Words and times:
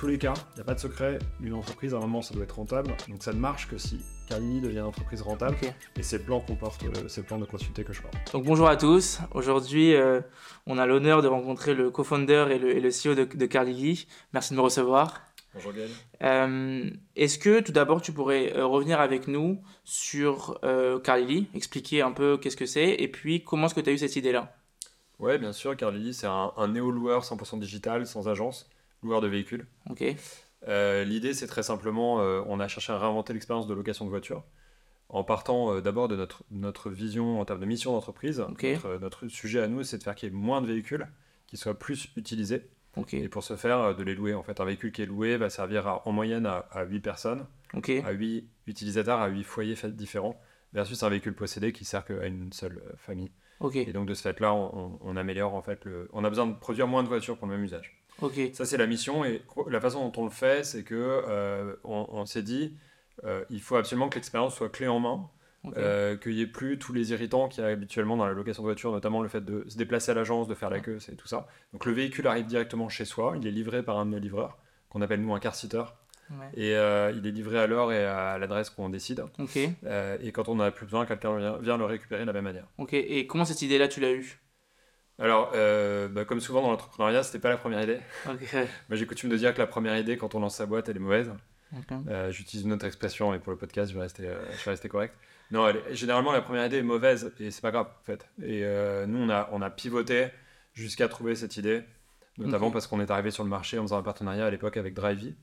tous 0.00 0.06
les 0.06 0.16
cas, 0.16 0.32
il 0.52 0.54
n'y 0.54 0.60
a 0.62 0.64
pas 0.64 0.72
de 0.72 0.80
secret, 0.80 1.18
une 1.42 1.52
entreprise 1.52 1.92
à 1.92 1.98
un 1.98 2.00
moment 2.00 2.22
ça 2.22 2.32
doit 2.32 2.44
être 2.44 2.56
rentable, 2.56 2.90
donc 3.08 3.22
ça 3.22 3.34
ne 3.34 3.38
marche 3.38 3.68
que 3.68 3.76
si 3.76 4.00
Carlini 4.30 4.62
devient 4.62 4.78
une 4.78 4.84
entreprise 4.84 5.20
rentable, 5.20 5.58
et 5.94 6.02
c'est 6.02 6.16
le 6.16 6.24
plan 6.24 6.40
qu'on 6.40 6.56
porte, 6.56 6.82
euh, 6.84 7.08
c'est 7.08 7.20
le 7.20 7.26
plan 7.26 7.36
de 7.36 7.44
continuité 7.44 7.84
que 7.84 7.92
je 7.92 8.00
porte. 8.00 8.14
Donc 8.32 8.44
bonjour 8.44 8.66
à 8.66 8.78
tous. 8.78 9.18
Aujourd'hui, 9.32 9.94
euh, 9.94 10.22
on 10.66 10.78
a 10.78 10.86
l'honneur 10.86 11.20
de 11.20 11.28
rencontrer 11.28 11.74
le 11.74 11.90
co-founder 11.90 12.46
et 12.50 12.58
le, 12.58 12.74
et 12.74 12.80
le 12.80 12.88
CEO 12.88 13.14
de, 13.14 13.24
de 13.24 13.44
Carlili. 13.44 14.06
Merci 14.32 14.54
de 14.54 14.56
me 14.56 14.62
recevoir. 14.62 15.20
Bonjour 15.52 15.74
Gaël. 15.74 15.90
Euh, 16.22 16.90
Est-ce 17.14 17.38
que 17.38 17.60
tout 17.60 17.72
d'abord 17.72 18.00
tu 18.00 18.12
pourrais 18.12 18.56
euh, 18.56 18.64
revenir 18.64 19.00
avec 19.00 19.28
nous 19.28 19.60
sur 19.84 20.58
euh, 20.64 20.98
Carlili, 20.98 21.48
expliquer 21.52 22.00
un 22.00 22.12
peu 22.12 22.38
qu'est-ce 22.38 22.56
que 22.56 22.64
c'est 22.64 22.88
et 22.88 23.08
puis 23.08 23.44
comment 23.44 23.66
est-ce 23.66 23.74
que 23.74 23.82
tu 23.82 23.90
as 23.90 23.92
eu 23.92 23.98
cette 23.98 24.16
idée-là? 24.16 24.56
Ouais, 25.18 25.36
bien 25.36 25.52
sûr, 25.52 25.76
Carlini 25.76 26.14
c'est 26.14 26.26
un, 26.26 26.52
un 26.56 26.68
néo-loueur 26.68 27.22
100% 27.22 27.58
digital, 27.58 28.06
sans 28.06 28.28
agence, 28.28 28.66
loueur 29.02 29.20
de 29.20 29.28
véhicules. 29.28 29.66
Ok. 29.88 30.04
Euh, 30.68 31.04
L'idée, 31.04 31.32
c'est 31.34 31.46
très 31.46 31.62
simplement, 31.62 32.20
euh, 32.20 32.42
on 32.46 32.60
a 32.60 32.68
cherché 32.68 32.92
à 32.92 32.98
réinventer 32.98 33.32
l'expérience 33.32 33.66
de 33.66 33.74
location 33.74 34.04
de 34.04 34.10
voiture 34.10 34.44
en 35.08 35.24
partant 35.24 35.72
euh, 35.74 35.80
d'abord 35.80 36.06
de 36.08 36.16
notre, 36.16 36.44
notre 36.50 36.90
vision 36.90 37.40
en 37.40 37.44
termes 37.44 37.60
de 37.60 37.66
mission 37.66 37.92
d'entreprise. 37.92 38.44
Notre, 38.74 38.98
notre 38.98 39.28
sujet 39.28 39.60
à 39.60 39.68
nous, 39.68 39.82
c'est 39.82 39.98
de 39.98 40.02
faire 40.02 40.14
qu'il 40.14 40.28
y 40.28 40.32
ait 40.32 40.34
moins 40.34 40.60
de 40.62 40.66
véhicules 40.66 41.06
qui 41.46 41.56
soient 41.56 41.78
plus 41.78 42.08
utilisés. 42.16 42.68
Et 43.12 43.28
pour 43.28 43.42
ce 43.44 43.56
faire, 43.56 43.94
de 43.96 44.02
les 44.02 44.14
louer. 44.14 44.34
En 44.34 44.42
fait, 44.42 44.60
un 44.60 44.64
véhicule 44.64 44.92
qui 44.92 45.02
est 45.02 45.06
loué 45.06 45.36
va 45.36 45.48
servir 45.48 45.86
à- 45.86 46.06
en 46.08 46.12
moyenne 46.12 46.44
à, 46.46 46.66
à 46.72 46.84
8 46.84 47.00
personnes, 47.00 47.46
à 48.04 48.10
8 48.10 48.48
utilisateurs, 48.66 49.20
à 49.20 49.28
8 49.28 49.44
foyers 49.44 49.76
différents, 49.90 50.38
versus 50.72 51.02
un 51.02 51.08
véhicule 51.08 51.34
possédé 51.34 51.72
qui 51.72 51.84
sert 51.84 52.04
qu'à 52.04 52.26
une 52.26 52.52
seule 52.52 52.82
famille. 52.98 53.30
Et 53.88 53.92
donc, 53.92 54.06
de 54.08 54.14
ce 54.14 54.22
fait-là, 54.22 54.52
on, 54.54 54.76
on- 54.76 54.98
on 55.02 55.16
améliore 55.16 55.54
en 55.54 55.62
fait 55.62 55.84
le. 55.84 56.08
On 56.12 56.24
a 56.24 56.28
besoin 56.28 56.46
de 56.48 56.54
produire 56.54 56.86
moins 56.88 57.02
de 57.02 57.08
voitures 57.08 57.36
pour 57.38 57.46
le 57.46 57.54
même 57.54 57.64
usage. 57.64 57.99
Ça, 58.54 58.64
c'est 58.64 58.76
la 58.76 58.86
mission. 58.86 59.24
Et 59.24 59.42
la 59.68 59.80
façon 59.80 60.08
dont 60.08 60.20
on 60.22 60.24
le 60.24 60.30
fait, 60.30 60.64
c'est 60.64 60.82
que 60.84 60.94
euh, 61.28 61.74
on, 61.84 62.06
on 62.10 62.26
s'est 62.26 62.42
dit, 62.42 62.76
euh, 63.24 63.44
il 63.50 63.60
faut 63.60 63.76
absolument 63.76 64.08
que 64.08 64.14
l'expérience 64.16 64.54
soit 64.54 64.68
clé 64.70 64.88
en 64.88 65.00
main, 65.00 65.28
euh, 65.76 66.16
qu'il 66.16 66.34
n'y 66.36 66.40
ait 66.40 66.46
plus 66.46 66.78
tous 66.78 66.92
les 66.92 67.10
irritants 67.12 67.48
qu'il 67.48 67.62
y 67.62 67.66
a 67.66 67.70
habituellement 67.70 68.16
dans 68.16 68.24
la 68.26 68.32
location 68.32 68.62
de 68.62 68.68
voiture, 68.68 68.92
notamment 68.92 69.20
le 69.22 69.28
fait 69.28 69.44
de 69.44 69.64
se 69.68 69.76
déplacer 69.76 70.10
à 70.10 70.14
l'agence, 70.14 70.48
de 70.48 70.54
faire 70.54 70.70
la 70.70 70.80
queue, 70.80 70.98
c'est 71.00 71.16
tout 71.16 71.28
ça. 71.28 71.46
Donc 71.72 71.84
le 71.84 71.92
véhicule 71.92 72.26
arrive 72.26 72.46
directement 72.46 72.88
chez 72.88 73.04
soi, 73.04 73.34
il 73.38 73.46
est 73.46 73.50
livré 73.50 73.82
par 73.82 73.98
un 73.98 74.06
de 74.06 74.10
nos 74.12 74.18
livreurs, 74.18 74.58
qu'on 74.88 75.02
appelle 75.02 75.20
nous 75.20 75.34
un 75.34 75.40
car 75.40 75.54
sitter, 75.54 75.82
Ouais. 76.30 76.46
et 76.54 76.76
euh, 76.76 77.10
il 77.16 77.26
est 77.26 77.32
livré 77.32 77.58
à 77.58 77.66
l'heure 77.66 77.90
et 77.90 78.04
à 78.04 78.38
l'adresse 78.38 78.70
qu'on 78.70 78.88
décide. 78.88 79.24
Euh, 79.84 80.16
et 80.22 80.30
quand 80.30 80.48
on 80.48 80.54
n'en 80.54 80.62
a 80.62 80.70
plus 80.70 80.86
besoin, 80.86 81.04
quelqu'un 81.04 81.36
vient, 81.36 81.58
vient 81.58 81.76
le 81.76 81.84
récupérer 81.84 82.20
de 82.22 82.26
la 82.28 82.32
même 82.32 82.44
manière. 82.44 82.68
Ok. 82.78 82.94
Et 82.94 83.26
comment 83.26 83.44
cette 83.44 83.62
idée-là 83.62 83.88
tu 83.88 83.98
l'as 83.98 84.12
eue? 84.12 84.38
Alors, 85.20 85.52
euh, 85.54 86.08
bah, 86.08 86.24
comme 86.24 86.40
souvent 86.40 86.62
dans 86.62 86.70
l'entrepreneuriat, 86.70 87.22
c'était 87.22 87.38
pas 87.38 87.50
la 87.50 87.58
première 87.58 87.82
idée. 87.82 88.00
Moi, 88.26 88.64
j'ai 88.92 89.06
coutume 89.06 89.28
de 89.30 89.36
dire 89.36 89.52
que 89.54 89.58
la 89.58 89.66
première 89.66 89.96
idée, 89.98 90.16
quand 90.16 90.34
on 90.34 90.40
lance 90.40 90.56
sa 90.56 90.66
boîte, 90.66 90.88
elle 90.88 90.96
est 90.96 91.00
mauvaise. 91.00 91.30
Euh, 92.08 92.30
J'utilise 92.32 92.64
une 92.64 92.72
autre 92.72 92.86
expression, 92.86 93.32
et 93.34 93.38
pour 93.38 93.52
le 93.52 93.58
podcast, 93.58 93.90
je 93.90 93.94
vais 93.96 94.00
rester, 94.02 94.26
euh, 94.26 94.40
je 94.58 94.64
vais 94.64 94.70
rester 94.72 94.88
correct. 94.88 95.14
Non, 95.52 95.68
elle 95.68 95.76
est- 95.76 95.94
généralement, 95.94 96.32
la 96.32 96.40
première 96.40 96.64
idée 96.66 96.78
est 96.78 96.82
mauvaise, 96.82 97.32
et 97.38 97.50
c'est 97.50 97.60
pas 97.60 97.70
grave, 97.70 97.86
en 97.86 98.04
fait. 98.04 98.26
Et 98.42 98.62
nous, 99.06 99.18
on 99.18 99.28
a, 99.30 99.48
on 99.52 99.60
a 99.62 99.70
pivoté 99.70 100.28
jusqu'à 100.72 101.06
trouver 101.08 101.34
cette 101.34 101.56
idée, 101.56 101.82
notamment 102.38 102.70
parce 102.70 102.86
qu'on 102.86 103.00
est 103.00 103.10
arrivé 103.10 103.30
sur 103.30 103.44
le 103.44 103.50
marché 103.50 103.78
en 103.78 103.82
faisant 103.82 103.98
un 103.98 104.02
partenariat 104.02 104.46
à 104.46 104.50
l'époque 104.50 104.76
avec 104.78 104.94
Drivey, 104.94 105.34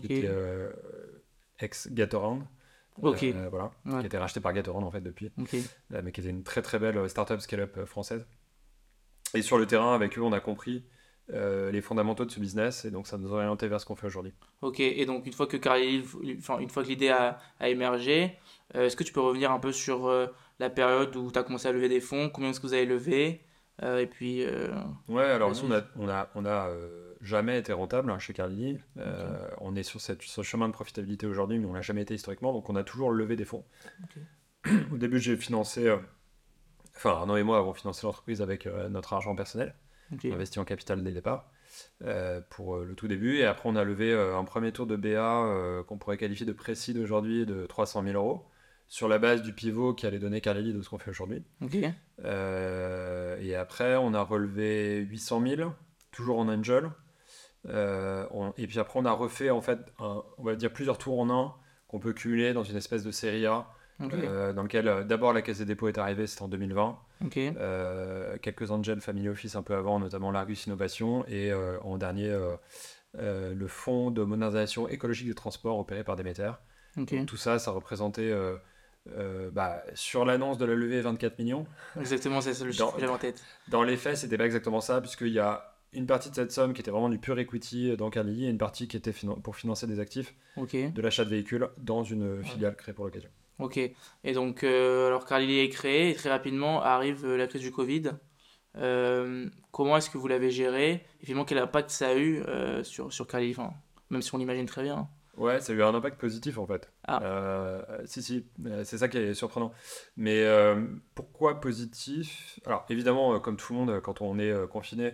qui 0.00 0.06
était 0.18 0.30
ex-Gatorand. 1.58 2.42
Ok. 3.02 3.24
Voilà, 3.50 3.70
Ouais. 3.84 3.92
qui 3.92 3.96
a 3.96 4.06
été 4.06 4.18
racheté 4.18 4.40
par 4.40 4.52
Gatorand, 4.52 4.82
en 4.82 4.90
fait, 4.90 5.00
depuis. 5.02 5.30
Mais 5.90 6.12
qui 6.12 6.20
était 6.20 6.30
une 6.30 6.42
très 6.44 6.62
très 6.62 6.78
belle 6.78 7.08
startup 7.10 7.40
scale-up 7.40 7.84
française. 7.84 8.24
Et 9.36 9.42
sur 9.42 9.58
le 9.58 9.66
terrain, 9.66 9.94
avec 9.94 10.18
eux, 10.18 10.22
on 10.22 10.32
a 10.32 10.40
compris 10.40 10.84
euh, 11.32 11.70
les 11.70 11.80
fondamentaux 11.80 12.24
de 12.24 12.30
ce 12.30 12.40
business, 12.40 12.84
et 12.84 12.90
donc 12.90 13.06
ça 13.06 13.18
nous 13.18 13.32
a 13.32 13.36
orienté 13.36 13.68
vers 13.68 13.80
ce 13.80 13.86
qu'on 13.86 13.96
fait 13.96 14.06
aujourd'hui. 14.06 14.32
Ok, 14.62 14.80
et 14.80 15.04
donc 15.06 15.26
une 15.26 15.32
fois 15.32 15.46
que 15.46 15.56
Carlyle, 15.56 16.04
enfin 16.38 16.58
une 16.58 16.70
fois 16.70 16.82
que 16.82 16.88
l'idée 16.88 17.08
a, 17.08 17.38
a 17.58 17.68
émergé, 17.68 18.38
euh, 18.74 18.86
est-ce 18.86 18.96
que 18.96 19.04
tu 19.04 19.12
peux 19.12 19.20
revenir 19.20 19.50
un 19.50 19.58
peu 19.58 19.72
sur 19.72 20.06
euh, 20.06 20.28
la 20.58 20.70
période 20.70 21.14
où 21.16 21.30
tu 21.30 21.38
as 21.38 21.42
commencé 21.42 21.68
à 21.68 21.72
lever 21.72 21.88
des 21.88 22.00
fonds, 22.00 22.30
combien 22.30 22.50
est-ce 22.50 22.60
que 22.60 22.66
vous 22.66 22.74
avez 22.74 22.86
levé, 22.86 23.40
et 23.82 24.06
puis 24.06 24.42
Ouais, 25.06 25.24
alors 25.24 25.50
nous, 25.50 25.58
on 25.68 25.72
a, 25.72 25.82
on 25.96 26.08
a, 26.08 26.30
on 26.34 26.46
a 26.46 26.70
jamais 27.20 27.58
été 27.58 27.72
rentable 27.72 28.10
hein, 28.10 28.18
chez. 28.18 28.34
Euh, 28.38 29.48
On 29.60 29.74
est 29.76 29.82
sur, 29.82 30.00
cette, 30.00 30.22
sur 30.22 30.32
ce 30.32 30.42
chemin 30.42 30.68
de 30.68 30.72
profitabilité 30.72 31.26
aujourd'hui, 31.26 31.58
mais 31.58 31.66
on 31.66 31.74
l'a 31.74 31.82
jamais 31.82 32.02
été 32.02 32.14
historiquement, 32.14 32.52
donc 32.52 32.70
on 32.70 32.76
a 32.76 32.84
toujours 32.84 33.10
levé 33.10 33.36
des 33.36 33.44
fonds. 33.44 33.64
Au 34.92 34.96
début, 34.96 35.18
j'ai 35.18 35.36
financé, 35.36 35.94
enfin 36.96 37.10
Arnaud 37.10 37.36
et 37.36 37.42
moi 37.42 37.58
avons 37.58 37.74
financé 37.74 38.06
l'entreprise 38.06 38.42
avec 38.42 38.66
euh, 38.66 38.88
notre 38.88 39.12
argent 39.12 39.34
personnel, 39.36 39.74
investi 40.32 40.58
en 40.58 40.64
capital 40.64 41.02
dès 41.02 41.10
le 41.10 41.14
départ, 41.14 41.50
euh, 42.02 42.40
pour 42.50 42.76
euh, 42.76 42.84
le 42.84 42.94
tout 42.94 43.08
début. 43.08 43.36
Et 43.38 43.44
après, 43.44 43.68
on 43.68 43.76
a 43.76 43.84
levé 43.84 44.12
euh, 44.12 44.36
un 44.38 44.44
premier 44.44 44.72
tour 44.72 44.86
de 44.86 44.96
BA 44.96 45.82
qu'on 45.86 45.98
pourrait 45.98 46.16
qualifier 46.16 46.46
de 46.46 46.52
précis 46.52 46.94
d'aujourd'hui 46.94 47.44
de 47.46 47.66
300 47.66 48.02
000 48.04 48.14
euros, 48.14 48.44
sur 48.88 49.08
la 49.08 49.18
base 49.18 49.42
du 49.42 49.52
pivot 49.52 49.94
qui 49.94 50.06
allait 50.06 50.18
donner 50.20 50.40
Carlini 50.40 50.72
de 50.72 50.80
ce 50.80 50.88
qu'on 50.88 50.98
fait 50.98 51.10
aujourd'hui. 51.10 51.42
et 53.40 53.54
après, 53.56 53.96
on 53.96 54.14
a 54.14 54.22
relevé 54.22 54.98
800 55.00 55.42
000, 55.56 55.72
toujours 56.12 56.38
en 56.38 56.48
angel. 56.48 56.90
On- 57.68 58.52
et 58.56 58.66
puis 58.66 58.78
après, 58.78 58.98
on 59.00 59.04
a 59.04 59.12
refait 59.12 59.50
en 59.50 59.60
fait, 59.60 59.80
un- 59.98 60.22
on 60.38 60.42
va 60.44 60.54
dire 60.54 60.72
plusieurs 60.72 60.98
tours 60.98 61.18
en 61.20 61.30
un 61.30 61.54
qu'on 61.88 61.98
peut 61.98 62.12
cumuler 62.12 62.52
dans 62.52 62.62
une 62.64 62.76
espèce 62.76 63.02
de 63.04 63.10
série 63.10 63.46
A, 63.46 63.66
euh, 64.28 64.52
dans 64.52 64.62
lequel 64.62 64.88
euh, 64.88 65.04
d'abord 65.04 65.32
la 65.32 65.42
Caisse 65.42 65.58
des 65.58 65.64
dépôts 65.64 65.88
est 65.88 65.98
arrivée, 65.98 66.26
c'était 66.26 66.42
en 66.42 66.48
2020. 66.48 66.98
ok, 67.24 67.36
Euh, 67.38 68.36
quelques 68.38 68.70
angels 68.70 69.00
family 69.00 69.28
office 69.28 69.56
un 69.56 69.62
peu 69.62 69.74
avant, 69.74 69.98
notamment 69.98 70.30
l'Argus 70.30 70.66
Innovation. 70.66 71.24
Et 71.28 71.50
euh, 71.50 71.78
en 71.82 71.96
dernier, 71.98 72.36
le 73.14 73.66
fonds 73.68 74.10
de 74.10 74.22
modernisation 74.22 74.88
écologique 74.88 75.28
des 75.28 75.34
transports 75.34 75.78
opéré 75.78 76.04
par 76.04 76.16
Demeter. 76.16 76.52
Tout 77.26 77.36
ça, 77.36 77.58
ça 77.58 77.70
représentait 77.70 78.32
bah, 79.52 79.82
sur 79.94 80.24
l'annonce 80.24 80.58
de 80.58 80.64
la 80.64 80.74
levée 80.74 81.00
24 81.00 81.38
millions. 81.38 81.66
Exactement, 81.98 82.40
c'est 82.40 82.54
ça 82.54 82.64
le 82.64 82.72
chiffre 82.72 82.94
que 82.94 83.00
j'avais 83.00 83.12
en 83.12 83.18
tête. 83.18 83.42
Dans 83.68 83.82
les 83.82 83.96
faits, 83.96 84.16
c'était 84.16 84.36
pas 84.38 84.46
exactement 84.46 84.80
ça, 84.80 85.00
puisqu'il 85.00 85.28
y 85.32 85.38
a 85.38 85.72
une 85.92 86.06
partie 86.06 86.28
de 86.30 86.34
cette 86.34 86.52
somme 86.52 86.74
qui 86.74 86.80
était 86.82 86.90
vraiment 86.90 87.08
du 87.08 87.18
pur 87.18 87.38
equity 87.38 87.96
dans 87.96 88.10
Carlili 88.10 88.46
et 88.46 88.50
une 88.50 88.58
partie 88.58 88.88
qui 88.88 88.96
était 88.96 89.12
finan- 89.12 89.40
pour 89.40 89.56
financer 89.56 89.86
des 89.86 90.00
actifs, 90.00 90.34
de 90.90 91.00
l'achat 91.00 91.24
de 91.24 91.30
véhicules 91.30 91.68
dans 91.78 92.02
une 92.02 92.42
filiale 92.44 92.76
créée 92.76 92.94
pour 92.94 93.04
l'occasion. 93.06 93.30
Ok. 93.58 93.78
Et 94.24 94.32
donc, 94.32 94.64
euh, 94.64 95.08
alors 95.08 95.26
Carlyle 95.26 95.58
est 95.58 95.68
créé, 95.68 96.10
et 96.10 96.14
très 96.14 96.30
rapidement 96.30 96.82
arrive 96.82 97.24
euh, 97.24 97.36
la 97.36 97.46
crise 97.46 97.62
du 97.62 97.72
Covid. 97.72 98.12
Euh, 98.76 99.48
comment 99.72 99.96
est-ce 99.96 100.10
que 100.10 100.18
vous 100.18 100.28
l'avez 100.28 100.50
géré? 100.50 101.04
Et 101.20 101.26
finalement, 101.26 101.44
quel 101.44 101.58
impact 101.58 101.90
ça 101.90 102.08
a 102.08 102.14
eu 102.14 102.42
euh, 102.42 102.82
sur, 102.84 103.12
sur 103.12 103.26
Carlyle 103.26 103.54
Enfin, 103.58 103.72
Même 104.10 104.22
si 104.22 104.34
on 104.34 104.38
l'imagine 104.38 104.66
très 104.66 104.82
bien. 104.82 105.08
Ouais, 105.36 105.60
ça 105.60 105.72
a 105.72 105.76
eu 105.76 105.82
un 105.82 105.94
impact 105.94 106.18
positif 106.18 106.56
en 106.56 106.66
fait. 106.66 106.90
Ah. 107.06 107.82
Si, 108.06 108.22
si, 108.22 108.46
c'est 108.84 108.96
ça 108.96 109.08
qui 109.08 109.18
est 109.18 109.34
surprenant. 109.34 109.70
Mais 110.16 110.42
pourquoi 111.14 111.60
positif? 111.60 112.58
Alors 112.64 112.86
évidemment, 112.88 113.38
comme 113.40 113.58
tout 113.58 113.74
le 113.74 113.78
monde, 113.78 114.00
quand 114.00 114.22
on 114.22 114.38
est 114.38 114.54
confiné, 114.68 115.12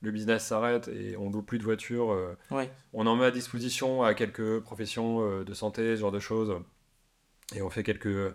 le 0.00 0.12
business 0.12 0.44
s'arrête 0.46 0.86
et 0.86 1.16
on 1.16 1.28
loue 1.28 1.42
plus 1.42 1.58
de 1.58 1.64
voitures. 1.64 2.36
Ouais, 2.52 2.70
on 2.92 3.08
en 3.08 3.16
met 3.16 3.24
à 3.24 3.32
disposition 3.32 4.04
à 4.04 4.14
quelques 4.14 4.60
professions 4.60 5.42
de 5.42 5.54
santé, 5.54 5.96
ce 5.96 6.00
genre 6.02 6.12
de 6.12 6.20
choses. 6.20 6.54
Et 7.54 7.62
on 7.62 7.70
fait 7.70 7.82
quelques. 7.82 8.34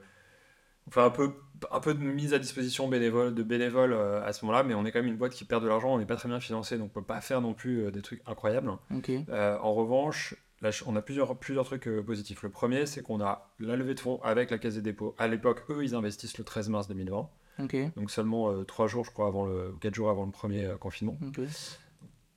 On 0.87 0.91
fait 0.91 1.01
un 1.01 1.09
peu, 1.09 1.33
un 1.71 1.79
peu 1.79 1.93
de 1.93 1.99
mise 1.99 2.33
à 2.33 2.39
disposition 2.39 2.87
bénévole, 2.87 3.35
de 3.35 3.43
bénévoles 3.43 3.93
euh, 3.93 4.23
à 4.25 4.33
ce 4.33 4.43
moment-là, 4.45 4.63
mais 4.63 4.73
on 4.73 4.85
est 4.85 4.91
quand 4.91 4.99
même 4.99 5.11
une 5.11 5.17
boîte 5.17 5.33
qui 5.33 5.45
perd 5.45 5.63
de 5.63 5.67
l'argent, 5.67 5.93
on 5.93 5.99
n'est 5.99 6.05
pas 6.05 6.15
très 6.15 6.29
bien 6.29 6.39
financé, 6.39 6.77
donc 6.77 6.87
on 6.95 7.01
peut 7.01 7.05
pas 7.05 7.21
faire 7.21 7.41
non 7.41 7.53
plus 7.53 7.85
euh, 7.85 7.91
des 7.91 8.01
trucs 8.01 8.21
incroyables. 8.25 8.71
Euh, 9.29 9.57
en 9.59 9.73
revanche, 9.73 10.35
là, 10.61 10.71
on 10.87 10.95
a 10.95 11.01
plusieurs, 11.01 11.37
plusieurs 11.37 11.65
trucs 11.65 11.87
euh, 11.87 12.01
positifs. 12.01 12.41
Le 12.41 12.49
premier, 12.49 12.85
c'est 12.87 13.03
qu'on 13.03 13.21
a 13.21 13.51
la 13.59 13.75
levée 13.75 13.93
de 13.93 13.99
fonds 13.99 14.19
avec 14.23 14.49
la 14.49 14.57
Caisse 14.57 14.75
des 14.75 14.81
dépôts. 14.81 15.15
À 15.19 15.27
l'époque, 15.27 15.63
eux, 15.69 15.83
ils 15.83 15.93
investissent 15.93 16.37
le 16.37 16.43
13 16.43 16.69
mars 16.69 16.87
2020, 16.87 17.29
ok, 17.63 17.95
donc 17.95 18.09
seulement 18.09 18.63
3 18.63 18.87
jours, 18.87 19.05
je 19.05 19.11
crois, 19.11 19.27
avant 19.27 19.45
le, 19.45 19.75
4 19.81 19.93
jours 19.93 20.09
avant 20.09 20.25
le 20.25 20.31
premier 20.31 20.65
euh, 20.65 20.77
confinement. 20.77 21.17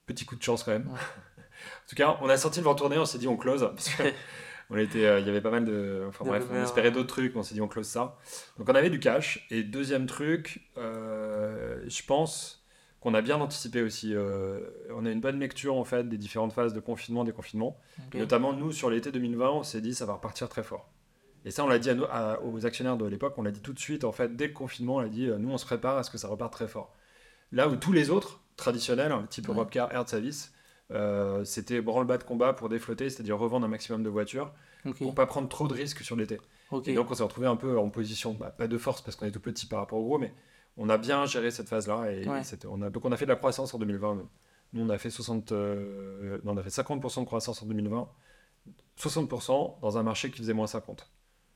Petit 0.04 0.26
coup 0.26 0.36
de 0.36 0.42
chance 0.42 0.62
quand 0.64 0.72
même. 0.72 0.88
Ouais. 0.88 0.98
en 1.38 1.88
tout 1.88 1.96
cas, 1.96 2.18
on 2.20 2.28
a 2.28 2.36
senti 2.36 2.58
le 2.58 2.64
vent 2.64 2.74
tourner, 2.74 2.98
on 2.98 3.06
s'est 3.06 3.18
dit 3.18 3.28
on 3.28 3.36
close. 3.36 3.62
Parce 3.62 3.88
que 3.94 4.02
on 4.70 4.76
était, 4.76 5.04
euh, 5.06 5.20
il 5.20 5.26
y 5.26 5.30
avait 5.30 5.40
pas 5.40 5.50
mal 5.50 5.64
de. 5.64 6.04
Enfin 6.08 6.24
bref, 6.24 6.44
on 6.50 6.62
espérait 6.62 6.90
d'autres 6.90 7.08
trucs, 7.08 7.34
mais 7.34 7.40
on 7.40 7.42
s'est 7.42 7.54
dit 7.54 7.60
on 7.60 7.68
close 7.68 7.86
ça. 7.86 8.16
Donc 8.58 8.68
on 8.68 8.74
avait 8.74 8.90
du 8.90 9.00
cash. 9.00 9.46
Et 9.50 9.62
deuxième 9.62 10.06
truc, 10.06 10.68
euh, 10.78 11.82
je 11.86 12.02
pense 12.04 12.64
qu'on 13.00 13.14
a 13.14 13.22
bien 13.22 13.40
anticipé 13.40 13.82
aussi. 13.82 14.14
euh, 14.14 14.60
on 14.90 15.04
a 15.06 15.10
une 15.10 15.20
bonne 15.20 15.38
lecture 15.40 15.74
en 15.74 15.84
fait 15.84 16.08
des 16.08 16.18
différentes 16.18 16.52
phases 16.52 16.72
de 16.72 16.80
confinement, 16.80 17.24
déconfinement. 17.24 17.76
Notamment 18.14 18.52
nous 18.52 18.72
sur 18.72 18.90
l'été 18.90 19.10
2020, 19.12 19.50
on 19.50 19.62
s'est 19.62 19.80
dit 19.80 19.94
ça 19.94 20.06
va 20.06 20.14
repartir 20.14 20.48
très 20.48 20.62
fort. 20.62 20.88
Et 21.44 21.50
ça, 21.50 21.64
on 21.64 21.68
l'a 21.68 21.80
dit 21.80 21.90
à 21.90 21.94
nous- 21.94 22.04
à- 22.04 22.40
aux 22.44 22.64
actionnaires 22.66 22.96
de 22.96 23.04
l'époque, 23.04 23.34
on 23.36 23.42
l'a 23.42 23.50
dit 23.50 23.60
tout 23.60 23.72
de 23.72 23.78
suite, 23.80 24.04
en 24.04 24.12
fait, 24.12 24.36
dès 24.36 24.46
le 24.46 24.52
confinement, 24.52 24.96
on 24.96 25.00
a 25.00 25.08
dit, 25.08 25.28
nous, 25.40 25.50
on 25.50 25.58
se 25.58 25.64
prépare 25.66 25.98
à 25.98 26.04
ce 26.04 26.10
que 26.10 26.16
ça 26.16 26.28
reparte 26.28 26.52
très 26.52 26.68
fort. 26.68 26.94
Là 27.50 27.66
où 27.68 27.74
tous 27.74 27.92
les 27.92 28.10
autres, 28.10 28.40
traditionnels, 28.56 29.12
type 29.28 29.48
Ouais. 29.48 29.54
Europcar, 29.56 29.92
Air 29.92 30.08
Service, 30.08 30.52
euh, 30.92 31.44
c'était 31.44 31.80
branle-bas 31.80 32.18
de 32.18 32.24
combat 32.24 32.52
pour 32.52 32.68
déflotter, 32.68 33.10
c'est-à-dire 33.10 33.38
revendre 33.38 33.66
un 33.66 33.68
maximum 33.68 34.02
de 34.02 34.08
voitures, 34.08 34.52
Ok, 34.84 34.98
pour 34.98 35.14
pas 35.14 35.26
prendre 35.26 35.48
trop 35.48 35.68
de 35.68 35.74
risques 35.74 36.02
sur 36.02 36.16
l'été. 36.16 36.40
Et 36.86 36.94
donc, 36.94 37.10
on 37.10 37.14
s'est 37.14 37.22
retrouvé 37.22 37.46
un 37.46 37.56
peu 37.56 37.78
en 37.78 37.90
position, 37.90 38.32
bah, 38.34 38.50
pas 38.50 38.66
de 38.68 38.78
force 38.78 39.02
parce 39.02 39.16
qu'on 39.16 39.26
est 39.26 39.30
tout 39.30 39.40
petit 39.40 39.66
par 39.66 39.78
rapport 39.80 39.98
au 39.98 40.04
gros, 40.04 40.18
mais 40.18 40.32
on 40.78 40.88
a 40.88 40.96
bien 40.98 41.26
géré 41.26 41.50
cette 41.50 41.68
phase-là. 41.68 42.10
Et 42.12 42.26
Ouais. 42.28 42.42
c'était- 42.44 42.66
on 42.66 42.80
a, 42.82 42.88
donc, 42.90 43.04
on 43.04 43.12
a 43.12 43.16
fait 43.16 43.26
de 43.26 43.30
la 43.30 43.36
croissance 43.36 43.74
en 43.74 43.78
2020 43.78 44.22
Nous, 44.74 44.82
on 44.82 44.88
a 44.88 44.96
fait, 44.96 45.10
60, 45.10 45.52
euh, 45.52 46.38
non, 46.44 46.52
on 46.54 46.56
a 46.56 46.62
fait 46.62 46.70
50% 46.70 47.20
de 47.20 47.26
croissance 47.26 47.62
en 47.62 47.66
2020, 47.66 48.08
60% 48.96 49.78
dans 49.82 49.98
un 49.98 50.02
marché 50.02 50.30
qui 50.30 50.38
faisait 50.38 50.52
moins 50.54 50.66
50. 50.66 51.10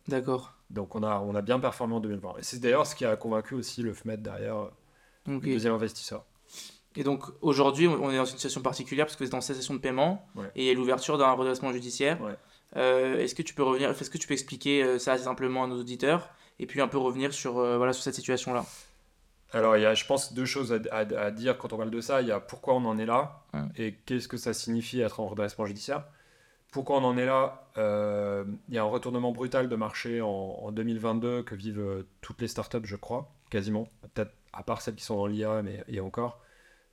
D'accord. 0.09 0.55
Donc 0.71 0.95
on 0.95 1.03
a, 1.03 1.19
on 1.21 1.35
a 1.35 1.43
bien 1.43 1.59
performé 1.59 1.95
en 1.95 2.01
2020. 2.01 2.35
Et 2.39 2.43
c'est 2.43 2.59
d'ailleurs 2.61 2.87
ce 2.87 2.95
qui 2.95 3.05
a 3.05 3.17
convaincu 3.17 3.55
aussi 3.55 3.83
le 3.83 3.93
FMED 3.93 4.23
derrière 4.23 4.69
le 5.27 5.41
deuxième 5.41 5.73
investisseur. 5.75 6.25
Et 6.97 7.05
donc 7.05 7.23
aujourd'hui, 7.43 7.87
on 7.89 8.11
est 8.11 8.17
dans 8.17 8.25
une 8.25 8.37
situation 8.37 8.63
particulière 8.63 9.07
parce 9.07 9.17
que 9.17 9.25
vous 9.25 9.29
êtes 9.29 9.35
en 9.35 9.41
cessation 9.41 9.75
de 9.75 9.79
paiement 9.81 10.27
Ouais. 10.35 10.47
et 10.57 10.63
il 10.63 10.67
y 10.67 10.71
a 10.71 10.75
l'ouverture 10.75 11.19
d'un 11.19 11.31
redressement 11.33 11.73
judiciaire. 11.73 12.21
Ouais. 12.23 12.35
Euh, 12.77 13.19
est-ce 13.19 13.35
que 13.35 13.43
tu 13.43 13.55
peux 13.55 13.63
revenir, 13.63 13.91
est-ce 13.91 14.11
que 14.11 14.19
tu 14.19 14.27
peux 14.27 14.35
expliquer 14.35 14.83
euh, 14.83 14.99
ça 14.99 15.17
simplement 15.19 15.65
à 15.65 15.67
nos 15.67 15.79
auditeurs 15.81 16.31
et 16.59 16.67
puis 16.67 16.81
un 16.81 16.89
peu 16.89 16.99
revenir 16.99 17.33
sur, 17.33 17.59
euh, 17.59 17.77
voilà, 17.77 17.93
sur 17.93 18.03
cette 18.03 18.15
situation-là? 18.15 18.65
Alors 19.53 19.77
il 19.77 19.83
y 19.83 19.87
a, 19.87 19.95
je 19.95 20.05
pense, 20.05 20.33
deux 20.33 20.45
choses 20.45 20.73
à, 20.73 20.79
à- 20.95 20.99
à 21.27 21.31
dire 21.31 21.57
quand 21.59 21.73
on 21.73 21.77
parle 21.77 21.91
de 21.91 22.01
ça. 22.01 22.21
Il 22.23 22.29
y 22.29 22.33
a 22.33 22.41
pourquoi 22.41 22.75
on 22.75 22.85
en 22.85 22.99
est 22.99 23.07
là 23.07 23.43
Ouais. 23.55 23.61
et 23.77 23.95
qu'est-ce 24.07 24.27
que 24.29 24.37
ça 24.37 24.53
signifie 24.53 25.01
être 25.01 25.21
en 25.21 25.29
redressement 25.29 25.65
judiciaire. 25.67 26.05
Pourquoi 26.73 26.97
on 26.99 27.05
en 27.05 27.17
est 27.17 27.25
là 27.25 27.69
euh, 27.79 28.45
Il 28.69 28.75
y 28.75 28.79
a 28.79 28.83
un 28.83 28.87
retournement 28.87 29.33
brutal 29.33 29.69
de 29.69 29.77
marché 29.77 30.21
en, 30.21 30.29
en 30.29 30.73
2022 30.73 31.43
que 31.45 31.55
vivent 31.55 32.05
toutes 32.21 32.41
les 32.43 32.49
startups, 32.49 32.85
je 32.85 32.97
crois, 32.97 33.31
quasiment, 33.49 33.89
peut-être 34.15 34.33
à 34.53 34.63
part 34.63 34.83
celles 34.83 34.97
qui 34.97 35.05
sont 35.05 35.17
dans 35.17 35.27
l'IA, 35.27 35.63
mais 35.63 35.85
et 35.89 36.01
encore, 36.01 36.41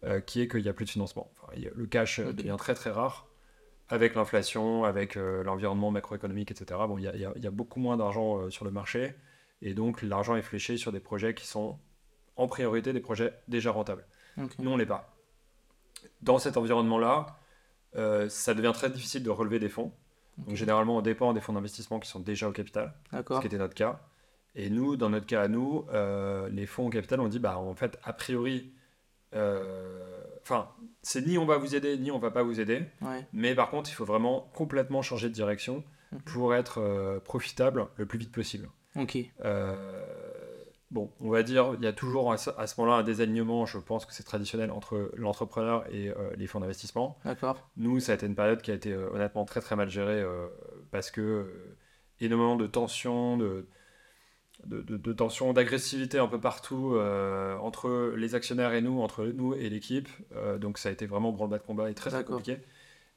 euh, 0.03 0.19
qui 0.19 0.41
est 0.41 0.47
qu'il 0.47 0.61
n'y 0.61 0.69
a 0.69 0.73
plus 0.73 0.85
de 0.85 0.89
financement. 0.89 1.31
Enfin, 1.41 1.53
le 1.75 1.85
cash 1.85 2.19
euh, 2.19 2.33
devient 2.33 2.55
très 2.57 2.73
très 2.73 2.91
rare 2.91 3.27
avec 3.89 4.15
l'inflation, 4.15 4.85
avec 4.85 5.17
euh, 5.17 5.43
l'environnement 5.43 5.91
macroéconomique, 5.91 6.51
etc. 6.51 6.79
Bon, 6.87 6.97
il 6.97 7.03
y 7.03 7.07
a, 7.07 7.15
y 7.15 7.45
y 7.45 7.49
beaucoup 7.49 7.79
moins 7.79 7.97
d'argent 7.97 8.37
euh, 8.37 8.49
sur 8.49 8.65
le 8.65 8.71
marché 8.71 9.15
et 9.61 9.73
donc 9.73 10.01
l'argent 10.01 10.35
est 10.35 10.41
fléché 10.41 10.77
sur 10.77 10.91
des 10.91 10.99
projets 10.99 11.33
qui 11.33 11.45
sont 11.47 11.77
en 12.35 12.47
priorité 12.47 12.93
des 12.93 12.99
projets 12.99 13.33
déjà 13.47 13.71
rentables. 13.71 14.05
Ok. 14.37 14.51
Nous, 14.59 14.71
on 14.71 14.77
l'est 14.77 14.85
pas. 14.85 15.15
Dans 16.21 16.39
cet 16.39 16.57
environnement-là, 16.57 17.37
ça 18.27 18.53
devient 18.55 18.71
très 18.73 18.89
difficile 18.89 19.23
de 19.23 19.29
relever 19.29 19.59
des 19.59 19.69
fonds. 19.69 19.93
Donc, 20.39 20.55
généralement, 20.55 20.97
on 20.97 21.01
dépend 21.01 21.31
des 21.33 21.41
fonds 21.41 21.53
d'investissement 21.53 21.99
qui 21.99 22.09
sont 22.09 22.19
déjà 22.19 22.49
au 22.49 22.51
capital, 22.51 22.93
ce 23.11 23.39
qui 23.39 23.47
était 23.47 23.57
notre 23.57 23.75
cas. 23.75 24.01
Et 24.55 24.69
nous, 24.69 24.97
dans 24.97 25.09
notre 25.09 25.25
cas 25.25 25.41
à 25.41 25.47
nous, 25.47 25.85
euh, 25.93 26.47
les 26.49 26.65
fonds 26.65 26.87
au 26.87 26.89
capital, 26.89 27.19
on 27.19 27.27
dit, 27.27 27.39
bah, 27.39 27.57
en 27.57 27.73
fait, 27.75 27.99
a 28.03 28.13
priori, 28.13 28.71
enfin, 30.41 30.69
c'est 31.01 31.25
ni 31.25 31.37
on 31.37 31.45
va 31.45 31.57
vous 31.57 31.75
aider, 31.75 31.97
ni 31.97 32.11
on 32.11 32.19
va 32.19 32.31
pas 32.31 32.43
vous 32.43 32.59
aider. 32.59 32.83
Ouais. 33.01 33.25
Mais 33.33 33.55
par 33.55 33.69
contre, 33.69 33.89
il 33.89 33.93
faut 33.93 34.05
vraiment 34.05 34.49
complètement 34.53 35.01
changer 35.01 35.29
de 35.29 35.33
direction 35.33 35.83
pour 36.25 36.53
être 36.55 36.79
euh, 36.79 37.19
profitable 37.19 37.87
le 37.97 38.05
plus 38.05 38.19
vite 38.19 38.31
possible. 38.31 38.69
Ok. 38.95 39.17
Euh, 39.43 39.75
bon, 40.91 41.11
on 41.19 41.29
va 41.29 41.43
dire, 41.43 41.73
il 41.77 41.83
y 41.83 41.87
a 41.87 41.93
toujours 41.93 42.31
à 42.31 42.37
ce, 42.37 42.51
moment-là 42.77 42.97
un 42.97 43.03
désalignement, 43.03 43.65
je 43.65 43.77
pense 43.79 44.05
que 44.05 44.13
c'est 44.13 44.23
traditionnel, 44.23 44.71
entre 44.71 45.11
l'entrepreneur 45.15 45.85
et 45.91 46.09
euh, 46.09 46.31
les 46.37 46.47
fonds 46.47 46.59
d'investissement. 46.59 47.17
D'accord. 47.25 47.69
Nous, 47.77 47.99
ça 47.99 48.13
a 48.13 48.15
été 48.15 48.25
une 48.25 48.35
période 48.35 48.61
qui 48.61 48.71
a 48.71 48.75
été 48.75 48.91
euh, 48.91 49.09
honnêtement 49.13 49.45
très 49.45 49.61
très 49.61 49.75
mal 49.75 49.89
gérée 49.89 50.21
euh, 50.21 50.47
parce 50.91 51.11
que 51.11 51.21
euh, 51.21 51.77
énormément 52.19 52.55
de 52.55 52.67
tensions, 52.67 53.37
de, 53.37 53.67
de, 54.65 54.81
de- 54.81 54.97
de 54.97 55.13
tensions, 55.13 55.53
d'agressivité 55.53 56.19
un 56.19 56.27
peu 56.27 56.39
partout 56.39 56.93
euh, 56.95 57.57
entre 57.57 58.13
les 58.17 58.35
actionnaires 58.35 58.73
et 58.73 58.81
nous, 58.81 59.01
entre 59.01 59.25
nous 59.25 59.53
et 59.55 59.69
l'équipe. 59.69 60.09
Euh, 60.35 60.57
donc 60.57 60.77
ça 60.77 60.89
a 60.89 60.91
été 60.91 61.05
vraiment 61.05 61.31
branle-bas 61.31 61.57
de 61.59 61.63
combat 61.63 61.89
et 61.89 61.93
très 61.93 62.11
très 62.11 62.23
compliqué. 62.23 62.59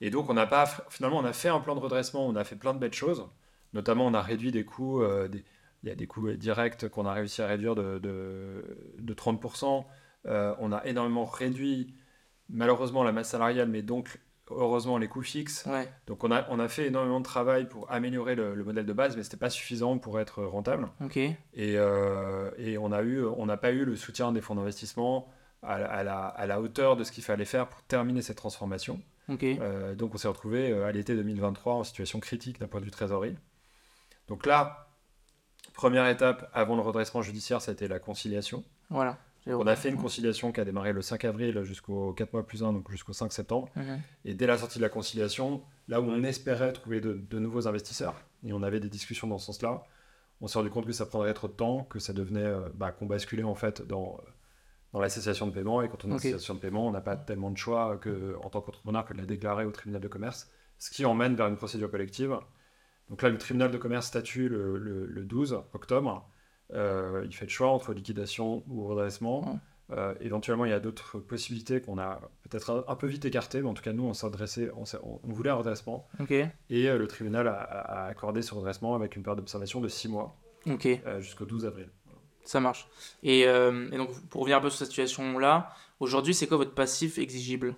Et 0.01 0.11
donc 0.11 0.29
on 0.31 0.35
n'a 0.35 0.47
pas, 0.47 0.67
finalement, 0.91 1.19
on 1.19 1.25
a 1.25 1.33
fait 1.33 1.49
un 1.49 1.61
plan 1.61 1.75
de 1.75 1.81
redressement, 1.81 2.27
on 2.27 2.37
a 2.37 2.45
fait 2.45 2.57
plein 2.57 2.75
de 2.75 2.79
belles 2.79 2.93
choses. 2.95 3.27
Notamment, 3.73 4.07
on 4.07 4.15
a 4.15 4.23
réduit 4.23 4.53
des 4.53 4.65
coûts, 4.65 5.03
euh, 5.03 5.29
il 5.83 5.89
y 5.89 5.93
a 5.93 5.95
des 5.95 6.07
coûts 6.07 6.31
directs 6.33 6.89
qu'on 6.89 7.07
a 7.07 7.13
réussi 7.13 7.43
à 7.43 7.47
réduire 7.47 7.75
de, 7.75 7.99
de, 7.99 8.65
de 8.99 9.15
30%. 9.15 9.87
Euh, 10.27 10.55
on 10.59 10.73
a 10.73 10.85
énormément 10.87 11.25
réduit, 11.25 11.95
malheureusement, 12.49 13.05
la 13.05 13.13
masse 13.13 13.31
salariale, 13.31 13.69
mais 13.69 13.83
donc, 13.83 14.19
heureusement, 14.51 14.99
les 14.99 15.09
coûts 15.09 15.23
fixes. 15.23 15.65
Ouais. 15.67 15.89
Donc, 16.07 16.23
on 16.25 16.31
a, 16.31 16.47
on 16.51 16.59
a 16.61 16.69
fait 16.69 16.87
énormément 16.87 17.21
de 17.21 17.25
travail 17.25 17.69
pour 17.69 17.91
améliorer 17.91 18.35
le, 18.35 18.55
le 18.55 18.65
modèle 18.65 18.87
de 18.87 18.93
base, 18.93 19.17
mais 19.17 19.23
ce 19.23 19.29
n'était 19.29 19.37
pas 19.39 19.51
suffisant 19.51 19.99
pour 19.99 20.21
être 20.21 20.45
rentable. 20.45 20.89
Et, 21.55 21.75
euh, 21.77 22.51
et 22.59 22.79
on 22.79 22.93
a 22.93 23.03
eu, 23.03 23.25
on 23.25 23.47
n'a 23.47 23.57
pas 23.57 23.73
eu 23.73 23.85
le 23.85 23.97
soutien 23.97 24.33
des 24.33 24.41
fonds 24.41 24.55
d'investissement 24.55 25.29
à, 25.63 25.79
la- 25.79 25.87
à 25.91 26.03
la, 26.05 26.27
à 26.27 26.47
la 26.47 26.61
hauteur 26.61 26.97
de 26.97 27.03
ce 27.05 27.11
qu'il 27.13 27.25
fallait 27.25 27.45
faire 27.45 27.69
pour 27.69 27.83
terminer 27.83 28.23
cette 28.23 28.37
transformation. 28.37 29.01
Euh, 29.61 29.95
donc 29.97 30.15
on 30.15 30.19
s'est 30.19 30.29
retrouvé 30.29 30.71
euh, 30.71 30.87
à 30.87 30.93
l'été 30.93 31.17
2023 31.17 31.75
en 31.75 31.83
situation 31.85 32.21
critique 32.21 32.61
d'un 32.61 32.69
point 32.69 32.79
de 32.79 32.85
vue 32.85 32.93
trésorerie. 32.93 33.37
Donc 34.29 34.47
là, 34.47 34.89
première 35.75 36.07
étape 36.07 36.49
avant 36.55 36.77
le 36.77 36.83
redressement 36.83 37.23
judiciaire, 37.23 37.61
été 37.73 37.89
la 37.89 37.99
conciliation. 37.99 38.63
Voilà. 38.91 39.19
On 39.55 39.67
a 39.67 39.77
fait 39.77 39.89
une 39.91 39.97
conciliation 39.97 40.51
qui 40.53 40.61
a 40.61 40.65
démarré 40.65 40.93
le 40.93 41.03
5 41.03 41.25
avril 41.25 41.63
jusqu'au 41.63 42.13
4 42.13 42.33
mois 42.33 42.47
plus 42.47 42.63
1, 42.65 42.73
donc 42.73 42.91
jusqu'au 42.91 43.13
5 43.13 43.33
septembre. 43.33 43.69
Et 44.25 44.35
dès 44.35 44.47
la 44.47 44.59
sortie 44.59 44.79
de 44.79 44.83
la 44.83 44.89
conciliation, 44.89 45.63
là 45.89 46.01
où 46.01 46.05
on 46.05 46.23
espérait 46.25 46.73
trouver 46.73 47.01
de, 47.01 47.13
de 47.15 47.39
nouveaux 47.39 47.69
investisseurs, 47.69 48.15
et 48.45 48.53
on 48.53 48.63
avait 48.63 48.81
des 48.81 48.89
discussions 48.89 49.27
dans 49.29 49.39
ce 49.39 49.47
sens-là, 49.47 49.85
on 50.41 50.49
s'est 50.49 50.59
rendu 50.59 50.71
compte 50.71 50.87
que 50.87 50.93
ça 50.93 51.07
prendrait 51.07 51.33
trop 51.35 51.49
de 51.49 51.53
temps, 51.55 51.85
que 51.85 51.99
ça 51.99 52.13
devenait 52.13 52.41
euh, 52.45 52.69
bah, 52.75 52.91
qu'on 52.93 53.07
basculait 53.07 53.43
en 53.45 53.55
fait 53.55 53.81
dans, 53.87 54.21
dans 54.93 55.01
la 55.01 55.09
cessation 55.09 55.47
de 55.47 55.53
paiement. 55.53 55.81
Et 55.83 55.89
quand 55.89 56.05
on 56.05 56.09
a 56.09 56.11
une 56.11 56.17
Ok. 56.17 56.23
cessation 56.23 56.55
de 56.55 56.61
paiement, 56.61 56.87
on 56.87 56.91
n'a 56.91 57.01
pas 57.01 57.17
tellement 57.17 57.51
de 57.51 57.57
choix 57.57 57.97
que, 57.99 58.37
en 58.43 58.51
tant 58.51 58.61
qu'entrepreneur 58.61 59.05
que 59.07 59.15
de 59.15 59.19
la 59.19 59.25
déclarer 59.27 59.65
au 59.65 59.71
tribunal 59.71 60.03
de 60.03 60.09
commerce, 60.09 60.51
ce 60.79 60.91
qui 60.91 61.05
emmène 61.07 61.37
vers 61.37 61.47
une 61.47 61.57
procédure 61.57 61.91
collective. 61.91 62.37
Donc 63.09 63.23
là, 63.23 63.29
le 63.31 63.39
tribunal 63.39 63.71
de 63.71 63.79
commerce 63.79 64.09
statue 64.09 64.49
le, 64.49 64.77
le- 64.77 65.07
le 65.07 65.25
12 65.25 65.63
octobre. 65.73 66.29
Euh, 66.73 67.23
il 67.27 67.35
fait 67.35 67.45
le 67.47 67.51
choix 67.51 67.69
entre 67.69 67.93
liquidation 67.93 68.63
ou 68.69 68.87
redressement. 68.87 69.61
Euh, 69.93 70.15
éventuellement, 70.21 70.65
il 70.65 70.71
y 70.71 70.75
a 70.75 70.81
d'autres 70.81 71.21
possibilités 71.21 71.81
qu'on 71.81 71.97
a 71.99 72.21
peut-être 72.49 72.71
un, 72.71 72.85
un 72.93 72.97
peu 72.97 73.07
vite 73.07 73.25
écartées, 73.25 73.63
mais 73.63 73.69
en 73.69 73.75
tout 73.75 73.85
cas, 73.85 73.93
nous, 73.93 74.05
on 74.05 74.27
adressé, 74.27 74.69
on, 74.77 74.83
on- 75.05 75.21
voulait 75.33 75.51
un 75.51 75.55
redressement. 75.55 76.09
Et 76.71 76.89
euh, 76.89 76.99
le 76.99 77.07
tribunal 77.07 77.47
a, 77.47 77.53
accordé 78.07 78.43
ce 78.43 78.53
redressement 78.55 78.97
avec 78.97 79.15
une 79.15 79.23
période 79.23 79.39
d'observation 79.39 79.81
de 79.81 79.87
6 79.89 80.09
mois 80.09 80.37
euh, 81.07 81.21
jusqu'au 81.21 81.45
12 81.45 81.67
avril. 81.67 81.89
Ça 82.43 82.59
marche. 82.59 82.89
Et, 83.23 83.41
et 83.93 83.97
donc, 83.97 84.11
pour 84.29 84.41
revenir 84.41 84.59
un 84.59 84.61
peu 84.61 84.71
sur 84.71 84.79
cette 84.79 84.89
situation-là, 84.89 85.71
aujourd'hui, 86.01 86.35
c'est 86.35 86.47
quoi 86.49 86.57
votre 86.57 86.75
passif 86.75 87.19
exigible? 87.19 87.75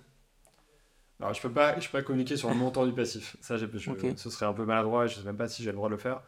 Alors, 1.19 1.33
je 1.33 1.41
peux 1.41 1.51
pas, 1.51 1.79
je 1.79 1.87
peux 1.89 1.97
pas 1.99 2.03
communiquer 2.03 2.37
sur 2.37 2.49
le 2.49 2.55
montant 2.55 2.85
du 2.85 2.93
passif. 2.93 3.35
Ça, 3.41 3.57
je- 3.57 3.65
ce 4.15 4.29
serait 4.29 4.45
un 4.45 4.53
peu 4.53 4.65
maladroit 4.65 5.05
je 5.07 5.15
sais 5.19 5.25
même 5.25 5.37
pas 5.37 5.47
si 5.47 5.61
j'ai 5.63 5.69
le 5.71 5.75
droit 5.75 5.89
de 5.89 5.93
le 5.95 5.99
faire. 5.99 6.21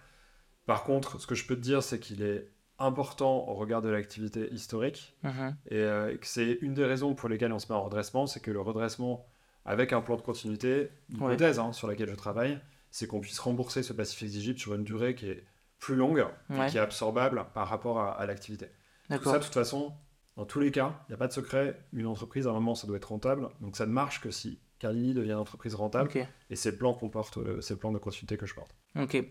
Par 0.66 0.84
contre, 0.84 1.20
ce 1.20 1.28
que 1.28 1.36
je 1.36 1.46
peux 1.46 1.56
te 1.56 1.62
dire, 1.62 1.82
c'est 1.84 2.00
qu'il 2.00 2.22
est 2.24 2.48
important 2.80 3.48
au 3.48 3.54
regard 3.54 3.82
de 3.82 3.90
l'activité 3.90 4.52
historique 4.52 5.16
Mhm. 5.24 5.56
et 5.70 5.76
euh, 5.78 6.18
que 6.18 6.26
c'est 6.26 6.58
une 6.62 6.74
des 6.74 6.86
raisons 6.86 7.14
pour 7.14 7.30
lesquelles 7.30 7.54
on 7.54 7.60
se 7.60 7.72
met 7.72 7.78
en 7.78 7.84
redressement, 7.84 8.26
c'est 8.28 8.40
que 8.40 8.50
le 8.52 8.60
redressement, 8.62 9.26
avec 9.66 9.94
un 9.94 10.02
plan 10.02 10.16
de 10.16 10.22
continuité, 10.22 10.90
une 11.10 11.22
Ouais. 11.22 11.34
hypothèse 11.36 11.60
hein, 11.60 11.74
sur 11.74 11.88
laquelle 11.88 12.10
je 12.10 12.16
travaille, 12.16 12.60
c'est 12.90 13.06
qu'on 13.08 13.20
puisse 13.22 13.40
rembourser 13.40 13.84
ce 13.84 13.94
passif 13.94 14.22
exigible 14.24 14.58
sur 14.60 14.74
une 14.74 14.84
durée 14.84 15.14
qui 15.16 15.28
est 15.30 15.44
plus 15.80 15.96
longue, 15.96 16.26
et 16.52 16.70
qui 16.70 16.78
est 16.78 16.82
absorbable 16.82 17.46
par 17.54 17.68
rapport 17.68 18.00
à, 18.00 18.12
à 18.14 18.26
l'activité. 18.28 18.68
Tout 19.10 19.24
ça, 19.24 19.40
de 19.40 19.44
toute 19.44 19.54
façon, 19.54 19.94
dans 20.38 20.46
tous 20.46 20.60
les 20.60 20.72
cas, 20.72 20.96
il 21.08 21.12
n'y 21.12 21.16
a 21.16 21.18
pas 21.18 21.28
de 21.28 21.34
secret. 21.34 21.80
Une 21.94 22.06
entreprise, 22.08 22.46
à 22.48 22.52
un 22.52 22.54
moment, 22.54 22.76
ça 22.76 22.86
doit 22.88 22.98
être 22.98 23.10
rentable. 23.10 23.50
Donc 23.62 23.76
ça 23.76 23.86
ne 23.86 23.92
marche 23.92 24.22
que 24.22 24.30
si 24.32 24.60
Carlini 24.80 25.14
devient 25.14 25.32
une 25.32 25.38
entreprise 25.38 25.74
rentable. 25.76 26.10
Et 26.50 26.56
c'est 26.56 26.72
le 26.72 26.78
plan 26.78 26.94
qu'on 26.94 27.10
porte, 27.10 27.38
euh, 27.38 27.62
c'est 27.62 27.74
le 27.74 27.80
plan 27.80 27.92
de 27.92 27.98
continuité 27.98 28.38
que 28.38 28.46
je 28.46 28.54
porte. 28.56 28.76
Ok. 28.96 29.24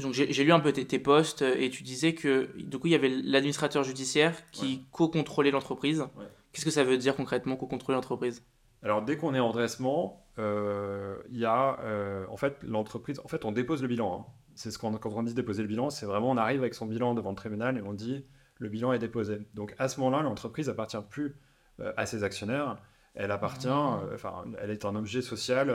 Donc 0.00 0.14
j'ai 0.14 0.44
lu 0.44 0.52
un 0.52 0.60
peu 0.60 0.72
tes, 0.72 0.86
tes 0.86 0.98
posts 0.98 1.42
euh, 1.42 1.54
et 1.58 1.68
tu 1.68 1.82
disais 1.82 2.14
que 2.14 2.48
du 2.56 2.78
coup 2.78 2.86
il 2.86 2.92
y 2.92 2.94
avait 2.94 3.10
l'administrateur 3.10 3.84
judiciaire 3.84 4.34
qui 4.50 4.86
co-contrôlait 4.90 5.50
l'entreprise. 5.50 6.00
Ouais. 6.00 6.24
Qu'est-ce 6.52 6.64
que 6.64 6.70
ça 6.70 6.82
veut 6.84 6.96
dire 6.96 7.14
concrètement 7.14 7.56
co-contrôler 7.56 7.96
l'entreprise? 7.96 8.42
Alors 8.82 9.02
dès 9.02 9.16
qu'on 9.18 9.34
est 9.34 9.38
en 9.38 9.48
redressement, 9.48 10.26
euh, 10.38 11.16
il 11.30 11.38
y 11.38 11.44
a 11.44 11.78
euh, 11.80 12.24
en 12.30 12.38
fait 12.38 12.56
l'entreprise. 12.62 13.20
En 13.22 13.28
fait, 13.28 13.44
on 13.44 13.52
dépose 13.52 13.82
le 13.82 13.88
bilan. 13.88 14.20
hein. 14.20 14.32
C'est 14.54 14.70
ce 14.70 14.78
qu'on 14.78 14.92
quand 14.92 15.12
on 15.12 15.22
dit 15.22 15.34
déposer 15.34 15.62
le 15.62 15.68
bilan, 15.68 15.90
c'est 15.90 16.06
vraiment 16.06 16.30
on 16.30 16.36
arrive 16.36 16.60
avec 16.60 16.74
son 16.74 16.86
bilan 16.86 17.14
devant 17.14 17.30
le 17.30 17.36
tribunal 17.36 17.76
et 17.76 17.82
on 17.82 17.92
dit 17.92 18.24
le 18.58 18.68
bilan 18.68 18.92
est 18.94 18.98
déposé. 18.98 19.40
Donc 19.54 19.74
à 19.78 19.88
ce 19.88 20.00
moment-là, 20.00 20.22
l'entreprise 20.22 20.68
appartient 20.70 20.96
plus 21.10 21.36
euh, 21.80 21.92
à 21.96 22.06
ses 22.06 22.24
actionnaires. 22.24 22.78
Elle 23.14 23.30
appartient, 23.30 23.68
euh, 23.68 24.14
enfin, 24.14 24.44
elle 24.58 24.70
est 24.70 24.86
un 24.86 24.96
objet 24.96 25.20
social 25.20 25.68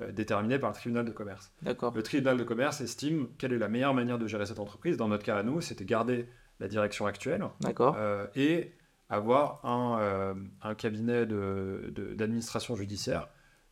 euh, 0.00 0.08
euh, 0.08 0.12
déterminé 0.12 0.58
par 0.58 0.70
le 0.70 0.74
tribunal 0.76 1.04
de 1.04 1.10
commerce. 1.12 1.52
D'accord. 1.62 1.92
Le 1.94 2.02
tribunal 2.02 2.36
de 2.36 2.44
commerce 2.44 2.80
estime 2.80 3.28
quelle 3.38 3.52
est 3.52 3.58
la 3.58 3.68
meilleure 3.68 3.94
manière 3.94 4.18
de 4.18 4.26
gérer 4.26 4.46
cette 4.46 4.58
entreprise. 4.60 4.96
Dans 4.96 5.08
notre 5.08 5.24
cas 5.24 5.36
à 5.36 5.42
nous, 5.42 5.60
c'était 5.60 5.84
garder 5.84 6.26
la 6.58 6.68
direction 6.68 7.06
actuelle 7.06 7.44
D'accord. 7.60 7.96
euh, 7.98 8.26
et 8.34 8.72
avoir 9.08 9.64
un, 9.64 9.98
euh, 10.00 10.34
un 10.62 10.74
cabinet 10.74 11.26
de- 11.26 11.90
de- 11.94 12.14
d'administration 12.14 12.76
judiciaire 12.76 13.28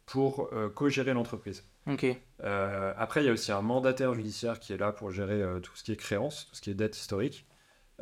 pour 0.06 0.48
euh, 0.52 0.68
co-gérer 0.68 1.12
l'entreprise. 1.14 1.64
Ok. 1.86 2.04
Après, 2.42 3.22
il 3.22 3.26
y 3.26 3.28
a 3.30 3.32
aussi 3.32 3.50
un 3.52 3.62
mandataire 3.62 4.12
judiciaire 4.14 4.58
qui 4.60 4.72
est 4.72 4.76
là 4.78 4.92
pour 4.92 5.10
gérer 5.10 5.42
tout 5.62 5.74
ce 5.74 5.82
qui 5.84 5.92
est 5.92 5.96
créance, 5.96 6.46
tout 6.48 6.54
ce 6.56 6.60
qui 6.60 6.70
est 6.70 6.74
dette 6.74 6.96
historique. 6.96 7.46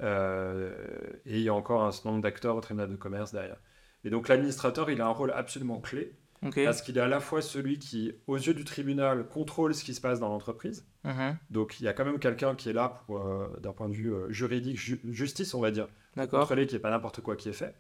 Et 0.03 1.37
il 1.37 1.41
y 1.41 1.49
a 1.49 1.55
encore 1.55 1.83
un 1.85 1.93
certain 1.93 2.11
nombre 2.11 2.23
d'acteurs 2.23 2.57
au 2.57 2.61
tribunal 2.61 2.91
de 2.91 2.97
commerce 2.97 3.33
derrière. 3.33 3.59
Et 4.05 4.11
donc 4.11 4.29
l'administrateur, 4.29 4.91
il 4.91 5.01
a 5.01 5.07
un 5.07 5.11
rôle 5.11 5.33
absolument 5.33 5.81
clé 5.81 6.17
Parce 6.65 6.83
qu'il 6.83 6.97
est 6.99 7.01
à 7.01 7.09
la 7.09 7.21
fois 7.21 7.41
celui 7.43 7.79
qui, 7.79 8.13
aux 8.27 8.37
yeux 8.37 8.55
du 8.55 8.65
tribunal, 8.65 9.27
contrôle 9.29 9.75
ce 9.75 9.83
qui 9.85 9.95
se 9.95 10.01
passe 10.01 10.21
dans 10.21 10.29
l'entreprise. 10.29 10.87
Mhm. 11.05 11.37
Donc 11.51 11.81
il 11.81 11.85
y 11.85 11.89
a 11.89 11.93
quand 11.93 12.05
même 12.05 12.19
quelqu'un 12.19 12.55
qui 12.55 12.69
est 12.69 12.73
là 12.75 13.03
euh, 13.11 13.47
d'un 13.61 13.73
point 13.73 13.89
de 13.89 13.95
vue 13.95 14.13
euh, 14.13 14.31
juridique, 14.31 14.79
ju- 14.79 15.01
justice, 15.05 15.55
on 15.55 15.61
va 15.61 15.71
dire, 15.71 15.89
contrôler 16.41 16.67
qu'il 16.67 16.75
n'y 16.77 16.81
ait 16.81 16.83
pas 16.83 16.91
n'importe 16.91 17.21
quoi 17.21 17.37
qui 17.37 17.49
est 17.49 17.53
fait. 17.55 17.75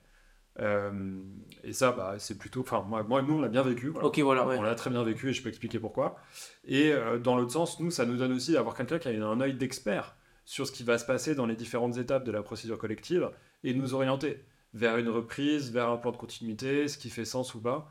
Euh, 0.58 1.20
et 1.64 1.72
ça, 1.74 1.92
bah, 1.92 2.14
c'est 2.18 2.38
plutôt. 2.38 2.60
Enfin, 2.60 2.82
moi, 2.88 3.02
moi, 3.02 3.20
nous, 3.20 3.34
on 3.34 3.40
l'a 3.42 3.48
bien 3.48 3.62
vécu. 3.62 3.88
voilà. 3.88 4.06
Voilà, 4.22 4.46
ouais. 4.46 4.56
On 4.58 4.62
l'a 4.62 4.74
très 4.74 4.88
bien 4.90 5.02
vécu 5.02 5.28
et 5.28 5.32
je 5.34 5.42
peux 5.42 5.50
expliquer 5.50 5.78
pourquoi. 5.78 6.16
Et 6.64 6.92
euh, 6.92 7.18
dans 7.18 7.36
l'autre 7.36 7.52
sens, 7.52 7.78
nous, 7.80 7.90
ça 7.90 8.06
nous 8.06 8.16
donne 8.16 8.32
aussi 8.32 8.52
d'avoir 8.52 8.74
quelqu'un 8.74 8.98
qui 8.98 9.08
a 9.08 9.26
un 9.26 9.40
œil 9.40 9.54
d'expert 9.54 10.16
sur 10.46 10.66
ce 10.66 10.72
qui 10.72 10.82
va 10.82 10.96
se 10.96 11.04
passer 11.04 11.34
dans 11.34 11.44
les 11.44 11.56
différentes 11.56 11.98
étapes 11.98 12.24
de 12.24 12.32
la 12.32 12.42
procédure 12.42 12.78
collective 12.78 13.30
et 13.64 13.74
nous 13.74 13.92
orienter 13.94 14.44
vers 14.72 14.96
une 14.96 15.08
reprise, 15.10 15.72
vers 15.72 15.90
un 15.90 15.96
plan 15.98 16.12
de 16.12 16.16
continuité, 16.16 16.88
ce 16.88 16.96
qui 16.96 17.10
fait 17.10 17.24
sens 17.24 17.54
ou 17.54 17.60
pas. 17.60 17.90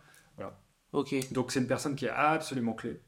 Ok. 0.94 1.16
Donc 1.32 1.52
c'est 1.52 1.60
une 1.60 1.68
personne 1.68 1.96
qui 1.96 2.06
est 2.06 2.10
absolument 2.10 2.74
clé. 2.74 3.02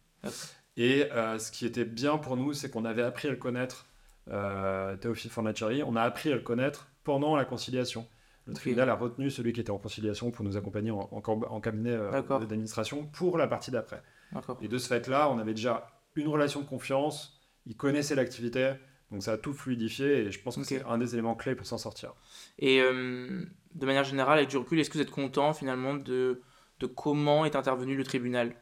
Et 0.76 1.12
euh, 1.12 1.40
ce 1.40 1.52
qui 1.52 1.66
était 1.66 1.86
bien 1.86 2.18
pour 2.18 2.38
nous, 2.38 2.54
c'est 2.54 2.70
qu'on 2.70 2.86
avait 2.86 3.04
appris 3.04 3.28
à 3.28 3.32
le 3.32 3.38
connaître, 3.38 3.88
euh, 4.30 4.96
Théophile 4.98 5.32
Fornaciari, 5.32 5.84
on 5.84 5.96
a 5.96 6.02
appris 6.02 6.32
à 6.32 6.36
le 6.36 6.42
connaître 6.42 6.90
pendant 7.04 7.36
la 7.36 7.46
conciliation. 7.46 8.08
Le 8.46 8.54
tribunal 8.54 8.90
a 8.90 8.96
retenu 8.96 9.30
celui 9.30 9.52
qui 9.52 9.60
était 9.60 9.72
en 9.72 9.78
conciliation 9.78 10.32
pour 10.32 10.46
nous 10.46 10.56
accompagner 10.56 10.92
en, 10.92 11.10
en, 11.12 11.62
cabinet 11.62 11.92
euh, 11.92 12.22
d'administration 12.22 13.06
pour 13.06 13.38
la 13.38 13.48
partie 13.48 13.72
d'après. 13.72 14.02
Et 14.62 14.68
de 14.68 14.78
ce 14.78 14.88
fait-là, 14.88 15.30
on 15.30 15.38
avait 15.38 15.54
déjà 15.54 15.88
une 16.16 16.28
relation 16.28 16.62
de 16.62 16.66
confiance, 16.66 17.42
il 17.66 17.76
connaissait 17.76 18.16
l'activité, 18.16 18.74
donc 19.12 19.24
ça 19.24 19.34
a 19.34 19.38
tout 19.38 19.54
fluidifié 19.54 20.20
et 20.20 20.32
je 20.32 20.42
pense 20.42 20.58
que 20.58 20.64
c'est 20.64 20.84
un 20.84 20.98
des 20.98 21.14
éléments 21.14 21.36
clés 21.36 21.56
pour 21.56 21.66
s'en 21.66 21.78
sortir. 21.78 22.14
Et 22.60 22.82
euh, 22.82 23.46
de 23.76 23.86
manière 23.86 24.04
générale, 24.04 24.38
avec 24.38 24.50
du 24.50 24.58
recul, 24.58 24.80
est-ce 24.80 24.90
que 24.90 24.98
vous 24.98 25.04
êtes 25.04 25.12
content 25.12 25.54
finalement 25.54 25.94
de, 25.94 26.42
de 26.80 26.86
comment 26.86 27.46
est 27.46 27.56
intervenu 27.56 27.96
le 27.96 28.04
tribunal? 28.04 28.56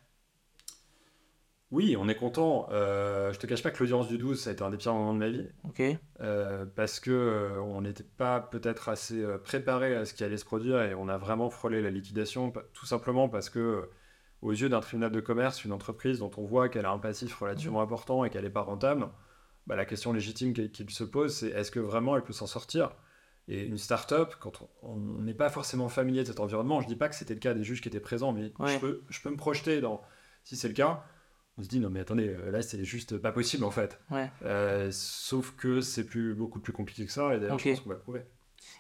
Oui, 1.72 1.98
on 2.00 2.08
est 2.08 2.16
content. 2.16 2.68
Euh, 2.72 3.34
je 3.34 3.40
te 3.40 3.48
cache 3.48 3.64
pas 3.64 3.72
que 3.72 3.80
l'audience 3.80 4.08
du 4.08 4.18
12, 4.18 4.40
ça 4.40 4.52
a 4.52 4.54
été 4.54 4.64
un 4.64 4.70
des 4.70 4.78
pires 4.78 4.94
moments 4.94 5.14
de 5.14 5.20
ma 5.20 5.30
vie. 5.30 5.48
Ok. 5.64 5.82
Euh, 6.22 6.66
parce 6.76 7.00
que 7.00 7.12
euh, 7.12 7.60
on 7.62 7.82
n'était 7.82 8.04
pas 8.04 8.40
peut-être 8.40 8.88
assez 8.88 9.26
préparé 9.44 9.96
à 9.96 10.06
ce 10.06 10.14
qui 10.14 10.24
allait 10.24 10.38
se 10.38 10.46
produire 10.46 10.82
et 10.82 10.94
on 10.94 11.10
a 11.10 11.18
vraiment 11.18 11.50
frôlé 11.50 11.82
la 11.82 11.90
liquidation, 11.90 12.54
tout 12.74 12.86
simplement 12.86 13.28
parce 13.30 13.50
que 13.50 13.90
aux 14.42 14.52
yeux 14.52 14.70
d'un 14.70 14.80
tribunal 14.80 15.12
de 15.12 15.20
commerce, 15.20 15.66
une 15.66 15.72
entreprise 15.72 16.20
dont 16.20 16.32
on 16.38 16.46
voit 16.46 16.70
qu'elle 16.70 16.86
a 16.86 16.92
un 16.92 17.00
passif 17.00 17.36
relativement 17.36 17.82
important 17.82 18.24
et 18.24 18.30
qu'elle 18.30 18.44
n'est 18.44 18.50
pas 18.50 18.62
rentable, 18.62 19.10
bah, 19.66 19.76
la 19.76 19.86
question 19.86 20.14
légitime 20.14 20.54
qu'il 20.54 20.72
qu'il 20.72 20.90
se 20.92 21.04
pose, 21.04 21.36
c'est 21.36 21.50
est-ce 21.50 21.72
que 21.72 21.80
vraiment 21.80 22.16
elle 22.16 22.24
peut 22.24 22.34
s'en 22.34 22.48
sortir? 22.48 22.96
Et 23.48 23.64
une 23.66 23.78
start-up, 23.78 24.34
quand 24.40 24.68
on- 24.82 24.98
n'est 24.98 25.34
pas 25.36 25.50
forcément 25.50 25.88
familier 25.88 26.24
de 26.24 26.28
cet 26.28 26.40
environnement, 26.40 26.82
je 26.82 26.88
dis 26.88 26.96
pas 26.96 27.10
que 27.10 27.16
c'était 27.16 27.36
le 27.36 27.40
cas 27.40 27.54
des 27.54 27.64
juges 27.64 27.82
qui 27.82 27.88
étaient 27.90 28.00
présents, 28.00 28.32
mais 28.34 28.52
Ouais. 28.60 28.74
je, 28.74 28.80
peux, 28.80 29.04
je 29.10 29.22
peux 29.22 29.30
me 29.30 29.38
projeter 29.38 29.82
dans 29.82 30.02
si 30.44 30.56
c'est 30.56 30.68
le 30.68 30.74
cas. 30.74 31.04
On 31.58 31.64
se 31.64 31.68
dit 31.70 31.80
non 31.80 31.90
mais 31.90 32.00
attendez, 32.02 32.28
euh, 32.30 32.52
là 32.52 32.62
c'est 32.62 32.84
juste 32.84 33.18
pas 33.18 33.32
possible 33.32 33.64
en 33.64 33.72
fait. 33.72 34.00
Ouais. 34.12 34.30
Euh, 34.44 34.90
sauf 34.92 35.52
que 35.56 35.80
c'est 35.80 36.06
plus, 36.06 36.34
beaucoup 36.34 36.60
plus 36.60 36.74
compliqué 36.74 37.06
que 37.06 37.12
ça, 37.12 37.34
et 37.36 37.40
d'ailleurs, 37.40 37.60
je 37.60 37.70
pense 37.70 37.80
qu'on 37.82 37.90
va 37.90 37.96
le 37.96 38.02
prouver. 38.02 38.22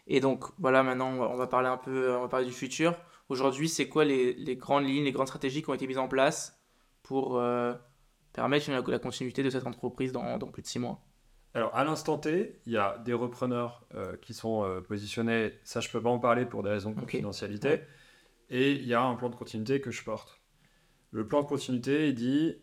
Et 0.07 0.19
donc 0.19 0.45
voilà, 0.57 0.81
maintenant 0.83 1.09
on 1.11 1.17
va, 1.19 1.29
on 1.29 1.35
va 1.37 1.47
parler 1.47 1.67
un 1.69 1.77
peu, 1.77 2.13
on 2.15 2.21
va 2.21 2.27
parler 2.27 2.45
du 2.47 2.51
futur. 2.51 2.95
Aujourd'hui, 3.29 3.69
c'est 3.69 3.87
quoi 3.87 4.03
les, 4.03 4.33
les 4.33 4.55
grandes 4.55 4.85
lignes, 4.85 5.03
les 5.05 5.11
grandes 5.11 5.27
stratégies 5.27 5.61
qui 5.63 5.69
ont 5.69 5.73
été 5.73 5.87
mises 5.87 5.97
en 5.97 6.07
place 6.07 6.59
pour 7.03 7.37
euh, 7.37 7.73
permettre 8.33 8.69
la, 8.69 8.81
la 8.81 8.99
continuité 8.99 9.41
de 9.41 9.49
cette 9.49 9.65
entreprise 9.65 10.11
dans, 10.11 10.37
dans 10.37 10.47
plus 10.47 10.61
de 10.63 10.67
six 10.67 10.79
mois? 10.79 11.01
Alors, 11.55 11.73
à 11.73 11.85
l'instant 11.85 12.17
T, 12.17 12.59
il 12.65 12.73
y 12.73 12.77
a 12.77 12.97
des 13.05 13.13
repreneurs 13.13 13.85
euh, 13.95 14.17
qui 14.17 14.33
sont 14.33 14.65
euh, 14.65 14.81
positionnés, 14.81 15.53
ça 15.63 15.79
je 15.79 15.89
peux 15.89 16.01
pas 16.01 16.09
en 16.09 16.19
parler 16.19 16.45
pour 16.45 16.63
des 16.63 16.69
raisons 16.69 16.91
de 16.91 16.99
confidentialité, 16.99 17.69
Ouais. 17.69 17.87
et 18.49 18.71
il 18.73 18.85
y 18.85 18.93
a 18.93 19.01
un 19.01 19.15
plan 19.15 19.29
de 19.29 19.35
continuité 19.35 19.79
que 19.79 19.89
je 19.89 20.03
porte. 20.03 20.41
Le 21.11 21.25
plan 21.25 21.43
de 21.43 21.47
continuité, 21.47 22.09
il 22.09 22.13
dit, 22.13 22.57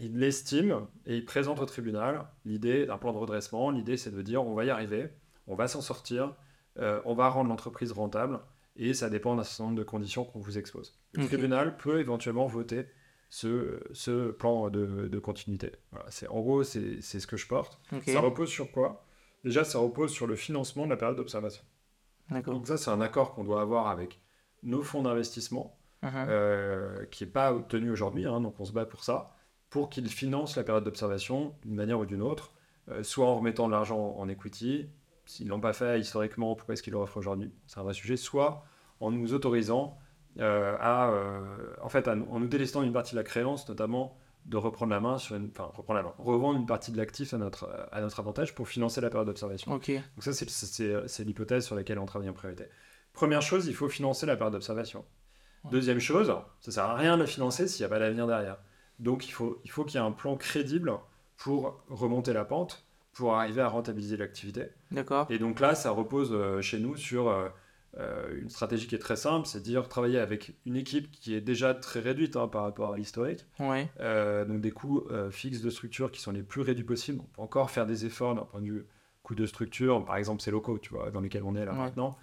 il 0.00 0.18
l'estime 0.18 0.88
et 1.06 1.16
il 1.18 1.24
présente 1.24 1.60
au 1.60 1.66
tribunal 1.66 2.26
l'idée 2.44 2.84
d'un 2.84 2.98
plan 2.98 3.12
de 3.12 3.18
redressement. 3.18 3.70
L'idée, 3.70 3.96
c'est 3.96 4.10
de 4.10 4.22
dire, 4.22 4.44
on 4.44 4.54
va 4.54 4.64
y 4.64 4.70
arriver, 4.70 5.10
on 5.46 5.54
va 5.54 5.68
s'en 5.68 5.80
sortir, 5.80 6.34
euh, 6.80 7.00
on 7.04 7.14
va 7.14 7.28
rendre 7.28 7.48
l'entreprise 7.48 7.92
rentable, 7.92 8.40
et 8.74 8.92
ça 8.92 9.08
dépend 9.08 9.36
d'un 9.36 9.44
certain 9.44 9.64
nombre 9.66 9.78
de 9.78 9.84
conditions 9.84 10.24
qu'on 10.24 10.40
vous 10.40 10.58
expose. 10.58 10.98
Le 11.14 11.26
tribunal 11.26 11.76
peut 11.76 12.00
éventuellement 12.00 12.46
voter 12.48 12.86
ce, 13.30 13.80
ce 13.92 14.30
plan 14.30 14.70
de, 14.70 15.08
de 15.08 15.18
continuité. 15.18 15.72
Voilà, 15.92 16.06
c'est, 16.10 16.28
en 16.28 16.40
gros, 16.40 16.62
c'est, 16.62 17.00
c'est 17.02 17.20
ce 17.20 17.26
que 17.26 17.36
je 17.36 17.46
porte. 17.46 17.80
Ça 18.06 18.20
repose 18.20 18.48
sur 18.48 18.70
quoi? 18.72 19.04
Déjà, 19.44 19.64
ça 19.64 19.78
repose 19.78 20.10
sur 20.10 20.26
le 20.26 20.36
financement 20.36 20.84
de 20.84 20.90
la 20.90 20.96
période 20.96 21.16
d'observation. 21.16 21.62
D'accord. 22.30 22.54
Donc 22.54 22.66
ça, 22.66 22.76
c'est 22.76 22.90
un 22.90 23.00
accord 23.00 23.34
qu'on 23.34 23.44
doit 23.44 23.60
avoir 23.60 23.88
avec 23.88 24.20
nos 24.62 24.82
fonds 24.82 25.02
d'investissement, 25.02 25.74
Mhm. 26.02 26.10
euh, 26.28 27.04
qui 27.06 27.24
n'est 27.24 27.30
pas 27.30 27.52
obtenu 27.52 27.90
aujourd'hui, 27.90 28.24
hein, 28.24 28.40
donc 28.40 28.60
on 28.60 28.64
se 28.64 28.72
bat 28.72 28.86
pour 28.86 29.02
ça, 29.02 29.34
pour 29.68 29.90
qu'ils 29.90 30.08
financent 30.08 30.56
la 30.56 30.62
période 30.62 30.84
d'observation 30.84 31.54
d'une 31.62 31.74
manière 31.74 31.98
ou 31.98 32.06
d'une 32.06 32.22
autre, 32.22 32.52
euh, 32.88 33.02
soit 33.02 33.26
en 33.26 33.36
remettant 33.36 33.66
de 33.66 33.72
l'argent 33.72 34.14
en 34.16 34.28
equity, 34.28 34.88
s'ils 35.26 35.46
ne 35.46 35.50
l'ont 35.50 35.60
pas 35.60 35.72
fait 35.72 35.98
historiquement, 35.98 36.54
pourquoi 36.54 36.74
est-ce 36.74 36.82
qu'ils 36.84 36.92
le 36.92 36.98
offrent 37.00 37.16
aujourd'hui? 37.16 37.52
C'est 37.66 37.80
un 37.80 37.82
vrai 37.82 37.94
sujet, 37.94 38.16
soit 38.16 38.64
en 39.00 39.10
nous 39.10 39.34
autorisant 39.34 39.98
euh, 40.38 40.76
à, 40.80 41.10
euh, 41.10 41.40
en 41.82 41.88
fait, 41.88 42.06
à- 42.08 42.12
en 42.12 42.40
nous 42.40 42.46
délestant 42.48 42.82
une 42.82 42.92
partie 42.92 43.12
de 43.12 43.16
la 43.16 43.24
créance, 43.24 43.68
notamment 43.68 44.16
de 44.46 44.56
reprendre 44.56 44.90
la 44.92 45.00
main 45.00 45.18
sur 45.18 45.36
une, 45.36 45.50
enfin, 45.50 45.70
reprendre 45.74 45.98
la 45.98 46.02
main, 46.04 46.14
revendre 46.18 46.58
une 46.58 46.66
partie 46.66 46.90
de 46.92 46.96
l'actif 46.96 47.34
à 47.34 47.38
notre, 47.38 47.68
à 47.92 48.00
notre 48.00 48.18
avantage 48.20 48.54
pour 48.54 48.68
financer 48.68 49.00
la 49.00 49.10
période 49.10 49.26
d'observation. 49.26 49.72
Donc 50.16 50.24
ça, 50.24 50.32
c'est- 50.32 50.48
c'est 50.48 51.06
c'est 51.08 51.24
l'hypothèse 51.24 51.66
sur 51.66 51.74
laquelle 51.74 51.98
on 51.98 52.06
travaille 52.06 52.30
en 52.30 52.34
priorité. 52.34 52.64
Première 53.12 53.42
chose, 53.42 53.66
il 53.66 53.74
faut 53.74 53.88
financer 53.88 54.24
la 54.26 54.36
période 54.36 54.52
d'observation. 54.54 55.04
Ouais. 55.64 55.70
Deuxième 55.72 55.98
chose, 55.98 56.32
ça 56.60 56.70
sert 56.70 56.84
à 56.84 56.94
rien 56.94 57.16
de 57.16 57.22
la 57.22 57.26
financer 57.26 57.66
s'il 57.68 57.82
n'y 57.82 57.86
a 57.86 57.88
pas 57.90 57.98
d'avenir 57.98 58.26
derrière. 58.26 58.56
Donc 59.00 59.26
il 59.28 59.32
faut, 59.32 59.60
il 59.64 59.70
faut 59.70 59.84
qu'il 59.84 60.00
y 60.00 60.02
ait 60.02 60.06
un 60.06 60.12
plan 60.12 60.36
crédible 60.36 60.92
pour 61.36 61.82
remonter 61.88 62.32
la 62.32 62.44
pente, 62.44 62.86
pour 63.12 63.34
arriver 63.34 63.60
à 63.60 63.68
rentabiliser 63.68 64.16
l'activité. 64.16 64.68
D'accord. 64.92 65.26
Et 65.30 65.38
donc 65.38 65.60
là, 65.60 65.74
ça 65.74 65.90
repose 65.90 66.30
euh, 66.32 66.60
chez 66.62 66.78
nous 66.78 66.96
sur 66.96 67.28
euh, 67.98 68.40
une 68.40 68.48
stratégie 68.50 68.86
qui 68.86 68.94
est 68.94 68.98
très 69.00 69.16
simple, 69.16 69.46
c'est 69.46 69.60
dire 69.62 69.88
travailler 69.88 70.18
avec 70.20 70.54
une 70.66 70.76
équipe 70.76 71.10
qui 71.10 71.34
est 71.34 71.40
déjà 71.40 71.74
très 71.74 72.00
réduite 72.00 72.36
hein, 72.36 72.46
par 72.48 72.62
rapport 72.62 72.92
à 72.92 72.96
l'historique, 72.96 73.44
Ouais. 73.58 73.90
euh, 74.00 74.44
donc 74.44 74.60
des 74.60 74.70
coûts 74.70 75.04
euh, 75.10 75.30
fixes 75.30 75.60
de 75.60 75.70
structure 75.70 76.10
qui 76.12 76.20
sont 76.20 76.30
les 76.32 76.42
plus 76.42 76.60
réduits 76.62 76.84
possibles. 76.84 77.20
On 77.20 77.24
peut 77.36 77.42
encore 77.42 77.70
faire 77.70 77.86
des 77.86 78.06
efforts 78.06 78.34
d'un 78.34 78.42
point 78.44 78.60
de 78.60 78.66
vue 78.66 78.86
coût 79.22 79.34
de 79.34 79.46
structure, 79.46 80.04
par 80.04 80.16
exemple 80.16 80.40
ces 80.42 80.50
locaux, 80.50 80.78
tu 80.78 80.90
vois, 80.90 81.10
dans 81.10 81.20
lesquels 81.20 81.42
on 81.42 81.54
est 81.56 81.64
là 81.64 81.72
Ouais. 81.72 81.78
maintenant, 81.78 82.16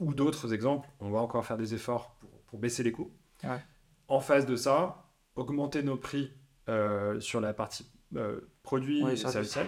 ou 0.00 0.14
d'autres 0.14 0.52
exemples, 0.54 0.88
on 1.00 1.10
va 1.10 1.18
encore 1.20 1.44
faire 1.44 1.56
des 1.58 1.74
efforts 1.74 2.16
pour, 2.20 2.30
pour 2.46 2.58
baisser 2.58 2.82
les 2.82 2.92
coûts. 2.92 3.12
Ouais. 3.44 3.62
En 4.08 4.20
face 4.20 4.46
de 4.46 4.56
ça, 4.56 5.10
augmenter 5.34 5.82
nos 5.82 5.96
prix 5.96 6.32
sur 7.20 7.40
la 7.40 7.52
partie 7.54 7.86
produits 8.62 9.06
et 9.06 9.16
services. 9.16 9.58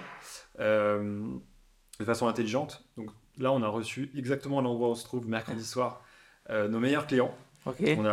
de 0.59 2.05
façon 2.05 2.29
intelligente. 2.29 2.85
Donc 2.97 3.11
là, 3.39 3.53
on 3.53 3.63
a 3.63 3.69
reçu 3.69 4.11
exactement 4.17 4.59
à 4.59 4.63
l'endroit 4.63 4.89
où 4.89 4.91
on 4.93 4.95
se 4.95 5.05
trouve 5.05 5.27
mercredi 5.29 5.65
soir 5.65 6.03
euh, 6.51 6.69
nos 6.69 6.79
meilleurs 6.81 7.07
clients. 7.07 7.35
Ok. 7.67 7.77
On 7.99 8.05
a, 8.07 8.13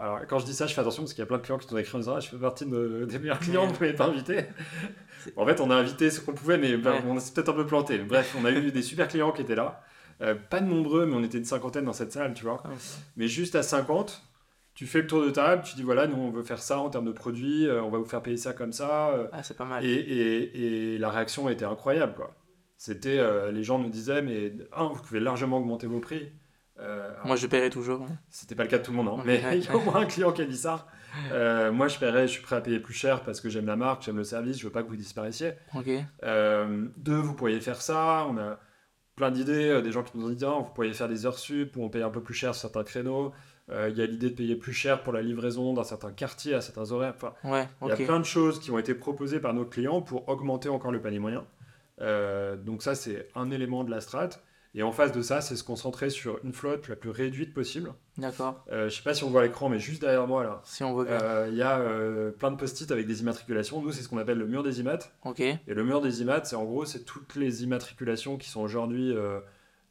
alors, 0.00 0.20
quand 0.28 0.38
je 0.40 0.46
dis 0.46 0.54
ça, 0.54 0.66
je 0.66 0.74
fais 0.74 0.80
attention 0.80 1.02
parce 1.02 1.12
qu'il 1.12 1.20
y 1.20 1.22
a 1.22 1.26
plein 1.26 1.36
de 1.38 1.42
clients 1.42 1.58
qui 1.58 1.68
nous 1.68 1.74
ont 1.74 1.78
écrit 1.78 1.96
en 1.96 1.98
disant 2.00 2.14
ah, 2.16 2.20
Je 2.20 2.28
fais 2.28 2.36
partie 2.38 2.66
de 2.66 3.06
des 3.08 3.18
meilleurs 3.18 3.38
clients, 3.38 3.66
vous 3.66 3.72
pouvez 3.74 3.94
inviter. 4.00 4.46
C'est- 5.22 5.32
En 5.36 5.44
fait, 5.46 5.60
on 5.60 5.70
a 5.70 5.76
invité 5.76 6.10
ce 6.10 6.20
qu'on 6.20 6.32
pouvait, 6.32 6.58
mais 6.58 6.76
ben, 6.76 6.92
Ouais. 6.92 7.02
on 7.06 7.18
s'est 7.20 7.32
peut-être 7.32 7.50
un 7.50 7.54
peu 7.54 7.66
planté. 7.66 7.98
Bref, 7.98 8.34
on 8.40 8.44
a 8.44 8.50
eu 8.50 8.72
des 8.72 8.82
super 8.82 9.06
clients 9.06 9.32
qui 9.32 9.42
étaient 9.42 9.54
là. 9.54 9.82
Euh, 10.22 10.34
pas 10.34 10.60
de 10.60 10.66
nombreux, 10.66 11.06
mais 11.06 11.14
on 11.14 11.22
était 11.22 11.38
une 11.38 11.44
cinquantaine 11.44 11.84
dans 11.84 11.92
cette 11.92 12.12
salle, 12.12 12.34
tu 12.34 12.44
vois. 12.44 12.62
Ah, 12.64 12.70
Mais 13.16 13.28
juste 13.28 13.54
à 13.54 13.62
50, 13.62 14.22
tu 14.74 14.86
fais 14.86 15.02
le 15.02 15.06
tour 15.06 15.22
de 15.22 15.30
table, 15.30 15.62
tu 15.64 15.76
dis 15.76 15.82
voilà, 15.82 16.06
nous 16.06 16.16
on 16.16 16.30
veut 16.30 16.42
faire 16.42 16.60
ça 16.60 16.78
en 16.78 16.88
termes 16.90 17.04
de 17.06 17.12
produits, 17.12 17.66
euh, 17.68 17.82
on 17.82 17.90
va 17.90 17.98
vous 17.98 18.04
faire 18.06 18.22
payer 18.22 18.36
ça 18.38 18.52
comme 18.54 18.72
ça. 18.72 19.10
euh, 19.10 19.28
Ah, 19.32 19.42
c'est 19.42 19.56
pas 19.56 19.64
mal. 19.66 19.84
et, 19.84 19.88
et- 19.90 20.94
et 20.94 20.98
la 20.98 21.10
réaction 21.10 21.48
était 21.48 21.64
incroyable, 21.66 22.14
quoi. 22.14 22.34
C'était, 22.82 23.18
euh, 23.18 23.52
les 23.52 23.62
gens 23.62 23.78
nous 23.78 23.90
disaient, 23.90 24.22
mais 24.22 24.54
un, 24.74 24.86
vous 24.88 25.02
pouvez 25.02 25.20
largement 25.20 25.58
augmenter 25.58 25.86
vos 25.86 26.00
prix. 26.00 26.32
Euh, 26.78 27.12
Moi, 27.26 27.36
je 27.36 27.46
paierai 27.46 27.68
toujours. 27.68 28.00
hein. 28.00 28.16
c'était 28.30 28.54
pas 28.54 28.62
le 28.62 28.70
cas 28.70 28.78
de 28.78 28.82
tout 28.82 28.90
le 28.90 28.96
monde, 28.96 29.08
hein, 29.08 29.22
mais 29.26 29.42
il 29.58 29.62
y 29.62 29.68
a 29.68 29.76
au 29.76 29.80
moins 29.80 29.96
un 29.96 30.06
client 30.06 30.32
qui 30.32 30.40
a 30.40 30.46
dit 30.46 30.56
ça. 30.56 30.86
Euh, 31.30 31.70
moi, 31.72 31.88
je 31.88 31.98
paierais, 31.98 32.26
je 32.26 32.32
suis 32.32 32.40
prêt 32.42 32.56
à 32.56 32.62
payer 32.62 32.80
plus 32.80 32.94
cher 32.94 33.22
parce 33.22 33.42
que 33.42 33.50
j'aime 33.50 33.66
la 33.66 33.76
marque, 33.76 34.02
j'aime 34.04 34.16
le 34.16 34.24
service, 34.24 34.58
je 34.58 34.64
veux 34.64 34.72
pas 34.72 34.82
que 34.82 34.88
vous 34.88 34.96
disparaissiez. 34.96 35.52
Ok. 35.74 35.90
Euh, 36.22 36.86
deux, 36.96 37.16
vous 37.18 37.34
pourriez 37.34 37.60
faire 37.60 37.82
ça. 37.82 38.26
On 38.30 38.38
a 38.38 38.58
plein 39.14 39.30
d'idées, 39.30 39.82
des 39.82 39.92
gens 39.92 40.02
qui 40.02 40.16
nous 40.16 40.24
ont 40.24 40.30
dit, 40.30 40.42
ah, 40.46 40.54
vous 40.60 40.72
pourriez 40.74 40.94
faire 40.94 41.08
des 41.10 41.26
heures 41.26 41.38
sup 41.38 41.76
où 41.76 41.82
on 41.84 41.90
paye 41.90 42.02
un 42.02 42.08
peu 42.08 42.22
plus 42.22 42.32
cher 42.32 42.54
sur 42.54 42.62
certains 42.62 42.84
créneaux. 42.84 43.32
Il 43.70 43.94
y 43.96 44.00
a 44.00 44.06
l'idée 44.06 44.30
de 44.30 44.34
payer 44.34 44.56
plus 44.56 44.72
cher 44.72 45.02
pour 45.02 45.12
la 45.12 45.20
livraison 45.20 45.74
dans 45.74 45.84
certains 45.84 46.12
quartiers, 46.12 46.54
à 46.54 46.62
certains 46.62 46.90
horaires. 46.92 47.12
Enfin, 47.14 47.34
Ouais. 47.44 47.68
il 47.82 47.88
y 47.88 47.92
a 47.92 47.96
plein 47.96 48.18
de 48.20 48.24
choses 48.24 48.58
qui 48.58 48.70
ont 48.70 48.78
été 48.78 48.94
proposées 48.94 49.38
par 49.38 49.52
nos 49.52 49.66
clients 49.66 50.00
pour 50.00 50.26
augmenter 50.30 50.70
encore 50.70 50.90
le 50.92 51.00
panier 51.02 51.18
moyen. 51.18 51.44
Euh, 52.00 52.56
donc 52.56 52.82
ça, 52.82 52.94
c'est 52.94 53.28
un 53.34 53.50
élément 53.50 53.84
de 53.84 53.90
la 53.90 54.00
strat. 54.00 54.30
Et 54.72 54.84
en 54.84 54.92
face 54.92 55.10
de 55.10 55.20
ça, 55.20 55.40
c'est 55.40 55.56
se 55.56 55.64
concentrer 55.64 56.10
sur 56.10 56.38
une 56.44 56.52
flotte 56.52 56.86
la 56.86 56.94
plus 56.94 57.10
réduite 57.10 57.52
possible. 57.52 57.92
D'accord. 58.18 58.64
Euh, 58.70 58.88
je 58.88 58.94
sais 58.94 59.02
pas 59.02 59.14
si 59.14 59.24
on 59.24 59.30
voit 59.30 59.42
l'écran, 59.42 59.68
mais 59.68 59.80
juste 59.80 60.00
derrière 60.00 60.28
moi, 60.28 60.44
là, 60.44 60.60
Si 60.64 60.84
on 60.84 60.94
veut 60.94 61.06
bien. 61.06 61.20
euh, 61.20 61.48
il 61.50 61.56
y 61.56 61.62
a 61.62 61.80
euh, 61.80 62.30
plein 62.30 62.52
de 62.52 62.56
post-it 62.56 62.88
avec 62.92 63.08
des 63.08 63.20
immatriculations. 63.20 63.82
Nous, 63.82 63.90
c'est 63.90 64.02
ce 64.02 64.08
qu'on 64.08 64.18
appelle 64.18 64.38
le 64.38 64.46
mur 64.46 64.62
des 64.62 64.78
IMAT. 64.78 65.00
Ok. 65.24 65.40
Et 65.40 65.60
le 65.66 65.82
mur 65.82 66.00
des 66.00 66.22
IMAT, 66.22 66.44
c'est 66.44 66.54
en 66.54 66.64
gros, 66.64 66.84
c'est 66.84 67.04
toutes 67.04 67.34
les 67.34 67.64
immatriculations 67.64 68.36
qui 68.38 68.48
sont 68.48 68.60
aujourd'hui 68.60 69.12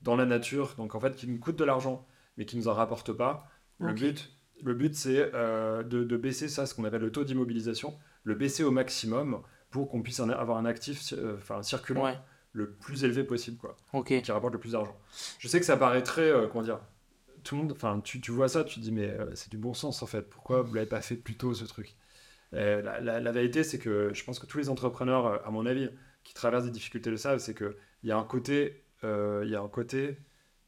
dans 0.01 0.15
la 0.15 0.25
nature, 0.25 0.75
donc 0.77 0.95
en 0.95 1.01
fait, 1.01 1.13
qui 1.15 1.27
nous 1.27 1.39
coûtent 1.39 1.59
de 1.59 1.65
l'argent, 1.65 2.07
mais 2.37 2.45
qui 2.45 2.55
nous 2.55 2.69
en 2.69 2.73
rapportent 2.73 3.11
pas. 3.11 3.47
Le 3.79 3.91
but, 3.91 4.31
le 4.63 4.73
but 4.73 4.95
c'est 4.95 5.29
de, 5.29 5.83
de 5.83 6.17
baisser 6.17 6.47
ça, 6.47 6.65
ce 6.65 6.73
qu'on 6.73 6.85
appelle 6.85 7.01
le 7.01 7.11
taux 7.11 7.25
d'immobilisation, 7.25 7.97
le 8.23 8.33
baisser 8.35 8.63
au 8.63 8.71
maximum 8.71 9.41
pour 9.71 9.89
qu'on 9.89 10.01
puisse 10.01 10.19
en- 10.19 10.29
avoir 10.29 10.57
un 10.57 10.65
actif 10.65 11.13
euh, 11.13 11.35
enfin, 11.37 11.61
circulant 11.63 12.03
Ouais. 12.05 12.17
le 12.53 12.71
plus 12.71 13.03
élevé 13.03 13.23
possible, 13.23 13.57
quoi. 13.57 13.75
Qui 14.21 14.31
rapporte 14.31 14.53
le 14.53 14.59
plus 14.59 14.71
d'argent. 14.73 14.97
Je 15.39 15.47
sais 15.47 15.59
que 15.59 15.65
ça 15.65 15.77
paraît 15.77 16.03
très, 16.03 16.29
euh, 16.29 16.47
comment 16.47 16.63
dire, 16.63 16.79
tout 17.43 17.55
le 17.55 17.61
monde, 17.61 17.71
enfin, 17.71 18.01
tu, 18.03 18.19
tu 18.19 18.31
vois 18.31 18.49
ça, 18.49 18.63
tu 18.63 18.75
te 18.75 18.79
dis, 18.81 18.91
mais 18.91 19.09
euh, 19.09 19.33
c'est 19.35 19.49
du 19.49 19.57
bon 19.57 19.73
sens 19.73 20.01
en 20.03 20.07
fait. 20.07 20.23
Pourquoi 20.29 20.61
vous 20.61 20.73
l'avez 20.73 20.87
pas 20.87 21.01
fait 21.01 21.15
plus 21.15 21.35
tôt 21.37 21.53
ce 21.53 21.63
truc? 21.65 21.95
La, 22.51 22.99
la- 22.99 23.19
la 23.19 23.31
vérité, 23.31 23.63
c'est 23.63 23.77
que 23.77 24.11
je 24.13 24.23
pense 24.23 24.39
que 24.39 24.47
tous 24.47 24.57
les 24.57 24.69
entrepreneurs, 24.69 25.45
à 25.47 25.51
mon 25.51 25.65
avis, 25.67 25.89
qui 26.23 26.33
traversent 26.33 26.65
des 26.65 26.71
difficultés 26.71 27.11
le 27.11 27.17
savent, 27.17 27.37
c'est 27.39 27.53
que 27.53 27.77
il 28.03 28.09
y 28.09 28.11
a 28.11 28.17
un 28.17 28.23
côté, 28.23 28.83
euh, 29.03 29.43
y 29.47 29.55
a 29.55 29.61
un 29.61 29.67
côté 29.69 30.17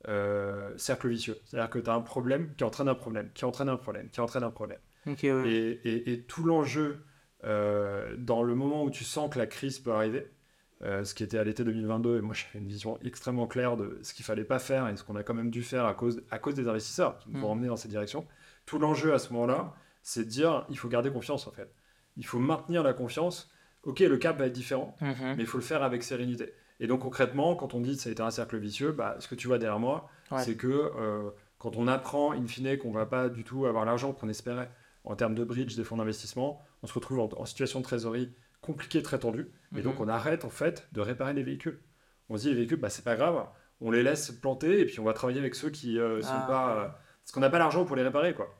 euh, 0.08 0.72
cercle 0.78 1.08
vicieux. 1.10 1.38
C'est-à-dire 1.46 1.70
que 1.70 1.80
tu 1.80 1.90
as 1.90 1.94
un 1.94 2.02
problème 2.02 2.54
qui 2.56 2.64
entraîne 2.64 2.88
un 2.88 2.96
problème, 2.96 3.30
qui 3.34 3.46
entraîne 3.46 3.70
un 3.70 3.78
problème, 3.78 4.10
qui 4.10 4.20
entraîne 4.22 4.44
un 4.44 4.50
problème. 4.52 4.80
Ouais. 5.34 5.52
Et, 5.52 5.72
et- 5.84 6.14
et 6.14 6.22
tout 6.24 6.44
l'enjeu, 6.44 7.04
dans 7.44 8.44
le 8.44 8.56
moment 8.56 8.84
où 8.84 8.90
tu 8.90 9.04
sens 9.04 9.30
que 9.34 9.40
la 9.40 9.48
crise 9.48 9.80
peut 9.80 9.92
arriver, 9.92 10.28
euh, 10.84 11.04
ce 11.04 11.14
qui 11.14 11.24
était 11.24 11.38
à 11.38 11.44
l'été 11.44 11.64
2022, 11.64 12.18
et 12.18 12.22
moi 12.22 12.34
j'avais 12.34 12.60
une 12.64 12.68
vision 12.68 12.98
extrêmement 13.04 13.48
claire 13.48 13.78
de 13.78 14.00
ce 14.02 14.14
qu'il 14.14 14.26
fallait 14.26 14.44
pas 14.44 14.60
faire 14.60 14.88
et 14.88 14.96
ce 14.98 15.04
qu'on 15.04 15.16
a 15.16 15.24
quand 15.24 15.34
même 15.36 15.52
dû 15.52 15.62
faire 15.64 15.86
à 15.86 15.94
cause, 15.94 16.24
à 16.32 16.40
cause 16.40 16.56
des 16.56 16.68
investisseurs 16.68 17.18
qui 17.20 17.30
nous 17.30 17.40
ont 17.40 17.48
Mm. 17.50 17.52
emmenés 17.52 17.68
dans 17.68 17.76
cette 17.76 17.92
direction. 17.92 18.26
Tout 18.66 18.80
l'enjeu 18.80 19.14
à 19.14 19.20
ce 19.20 19.32
moment-là, 19.34 19.74
c'est 20.02 20.24
de 20.26 20.30
dire 20.30 20.66
il 20.70 20.78
faut 20.78 20.88
garder 20.90 21.12
confiance 21.12 21.46
en 21.48 21.52
fait. 21.52 21.72
Il 22.18 22.26
faut 22.26 22.40
maintenir 22.40 22.82
la 22.84 22.94
confiance. 22.94 23.52
Ok, 23.84 24.00
le 24.00 24.18
cap 24.18 24.38
va 24.38 24.46
être 24.48 24.54
différent, 24.54 24.96
Mhm. 25.02 25.36
mais 25.38 25.44
il 25.44 25.46
faut 25.48 25.58
le 25.58 25.64
faire 25.64 25.82
avec 25.84 26.04
sérénité. 26.04 26.54
Et 26.80 26.88
donc 26.88 27.02
concrètement, 27.02 27.56
quand 27.56 27.74
on 27.76 27.80
dit 27.82 27.96
que 27.96 28.02
ça 28.02 28.10
a 28.10 28.12
été 28.12 28.22
un 28.24 28.30
cercle 28.32 28.58
vicieux, 28.58 28.92
bah, 28.92 29.16
ce 29.20 29.28
que 29.28 29.36
tu 29.36 29.48
vois 29.48 29.58
derrière 29.60 29.80
moi, 29.80 30.08
Ouais. 30.32 30.42
c'est 30.44 30.56
que 30.56 30.68
euh, 30.68 31.30
quand 31.60 31.78
on 31.78 31.88
apprend 31.88 32.32
in 32.32 32.46
fine 32.48 32.78
qu'on 32.78 32.92
va 32.92 33.06
pas 33.06 33.30
du 33.30 33.44
tout 33.44 33.66
avoir 33.68 33.86
l'argent 33.86 34.14
qu'on 34.14 34.30
espérait 34.30 34.70
en 35.04 35.16
termes 35.16 35.36
de 35.36 35.44
bridge 35.44 35.76
des 35.76 35.84
fonds 35.84 35.98
d'investissement, 35.98 36.62
on 36.84 36.88
se 36.88 36.94
retrouve 36.94 37.20
en, 37.20 37.30
en 37.38 37.46
situation 37.46 37.80
de 37.80 37.84
trésorerie 37.86 38.34
compliquée, 38.62 39.02
très 39.02 39.18
tendue, 39.20 39.50
et 39.76 39.82
donc 39.82 39.96
Mhm. 39.96 40.02
on 40.02 40.08
arrête 40.08 40.46
en 40.46 40.50
fait 40.50 40.88
de 40.92 41.02
réparer 41.02 41.34
les 41.34 41.44
véhicules. 41.44 41.80
On 42.30 42.38
se 42.38 42.44
dit 42.44 42.50
les 42.50 42.56
véhicules, 42.56 42.78
bah, 42.80 42.90
c'est 42.90 43.04
pas 43.04 43.16
grave, 43.16 43.46
on 43.80 43.90
les 43.92 44.04
laisse 44.04 44.32
planter 44.32 44.80
et 44.82 44.86
puis 44.86 45.00
on 45.00 45.04
va 45.04 45.14
travailler 45.14 45.40
avec 45.40 45.56
ceux 45.56 45.70
qui 45.72 45.98
euh, 46.00 46.22
sont 46.22 46.30
Ah. 46.32 46.46
pas... 46.48 46.78
euh, 46.78 46.88
parce 47.24 47.32
qu'on 47.34 47.40
n'a 47.40 47.50
pas 47.50 47.58
l'argent 47.60 47.86
pour 47.86 47.96
les 47.96 48.04
réparer, 48.04 48.34
quoi. 48.34 48.56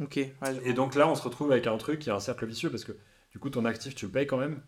Ok. 0.00 0.16
ouais. 0.16 0.32
Et 0.64 0.74
donc 0.74 0.94
là, 0.94 1.08
on 1.08 1.14
se 1.14 1.22
retrouve 1.22 1.50
avec 1.52 1.66
un 1.66 1.76
truc 1.78 2.00
qui 2.00 2.10
est 2.10 2.12
un 2.12 2.20
cercle 2.20 2.44
vicieux 2.46 2.68
parce 2.70 2.84
que 2.84 2.92
du 3.32 3.38
coup, 3.38 3.48
ton 3.50 3.64
actif, 3.64 3.94
tu 3.94 4.04
le 4.06 4.12
payes 4.12 4.26
quand 4.26 4.36
même, 4.36 4.62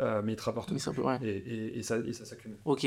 euh, 0.00 0.22
mais 0.24 0.32
il 0.32 0.36
te 0.36 0.42
rapporte 0.42 0.76
ça 0.78 0.92
peut- 0.92 1.02
ouais. 1.02 1.18
et, 1.22 1.28
et- 1.36 1.78
et 1.78 1.82
ça, 1.82 1.98
et 1.98 2.12
ça 2.14 2.24
s'accumule. 2.24 2.58
Ok. 2.64 2.86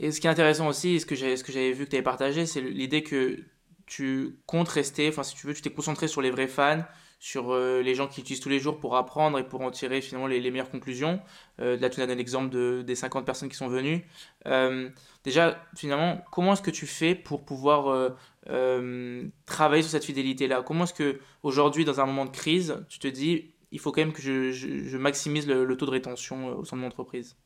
Et 0.00 0.10
ce 0.10 0.20
qui 0.20 0.26
est 0.26 0.30
intéressant 0.30 0.66
aussi, 0.68 1.00
ce 1.00 1.06
que 1.06 1.14
j'avais, 1.14 1.36
ce 1.36 1.44
que 1.44 1.52
j'avais 1.52 1.72
vu 1.72 1.84
que 1.84 1.90
tu 1.90 1.96
avais 1.96 2.02
partagé, 2.02 2.46
c'est 2.46 2.60
l'idée 2.60 3.02
que 3.02 3.38
tu 3.86 4.38
comptes 4.46 4.68
rester, 4.68 5.08
enfin 5.08 5.22
si 5.22 5.34
tu 5.36 5.46
veux, 5.46 5.54
tu 5.54 5.62
t'es 5.62 5.70
concentré 5.70 6.08
sur 6.08 6.20
les 6.22 6.30
vrais 6.30 6.48
fans, 6.48 6.82
sur 7.24 7.52
euh, 7.54 7.80
les 7.80 7.94
gens 7.94 8.06
qui 8.06 8.20
utilisent 8.20 8.40
tous 8.42 8.50
les 8.50 8.58
jours 8.58 8.78
pour 8.78 8.96
apprendre 8.96 9.38
et 9.38 9.48
pour 9.48 9.62
en 9.62 9.70
tirer 9.70 10.02
finalement 10.02 10.26
les, 10.26 10.40
les 10.40 10.50
meilleures 10.50 10.68
conclusions. 10.70 11.22
Euh, 11.58 11.78
là, 11.78 11.88
tu 11.88 11.98
as 12.02 12.06
donné 12.06 12.16
l'exemple 12.18 12.50
de, 12.50 12.82
des 12.82 12.94
50 12.94 13.24
personnes 13.24 13.48
qui 13.48 13.56
sont 13.56 13.68
venues. 13.68 14.04
Euh, 14.46 14.90
déjà, 15.24 15.58
finalement, 15.74 16.22
comment 16.30 16.52
est-ce 16.52 16.60
que 16.60 16.70
tu 16.70 16.86
fais 16.86 17.14
pour 17.14 17.46
pouvoir 17.46 18.10
euh, 18.50 19.26
travailler 19.46 19.82
sur 19.82 19.90
cette 19.90 20.04
fidélité-là? 20.04 20.62
Comment 20.62 20.84
est-ce 20.84 20.92
que 20.92 21.18
aujourd'hui, 21.42 21.86
dans 21.86 21.98
un 21.98 22.04
moment 22.04 22.26
de 22.26 22.30
crise, 22.30 22.84
tu 22.90 22.98
te 22.98 23.08
dis, 23.08 23.54
il 23.70 23.80
faut 23.80 23.90
quand 23.90 24.02
même 24.02 24.12
que 24.12 24.20
je, 24.20 24.52
je- 24.52 24.84
je 24.84 24.98
maximise 24.98 25.46
le, 25.46 25.64
le 25.64 25.76
taux 25.78 25.86
de 25.86 25.92
rétention 25.92 26.58
au 26.58 26.64
sein 26.66 26.76
de 26.76 26.82
mon 26.82 26.88
entreprise? 26.88 27.38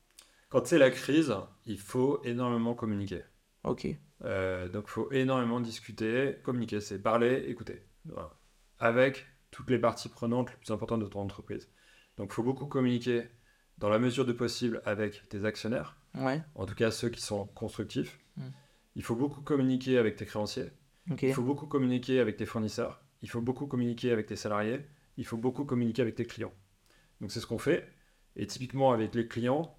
Quand 0.49 0.66
c'est 0.66 0.78
la 0.78 0.90
crise, 0.90 1.32
il 1.66 1.78
faut 1.78 2.20
énormément 2.25 2.75
communiquer. 2.75 3.20
Ok. 3.62 3.87
Donc, 4.23 4.85
il 4.88 4.90
faut 4.90 5.12
énormément 5.12 5.61
discuter. 5.61 6.35
Communiquer, 6.42 6.80
c'est 6.80 6.99
parler, 7.00 7.44
écouter. 7.47 7.85
Voilà. 8.06 8.32
Avec 8.80 9.25
toutes 9.50 9.71
les 9.71 9.78
parties 9.78 10.09
prenantes 10.09 10.50
les 10.50 10.57
plus 10.57 10.71
importantes 10.73 11.00
de 11.00 11.07
ton 11.07 11.21
entreprise. 11.21 11.69
Donc, 12.17 12.31
il 12.31 12.35
faut 12.35 12.43
beaucoup 12.43 12.67
communiquer 12.67 13.28
dans 13.78 13.88
la 13.88 13.99
mesure 13.99 14.25
du 14.25 14.35
possible 14.35 14.83
avec 14.85 15.28
tes 15.28 15.45
actionnaires, 15.45 15.97
Ouais. 16.14 16.43
en 16.57 16.67
tout 16.67 16.75
cas 16.75 16.90
ceux 16.90 17.11
qui 17.11 17.21
sont 17.21 17.47
constructifs. 17.49 18.19
Mm. 18.37 18.43
Il 18.97 19.02
faut 19.05 19.14
beaucoup 19.14 19.40
communiquer 19.40 19.99
avec 19.99 20.17
tes 20.17 20.26
créanciers. 20.26 20.71
Il 21.23 21.33
faut 21.33 21.43
beaucoup 21.43 21.67
communiquer 21.67 22.19
avec 22.21 22.37
tes 22.37 22.45
fournisseurs. 22.45 23.00
Il 23.23 23.31
faut 23.31 23.40
beaucoup 23.40 23.67
communiquer 23.67 24.11
avec 24.12 24.26
tes 24.26 24.37
salariés. 24.37 24.81
Il 25.17 25.25
faut 25.25 25.37
beaucoup 25.37 25.64
communiquer 25.64 26.02
avec 26.02 26.17
tes 26.17 26.26
clients. 26.26 26.52
Donc 27.21 27.31
c'est 27.31 27.40
ce 27.40 27.47
qu'on 27.47 27.59
fait. 27.59 27.88
Et 28.37 28.47
typiquement 28.47 28.93
avec 28.93 29.14
les 29.14 29.26
clients, 29.28 29.78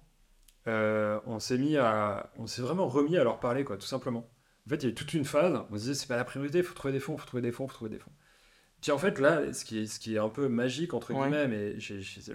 euh, 0.66 1.20
on 1.26 1.38
s'est 1.38 1.58
mis 1.58 1.76
à, 1.76 2.32
on 2.36 2.46
s'est 2.46 2.62
vraiment 2.62 2.88
remis 2.88 3.16
à 3.16 3.24
leur 3.24 3.38
parler 3.38 3.64
quoi, 3.64 3.76
tout 3.76 3.86
simplement. 3.86 4.30
En 4.66 4.70
fait, 4.70 4.76
il 4.76 4.82
y 4.84 4.86
a 4.86 4.90
eu 4.90 4.94
toute 4.94 5.14
une 5.14 5.24
phase. 5.24 5.54
On 5.70 5.74
se 5.74 5.80
disait 5.80 5.94
c'est 5.94 6.08
pas 6.08 6.16
la 6.16 6.24
priorité, 6.24 6.58
il 6.58 6.64
faut 6.64 6.74
trouver 6.74 6.92
des 6.92 7.00
fonds, 7.00 7.16
faut 7.16 7.26
trouver 7.26 7.42
des 7.42 7.52
fonds, 7.52 7.68
faut 7.68 7.74
trouver 7.74 7.90
des 7.90 7.98
fonds. 7.98 8.12
Puis 8.80 8.92
en 8.92 8.98
fait 8.98 9.18
là, 9.18 9.52
ce 9.52 9.64
qui 9.64 9.80
est, 9.80 9.86
ce 9.86 10.00
qui 10.00 10.14
est 10.14 10.18
un 10.18 10.28
peu 10.28 10.48
magique 10.48 10.94
entre 10.94 11.12
Ouais. 11.12 11.20
guillemets, 11.20 11.48
mais 11.48 11.74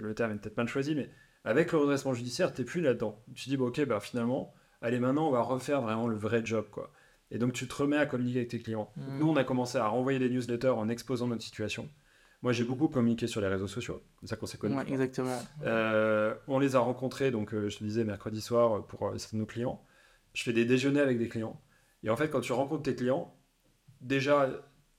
le 0.00 0.14
terme 0.14 0.32
est 0.32 0.36
peut-être 0.36 0.56
mal 0.56 0.68
choisi, 0.68 0.94
mais 0.94 1.08
avec 1.44 1.72
le 1.72 1.78
redressement 1.78 2.14
judiciaire, 2.14 2.52
t'es 2.52 2.64
plus 2.64 2.80
là-dedans. 2.80 3.22
Tu 3.34 3.44
te 3.44 3.48
dis 3.50 3.56
bon, 3.56 3.68
ok, 3.68 3.84
bah 3.86 4.00
finalement, 4.00 4.52
allez 4.82 4.98
maintenant 5.00 5.28
on 5.28 5.30
va 5.32 5.40
refaire 5.42 5.80
vraiment 5.82 6.08
le 6.08 6.16
vrai 6.16 6.42
job 6.44 6.66
quoi. 6.70 6.92
Et 7.30 7.38
donc 7.38 7.52
tu 7.52 7.66
te 7.66 7.74
remets 7.74 7.96
à 7.96 8.06
communiquer 8.06 8.38
avec 8.40 8.50
tes 8.50 8.60
clients. 8.60 8.92
Mhm. 8.96 9.18
Nous, 9.18 9.28
on 9.28 9.36
a 9.36 9.44
commencé 9.44 9.78
à 9.78 9.86
renvoyer 9.88 10.18
des 10.20 10.28
newsletters 10.30 10.68
en 10.68 10.88
exposant 10.88 11.26
notre 11.26 11.42
situation. 11.42 11.88
Moi, 12.42 12.52
j'ai 12.52 12.62
beaucoup 12.64 12.86
communiqué 12.86 13.26
sur 13.26 13.40
les 13.40 13.48
réseaux 13.48 13.66
sociaux, 13.66 14.02
comme 14.20 14.28
ça 14.28 14.36
qu'on 14.36 14.46
s'est 14.46 14.58
connus. 14.58 14.76
Ouais, 14.76 14.84
exactement. 14.88 15.36
Euh, 15.64 16.34
on 16.46 16.58
les 16.60 16.76
a 16.76 16.78
rencontrés, 16.80 17.30
donc 17.32 17.52
euh, 17.54 17.68
je 17.68 17.78
te 17.78 17.82
disais 17.84 18.04
mercredi 18.04 18.40
soir 18.40 18.86
pour 18.86 19.08
euh, 19.08 19.18
certains 19.18 19.38
de 19.38 19.40
nos 19.40 19.46
clients. 19.46 19.82
Je 20.34 20.42
fais 20.44 20.52
des 20.52 20.64
déjeuners 20.66 21.00
avec 21.00 21.18
des 21.18 21.28
clients. 21.28 21.60
Et 22.04 22.10
en 22.10 22.14
fait, 22.16 22.28
quand 22.28 22.40
tu 22.42 22.52
rencontres 22.52 22.82
tes 22.84 22.94
clients, 22.94 23.34
déjà, 24.00 24.48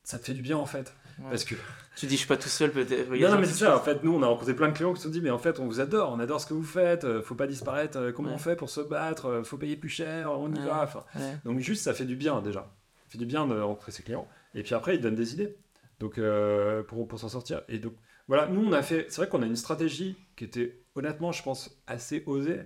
ça 0.03 0.17
te 0.19 0.25
fait 0.25 0.33
du 0.33 0.41
bien 0.41 0.57
en 0.57 0.65
fait. 0.65 0.93
Ouais. 1.19 1.29
Parce 1.29 1.43
que. 1.45 1.55
Tu 1.95 2.05
dis, 2.05 2.13
je 2.13 2.19
suis 2.19 2.27
pas 2.27 2.37
tout 2.37 2.47
seul 2.47 2.71
peut-être. 2.71 3.09
Non, 3.09 3.31
non, 3.31 3.39
mais 3.39 3.45
c'est 3.47 3.65
ça. 3.65 3.75
En 3.75 3.79
fait, 3.79 4.03
nous, 4.03 4.13
on 4.13 4.21
a 4.21 4.27
rencontré 4.27 4.53
plein 4.55 4.67
de 4.69 4.73
clients 4.73 4.93
qui 4.93 4.99
se 5.01 5.07
sont 5.07 5.11
dit, 5.11 5.19
mais 5.21 5.31
en 5.31 5.39
fait, 5.39 5.59
on 5.59 5.65
vous 5.65 5.79
adore, 5.79 6.11
on 6.11 6.19
adore 6.19 6.39
ce 6.39 6.45
que 6.45 6.53
vous 6.53 6.63
faites, 6.63 7.05
euh, 7.05 7.23
faut 7.23 7.33
pas 7.33 7.47
disparaître, 7.47 7.97
euh, 7.97 8.11
comment 8.11 8.29
Ouais. 8.29 8.35
on 8.35 8.39
fait 8.39 8.55
pour 8.55 8.69
se 8.69 8.81
battre, 8.81 9.25
euh, 9.25 9.43
faut 9.43 9.57
payer 9.57 9.75
plus 9.77 9.89
cher, 9.89 10.31
on 10.31 10.53
y 10.53 10.59
Ouais. 10.59 10.65
va. 10.65 10.83
Enfin, 10.83 11.03
Ouais. 11.15 11.37
donc 11.43 11.59
juste, 11.59 11.83
ça 11.83 11.93
fait 11.95 12.05
du 12.05 12.15
bien 12.15 12.41
déjà. 12.41 12.59
Ça 12.61 13.11
fait 13.13 13.17
du 13.17 13.25
bien 13.25 13.47
de 13.47 13.59
rencontrer 13.59 13.91
ses 13.91 14.03
clients. 14.03 14.27
Et 14.53 14.61
puis 14.61 14.75
après, 14.75 14.95
ils 14.95 15.01
donnent 15.01 15.15
des 15.15 15.33
idées 15.33 15.55
donc, 15.99 16.19
euh, 16.19 16.83
pour, 16.83 17.07
pour 17.07 17.17
s'en 17.19 17.29
sortir. 17.29 17.61
Et 17.67 17.79
donc 17.79 17.93
voilà, 18.27 18.45
nous, 18.47 18.63
on 18.63 18.73
a 18.73 18.83
fait... 18.83 19.07
C'est 19.09 19.21
vrai 19.21 19.27
qu'on 19.29 19.41
a 19.41 19.45
une 19.47 19.55
stratégie 19.55 20.17
qui 20.35 20.43
était 20.43 20.79
honnêtement, 20.93 21.31
je 21.31 21.41
pense, 21.41 21.81
assez 21.87 22.21
osée 22.27 22.59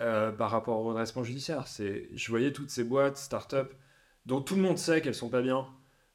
euh, 0.00 0.32
par 0.32 0.50
rapport 0.50 0.78
au 0.78 0.84
redressement 0.88 1.22
judiciaire. 1.22 1.68
C'est, 1.68 2.08
je 2.14 2.30
voyais 2.30 2.52
toutes 2.52 2.70
ces 2.70 2.82
boîtes, 2.82 3.16
start-up, 3.18 3.72
dont 4.26 4.40
tout 4.40 4.56
le 4.56 4.62
monde 4.62 4.78
sait 4.78 5.00
qu'elles 5.02 5.14
sont 5.14 5.28
pas 5.28 5.42
bien, 5.42 5.66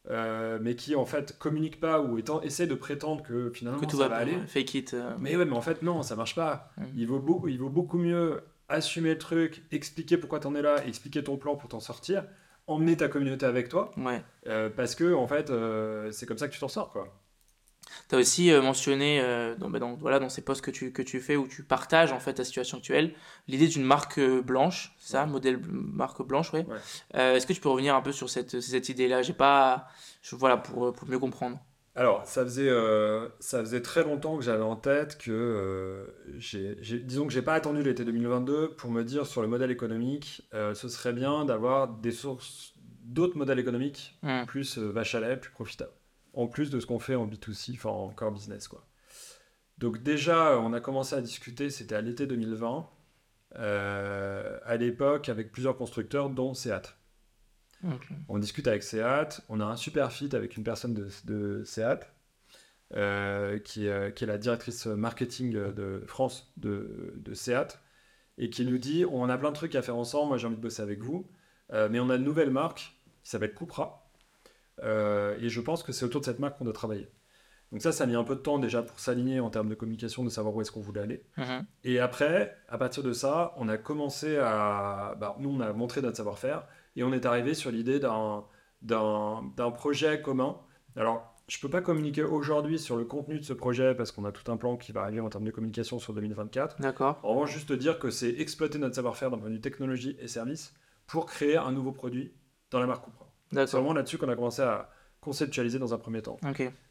euh, 0.10 0.60
mais 0.62 0.76
qui 0.76 0.96
en 0.96 1.06
fait 1.06 1.38
communiquent 1.38 1.80
pas 1.80 2.00
ou 2.02 2.18
étant, 2.18 2.42
essaient 2.42 2.68
de 2.68 2.76
prétendre 2.76 3.24
que 3.24 3.50
finalement 3.52 3.80
Que 3.80 3.86
tout 3.86 3.98
ça 3.98 4.08
va 4.08 4.20
va 4.20 4.26
bien. 4.26 4.38
aller. 4.40 4.48
Fake 4.48 4.74
it. 4.76 4.94
euh, 4.94 5.16
Mais 5.20 5.36
ouais, 5.36 5.46
mais 5.46 5.56
en 5.56 5.62
fait, 5.62 5.82
non, 5.82 6.04
ça 6.04 6.16
marche 6.16 6.36
pas. 6.36 6.72
Mm. 6.78 6.84
Il, 6.96 7.08
vaut 7.08 7.20
beaucoup, 7.20 7.48
il 7.48 7.58
vaut 7.58 7.70
beaucoup 7.70 7.98
mieux 7.98 8.42
assumer 8.70 9.10
le 9.12 9.18
truc, 9.20 9.64
expliquer 9.72 10.18
pourquoi 10.18 10.40
t'en 10.40 10.56
es 10.56 10.62
là, 10.62 10.86
expliquer 10.86 11.24
ton 11.24 11.38
plan 11.38 11.56
pour 11.56 11.70
t'en 11.70 11.80
sortir, 11.80 12.24
emmener 12.68 12.98
ta 12.98 13.08
communauté 13.08 13.46
avec 13.46 13.70
toi, 13.70 13.92
Ouais. 13.98 14.24
euh, 14.48 14.70
parce 14.76 14.96
que, 14.96 15.14
en 15.14 15.28
fait, 15.28 15.52
c'est 16.12 16.26
comme 16.26 16.38
ça 16.38 16.48
que 16.48 16.54
tu 16.54 16.60
t'en 16.60 16.68
sors, 16.68 16.90
quoi. 16.92 17.14
Tu 18.10 18.16
as 18.16 18.18
aussi 18.18 18.52
euh, 18.52 18.62
mentionné 18.62 19.20
euh, 19.22 19.56
dans, 19.56 19.70
bah, 19.70 19.80
dans- 19.80 19.96
voilà, 19.96 20.20
dans 20.20 20.30
ces 20.30 20.42
posts 20.42 20.62
que 20.64 20.72
tu, 20.72 20.92
que 20.92 21.02
tu 21.02 21.20
fais 21.20 21.36
où 21.36 21.48
tu 21.48 21.64
partages 21.64 22.12
en 22.12 22.20
fait 22.20 22.34
ta 22.34 22.44
situation 22.44 22.78
actuelle 22.78 23.14
l'idée 23.48 23.68
d'une 23.68 23.84
marque 23.84 24.18
euh, 24.20 24.42
blanche, 24.42 24.96
ça, 25.00 25.24
Ouais. 25.24 25.30
modèle 25.30 25.60
marque 25.70 26.22
blanche, 26.24 26.52
ouais. 26.54 26.66
Ouais. 26.66 27.36
Est-ce 27.36 27.46
que 27.48 27.54
tu 27.54 27.62
peux 27.62 27.70
revenir 27.70 27.96
un 27.96 28.02
peu 28.02 28.12
sur 28.12 28.30
cette, 28.30 28.60
cette 28.60 28.90
idée-là? 28.90 29.22
J'ai 29.22 29.34
pas, 29.34 29.88
je, 30.22 30.36
voilà, 30.36 30.58
pour, 30.58 30.94
pour 30.94 31.08
mieux 31.08 31.20
comprendre. 31.20 31.60
Alors, 31.98 32.26
ça 32.26 32.44
faisait, 32.44 32.68
euh, 32.68 33.30
ça 33.40 33.62
faisait 33.62 33.82
très 33.82 34.04
longtemps 34.04 34.38
que 34.38 34.44
j'avais 34.44 34.64
en 34.64 34.76
tête 34.76 35.18
que, 35.18 35.32
euh, 35.32 36.06
j'ai, 36.40 36.76
disons 37.04 37.26
que 37.26 37.32
j'ai 37.32 37.42
pas 37.42 37.54
attendu 37.54 37.84
l'été 37.84 38.04
2022 38.04 38.72
pour 38.76 38.92
me 38.92 39.04
dire 39.04 39.26
sur 39.26 39.42
le 39.42 39.48
modèle 39.48 39.72
économique, 39.72 40.42
euh, 40.54 40.74
ce 40.74 40.90
serait 40.90 41.14
bien 41.14 41.46
d'avoir 41.46 41.88
des 41.88 42.12
sources, 42.12 42.74
d'autres 43.04 43.38
modèles 43.38 43.60
économiques 43.60 44.18
Hmm. 44.24 44.44
plus 44.46 44.78
vache 44.78 45.16
à 45.16 45.22
lait, 45.22 45.38
plus 45.38 45.52
profitable. 45.52 45.92
En 46.36 46.48
plus 46.48 46.70
de 46.70 46.80
ce 46.80 46.86
qu'on 46.86 47.00
fait 47.00 47.16
en 47.16 47.28
B2C, 47.28 47.74
enfin 47.76 47.90
en 47.90 48.10
core 48.10 48.32
business, 48.32 48.68
quoi. 48.68 48.86
Donc 49.78 50.04
déjà, 50.04 50.60
on 50.60 50.74
a 50.74 50.80
commencé 50.80 51.16
à 51.16 51.22
discuter, 51.22 51.70
c'était 51.70 51.96
à 51.96 52.02
l'été 52.02 52.28
2020, 52.28 52.88
euh, 53.58 54.60
à 54.64 54.78
l'époque 54.78 55.30
avec 55.30 55.52
plusieurs 55.52 55.78
constructeurs, 55.78 56.30
dont 56.30 56.54
Seat. 56.54 56.96
On 58.30 58.40
discute 58.40 58.68
avec 58.68 58.84
Seat, 58.84 59.42
on 59.50 59.60
a 59.60 59.66
un 59.66 59.76
super 59.76 60.12
fit 60.12 60.34
avec 60.36 60.56
une 60.56 60.64
personne 60.64 60.94
de, 60.94 61.10
de 61.26 61.64
Seat, 61.66 62.08
euh, 62.96 63.60
qui, 63.60 63.88
est, 63.88 64.16
qui 64.16 64.24
est 64.24 64.28
la 64.28 64.38
directrice 64.38 64.86
marketing 64.86 65.52
de 65.52 66.04
France 66.08 66.54
de, 66.58 67.14
de 67.18 67.34
Seat, 67.34 67.80
et 68.38 68.50
qui 68.50 68.66
nous 68.66 68.78
dit 68.78 69.06
on 69.06 69.30
a 69.30 69.38
plein 69.38 69.50
de 69.50 69.56
trucs 69.56 69.76
à 69.76 69.82
faire 69.82 69.96
ensemble, 69.96 70.30
moi 70.30 70.38
j'ai 70.38 70.48
envie 70.48 70.58
de 70.58 70.62
bosser 70.62 70.82
avec 70.82 71.02
vous, 71.02 71.30
euh, 71.74 71.90
mais 71.90 72.00
on 72.00 72.10
a 72.10 72.16
une 72.16 72.24
nouvelle 72.24 72.52
marque 72.52 72.96
qui 73.24 73.30
s'appelle 73.30 73.54
Cupra, 73.54 74.05
euh, 74.84 75.38
et 75.40 75.50
je 75.50 75.62
pense 75.62 75.84
que 75.84 75.92
c'est 75.92 76.06
autour 76.06 76.22
de 76.22 76.26
cette 76.26 76.40
marque 76.40 76.58
qu'on 76.58 76.66
doit 76.66 76.74
travailler. 76.74 77.10
Donc 77.72 77.82
ça, 77.82 77.92
ça 77.92 78.04
a 78.04 78.08
mis 78.08 78.16
un 78.16 78.24
peu 78.24 78.36
de 78.36 78.42
temps 78.42 78.60
déjà 78.60 78.82
pour 78.84 79.00
s'aligner 79.00 79.40
en 79.40 79.50
termes 79.50 79.70
de 79.70 79.76
communication, 79.76 80.24
de 80.24 80.30
savoir 80.30 80.56
où 80.56 80.62
est-ce 80.62 80.72
qu'on 80.72 80.82
voulait 80.82 81.02
aller. 81.02 81.24
Mhm. 81.38 81.66
Et 81.84 82.00
après, 82.00 82.56
à 82.70 82.78
partir 82.78 83.04
de 83.04 83.12
ça, 83.12 83.54
on 83.58 83.68
a 83.68 83.78
commencé 83.78 84.38
à... 84.38 85.16
bah, 85.20 85.36
nous, 85.40 85.50
on 85.50 85.60
a 85.60 85.74
montré 85.74 86.02
notre 86.02 86.18
savoir-faire 86.18 86.68
et 86.96 87.04
on 87.04 87.12
est 87.12 87.26
arrivé 87.26 87.54
sur 87.54 87.72
l'idée 87.72 88.00
d'un, 88.00 88.44
projet 89.74 90.22
commun. 90.22 90.58
Alors, 90.96 91.36
je 91.48 91.60
peux 91.60 91.70
pas 91.70 91.82
communiquer 91.82 92.24
aujourd'hui 92.24 92.80
sur 92.80 92.96
le 92.96 93.06
contenu 93.06 93.40
de 93.40 93.44
ce 93.44 93.54
projet 93.54 93.94
parce 93.94 94.12
qu'on 94.12 94.26
a 94.26 94.32
tout 94.32 94.50
un 94.52 94.58
plan 94.58 94.78
qui 94.78 94.92
va 94.92 95.02
arriver 95.02 95.20
en 95.20 95.30
termes 95.30 95.44
de 95.44 95.52
communication 95.52 96.00
sur 96.00 96.14
2024. 96.14 96.82
D'accord. 96.82 97.20
En 97.24 97.30
revanche, 97.30 97.52
juste 97.52 97.74
dire 97.74 98.00
que 98.00 98.10
c'est 98.10 98.30
exploiter 98.30 98.80
notre 98.80 98.96
savoir-faire 98.96 99.32
d'un 99.32 99.38
point 99.38 99.50
de 99.50 99.56
vue 99.56 99.62
technologie 99.62 100.16
et 100.20 100.28
service 100.28 100.74
pour 101.08 101.26
créer 101.26 101.58
un 101.58 101.72
nouveau 101.72 101.92
produit 101.92 102.34
dans 102.72 102.80
la 102.80 102.88
marque 102.88 103.06
Cupra. 103.06 103.25
C'est 103.56 103.78
vraiment 103.78 103.94
là-dessus 103.94 104.18
qu'on 104.18 104.30
a 104.30 104.36
commencé 104.36 104.62
à 104.62 104.90
conceptualiser 105.22 105.80
dans 105.80 105.94
un 105.94 105.98
premier 105.98 106.22
temps. 106.22 106.38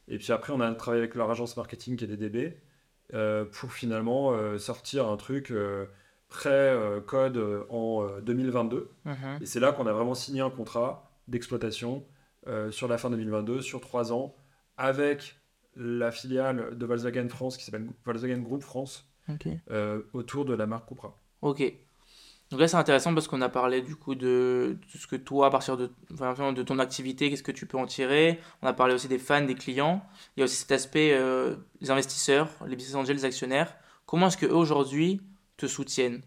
Et 0.09 0.19
puis 0.19 0.33
après, 0.33 0.53
on 0.53 0.61
a 0.61 0.73
travaillé 0.75 1.03
avec 1.03 1.15
leur 1.15 1.31
agence 1.31 1.57
marketing 1.57 1.97
qui 1.97 2.05
est 2.05 2.09
DDB 2.09 2.57
euh, 3.15 3.45
pour 3.45 3.73
finalement 3.73 4.33
euh, 4.33 4.59
sortir 4.59 5.09
un 5.09 5.17
truc 5.17 5.51
euh, 5.51 5.87
pré-code 6.29 7.67
en 7.69 8.03
euh, 8.03 8.21
2022. 8.23 8.91
Mhm. 9.05 9.15
Et 9.41 9.47
c'est 9.47 9.61
là 9.61 9.73
qu'on 9.73 9.87
a 9.87 9.93
vraiment 9.93 10.15
signé 10.15 10.41
un 10.41 10.51
contrat 10.51 11.11
d'exploitation 11.29 12.05
sur 12.71 12.89
la 12.89 12.99
fin 12.99 13.09
2022, 13.09 13.63
sur 13.63 13.81
trois 13.81 14.13
ans, 14.13 14.37
avec 14.77 15.41
la 15.77 16.11
filiale 16.11 16.77
de 16.77 16.85
Volkswagen 16.85 17.27
France 17.31 17.57
qui 17.57 17.65
s'appelle 17.65 17.89
Volkswagen 18.05 18.43
Group 18.43 18.63
France, 18.63 19.11
autour 20.13 20.45
de 20.45 20.53
la 20.53 20.67
marque 20.67 20.87
Cupra. 20.87 21.19
Ok. 21.41 21.63
Donc 22.51 22.61
là, 22.61 22.69
c'est 22.69 22.77
intéressant 22.77 23.15
parce 23.15 23.27
qu'on 23.27 23.41
a 23.43 23.49
parlé 23.49 23.81
du 23.83 23.97
coup 23.97 24.15
de, 24.15 24.77
de 24.93 24.99
ce 24.99 25.07
que 25.07 25.17
toi, 25.17 25.47
à 25.49 25.51
partir 25.51 25.77
de, 25.77 25.91
enfin, 26.13 26.53
de 26.53 26.63
ton 26.63 26.79
activité, 26.79 27.31
qu'est-ce 27.31 27.43
que 27.43 27.51
tu 27.53 27.67
peux 27.67 27.79
en 27.79 27.87
tirer. 27.87 28.39
On 28.63 28.67
a 28.67 28.73
parlé 28.73 28.95
aussi 28.95 29.09
des 29.09 29.19
fans, 29.19 29.43
des 29.45 29.55
clients. 29.55 30.05
Il 30.37 30.41
y 30.41 30.43
a 30.43 30.45
aussi 30.45 30.57
cet 30.57 30.71
aspect, 30.73 31.13
euh, 31.15 31.57
les 31.81 31.91
investisseurs, 31.91 32.49
les 32.67 32.77
business 32.77 32.95
angels, 32.97 33.17
les 33.17 33.25
actionnaires. 33.25 33.75
Comment 34.07 34.29
est-ce 34.29 34.37
qu'eux, 34.37 34.53
aujourd'hui, 34.53 35.21
te 35.57 35.67
soutiennent? 35.67 36.23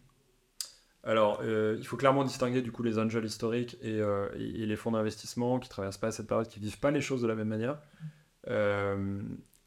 Alors, 1.04 1.40
euh, 1.44 1.78
il 1.80 1.86
faut 1.88 1.96
clairement 1.96 2.26
distinguer 2.26 2.62
du 2.62 2.72
coup 2.72 2.84
les 2.84 3.00
angels 3.00 3.24
historiques 3.24 3.78
et, 3.82 4.02
euh, 4.02 4.28
et- 4.38 4.64
et 4.64 4.66
les 4.66 4.76
fonds 4.76 4.92
d'investissement 4.92 5.60
qui 5.60 5.70
traversent 5.70 5.98
pas 6.00 6.12
cette 6.12 6.28
période, 6.28 6.48
qui 6.50 6.60
vivent 6.60 6.80
pas 6.80 6.92
les 6.92 7.00
choses 7.02 7.22
de 7.22 7.28
la 7.28 7.36
même 7.36 7.48
manière. 7.48 7.78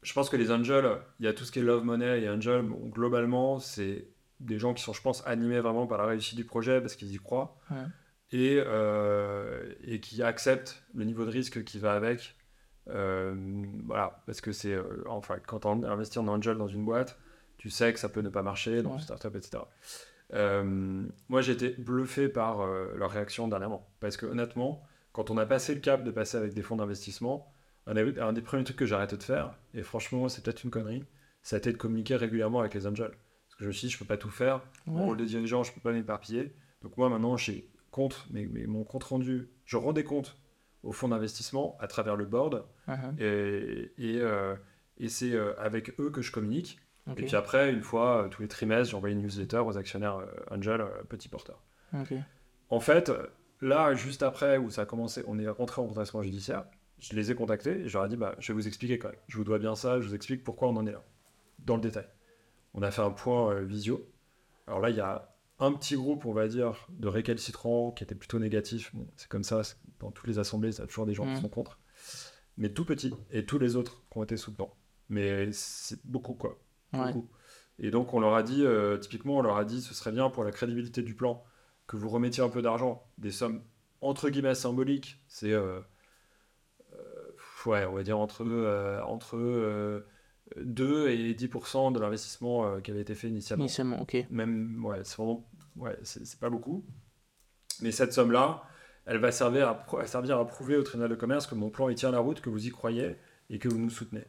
Je 0.03 0.13
pense 0.13 0.29
que 0.29 0.37
les 0.37 0.51
angels, 0.51 0.97
il 1.19 1.25
y 1.25 1.29
a 1.29 1.33
tout 1.33 1.43
ce 1.43 1.51
qui 1.51 1.59
est 1.59 1.61
love 1.61 1.83
money 1.83 2.21
et 2.21 2.29
angel. 2.29 2.65
globalement, 2.91 3.59
c'est 3.59 4.07
des 4.41 4.59
gens 4.59 4.73
qui 4.73 4.83
sont, 4.83 4.93
je 4.93 5.01
pense, 5.01 5.25
animés 5.27 5.59
vraiment 5.59 5.87
par 5.87 5.97
la 5.97 6.05
réussite 6.05 6.35
du 6.37 6.45
projet 6.45 6.81
parce 6.81 6.95
qu'ils 6.95 7.13
y 7.13 7.17
croient 7.17 7.57
Ouais. 7.71 7.77
et, 8.31 8.61
euh, 8.65 9.73
et 9.83 9.99
qui 9.99 10.21
acceptent 10.23 10.83
le 10.93 11.03
niveau 11.05 11.25
de 11.25 11.31
risque 11.31 11.63
qui 11.63 11.79
va 11.79 11.93
avec. 11.93 12.35
Euh, 12.89 13.35
voilà, 13.85 14.21
parce 14.25 14.41
que 14.41 14.51
c'est, 14.51 14.73
euh, 14.73 15.03
enfin, 15.07 15.37
quand 15.45 15.65
on 15.65 15.83
investit 15.83 16.19
en 16.19 16.27
angel 16.27 16.57
dans 16.57 16.67
une 16.67 16.83
boîte, 16.83 17.17
tu 17.57 17.69
sais 17.69 17.93
que 17.93 17.99
ça 17.99 18.09
peut 18.09 18.21
ne 18.21 18.29
pas 18.29 18.41
marcher 18.43 18.81
dans 18.81 18.89
Ouais. 18.89 18.95
une 18.97 19.01
startup, 19.01 19.35
etc. 19.35 19.63
Euh, 20.33 21.03
moi, 21.29 21.41
j'ai 21.41 21.51
été 21.53 21.69
bluffé 21.77 22.29
par 22.29 22.65
leur 22.95 23.11
réaction 23.11 23.47
dernièrement. 23.47 23.87
Parce 23.99 24.17
que 24.17 24.25
honnêtement, 24.25 24.81
quand 25.13 25.29
on 25.29 25.37
a 25.37 25.45
passé 25.45 25.75
le 25.75 25.81
cap 25.81 26.03
de 26.03 26.11
passer 26.11 26.37
avec 26.37 26.53
des 26.53 26.61
fonds 26.61 26.77
d'investissement, 26.77 27.53
un, 27.87 27.93
des- 27.93 28.19
un 28.19 28.33
des 28.33 28.41
premiers 28.41 28.63
trucs 28.63 28.77
que 28.77 28.85
j'ai 28.85 28.95
arrêté 28.95 29.17
de 29.17 29.23
faire, 29.23 29.53
et 29.73 29.83
franchement, 29.83 30.29
c'est 30.29 30.43
peut-être 30.43 30.63
une 30.63 30.71
connerie, 30.71 31.03
ça 31.43 31.55
a 31.57 31.59
été 31.59 31.71
de 31.71 31.77
communiquer 31.77 32.15
régulièrement 32.15 32.59
avec 32.61 32.73
les 32.73 32.87
angels. 32.87 33.11
Que 33.61 33.65
je 33.65 33.67
me 33.67 33.73
suis 33.73 33.87
dit, 33.87 33.93
je 33.93 33.99
peux 33.99 34.05
pas 34.05 34.17
tout 34.17 34.31
faire. 34.31 34.61
Mon 34.87 35.01
Ouais. 35.01 35.05
rôle 35.05 35.17
de 35.17 35.25
dirigeant, 35.25 35.61
je 35.63 35.71
peux 35.71 35.79
pas 35.81 35.91
m'éparpiller. 35.91 36.51
Donc 36.81 36.97
moi, 36.97 37.09
maintenant, 37.09 37.37
j'ai 37.37 37.69
compte, 37.91 38.25
mais, 38.31 38.47
mais 38.51 38.65
mon 38.65 38.83
compte 38.83 39.03
rendu, 39.03 39.49
je 39.65 39.77
rends 39.77 39.93
des 39.93 40.03
comptes 40.03 40.35
aux 40.81 40.91
fonds 40.91 41.09
d'investissement 41.09 41.77
à 41.79 41.85
travers 41.85 42.15
le 42.15 42.25
board, 42.25 42.65
et, 43.19 43.91
et, 43.99 44.19
euh, 44.19 44.55
et 44.97 45.09
c'est 45.09 45.33
euh, 45.33 45.53
avec 45.59 45.93
eux 45.99 46.09
que 46.09 46.23
je 46.23 46.31
communique. 46.31 46.79
Et 47.11 47.13
puis 47.27 47.35
après, 47.35 47.71
une 47.71 47.83
fois, 47.83 48.23
euh, 48.23 48.29
tous 48.29 48.41
les 48.41 48.47
trimestres, 48.47 48.89
j'envoie 48.91 49.11
une 49.11 49.21
newsletter 49.21 49.57
aux 49.59 49.77
actionnaires 49.77 50.17
Angel, 50.49 50.83
petit 51.07 51.29
porteur. 51.29 51.61
En 52.71 52.79
fait, 52.79 53.11
là, 53.61 53.93
juste 53.93 54.23
après 54.23 54.57
où 54.57 54.71
ça 54.71 54.81
a 54.81 54.85
commencé, 54.85 55.23
on 55.27 55.37
est 55.37 55.47
rentré 55.49 55.81
en 55.83 55.85
redressement 55.87 56.23
judiciaire, 56.23 56.65
je 56.97 57.13
les 57.15 57.29
ai 57.31 57.35
contactés 57.35 57.81
et 57.81 57.87
je 57.87 57.93
leur 57.95 58.07
ai 58.07 58.09
dit, 58.09 58.17
bah, 58.17 58.33
je 58.39 58.47
vais 58.51 58.55
vous 58.55 58.67
expliquer 58.67 58.97
quand 58.97 59.09
même. 59.09 59.17
Je 59.27 59.37
vous 59.37 59.43
dois 59.43 59.59
bien 59.59 59.75
ça, 59.75 59.99
je 60.01 60.07
vous 60.07 60.15
explique 60.15 60.43
pourquoi 60.43 60.67
on 60.69 60.75
en 60.77 60.87
est 60.87 60.91
là, 60.93 61.03
dans 61.59 61.75
le 61.75 61.81
détail. 61.83 62.07
On 62.73 62.81
a 62.81 62.91
fait 62.91 63.01
un 63.01 63.11
point 63.11 63.53
euh, 63.53 63.61
visio. 63.63 64.07
Alors 64.67 64.79
là, 64.79 64.89
il 64.89 64.95
y 64.95 65.01
a 65.01 65.33
un 65.59 65.73
petit 65.73 65.95
groupe, 65.95 66.25
on 66.25 66.33
va 66.33 66.47
dire, 66.47 66.87
de 66.89 67.07
récalcitrants 67.07 67.91
qui 67.91 68.03
était 68.03 68.15
plutôt 68.15 68.39
négatif. 68.39 68.95
Bon, 68.95 69.07
c'est 69.15 69.27
comme 69.27 69.43
ça, 69.43 69.61
dans 69.99 70.11
toutes 70.11 70.27
les 70.27 70.39
assemblées, 70.39 70.75
il 70.75 70.79
y 70.79 70.81
a 70.81 70.87
toujours 70.87 71.05
des 71.05 71.13
gens 71.13 71.31
qui 71.31 71.39
sont 71.39 71.49
contre. 71.49 71.79
Mais 72.57 72.69
tout 72.69 72.85
petit, 72.85 73.13
et 73.31 73.45
tous 73.45 73.59
les 73.59 73.75
autres 73.75 74.03
qui 74.11 74.17
ont 74.17 74.23
été 74.23 74.37
soutenants. 74.37 74.75
Mais 75.09 75.51
c'est 75.51 75.99
beaucoup, 76.05 76.33
quoi. 76.33 76.59
Ouais. 76.93 77.13
Beaucoup. 77.13 77.29
Et 77.79 77.89
donc 77.89 78.13
on 78.13 78.19
leur 78.19 78.35
a 78.35 78.43
dit, 78.43 78.63
euh, 78.63 78.97
typiquement, 78.97 79.37
on 79.37 79.41
leur 79.41 79.57
a 79.57 79.65
dit, 79.65 79.81
ce 79.81 79.93
serait 79.93 80.11
bien 80.11 80.29
pour 80.29 80.43
la 80.43 80.51
crédibilité 80.51 81.01
du 81.01 81.15
plan 81.15 81.43
que 81.87 81.97
vous 81.97 82.09
remettiez 82.09 82.43
un 82.43 82.49
peu 82.49 82.61
d'argent, 82.61 83.03
des 83.17 83.31
sommes 83.31 83.63
entre 84.01 84.29
guillemets 84.29 84.55
symboliques. 84.55 85.19
C'est, 85.27 85.51
euh, 85.51 85.79
euh, 86.93 87.31
ouais, 87.65 87.85
on 87.85 87.93
va 87.93 88.03
dire 88.03 88.19
entre, 88.19 88.43
entre 89.05 90.05
2 90.59 91.09
et 91.09 91.33
10% 91.33 91.93
de 91.93 91.99
l'investissement 91.99 92.65
euh, 92.65 92.79
qui 92.81 92.91
avait 92.91 93.01
été 93.01 93.15
fait 93.15 93.27
initialement. 93.29 93.63
Initialement, 93.65 94.01
ok. 94.01 94.25
Même, 94.29 94.83
ouais, 94.85 94.99
c'est 95.03 95.15
vraiment, 95.17 95.47
ouais, 95.77 95.97
c'est 96.03 96.39
pas 96.39 96.49
beaucoup. 96.49 96.83
Mais 97.81 97.91
cette 97.91 98.13
somme-là, 98.13 98.63
elle 99.05 99.17
va 99.17 99.31
servir 99.31 99.67
à, 99.69 100.05
servir 100.07 100.37
à 100.39 100.45
prouver 100.47 100.75
au 100.77 100.83
tribunal 100.83 101.09
de 101.09 101.15
commerce 101.15 101.47
que 101.47 101.55
mon 101.55 101.69
plan 101.69 101.89
il 101.89 101.95
tient 101.95 102.11
la 102.11 102.19
route, 102.19 102.41
que 102.41 102.49
vous 102.49 102.67
y 102.67 102.69
croyez 102.69 103.15
et 103.49 103.59
que 103.59 103.67
vous 103.67 103.79
nous 103.79 103.89
soutenez. 103.89 104.23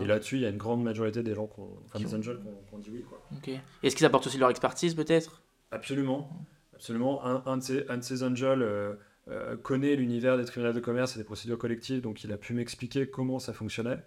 Et 0.00 0.06
là-dessus, 0.06 0.36
il 0.36 0.42
y 0.42 0.46
a 0.46 0.48
une 0.48 0.56
grande 0.56 0.82
majorité 0.82 1.22
des 1.22 1.34
gens, 1.34 1.46
qu'on- 1.46 1.76
enfin 1.84 1.98
des 1.98 2.14
angels, 2.14 2.38
qui 2.66 2.74
ont 2.74 2.78
dit 2.78 2.90
oui. 2.90 3.02
Quoi. 3.06 3.20
Ok. 3.36 3.50
Est-ce 3.82 3.94
qu'ils 3.94 4.06
apportent 4.06 4.26
aussi 4.26 4.38
leur 4.38 4.48
expertise, 4.48 4.94
peut-être? 4.94 5.42
Absolument. 5.70 6.30
Absolument. 6.74 7.24
Un, 7.26 7.42
un 7.44 7.56
de 7.58 7.62
ces, 7.62 7.84
un 7.88 7.98
de 7.98 8.02
ces 8.02 8.22
angels 8.22 8.62
euh, 8.62 8.94
euh, 9.28 9.56
connaît 9.56 9.96
l'univers 9.96 10.38
des 10.38 10.44
tribunaux 10.46 10.72
de 10.72 10.80
commerce 10.80 11.16
et 11.16 11.18
des 11.18 11.24
procédures 11.24 11.58
collectives, 11.58 12.00
donc 12.00 12.24
il 12.24 12.32
a 12.32 12.38
pu 12.38 12.54
m'expliquer 12.54 13.10
comment 13.10 13.38
ça 13.38 13.52
fonctionnait. 13.52 13.98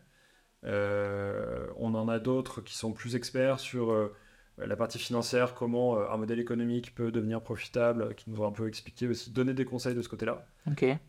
Euh, 0.65 1.67
on 1.77 1.93
en 1.95 2.09
a 2.09 2.19
d'autres 2.19 2.61
qui 2.61 2.75
sont 2.75 2.91
plus 2.93 3.15
experts 3.15 3.59
sur 3.59 3.91
euh, 3.91 4.13
la 4.57 4.75
partie 4.75 4.99
financière, 4.99 5.53
comment 5.55 5.97
euh, 5.97 6.09
un 6.09 6.17
modèle 6.17 6.39
économique 6.39 6.93
peut 6.95 7.11
devenir 7.11 7.41
profitable, 7.41 8.13
qui 8.15 8.29
nous 8.29 8.41
ont 8.41 8.47
un 8.47 8.51
peu 8.51 8.67
expliqué 8.67 9.07
aussi, 9.07 9.31
donner 9.31 9.53
des 9.53 9.65
conseils 9.65 9.95
de 9.95 10.01
ce 10.01 10.09
côté-là. 10.09 10.45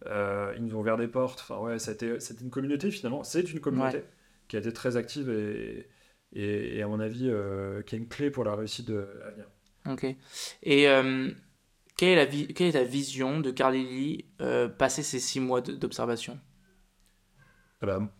Euh, 0.06 0.54
ils 0.56 0.64
nous 0.64 0.76
ont 0.76 0.80
ouvert 0.80 0.96
des 0.96 1.08
portes. 1.08 1.40
Enfin, 1.40 1.58
ouais, 1.58 1.78
c'était 1.78 2.20
c'était 2.20 2.44
une 2.44 2.50
communauté 2.50 2.90
finalement. 2.90 3.24
C'est 3.24 3.52
une 3.52 3.60
communauté 3.60 4.04
qui 4.48 4.56
a 4.56 4.60
été 4.60 4.72
très 4.72 4.96
active 4.96 5.28
et, 5.30 5.88
et, 6.32 6.76
et 6.76 6.82
à 6.82 6.88
mon 6.88 7.00
avis, 7.00 7.28
euh, 7.28 7.82
qui 7.82 7.96
est 7.96 7.98
une 7.98 8.08
clé 8.08 8.30
pour 8.30 8.44
la 8.44 8.54
réussite 8.54 8.86
de, 8.86 9.08
à 9.26 9.30
venir. 9.30 9.46
Ok. 9.88 10.04
Et 10.62 10.88
euh, 10.88 11.30
quelle, 11.96 12.10
est 12.10 12.16
la 12.16 12.26
vi- 12.26 12.54
quelle 12.54 12.68
est 12.68 12.72
ta 12.72 12.84
vision 12.84 13.40
de 13.40 13.50
Carl 13.50 13.74
Lilly 13.74 14.26
euh, 14.40 14.68
passé 14.68 15.02
ces 15.02 15.18
six 15.18 15.40
mois 15.40 15.60
d'observation? 15.60 16.38
Ah 17.82 17.86
bah, 17.86 18.12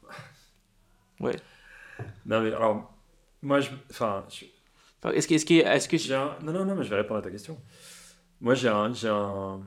Ouais. 1.20 1.36
Non, 2.26 2.40
mais 2.40 2.48
alors, 2.52 2.92
moi, 3.42 3.60
je. 3.60 3.70
Enfin, 3.90 4.24
je- 4.28 4.46
Est-ce 5.10 5.28
que, 5.28 5.34
est-ce 5.34 5.46
que, 5.46 5.54
est-ce 5.54 5.88
que 5.88 5.96
j'ai 5.98 6.14
un. 6.14 6.36
Non, 6.42 6.52
non, 6.52 6.64
non, 6.64 6.74
mais 6.74 6.84
je 6.84 6.90
vais 6.90 6.96
répondre 6.96 7.20
à 7.20 7.22
ta 7.22 7.30
question. 7.30 7.60
Moi, 8.40 8.54
j'ai 8.54 8.68
un. 8.68 8.92
J'ai 8.92 9.08
un. 9.08 9.60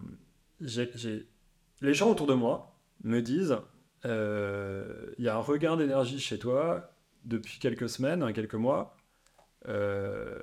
j'ai- 0.62 0.92
j'ai- 0.96 1.28
Les 1.82 1.94
gens 1.94 2.10
autour 2.10 2.28
de 2.28 2.34
moi 2.34 2.76
me 3.04 3.22
disent 3.22 3.58
euh, 4.06 5.12
il 5.18 5.26
y 5.26 5.30
a 5.30 5.36
un 5.36 5.39
regain 5.42 5.78
d'énergie 5.78 6.20
chez 6.20 6.39
toi 6.39 6.92
depuis 7.26 7.60
quelques 7.60 7.89
semaines, 7.89 8.22
hein, 8.24 8.34
quelques 8.34 8.56
mois, 8.56 8.96
euh, 9.68 10.39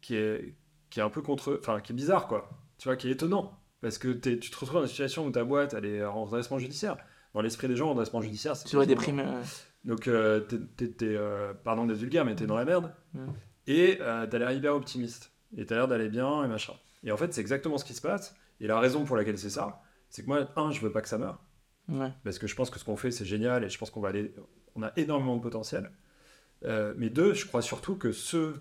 qui, 0.00 0.14
est, 0.16 0.54
qui 0.90 1.00
est 1.00 1.02
un 1.02 1.10
peu 1.10 1.22
contre. 1.22 1.58
Enfin, 1.60 1.80
qui 1.80 1.92
est 1.92 1.94
bizarre, 1.94 2.26
quoi. 2.28 2.48
Tu 2.78 2.88
vois, 2.88 2.96
qui 2.96 3.08
est 3.08 3.12
étonnant. 3.12 3.58
Parce 3.80 3.98
que 3.98 4.08
tu 4.08 4.38
te 4.40 4.56
retrouves 4.58 4.74
dans 4.74 4.82
une 4.82 4.88
situation 4.88 5.26
où 5.26 5.30
ta 5.30 5.44
boîte, 5.44 5.74
elle 5.74 5.84
est 5.86 6.04
en 6.04 6.24
redressement 6.24 6.58
judiciaire. 6.58 6.96
Dans 7.34 7.42
l'esprit 7.42 7.68
des 7.68 7.76
gens, 7.76 7.86
en 7.88 7.90
redressement 7.90 8.20
judiciaire, 8.22 8.56
c'est. 8.56 8.68
tu 8.68 8.74
aurais 8.76 8.86
des 8.86 8.96
primes 8.96 9.20
donc, 9.84 10.08
euh, 10.08 10.40
t'es, 10.40 10.94
euh, 11.02 11.54
pardon 11.54 11.86
d'être 11.86 11.98
vulgaire, 11.98 12.24
mais 12.24 12.34
t'es 12.34 12.46
dans 12.46 12.56
la 12.56 12.64
merde. 12.64 12.92
Et 13.66 13.98
euh, 14.00 14.26
t'as 14.26 14.38
l'air 14.38 14.52
hyper 14.52 14.74
optimiste. 14.74 15.32
Et 15.56 15.64
t'as 15.66 15.76
l'air 15.76 15.88
d'aller 15.88 16.08
bien 16.08 16.44
et 16.44 16.48
machin. 16.48 16.74
Et 17.04 17.12
en 17.12 17.16
fait, 17.16 17.32
c'est 17.32 17.40
exactement 17.40 17.78
ce 17.78 17.84
qui 17.84 17.94
se 17.94 18.00
passe. 18.00 18.34
Et 18.60 18.66
la 18.66 18.80
raison 18.80 19.04
pour 19.04 19.16
laquelle 19.16 19.38
c'est 19.38 19.50
ça, 19.50 19.80
c'est 20.10 20.22
que 20.22 20.26
moi, 20.26 20.48
un, 20.56 20.70
je 20.70 20.80
veux 20.80 20.92
pas 20.92 21.00
que 21.00 21.08
ça 21.08 21.18
meure. 21.18 21.42
Ouais. 21.88 22.12
Parce 22.24 22.38
que 22.38 22.46
je 22.46 22.54
pense 22.54 22.70
que 22.70 22.78
ce 22.78 22.84
qu'on 22.84 22.96
fait, 22.96 23.10
c'est 23.10 23.24
génial. 23.24 23.64
Et 23.64 23.68
je 23.68 23.78
pense 23.78 23.90
qu'on 23.90 24.00
va 24.00 24.08
aller. 24.08 24.34
On 24.74 24.82
a 24.82 24.92
énormément 24.96 25.36
de 25.36 25.42
potentiel. 25.42 25.90
Euh, 26.64 26.92
mais 26.96 27.08
deux, 27.08 27.34
je 27.34 27.46
crois 27.46 27.62
surtout 27.62 27.96
que 27.96 28.12
ceux 28.12 28.60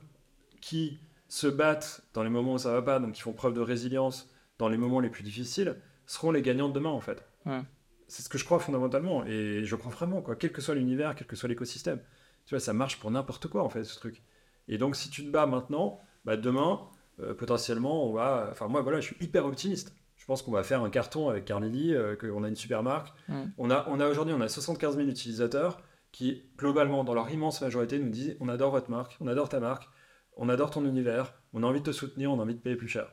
qui 0.62 1.00
se 1.28 1.48
battent 1.48 2.02
dans 2.14 2.24
les 2.24 2.30
moments 2.30 2.54
où 2.54 2.58
ça 2.58 2.72
va 2.72 2.82
pas, 2.82 3.00
donc 3.00 3.14
qui 3.14 3.22
font 3.22 3.34
preuve 3.34 3.54
de 3.54 3.60
résilience 3.60 4.30
dans 4.60 4.70
les 4.70 4.78
moments 4.78 5.00
les 5.00 5.10
plus 5.10 5.24
difficiles, 5.24 5.76
seront 6.06 6.32
les 6.32 6.42
gagnants 6.42 6.70
de 6.70 6.74
demain, 6.74 6.90
en 6.90 7.02
fait. 7.02 7.28
Ouais. 7.46 7.62
C'est 8.08 8.24
ce 8.24 8.30
que 8.30 8.38
je 8.38 8.46
crois 8.46 8.60
fondamentalement. 8.60 9.26
Et 9.26 9.64
je 9.64 9.76
crois 9.76 9.92
vraiment, 9.92 10.22
quoi. 10.22 10.36
Quel 10.36 10.52
que 10.52 10.62
soit 10.62 10.76
l'univers, 10.76 11.16
quel 11.16 11.28
que 11.28 11.36
soit 11.36 11.50
l'écosystème. 11.50 12.00
Tu 12.46 12.56
vois, 12.56 12.60
ça 12.60 12.74
marche 12.74 13.00
pour 13.00 13.12
n'importe 13.12 13.48
quoi, 13.48 13.64
en 13.64 13.70
fait, 13.70 13.84
ce 13.84 13.96
truc. 13.96 14.22
Et 14.68 14.78
donc, 14.78 14.96
si 14.96 15.10
tu 15.10 15.26
te 15.26 15.30
bats 15.30 15.46
maintenant, 15.46 16.00
bah, 16.26 16.38
demain, 16.38 16.82
euh, 17.20 17.34
potentiellement, 17.34 18.08
on 18.10 18.14
va. 18.14 18.48
Enfin, 18.52 18.68
moi, 18.68 18.82
voilà, 18.82 19.00
je 19.00 19.08
suis 19.08 19.18
hyper 19.20 19.46
optimiste. 19.46 19.94
Je 20.16 20.26
pense 20.26 20.42
qu'on 20.42 20.52
va 20.52 20.64
faire 20.64 20.82
un 20.82 20.90
carton 20.90 21.30
avec 21.30 21.46
Carlili, 21.46 21.94
euh, 21.94 22.16
qu'on 22.16 22.44
a 22.44 22.50
une 22.50 22.56
super 22.56 22.84
marque. 22.84 23.14
Mm. 23.28 23.44
On 23.58 23.70
a, 23.70 23.86
on 23.90 24.00
a 24.00 24.08
aujourd'hui, 24.08 24.34
on 24.34 24.42
a 24.42 24.50
75 24.50 24.96
000 24.98 25.08
utilisateurs 25.08 25.80
qui, 26.12 26.44
globalement, 26.58 27.04
dans 27.04 27.14
leur 27.14 27.30
immense 27.30 27.62
majorité, 27.62 28.00
nous 28.00 28.10
disent 28.10 28.36
on 28.40 28.50
adore 28.50 28.72
votre 28.72 28.90
marque, 28.90 29.18
on 29.22 29.28
adore 29.28 29.50
ta 29.50 29.60
marque, 29.60 29.88
on 30.36 30.50
adore 30.50 30.72
ton 30.72 30.86
univers, 30.86 31.34
on 31.54 31.64
a 31.64 31.68
envie 31.68 31.80
de 31.80 31.86
te 31.86 31.92
soutenir, 31.92 32.32
on 32.32 32.40
a 32.40 32.44
envie 32.44 32.56
de 32.56 32.60
payer 32.60 32.76
plus 32.76 32.88
cher. 32.88 33.08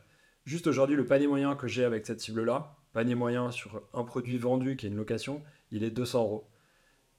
Juste 0.45 0.67
aujourd'hui, 0.67 0.97
le 0.97 1.07
panier 1.07 1.27
moyen 1.27 1.55
que 1.55 1.67
j'ai 1.67 1.85
avec 1.85 2.07
cette 2.07 2.21
cible-là, 2.21 2.77
panier 2.95 3.15
moyen 3.15 3.51
sur 3.51 3.83
un 3.93 4.05
produit 4.05 4.39
vendu 4.39 4.77
qui 4.77 4.87
est 4.87 4.89
une 4.89 4.97
location, 4.97 5.43
il 5.71 5.85
est 5.85 5.91
200 5.91 6.21
euros. 6.23 6.49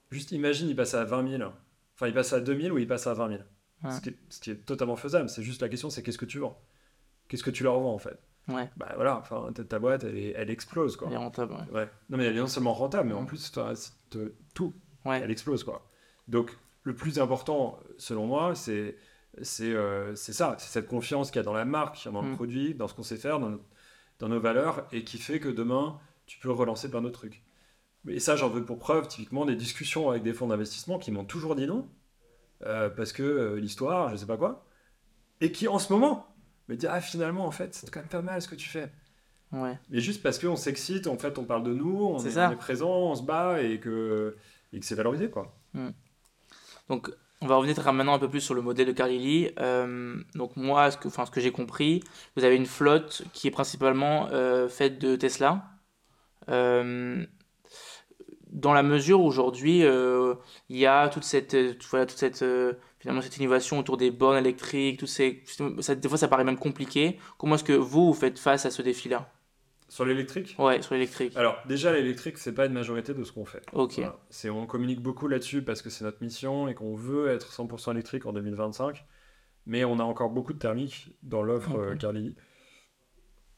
juste 0.09 0.31
imagine, 0.31 0.67
il 0.69 0.75
passe 0.75 0.93
à 0.95 1.03
20 1.03 1.29
000. 1.37 1.51
Enfin, 1.93 2.07
il 2.07 2.13
passe 2.13 2.33
à 2.33 2.39
2000 2.39 2.71
ou 2.71 2.77
il 2.79 2.87
passe 2.87 3.05
à 3.07 3.13
20 3.13 3.29
000. 3.29 3.41
Ouais. 3.83 3.91
Ce, 3.91 4.01
qui 4.01 4.09
est, 4.09 4.17
ce 4.29 4.39
qui 4.39 4.51
est 4.51 4.65
totalement 4.65 4.95
faisable. 4.95 5.29
C'est 5.29 5.43
juste 5.43 5.61
la 5.61 5.69
question, 5.69 5.89
c'est 5.89 6.01
qu'est-ce 6.01 6.17
que 6.17 6.25
tu 6.25 6.39
vends? 6.39 6.59
Qu'est-ce 7.27 7.43
que 7.43 7.51
tu 7.51 7.63
leur 7.63 7.79
vends 7.79 7.93
en 7.93 7.97
fait? 7.99 8.17
Ouais, 8.47 8.69
Bah 8.77 8.91
voilà, 8.95 9.17
enfin, 9.17 9.51
ta, 9.53 9.79
boîte, 9.79 10.03
elle, 10.03 10.17
est- 10.17 10.33
elle 10.35 10.49
explose 10.51 10.95
quoi. 10.97 11.07
elle 11.07 11.15
est 11.15 11.17
rentable. 11.17 11.53
Ouais. 11.53 11.79
Ouais. 11.81 11.89
Non 12.09 12.17
mais 12.17 12.25
elle 12.25 12.37
est 12.37 12.39
non 12.39 12.45
seulement 12.47 12.73
rentable, 12.73 13.09
mais 13.09 13.15
en 13.15 13.25
plus, 13.25 13.51
te- 13.51 14.33
tout, 14.53 14.73
Ouais. 15.03 15.19
elle 15.21 15.31
explose 15.31 15.63
quoi. 15.63 15.89
Donc 16.27 16.55
le 16.83 16.93
plus 16.95 17.19
important, 17.19 17.79
selon 17.97 18.27
moi, 18.27 18.53
c'est 18.55 18.97
c'est 19.41 19.73
euh, 19.73 20.13
c'est 20.15 20.31
ça, 20.33 20.55
c'est 20.59 20.69
cette 20.69 20.87
confiance 20.87 21.31
qu'il 21.31 21.39
y 21.39 21.41
a 21.41 21.43
dans 21.43 21.53
la 21.53 21.65
marque, 21.65 22.07
dans 22.11 22.21
le 22.21 22.29
Mm. 22.29 22.35
produit, 22.35 22.73
dans 22.75 22.87
ce 22.87 22.93
qu'on 22.93 23.03
sait 23.03 23.17
faire, 23.17 23.39
dans, 23.39 23.49
notre- 23.49 23.63
dans 24.19 24.29
nos 24.29 24.39
valeurs, 24.39 24.87
et 24.91 25.03
qui 25.03 25.17
fait 25.17 25.39
que 25.39 25.49
demain, 25.49 25.99
tu 26.25 26.39
peux 26.39 26.51
relancer 26.51 26.89
plein 26.89 27.01
d'autres 27.01 27.19
trucs. 27.19 27.43
Et 28.07 28.19
ça, 28.19 28.35
j'en 28.35 28.49
veux 28.49 28.63
pour 28.63 28.79
preuve, 28.79 29.07
typiquement, 29.07 29.45
des 29.45 29.55
discussions 29.55 30.09
avec 30.09 30.23
des 30.23 30.33
fonds 30.33 30.47
d'investissement 30.47 30.99
qui 30.99 31.11
m'ont 31.11 31.25
toujours 31.25 31.55
dit 31.55 31.67
non, 31.67 31.87
euh, 32.65 32.89
parce 32.89 33.11
que 33.11 33.23
euh, 33.23 33.55
l'histoire, 33.59 34.11
je 34.11 34.17
sais 34.17 34.25
pas 34.25 34.37
quoi, 34.37 34.65
et 35.41 35.51
qui 35.51 35.67
en 35.67 35.79
ce 35.79 35.91
moment 35.91 36.27
me 36.67 36.75
disent 36.75 36.89
ah 36.91 37.01
finalement 37.01 37.45
en 37.45 37.51
fait 37.51 37.75
c'est 37.75 37.89
quand 37.91 37.99
même 37.99 38.09
pas 38.09 38.21
mal 38.21 38.41
ce 38.41 38.47
que 38.47 38.55
tu 38.55 38.69
fais. 38.69 38.91
Ouais. 39.51 39.77
Mais 39.89 39.99
juste 39.99 40.23
parce 40.23 40.39
qu'on 40.39 40.55
s'excite, 40.55 41.07
en 41.07 41.17
fait, 41.17 41.37
on 41.37 41.45
parle 41.45 41.63
de 41.63 41.73
nous, 41.73 42.03
on 42.03 42.19
est, 42.19 42.31
ça. 42.31 42.49
on 42.49 42.53
est 42.53 42.57
présent, 42.57 42.89
on 42.89 43.15
se 43.15 43.23
bat 43.23 43.61
et 43.61 43.79
que, 43.79 44.35
et 44.73 44.79
que 44.79 44.85
c'est 44.85 44.95
valorisé, 44.95 45.29
quoi. 45.29 45.55
Donc, 46.89 47.11
on 47.41 47.47
va 47.47 47.55
revenir 47.55 47.75
maintenant 47.93 48.13
un 48.13 48.19
peu 48.19 48.29
plus 48.29 48.41
sur 48.41 48.53
le 48.53 48.61
modèle 48.61 48.87
de 48.87 48.91
Carlili. 48.91 49.51
Euh, 49.59 50.15
donc, 50.35 50.55
moi, 50.55 50.91
ce 50.91 50.97
que, 50.97 51.07
enfin, 51.07 51.25
ce 51.25 51.39
j'ai 51.39 51.51
compris, 51.51 52.01
vous 52.35 52.43
avez 52.43 52.55
une 52.55 52.65
flotte 52.65 53.23
qui 53.33 53.47
est 53.47 53.51
principalement 53.51 54.29
euh, 54.31 54.67
faite 54.69 54.99
de 54.99 55.15
Tesla. 55.15 55.63
Euh, 56.49 57.25
dans 58.47 58.73
la 58.73 58.83
mesure 58.83 59.19
où 59.21 59.25
aujourd'hui, 59.25 59.81
il 59.81 60.77
y 60.77 60.85
a 60.85 61.09
toute 61.09 61.25
cette, 61.25 61.55
voilà, 61.89 62.05
innovation 63.37 63.79
autour 63.79 63.97
des 63.97 64.11
bornes 64.11 64.37
électriques, 64.37 65.05
ces, 65.07 65.43
ça, 65.81 65.93
des 65.95 66.07
fois, 66.07 66.17
ça 66.17 66.29
paraît 66.29 66.45
même 66.45 66.57
compliqué. 66.57 67.19
Comment 67.37 67.55
est-ce 67.55 67.65
que 67.65 67.73
vous, 67.73 68.07
vous 68.07 68.13
faites 68.13 68.39
face 68.39 68.65
à 68.65 68.71
ce 68.71 68.81
défi-là? 68.81 69.29
Sur 69.87 70.05
l'électrique 70.05 70.55
Ouais, 70.57 70.81
sur 70.81 70.95
l'électrique. 70.95 71.37
Alors, 71.37 71.57
déjà, 71.67 71.93
l'électrique, 71.93 72.37
c'est 72.37 72.53
pas 72.53 72.65
une 72.65 72.73
majorité 72.73 73.13
de 73.13 73.23
ce 73.23 73.31
qu'on 73.31 73.45
fait. 73.45 73.61
Ok. 73.73 73.93
Voilà. 73.97 74.17
C'est, 74.29 74.49
on 74.49 74.65
communique 74.65 75.01
beaucoup 75.01 75.27
là-dessus 75.27 75.61
parce 75.61 75.81
que 75.81 75.89
c'est 75.89 76.03
notre 76.03 76.23
mission 76.23 76.67
et 76.67 76.73
qu'on 76.73 76.95
veut 76.95 77.29
être 77.29 77.51
100% 77.51 77.91
électrique 77.91 78.25
en 78.25 78.33
2025. 78.33 79.05
Mais 79.67 79.85
on 79.85 79.99
a 79.99 80.03
encore 80.03 80.29
beaucoup 80.29 80.53
de 80.53 80.59
thermique 80.59 81.15
dans 81.23 81.43
l'offre 81.43 81.75
euh, 81.77 81.95
Carlili. 81.95 82.35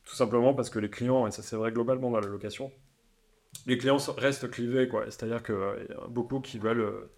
Tout 0.04 0.16
simplement 0.16 0.54
parce 0.54 0.70
que 0.70 0.80
les 0.80 0.90
clients, 0.90 1.28
et 1.28 1.32
ça 1.32 1.42
c'est 1.42 1.58
vrai 1.58 1.72
globalement 1.72 2.10
dans 2.12 2.22
la 2.22 2.28
location, 2.28 2.72
les 3.66 3.78
clients 3.78 3.98
restent 4.18 4.50
clivés, 4.50 4.88
quoi. 4.88 5.06
C'est-à-dire 5.06 5.44
qu'il 5.44 5.56
y 5.56 5.94
a 5.94 6.08
beaucoup 6.08 6.40
qui 6.40 6.60
veulent, 6.60 6.80
euh, 6.80 7.12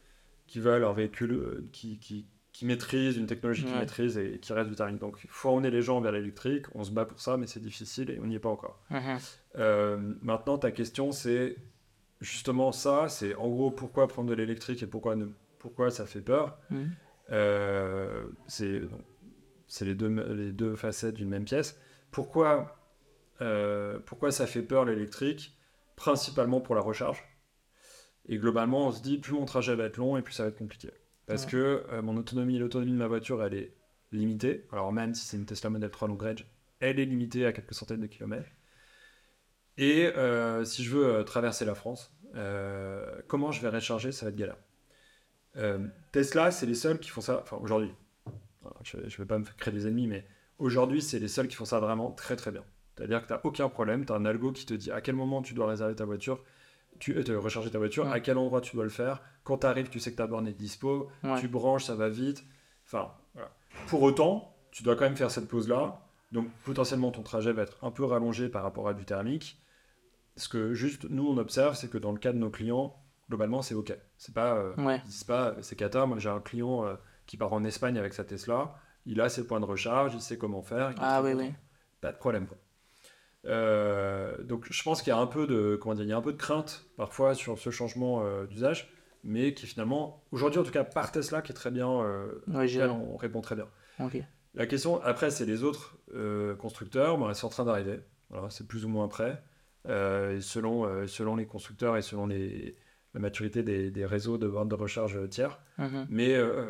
qui 0.48 0.60
veulent 0.60 0.84
un 0.84 0.94
véhicule 0.94 1.34
euh, 1.34 1.70
qui, 1.72 2.00
qui, 2.00 2.28
qui 2.60 2.66
maîtrise, 2.66 3.16
une 3.16 3.26
technologie 3.26 3.64
qui 3.64 3.72
maîtrise 3.72 4.18
et 4.18 4.38
qui 4.38 4.52
reste 4.52 4.70
du 4.70 4.76
thermique. 4.76 5.00
Donc 5.00 5.22
il 5.24 5.30
faut 5.30 5.48
emmener 5.48 5.72
les 5.72 5.82
gens 5.82 6.02
vers 6.02 6.12
l'électrique, 6.12 6.66
on 6.76 6.84
se 6.84 6.92
bat 6.92 7.06
pour 7.06 7.22
ça, 7.22 7.38
mais 7.38 7.48
c'est 7.48 7.62
difficile 7.62 8.10
et 8.10 8.20
on 8.20 8.26
n'y 8.26 8.36
est 8.36 8.40
pas 8.40 8.50
encore. 8.50 8.78
Mhm. 8.90 9.18
Euh, 9.56 9.98
maintenant, 10.22 10.58
ta 10.58 10.72
question, 10.72 11.14
c'est 11.14 11.56
justement 12.20 12.74
ça, 12.74 13.08
c'est 13.08 13.34
en 13.36 13.48
gros 13.48 13.72
pourquoi 13.72 14.10
prendre 14.10 14.30
de 14.30 14.34
l'électrique 14.34 14.84
et 14.84 14.88
pourquoi, 14.88 15.16
ne, 15.16 15.28
pourquoi 15.58 15.90
ça 15.90 16.06
fait 16.06 16.20
peur? 16.20 16.60
Mhm. 16.70 16.92
Euh, 17.32 18.28
c'est 18.48 19.86
les 19.86 19.96
deux, 19.96 20.10
les 20.34 20.52
deux 20.52 20.76
facettes 20.76 21.16
d'une 21.16 21.30
même 21.30 21.46
pièce. 21.46 21.80
Pourquoi, 22.12 22.78
euh, 23.40 24.00
pourquoi 24.06 24.34
ça 24.34 24.48
fait 24.48 24.64
peur 24.64 24.84
l'électrique? 24.84 25.56
Principalement 25.96 26.60
pour 26.60 26.76
la 26.76 26.82
recharge. 26.82 27.24
Et 28.26 28.38
globalement, 28.38 28.88
on 28.88 28.92
se 28.92 29.02
dit, 29.02 29.18
plus 29.18 29.32
mon 29.32 29.46
trajet 29.46 29.76
va 29.76 29.86
être 29.86 29.96
long 29.96 30.18
et 30.18 30.22
plus 30.22 30.34
ça 30.34 30.44
va 30.44 30.50
être 30.50 30.58
compliqué. 30.58 30.90
Parce 31.30 31.46
Ouais. 31.46 31.52
que 31.52 31.86
euh, 31.92 32.02
mon 32.02 32.18
autonomie, 32.18 32.58
l'autonomie 32.58 32.92
de 32.92 32.98
ma 32.98 33.08
voiture, 33.08 33.44
elle 33.44 33.54
est 33.54 33.74
limitée. 34.12 34.66
Alors 34.72 34.92
même 34.92 35.14
si 35.14 35.26
c'est 35.26 35.38
une 35.38 35.46
Tesla 35.46 35.70
Model 35.70 35.90
3 35.90 36.08
long 36.08 36.18
range, 36.18 36.46
elle 36.80 37.00
est 37.00 37.06
limitée 37.06 37.46
à 37.46 37.54
quelques 37.54 37.74
centaines 37.74 38.02
de 38.02 38.08
kilomètres. 38.08 38.50
Et 39.78 40.08
euh, 40.08 40.66
si 40.66 40.84
je 40.84 40.92
veux 40.96 41.06
euh, 41.06 41.24
traverser 41.24 41.66
la 41.66 41.76
France, 41.76 42.14
comment 43.28 43.52
je 43.52 43.62
vais 43.62 43.70
recharger 43.70 44.12
Ça 44.12 44.26
va 44.26 44.32
être 44.32 44.36
galère. 44.38 44.58
Tesla, 46.12 46.52
c'est 46.52 46.66
les 46.66 46.76
seuls 46.76 47.00
qui 47.00 47.10
font 47.10 47.22
ça. 47.22 47.40
Enfin, 47.42 47.58
aujourd'hui, 47.62 47.92
je 48.84 48.98
ne 48.98 49.04
vais 49.10 49.26
pas 49.26 49.38
me 49.40 49.46
créer 49.58 49.74
des 49.74 49.88
ennemis, 49.88 50.08
mais 50.08 50.26
aujourd'hui, 50.58 51.02
c'est 51.02 51.20
les 51.20 51.28
seuls 51.28 51.48
qui 51.48 51.56
font 51.56 51.66
ça 51.66 51.80
vraiment 51.80 52.12
très 52.12 52.36
très 52.36 52.52
bien. 52.52 52.64
C'est-à-dire 52.96 53.22
que 53.22 53.28
tu 53.28 53.34
n'as 53.34 53.42
aucun 53.44 53.70
problème, 53.70 54.06
tu 54.06 54.12
as 54.14 54.16
un 54.16 54.26
algo 54.26 54.52
qui 54.52 54.66
te 54.66 54.74
dit 54.74 54.92
à 54.92 55.02
quel 55.02 55.16
moment 55.16 55.42
tu 55.42 55.54
dois 55.54 55.68
réserver 55.68 55.96
ta 55.96 56.06
voiture, 56.06 56.44
tu 57.00 57.18
euh, 57.18 57.24
te 57.24 57.32
recharger 57.32 57.72
ta 57.72 57.78
voiture, 57.80 58.06
Ouais. 58.06 58.12
à 58.14 58.20
quel 58.20 58.38
endroit 58.38 58.62
tu 58.62 58.76
dois 58.76 58.84
le 58.84 58.90
faire. 58.90 59.22
Quand 59.44 59.60
tu 59.60 59.68
arrives, 59.68 59.90
tu 59.90 60.00
sais 60.00 60.12
que 60.12 60.18
ta 60.18 60.28
borne 60.28 60.48
est 60.48 60.54
dispo, 60.54 61.10
Ouais. 61.24 61.40
tu 61.40 61.48
branches, 61.48 61.86
ça 61.86 61.96
va 61.96 62.10
vite. 62.10 62.44
Enfin, 62.86 63.12
voilà. 63.34 63.52
Pour 63.88 64.02
autant, 64.04 64.56
tu 64.72 64.84
dois 64.84 64.96
quand 64.96 65.06
même 65.06 65.16
faire 65.16 65.32
cette 65.32 65.48
pause-là. 65.48 66.02
Donc 66.32 66.48
potentiellement, 66.64 67.12
ton 67.12 67.24
trajet 67.24 67.54
va 67.54 67.64
être 67.64 67.78
un 67.84 67.92
peu 67.92 68.04
rallongé 68.06 68.50
par 68.50 68.62
rapport 68.64 68.88
à 68.88 68.94
du 68.94 69.06
thermique. 69.06 69.62
Ce 70.36 70.48
que 70.48 70.74
juste 70.74 71.06
nous, 71.10 71.28
on 71.28 71.38
observe, 71.38 71.76
c'est 71.76 71.90
que 71.90 71.98
dans 71.98 72.12
le 72.12 72.20
cas 72.20 72.32
de 72.34 72.38
nos 72.38 72.50
clients, 72.50 72.96
globalement, 73.30 73.62
c'est 73.62 73.76
OK. 73.76 73.94
C'est 74.18 74.34
pas, 74.34 74.56
euh, 74.56 74.74
Ouais. 74.78 75.02
ils 75.06 75.10
disent 75.10 75.24
pas, 75.24 75.56
c'est 75.62 75.76
cata. 75.76 76.06
Moi, 76.06 76.20
j'ai 76.20 76.30
un 76.30 76.40
client 76.40 76.86
euh, 76.86 76.96
qui 77.26 77.36
part 77.38 77.52
en 77.54 77.64
Espagne 77.64 77.98
avec 77.98 78.14
sa 78.14 78.24
Tesla. 78.24 78.76
Il 79.06 79.22
a 79.22 79.30
ses 79.30 79.46
points 79.48 79.60
de 79.60 79.66
recharge, 79.66 80.14
il 80.14 80.22
sait 80.22 80.38
comment 80.38 80.62
faire. 80.62 80.94
Ah 81.00 81.22
oui, 81.24 81.34
oui. 81.34 81.52
Pas 82.02 82.12
de 82.12 82.18
problème. 82.18 82.46
Quoi. 82.48 82.58
Euh, 83.50 84.42
donc, 84.44 84.68
je 84.70 84.84
pense 84.84 85.02
qu'il 85.02 85.12
y 85.12 85.16
a 85.16 85.20
un 85.20 85.28
peu 85.28 85.48
de, 85.48 85.78
comment 85.82 85.96
dire, 85.96 86.06
il 86.06 86.10
y 86.10 86.14
a 86.14 86.18
un 86.18 86.22
peu 86.22 86.32
de 86.32 86.38
crainte 86.38 86.86
parfois 86.96 87.34
sur 87.36 87.58
ce 87.58 87.70
changement 87.70 88.24
euh, 88.24 88.46
d'usage, 88.46 88.94
mais 89.24 89.54
qui 89.54 89.66
finalement, 89.66 90.24
aujourd'hui 90.32 90.60
en 90.60 90.64
tout 90.64 90.72
cas, 90.72 90.84
par 90.84 91.12
Tesla, 91.12 91.42
qui 91.42 91.52
est 91.52 91.56
très 91.56 91.72
bien, 91.72 91.90
euh, 91.90 92.42
on 92.48 93.18
répond 93.18 93.42
très 93.42 93.56
bien. 93.56 93.68
La 94.56 94.66
question, 94.66 95.02
après, 95.04 95.30
c'est 95.32 95.46
les 95.46 95.64
autres 95.64 95.98
constructeurs. 96.58 97.18
Bon, 97.18 97.30
ils 97.30 97.36
sont 97.36 97.48
en 97.48 97.52
train 97.52 97.66
d'arriver. 97.66 98.00
Voilà, 98.30 98.50
c'est 98.50 98.68
plus 98.68 98.86
ou 98.86 98.90
moins 98.90 99.08
prêt. 99.08 99.42
Euh, 99.88 100.42
selon, 100.42 100.84
euh, 100.84 101.08
selon 101.08 101.38
les 101.38 101.46
constructeurs 101.46 101.96
et 101.96 102.02
selon 102.02 102.28
les, 102.28 102.76
la 103.14 103.22
maturité 103.22 103.64
des, 103.64 103.92
des 103.92 104.06
réseaux 104.06 104.38
de 104.38 104.48
bornes 104.48 104.68
de 104.68 104.76
recharge 104.76 105.30
tiers. 105.30 105.60
Mhm. 105.78 106.08
Mais 106.10 106.36
euh, 106.36 106.66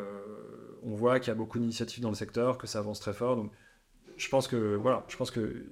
on 0.82 0.94
voit 0.94 1.18
qu'il 1.18 1.28
y 1.28 1.32
a 1.32 1.34
beaucoup 1.34 1.58
d'initiatives 1.58 2.02
dans 2.02 2.08
le 2.08 2.14
secteur, 2.14 2.56
que 2.56 2.66
ça 2.66 2.78
avance 2.78 3.00
très 3.00 3.12
fort. 3.12 3.36
Donc, 3.36 3.52
je 4.16 4.28
pense 4.28 4.46
que 4.46 4.76
voilà, 4.76 5.04
je 5.08 5.16
pense 5.16 5.30
que 5.30 5.66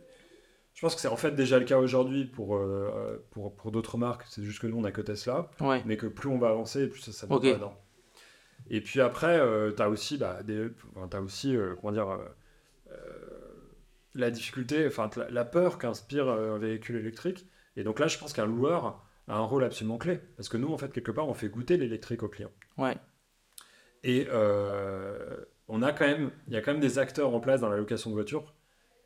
je 0.78 0.82
pense 0.86 0.94
que 0.94 1.00
c'est 1.00 1.08
en 1.08 1.16
fait 1.16 1.32
déjà 1.32 1.58
le 1.58 1.64
cas 1.64 1.78
aujourd'hui 1.78 2.24
pour, 2.24 2.54
euh, 2.54 3.18
pour, 3.32 3.52
pour 3.56 3.72
d'autres 3.72 3.98
marques. 3.98 4.22
C'est 4.28 4.44
juste 4.44 4.60
que 4.60 4.68
nous, 4.68 4.78
on 4.78 4.82
n'a 4.82 4.92
que 4.92 5.00
Tesla 5.00 5.50
Ouais. 5.60 5.82
mais 5.84 5.96
que 5.96 6.06
plus 6.06 6.28
on 6.28 6.38
va 6.38 6.50
avancer, 6.50 6.86
plus 6.86 7.00
ça, 7.00 7.10
ça 7.10 7.26
va 7.26 7.34
Ok. 7.34 7.58
pas. 7.58 7.82
Et 8.70 8.80
puis 8.80 9.00
après, 9.00 9.40
tu 9.74 9.82
as 9.82 9.88
aussi, 9.88 10.18
bah, 10.18 10.44
des, 10.44 10.68
aussi 11.20 11.56
euh, 11.56 11.74
comment 11.80 11.92
dire, 11.92 12.08
euh, 12.10 12.18
euh, 12.92 12.94
la 14.14 14.30
difficulté, 14.30 14.86
enfin 14.86 15.10
la, 15.16 15.28
la 15.30 15.44
peur 15.44 15.78
qu'inspire 15.78 16.28
euh, 16.28 16.54
un 16.54 16.58
véhicule 16.58 16.94
électrique. 16.94 17.48
Et 17.76 17.82
donc 17.82 17.98
là, 17.98 18.06
je 18.06 18.16
pense 18.16 18.32
qu'un 18.32 18.46
loueur 18.46 19.04
a 19.26 19.34
un 19.36 19.42
rôle 19.44 19.64
absolument 19.64 19.98
clé. 19.98 20.20
Parce 20.36 20.48
que 20.48 20.56
nous, 20.58 20.72
en 20.72 20.78
fait, 20.78 20.92
quelque 20.92 21.10
part, 21.10 21.28
on 21.28 21.34
fait 21.34 21.48
goûter 21.48 21.76
l'électrique 21.76 22.22
aux 22.22 22.28
clients. 22.28 22.52
Ouais. 22.76 22.96
Et 24.04 24.28
euh, 24.30 25.36
on 25.66 25.82
a 25.82 25.90
quand 25.92 26.06
même, 26.06 26.30
il 26.46 26.54
y 26.54 26.56
a 26.56 26.60
quand 26.62 26.70
même 26.70 26.80
des 26.80 27.00
acteurs 27.00 27.34
en 27.34 27.40
place 27.40 27.60
dans 27.60 27.68
la 27.68 27.76
location 27.76 28.10
de 28.10 28.14
voitures 28.14 28.54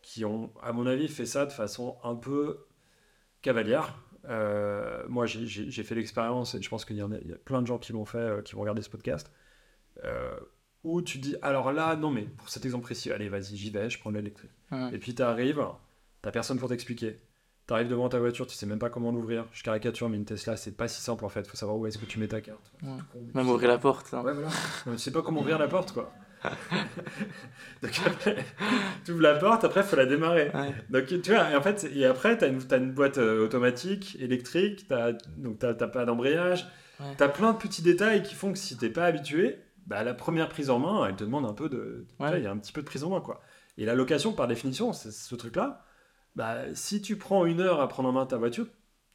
qui 0.02 0.24
ont, 0.24 0.52
à 0.62 0.72
mon 0.72 0.86
avis, 0.86 1.08
fait 1.08 1.26
ça 1.26 1.46
de 1.46 1.52
façon 1.52 1.96
un 2.04 2.14
peu 2.14 2.66
cavalière. 3.40 3.94
Euh, 4.28 5.02
moi, 5.08 5.26
j'ai- 5.26 5.70
fait 5.82 5.94
l'expérience 5.94 6.54
et 6.54 6.62
je 6.62 6.68
pense 6.68 6.84
qu'il 6.84 6.96
y, 6.96 7.00
a- 7.00 7.08
il 7.22 7.28
y 7.30 7.32
a 7.32 7.36
plein 7.38 7.60
de 7.62 7.66
gens 7.66 7.78
qui 7.78 7.92
l'ont 7.92 8.04
fait, 8.04 8.18
euh, 8.18 8.42
qui 8.42 8.54
vont 8.54 8.60
regarder 8.60 8.82
ce 8.82 8.90
podcast, 8.90 9.32
euh, 10.04 10.34
où 10.84 11.02
tu 11.02 11.18
dis, 11.18 11.36
alors 11.42 11.72
là, 11.72 11.96
non, 11.96 12.10
mais 12.10 12.22
pour 12.22 12.48
cet 12.48 12.64
exemple 12.64 12.84
précis, 12.84 13.10
allez, 13.12 13.28
vas-y, 13.28 13.56
j'y 13.56 13.70
vais, 13.70 13.90
je 13.90 13.98
prends 13.98 14.10
l'électrique. 14.10 14.50
Mhm. 14.70 14.90
Et 14.94 14.98
puis 14.98 15.14
tu 15.14 15.22
arrives, 15.22 15.64
t'as 16.22 16.30
personne 16.30 16.58
pour 16.58 16.68
t'expliquer. 16.68 17.18
Tu 17.68 17.74
arrives 17.74 17.88
devant 17.88 18.08
ta 18.08 18.18
voiture, 18.18 18.46
tu 18.46 18.56
sais 18.56 18.66
même 18.66 18.80
pas 18.80 18.90
comment 18.90 19.12
l'ouvrir. 19.12 19.46
Je 19.52 19.62
caricature, 19.62 20.08
mais 20.08 20.16
une 20.16 20.24
Tesla, 20.24 20.56
c'est 20.56 20.76
pas 20.76 20.88
si 20.88 21.00
simple 21.00 21.24
en 21.24 21.28
fait. 21.28 21.46
Faut 21.46 21.56
savoir 21.56 21.78
où 21.78 21.86
est-ce 21.86 21.98
que 21.98 22.04
tu 22.06 22.18
mets 22.18 22.26
ta 22.26 22.40
carte. 22.40 22.72
Ouais. 22.82 22.90
Même 23.34 23.48
ouvrir 23.48 23.68
la 23.68 23.78
porte. 23.78 24.12
hein. 24.14 24.22
Ouais, 24.24 24.32
voilà. 24.32 24.48
Non, 24.86 24.92
tu 24.92 24.98
sais 24.98 25.12
pas 25.12 25.22
comment 25.22 25.40
ouvrir 25.40 25.58
la 25.60 25.68
porte, 25.68 25.92
quoi. 25.92 26.12
Donc 27.82 28.00
après, 28.04 28.36
tu 29.04 29.12
ouvres 29.12 29.22
la 29.22 29.34
porte, 29.34 29.64
après, 29.64 29.82
faut 29.82 29.96
la 29.96 30.06
démarrer. 30.06 30.50
Ouais. 30.54 30.74
Donc 30.90 31.06
tu 31.06 31.30
vois, 31.30 31.50
et 31.50 31.56
en 31.56 31.62
fait, 31.62 31.88
et 31.94 32.04
après, 32.04 32.38
tu 32.38 32.44
as, 32.44 32.76
une 32.76 32.92
boîte 32.92 33.18
euh, 33.18 33.44
automatique, 33.44 34.16
électrique, 34.20 34.86
t'as, 34.88 35.12
donc 35.36 35.58
tu 35.58 35.66
n'as 35.66 35.74
pas 35.74 36.04
d'embrayage. 36.04 36.66
Ouais. 37.00 37.06
Tu 37.16 37.22
as 37.22 37.28
plein 37.28 37.52
de 37.52 37.58
petits 37.58 37.82
détails 37.82 38.22
qui 38.22 38.34
font 38.34 38.52
que 38.52 38.58
si 38.58 38.76
t'es 38.76 38.90
pas 38.90 39.06
habitué, 39.06 39.58
bah, 39.86 40.02
la 40.04 40.14
première 40.14 40.48
prise 40.48 40.70
en 40.70 40.78
main, 40.78 41.06
elle 41.06 41.16
te 41.16 41.24
demande 41.24 41.46
un 41.46 41.54
peu 41.54 41.68
de. 41.68 42.06
Ouais. 42.20 42.38
Il 42.38 42.44
y 42.44 42.46
a 42.46 42.50
un 42.50 42.58
petit 42.58 42.72
peu 42.72 42.82
de 42.82 42.86
prise 42.86 43.04
en 43.04 43.10
main, 43.10 43.20
quoi. 43.20 43.40
Et 43.78 43.84
la 43.84 43.94
location, 43.94 44.32
par 44.32 44.48
définition, 44.48 44.92
c'est 44.92 45.10
ce 45.10 45.34
truc-là. 45.34 45.84
Bah, 46.36 46.74
si 46.74 47.02
tu 47.02 47.16
prends 47.16 47.44
une 47.46 47.60
heure 47.60 47.80
à 47.80 47.88
prendre 47.88 48.08
en 48.08 48.12
main 48.12 48.26
ta 48.26 48.36
voiture, 48.36 48.66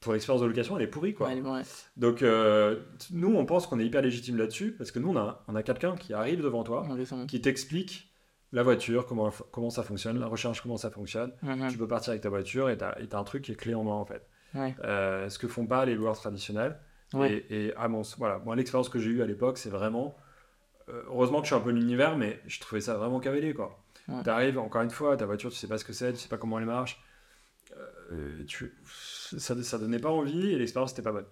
ton 0.08 0.16
expérience 0.16 0.42
de 0.42 0.48
location, 0.48 0.76
elle 0.78 0.84
est 0.84 0.88
pourrie, 0.88 1.14
quoi. 1.14 1.28
Ouais, 1.28 1.40
ouais. 1.42 1.62
Donc, 1.96 2.22
euh, 2.24 2.80
nous, 3.12 3.36
on 3.36 3.46
pense 3.46 3.68
qu'on 3.68 3.80
est 3.80 3.86
hyper 3.86 4.02
légitime 4.02 4.38
là-dessus, 4.38 4.72
parce 4.72 4.92
que 4.92 5.00
nous, 5.00 5.10
on 5.10 5.18
a, 5.18 5.44
on 5.48 5.56
a 5.56 5.64
quelqu'un 5.64 5.96
qui 5.96 6.14
arrive 6.14 6.42
devant 6.42 6.64
toi, 6.64 6.88
qui 7.28 7.40
t'explique 7.42 8.12
la 8.54 8.64
voiture, 8.64 9.06
comment, 9.06 9.30
comment 9.52 9.70
ça 9.70 9.84
fonctionne, 9.84 10.20
la 10.20 10.28
recharge, 10.28 10.62
comment 10.62 10.78
ça 10.78 10.90
fonctionne. 10.90 11.32
Mhm. 11.44 11.68
Tu 11.70 11.78
peux 11.78 11.88
partir 11.88 12.12
avec 12.12 12.22
ta 12.24 12.30
voiture 12.30 12.70
et 12.70 12.74
et 12.74 13.08
t'as 13.08 13.20
un 13.20 13.24
truc 13.24 13.44
qui 13.44 13.52
est 13.52 13.56
clé 13.56 13.76
en 13.76 13.84
main, 13.84 13.92
en 13.92 14.06
fait. 14.06 14.26
Ouais. 14.56 14.74
Euh, 14.84 15.30
ce 15.30 15.38
que 15.38 15.48
font 15.48 15.68
pas 15.68 15.86
les 15.86 15.96
loueurs 15.96 16.16
traditionnels. 16.18 16.80
Et, 17.24 17.46
et, 17.50 17.74
à 17.76 17.88
mon, 17.88 18.02
voilà, 18.18 18.40
moi, 18.40 18.56
l'expérience 18.56 18.90
que 18.90 19.00
j'ai 19.00 19.10
eue 19.12 19.22
à 19.22 19.26
l'époque, 19.26 19.58
c'est 19.58 19.70
vraiment. 19.70 20.16
euh, 20.90 21.04
heureusement 21.08 21.40
que 21.40 21.46
je 21.46 21.54
suis 21.54 21.56
un 21.56 21.64
peu 21.64 21.72
l'univers, 21.72 22.18
mais 22.18 22.40
je 22.48 22.60
trouvais 22.60 22.82
ça 22.82 22.96
vraiment 22.96 23.20
cavalier, 23.20 23.54
quoi. 23.54 23.78
Ouais. 24.08 24.24
T'arrives, 24.24 24.58
encore 24.58 24.82
une 24.82 24.90
fois, 24.90 25.18
ta 25.18 25.26
voiture, 25.26 25.50
tu 25.52 25.58
sais 25.58 25.68
pas 25.68 25.78
ce 25.78 25.84
que 25.86 25.92
c'est, 25.94 26.14
tu 26.14 26.20
sais 26.20 26.30
pas 26.30 26.38
comment 26.38 26.58
elle 26.60 26.66
marche. 26.66 27.02
Euh, 28.12 28.44
tu, 28.48 28.74
ça, 29.38 29.62
ça 29.64 29.78
donnait 29.78 30.00
pas 30.00 30.10
envie 30.12 30.52
et 30.52 30.58
l'expérience 30.58 30.92
n'était 30.92 31.02
pas 31.02 31.12
bonne. 31.12 31.28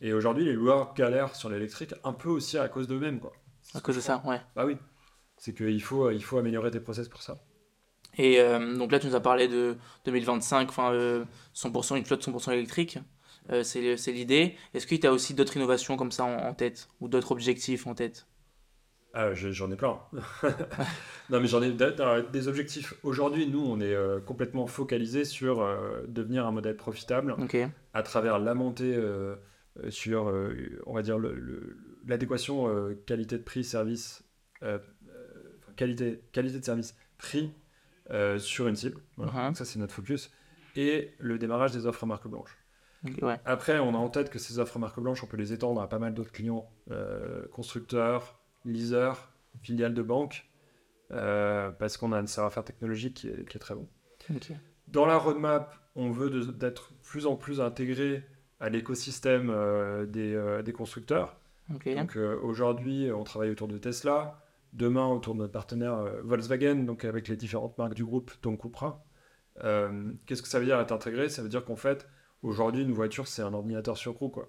Et 0.00 0.12
aujourd'hui, 0.12 0.44
les 0.44 0.52
loueurs 0.52 0.94
galèrent 0.94 1.34
sur 1.34 1.48
l'électrique 1.48 1.94
un 2.04 2.12
peu 2.12 2.28
aussi 2.28 2.58
à 2.58 2.68
cause 2.68 2.86
d'eux-mêmes, 2.86 3.20
quoi. 3.20 3.32
À 3.74 3.80
cause 3.80 3.96
de 3.96 4.00
ça, 4.00 4.22
ouais. 4.26 4.40
Bah 4.54 4.66
oui. 4.66 4.76
C'est 5.38 5.54
qu'il 5.54 5.82
faut, 5.82 6.10
il 6.10 6.22
faut 6.22 6.38
améliorer 6.38 6.70
tes 6.70 6.80
process 6.80 7.08
pour 7.08 7.22
ça. 7.22 7.36
Et 8.18 8.40
euh, 8.40 8.76
donc 8.76 8.92
là, 8.92 8.98
tu 8.98 9.06
nous 9.06 9.14
as 9.14 9.20
parlé 9.20 9.48
de 9.48 9.76
2025, 10.04 10.68
enfin, 10.68 10.92
euh, 10.92 11.24
100%, 11.54 11.96
une 11.96 12.04
flotte 12.04 12.26
100% 12.26 12.52
électrique. 12.52 12.98
Euh, 13.50 13.62
c'est 13.62 14.12
l'idée. 14.12 14.56
Est-ce 14.74 14.86
qu'il 14.86 15.02
y 15.02 15.06
a 15.06 15.12
aussi 15.12 15.34
d'autres 15.34 15.56
innovations 15.56 15.96
comme 15.96 16.12
ça 16.12 16.24
en, 16.24 16.36
en 16.38 16.54
tête 16.54 16.88
ou 17.00 17.08
d'autres 17.08 17.32
objectifs 17.32 17.86
en 17.86 17.94
tête? 17.94 18.26
Ah, 19.14 19.32
je- 19.32 19.50
j'en 19.50 19.70
ai 19.70 19.76
plein. 19.76 19.98
non, 21.30 21.40
mais 21.40 21.46
j'en 21.46 21.62
ai 21.62 21.72
des 21.72 22.48
objectifs. 22.48 22.94
Aujourd'hui, 23.02 23.46
nous, 23.46 23.64
on 23.64 23.80
est 23.80 23.94
euh, 23.94 24.20
complètement 24.20 24.66
focalisé 24.66 25.24
sur 25.24 25.62
euh, 25.62 26.02
devenir 26.06 26.46
un 26.46 26.52
modèle 26.52 26.76
profitable 26.76 27.34
à 27.94 28.02
travers 28.02 28.38
la 28.38 28.54
montée 28.54 28.94
euh, 28.94 29.36
sur, 29.88 30.32
on 30.86 30.94
va 30.94 31.02
dire, 31.02 31.18
l'adéquation 32.06 32.94
qualité 33.06 33.38
de 33.38 33.42
prix, 33.42 33.64
service, 33.64 34.22
enfin, 34.62 34.78
qualité, 35.76 36.22
qualité 36.32 36.58
de 36.60 36.64
service, 36.64 36.96
prix 37.18 37.52
sur 38.38 38.68
une 38.68 38.76
cible. 38.76 39.00
Voilà. 39.16 39.32
Donc 39.48 39.56
ça, 39.56 39.64
c'est 39.64 39.78
notre 39.78 39.94
focus. 39.94 40.30
Et 40.76 41.14
le 41.18 41.38
démarrage 41.38 41.72
des 41.72 41.86
offres 41.86 42.04
marque 42.06 42.28
blanche. 42.28 42.56
Ouais. 43.22 43.38
Après, 43.44 43.78
on 43.78 43.94
a 43.94 43.98
en 43.98 44.08
tête 44.08 44.30
que 44.30 44.38
ces 44.38 44.58
offres 44.58 44.78
marque 44.78 44.98
blanche, 45.00 45.22
on 45.22 45.26
peut 45.26 45.36
les 45.36 45.52
étendre 45.52 45.80
à 45.80 45.88
pas 45.88 45.98
mal 45.98 46.12
d'autres 46.14 46.32
clients, 46.32 46.68
euh, 46.90 47.46
constructeurs, 47.52 48.40
leasers, 48.66 49.32
filiales 49.62 49.94
de 49.94 50.02
banques, 50.02 50.48
euh, 51.12 51.70
parce 51.70 51.96
qu'on 51.96 52.12
a 52.12 52.18
un 52.18 52.26
savoir-faire 52.26 52.64
technologique 52.64 53.14
qui 53.14 53.28
est, 53.28 53.48
qui 53.48 53.56
est 53.56 53.60
très 53.60 53.74
bon. 53.74 53.88
Dans 54.88 55.06
la 55.06 55.16
roadmap, 55.16 55.74
on 55.94 56.10
veut 56.10 56.52
d'être 56.52 56.92
plus 57.02 57.26
en 57.26 57.36
plus 57.36 57.60
intégré 57.60 58.24
à 58.60 58.68
l'écosystème 58.68 59.50
euh, 59.50 60.06
des, 60.06 60.34
euh, 60.34 60.62
des 60.62 60.72
constructeurs. 60.72 61.38
Donc 61.68 62.16
aujourd'hui, 62.42 63.10
on 63.12 63.24
travaille 63.24 63.50
autour 63.50 63.68
de 63.68 63.78
Tesla. 63.78 64.42
Demain, 64.72 65.06
autour 65.06 65.34
de 65.34 65.40
notre 65.40 65.52
partenaire 65.52 65.96
Volkswagen, 66.22 66.84
donc 66.84 67.04
avec 67.04 67.28
les 67.28 67.36
différentes 67.36 67.76
marques 67.78 67.94
du 67.94 68.04
groupe, 68.04 68.30
dont 68.42 68.56
Cupra. 68.56 69.04
Qu'est-ce 70.26 70.42
que 70.42 70.48
ça 70.48 70.60
veut 70.60 70.66
dire 70.66 70.78
être 70.78 70.92
intégré? 70.92 71.28
Ça 71.28 71.42
veut 71.42 71.48
dire 71.48 71.64
qu'en 71.64 71.76
fait, 71.76 72.06
aujourd'hui, 72.42 72.82
une 72.82 72.92
voiture, 72.92 73.26
c'est 73.26 73.42
un 73.42 73.54
ordinateur 73.54 73.96
sur 73.96 74.12
roue, 74.12 74.28
quoi. 74.28 74.48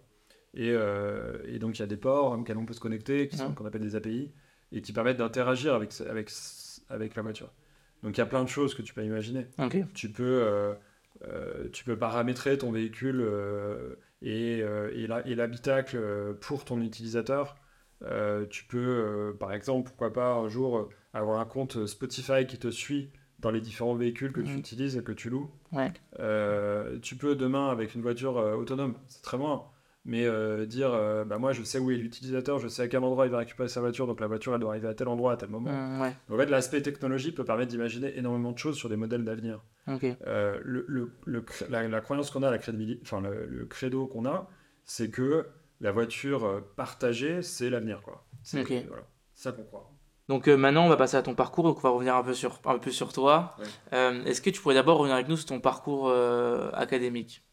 Et, 0.58 0.72
euh, 0.72 1.38
et 1.46 1.60
donc, 1.60 1.78
il 1.78 1.82
y 1.82 1.84
a 1.84 1.88
des 1.88 1.98
ports 1.98 2.32
auxquels 2.32 2.58
on 2.58 2.65
peut 2.65 2.74
se 2.74 2.80
connecter, 2.80 3.28
qui 3.28 3.38
sont- 3.38 3.50
Ouais. 3.50 3.54
qu'on 3.54 3.65
appelle 3.65 3.82
des 3.84 3.96
API, 3.96 4.32
et 4.72 4.82
qui 4.82 4.91
permettent 4.91 5.17
d'interagir 5.17 5.74
avec, 5.76 5.91
avec, 6.10 6.30
avec 6.89 7.15
la 7.15 7.22
voiture. 7.22 7.52
Donc, 8.04 8.17
il 8.17 8.20
y 8.20 8.24
a 8.24 8.26
plein 8.26 8.43
de 8.43 8.50
choses 8.50 8.74
que 8.74 8.82
tu 8.82 8.93
peux 8.93 9.04
imaginer 9.04 9.48
tu 9.93 10.10
peux, 10.10 10.24
euh, 10.43 10.74
euh, 11.28 11.70
tu 11.72 11.84
peux 11.84 11.96
paramétrer 11.98 12.58
ton 12.58 12.72
véhicule 12.72 13.22
euh, 13.22 13.96
et, 14.24 14.60
et 14.60 15.36
l'habitacle 15.36 16.00
pour 16.41 16.65
ton 16.65 16.82
utilisateur. 16.82 17.56
Tu 18.50 18.65
peux, 18.65 19.36
par 19.39 19.54
exemple, 19.54 19.88
pourquoi 19.89 20.12
pas 20.12 20.34
un 20.34 20.50
jour 20.50 20.89
avoir 21.13 21.39
un 21.39 21.46
compte 21.46 21.86
Spotify 21.86 22.46
qui 22.48 22.58
te 22.58 22.70
suit 22.72 23.12
dans 23.39 23.52
les 23.52 23.62
différents 23.62 23.96
véhicules 23.96 24.32
que 24.34 24.41
tu 24.41 24.50
Mhm. 24.54 24.58
utilises 24.60 24.98
et 24.98 25.04
que 25.04 25.12
tu 25.12 25.30
loues. 25.30 25.52
Ouais. 25.72 25.91
Tu 27.02 27.15
peux 27.15 27.36
demain, 27.36 27.70
avec 27.70 27.93
une 27.96 28.02
voiture 28.02 28.36
autonome, 28.38 28.96
c'est 29.08 29.22
très 29.22 29.38
loin, 29.38 29.65
mais 30.08 30.26
euh, 30.26 30.65
dire, 30.65 30.91
euh, 30.93 31.24
bah, 31.26 31.38
moi 31.38 31.52
je 31.52 31.62
sais 31.62 31.78
où 31.78 31.91
est 31.91 31.96
l'utilisateur, 31.98 32.58
je 32.58 32.67
sais 32.67 32.82
à 32.82 32.88
quel 32.88 33.04
endroit 33.04 33.26
il 33.28 33.32
va 33.32 33.38
récupérer 33.38 33.70
sa 33.70 33.82
voiture, 33.82 34.08
donc 34.08 34.20
la 34.20 34.26
voiture 34.28 34.54
elle 34.56 34.60
doit 34.62 34.72
arriver 34.72 34.88
à 34.88 34.96
tel 34.96 35.08
endroit 35.08 35.34
à 35.34 35.38
tel 35.38 35.50
moment. 35.50 35.70
Mm, 35.72 36.02
ouais. 36.02 36.15
En 36.32 36.38
fait, 36.38 36.48
l'aspect 36.48 36.82
technologie 36.82 37.32
peut 37.32 37.46
permettre 37.46 37.70
d'imaginer 37.70 38.17
énormément 38.17 38.52
de 38.54 38.58
choses 38.58 38.78
sur 38.78 38.89
des 38.89 38.96
modèles 38.96 39.24
d'avenir. 39.24 39.62
Euh, 40.26 40.60
le, 40.63 40.84
le- 40.88 41.12
le 41.26 41.41
cr- 41.41 41.70
la, 41.70 41.88
la 41.88 42.02
croyance 42.02 42.32
qu'on 42.32 42.41
a, 42.43 42.50
la 42.50 42.58
crédibilité, 42.58 43.02
enfin 43.04 43.22
le, 43.22 43.65
credo 43.65 44.08
qu'on 44.08 44.26
a, 44.26 44.50
c'est 44.86 45.10
que 45.12 45.46
la 45.82 45.91
voiture 45.91 46.43
euh, 46.46 46.62
partagée, 46.76 47.41
c'est 47.43 47.70
l'avenir, 47.70 48.02
quoi. 48.02 48.26
C'est 48.41 48.63
voilà, 48.88 49.04
ça 49.36 49.52
qu'on 49.52 49.63
croit. 49.63 49.91
Donc 50.30 50.48
euh, 50.50 50.58
maintenant, 50.58 50.86
on 50.86 50.89
va 50.89 50.98
passer 50.98 51.15
à 51.15 51.22
ton 51.22 51.36
parcours. 51.36 51.63
Donc 51.63 51.78
on 51.78 51.82
va 51.82 51.89
revenir 51.89 52.15
un 52.15 52.24
peu 52.24 52.34
sur, 52.34 52.60
un 52.65 52.80
peu 52.80 52.91
sur 52.91 53.13
toi. 53.13 53.56
Ouais. 53.60 53.65
Euh, 53.93 54.24
Est-ce 54.26 54.41
que 54.41 54.50
tu 54.50 54.62
pourrais 54.62 54.76
d'abord 54.76 54.98
revenir 54.98 55.15
avec 55.15 55.30
nous 55.30 55.38
sur 55.38 55.46
ton 55.46 55.60
parcours 55.62 56.10
euh, 56.10 56.70
académique? 56.74 57.43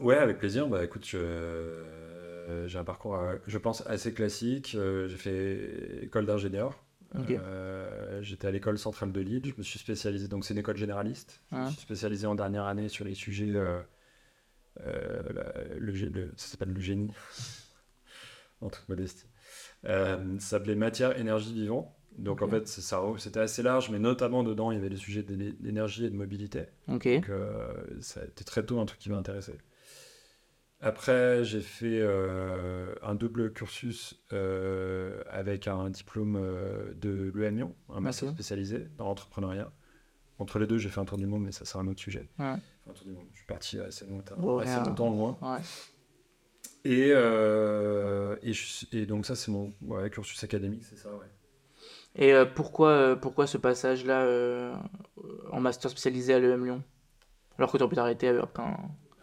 Ouais, 0.00 0.16
avec 0.16 0.38
plaisir. 0.38 0.68
Bah 0.68 0.84
écoute, 0.84 1.04
je- 1.06 1.16
euh, 1.18 2.66
j'ai 2.68 2.78
un 2.78 2.84
parcours, 2.84 3.16
euh, 3.16 3.36
je 3.46 3.58
pense, 3.58 3.86
assez 3.86 4.12
classique. 4.14 4.74
Euh, 4.74 5.08
j'ai 5.08 5.16
fait 5.16 6.04
école 6.04 6.26
d'ingénieur. 6.26 6.82
Euh, 7.18 8.20
J'étais 8.22 8.46
à 8.46 8.50
l'école 8.50 8.78
centrale 8.78 9.12
de 9.12 9.20
Lille. 9.20 9.42
Je 9.46 9.54
me 9.56 9.62
suis 9.62 9.78
spécialisé, 9.78 10.28
donc 10.28 10.44
c'est 10.44 10.52
une 10.54 10.60
école 10.60 10.76
généraliste. 10.76 11.40
Je 11.50 11.56
Ouais. 11.56 11.64
me 11.64 11.70
suis 11.70 11.80
spécialisé 11.80 12.26
en 12.26 12.34
dernière 12.34 12.64
année 12.64 12.88
sur 12.88 13.04
les 13.04 13.14
sujets. 13.14 13.50
euh, 13.54 13.80
euh, 14.86 15.22
le, 15.78 15.90
le- 15.92 16.32
ça 16.36 16.46
s'appelle 16.48 16.72
le 16.72 16.80
génie, 16.80 17.10
en 18.60 18.68
toute 18.70 18.88
modestie. 18.88 19.26
Ça 19.84 20.18
s'appelait 20.38 20.74
matière, 20.74 21.18
énergie, 21.18 21.52
vivant. 21.52 21.96
Donc 22.18 22.42
en 22.42 22.48
fait, 22.48 22.66
ça- 22.68 23.02
c'était 23.18 23.40
assez 23.40 23.62
large, 23.62 23.90
mais 23.90 23.98
notamment 23.98 24.42
dedans, 24.42 24.70
il 24.70 24.74
y 24.74 24.78
avait 24.78 24.88
les 24.88 24.96
sujets 24.96 25.22
d'é- 25.22 25.52
d'énergie 25.52 26.04
et 26.04 26.10
de 26.10 26.16
mobilité. 26.16 26.64
Ok. 26.88 27.06
Donc 27.08 27.30
ça 28.00 28.20
a 28.20 28.24
été 28.24 28.44
très 28.44 28.64
tôt 28.64 28.78
un 28.80 28.86
truc 28.86 28.98
qui 29.00 29.08
m'a 29.10 29.16
intéressé. 29.16 29.52
Après, 30.80 31.42
j'ai 31.44 31.60
fait 31.60 31.98
euh, 32.00 32.94
un 33.02 33.16
double 33.16 33.52
cursus 33.52 34.22
euh, 34.32 35.22
avec 35.28 35.66
un 35.66 35.90
diplôme 35.90 36.36
euh, 36.36 36.92
de 36.94 37.32
l'EM 37.34 37.56
Lyon, 37.56 37.74
un 37.88 38.00
master 38.00 38.30
spécialisé 38.30 38.86
dans 38.96 39.06
l'entrepreneuriat. 39.06 39.72
Entre 40.38 40.60
les 40.60 40.68
deux, 40.68 40.78
j'ai 40.78 40.88
fait 40.88 41.00
un 41.00 41.04
tour 41.04 41.18
du 41.18 41.26
monde, 41.26 41.42
mais 41.42 41.50
ça, 41.50 41.64
c'est 41.64 41.78
un 41.78 41.86
autre 41.88 41.98
sujet. 41.98 42.28
Ouais. 42.38 42.44
Enfin, 42.46 42.60
un 42.90 42.92
tour 42.92 43.06
du 43.06 43.12
monde. 43.12 43.26
Je 43.32 43.38
suis 43.38 43.46
parti 43.46 43.80
assez 43.80 44.06
longtemps, 44.06 44.36
Oh, 44.40 44.60
assez 44.60 44.76
longtemps 44.88 45.10
loin. 45.10 45.36
Ouais. 45.42 45.58
Et, 46.84 47.08
et, 47.08 48.52
je- 48.52 48.86
et 48.96 49.04
donc 49.04 49.26
ça, 49.26 49.34
c'est 49.34 49.50
mon 49.50 49.74
ouais, 49.82 50.08
cursus 50.10 50.42
académique, 50.44 50.84
c'est 50.84 50.96
ça, 50.96 51.10
ouais. 51.10 51.26
Et 52.14 52.32
pourquoi, 52.54 53.16
pourquoi 53.16 53.48
ce 53.48 53.58
passage-là 53.58 54.80
en 55.50 55.60
master 55.60 55.90
spécialisé 55.90 56.34
à 56.34 56.38
l'EM 56.38 56.64
Lyon 56.64 56.82
Alors 57.58 57.72
que 57.72 57.76
tu 57.76 57.82
aurais 57.82 57.90
pu 57.90 57.96
t'arrêter 57.96 58.28
après 58.28 58.62
un... 58.62 58.76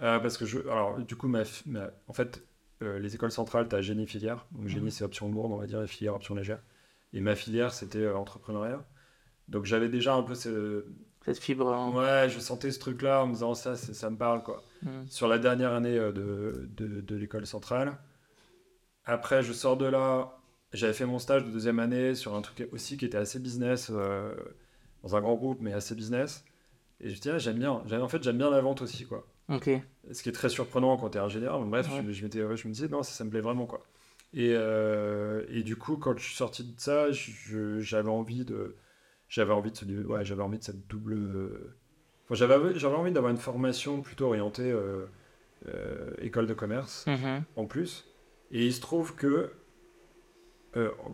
Euh, 0.05 0.19
parce 0.19 0.37
que 0.37 0.45
je, 0.45 0.59
alors 0.59 0.97
du 0.99 1.15
coup, 1.17 1.27
ma, 1.27 1.43
fi- 1.43 1.67
ma- 1.69 1.89
en 2.07 2.13
fait, 2.13 2.43
euh, 2.81 2.99
les 2.99 3.15
écoles 3.15 3.31
centrales, 3.31 3.67
tu 3.67 3.75
as 3.75 3.81
génie 3.81 4.07
filière. 4.07 4.45
Donc 4.51 4.67
génie, 4.67 4.85
Mhm. 4.85 4.91
c'est 4.91 5.03
option 5.03 5.29
lourde, 5.31 5.51
on 5.51 5.57
va 5.57 5.65
dire, 5.67 5.81
et 5.81 5.87
filière, 5.87 6.15
option 6.15 6.35
légère. 6.35 6.61
Et 7.13 7.21
ma 7.21 7.35
filière, 7.35 7.73
c'était 7.73 7.99
euh, 7.99 8.15
entrepreneuriat. 8.15 8.85
Donc 9.47 9.65
j'avais 9.65 9.89
déjà 9.89 10.13
un 10.15 10.23
peu 10.23 10.35
ce... 10.35 10.85
cette 11.25 11.39
fibre 11.39 11.73
hein. 11.73 11.91
Ouais, 11.93 12.29
je 12.29 12.39
sentais 12.39 12.71
ce 12.71 12.79
truc-là 12.79 13.23
en 13.23 13.27
me 13.27 13.33
disant 13.33 13.53
ça, 13.55 13.75
ça 13.75 14.09
me 14.09 14.17
parle, 14.17 14.43
quoi. 14.43 14.63
Mm. 14.83 14.89
Sur 15.07 15.27
la 15.27 15.39
dernière 15.39 15.73
année 15.73 15.97
euh, 15.97 16.11
de, 16.11 16.69
de, 16.77 17.01
de 17.01 17.15
l'école 17.15 17.45
centrale. 17.47 17.97
Après, 19.05 19.43
je 19.43 19.53
sors 19.53 19.77
de 19.77 19.85
là. 19.85 20.37
J'avais 20.73 20.93
fait 20.93 21.05
mon 21.05 21.19
stage 21.19 21.45
de 21.45 21.51
deuxième 21.51 21.79
année 21.79 22.15
sur 22.15 22.35
un 22.35 22.41
truc 22.41 22.67
aussi 22.73 22.97
qui 22.97 23.05
était 23.05 23.17
assez 23.17 23.39
business, 23.39 23.91
dans 23.91 25.15
un 25.15 25.21
grand 25.21 25.35
groupe, 25.35 25.59
mais 25.61 25.71
assez 25.73 25.95
business. 25.95 26.43
Et 26.99 27.09
je 27.09 27.15
me 27.15 27.19
dis, 27.21 27.29
ah, 27.29 27.37
j'aime 27.37 27.59
bien. 27.59 27.71
En 27.71 28.07
fait, 28.09 28.21
j'aime 28.23 28.37
bien 28.37 28.49
la 28.49 28.61
vente 28.61 28.81
aussi, 28.81 29.05
quoi. 29.05 29.25
Ce 30.11 30.23
qui 30.23 30.29
est 30.29 30.33
très 30.33 30.49
surprenant 30.49 30.97
quand 30.97 31.09
tu 31.11 31.17
es 31.17 31.21
ingénieur. 31.21 31.59
Mais 31.61 31.69
bref, 31.69 31.87
Ouais. 31.91 31.97
je, 32.13 32.23
me 32.27 32.69
disais, 32.71 32.87
non, 32.87 33.03
ça, 33.03 33.11
ça 33.11 33.23
me 33.23 33.29
plaît 33.29 33.41
vraiment. 33.41 33.65
quoi. 33.65 33.83
Et, 34.33 34.51
euh, 34.53 35.45
et 35.49 35.63
du 35.63 35.75
coup, 35.75 35.97
quand 35.97 36.17
je 36.17 36.23
suis 36.25 36.35
sorti 36.35 36.63
de 36.63 36.79
ça, 36.79 37.07
j'avais 37.11 38.09
envie 38.09 38.43
de. 38.45 38.75
J'avais 39.29 39.53
envie 39.53 39.71
de, 39.71 39.77
ce- 39.77 39.85
ouais, 40.05 40.23
j'avais 40.25 40.43
envie 40.43 40.59
de 40.59 40.63
cette 40.63 40.87
double. 40.87 41.13
euh, 41.13 41.75
enfin, 42.25 42.35
j'avais, 42.35 42.77
j'avais 42.77 42.95
envie 42.95 43.11
d'avoir 43.11 43.31
une 43.31 43.37
formation 43.39 44.01
plutôt 44.01 44.25
orientée 44.27 44.71
euh, 44.71 45.05
euh, 45.67 46.11
école 46.19 46.47
de 46.47 46.53
commerce 46.53 47.05
Mhm. 47.07 47.43
en 47.55 47.65
plus. 47.65 48.05
Et 48.51 48.65
il 48.65 48.73
se 48.73 48.81
trouve 48.81 49.15
que, 49.15 49.51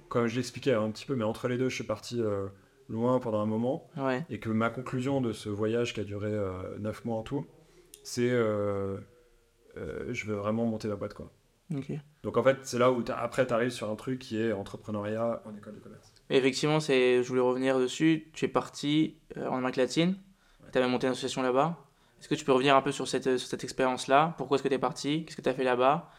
comme 0.10 0.28
je 0.28 0.36
l'expliquais 0.36 0.74
un 0.74 0.90
petit 0.92 1.06
peu, 1.06 1.16
mais 1.16 1.24
entre 1.24 1.48
les 1.48 1.58
deux, 1.58 1.70
je 1.70 1.76
suis 1.76 1.84
parti 1.84 2.22
loin 2.90 3.20
pendant 3.20 3.40
un 3.42 3.46
moment 3.46 3.88
Ouais. 3.98 4.26
et 4.30 4.40
que 4.40 4.50
ma 4.50 4.70
conclusion 4.70 5.22
de 5.22 5.32
ce 5.34 5.48
voyage 5.50 5.94
qui 5.94 6.00
a 6.00 6.04
duré 6.04 6.32
euh, 6.34 6.78
9 6.80 7.06
mois 7.06 7.18
en 7.18 7.24
tout, 7.24 7.46
c'est 8.04 8.30
euh, 8.30 8.98
euh, 9.78 10.14
je 10.14 10.26
veux 10.28 10.36
vraiment 10.36 10.66
monter 10.66 10.88
ma 10.88 10.96
boîte 10.96 11.14
quoi. 11.14 11.32
Donc 12.24 12.38
en 12.38 12.44
fait, 12.44 12.58
c'est 12.64 12.78
là 12.78 12.92
où 12.92 13.02
t'as- 13.02 13.18
après 13.18 13.48
tu 13.48 13.54
arrives 13.54 13.72
sur 13.72 13.90
un 13.90 13.96
truc 13.96 14.20
qui 14.20 14.40
est 14.40 14.52
entrepreneuriat 14.52 15.42
en 15.46 15.56
école 15.56 15.76
de 15.76 15.80
commerce. 15.80 16.14
Et 16.30 16.38
effectivement, 16.38 16.80
c'est, 16.80 17.24
je 17.24 17.28
voulais 17.28 17.42
revenir 17.42 17.80
dessus. 17.80 18.30
Tu 18.34 18.46
es 18.46 18.48
parti 18.48 19.18
euh, 19.38 19.48
en 19.48 19.58
Amérique 19.58 19.78
latine. 19.78 20.16
Tu 20.72 20.78
avais 20.78 20.88
monté 20.88 21.08
une 21.08 21.14
association 21.14 21.42
là-bas. 21.42 21.78
Est-ce 22.20 22.30
que 22.30 22.36
tu 22.36 22.46
peux 22.46 22.52
revenir 22.52 22.76
un 22.76 22.82
peu 22.82 22.92
sur 22.92 23.08
cette, 23.08 23.38
sur 23.38 23.48
cette 23.48 23.64
expérience-là? 23.64 24.36
Pourquoi 24.38 24.56
est-ce 24.56 24.64
que 24.64 24.68
tu 24.68 24.76
es 24.76 24.80
parti? 24.80 25.26
Qu'est-ce 25.26 25.36
que 25.38 25.42
tu 25.42 25.50
as 25.50 25.54
fait 25.54 25.64
là-bas? 25.64 26.10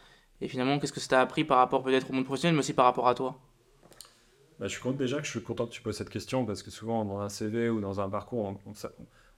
Et 0.41 0.47
finalement, 0.47 0.77
qu'est-ce 0.79 0.91
que 0.91 0.99
ça 0.99 1.07
t'a 1.07 1.21
appris 1.21 1.45
par 1.45 1.57
rapport 1.59 1.83
peut-être 1.83 2.09
au 2.09 2.13
monde 2.13 2.25
professionnel, 2.25 2.55
mais 2.55 2.59
aussi 2.59 2.73
par 2.73 2.85
rapport 2.85 3.07
à 3.07 3.15
toi? 3.15 3.39
Bah, 4.59 4.67
je 4.67 4.73
suis 4.73 4.81
content 4.81 4.97
déjà 4.97 5.17
que 5.19 5.25
je 5.25 5.31
suis 5.31 5.41
content 5.41 5.65
que 5.65 5.71
tu 5.71 5.81
poses 5.81 5.97
cette 5.97 6.09
question 6.09 6.45
parce 6.45 6.63
que 6.63 6.71
souvent 6.71 7.05
dans 7.05 7.19
un 7.19 7.29
CV 7.29 7.69
ou 7.69 7.79
dans 7.79 8.01
un 8.01 8.09
parcours, 8.09 8.43
on, 8.65 8.73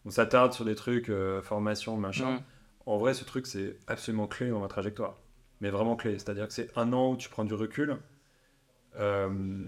on 0.05 0.09
s'attarde 0.09 0.53
sur 0.53 0.65
des 0.65 0.75
trucs, 0.75 1.09
euh, 1.09 1.41
formation, 1.41 1.97
machin. 1.97 2.35
Mm. 2.35 2.43
En 2.85 2.97
vrai, 2.97 3.13
ce 3.13 3.23
truc 3.23 3.47
c'est 3.47 3.77
absolument 3.87 4.27
clé 4.27 4.49
dans 4.49 4.59
ma 4.59 4.67
trajectoire. 4.67 5.17
mais 5.61 5.69
vraiment 5.69 5.95
clé. 5.95 6.19
C'est-à-dire 6.19 6.47
que 6.47 6.53
c'est 6.53 6.69
un 6.77 6.93
an 6.93 7.13
où 7.13 7.17
tu 7.17 7.29
prends 7.29 7.45
du 7.45 7.53
recul. 7.53 7.97
Euh, 8.97 9.65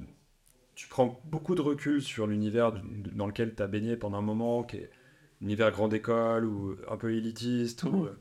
tu 0.76 0.88
prends 0.88 1.20
beaucoup 1.26 1.56
de 1.56 1.62
recul 1.62 2.02
sur 2.02 2.28
l'univers 2.28 2.72
dans 3.14 3.26
lequel 3.26 3.56
tu 3.56 3.64
as 3.64 3.68
baigné 3.68 3.98
pendant 3.98 4.20
un 4.20 4.22
moment, 4.22 4.64
qui 4.64 4.78
est 4.78 4.92
l'univers 5.42 5.72
grande 5.72 5.94
école 5.94 6.46
ou 6.46 6.76
un 6.88 6.98
peu 6.98 7.14
élitiste. 7.14 7.84
Ou, 7.84 8.06
euh, 8.06 8.16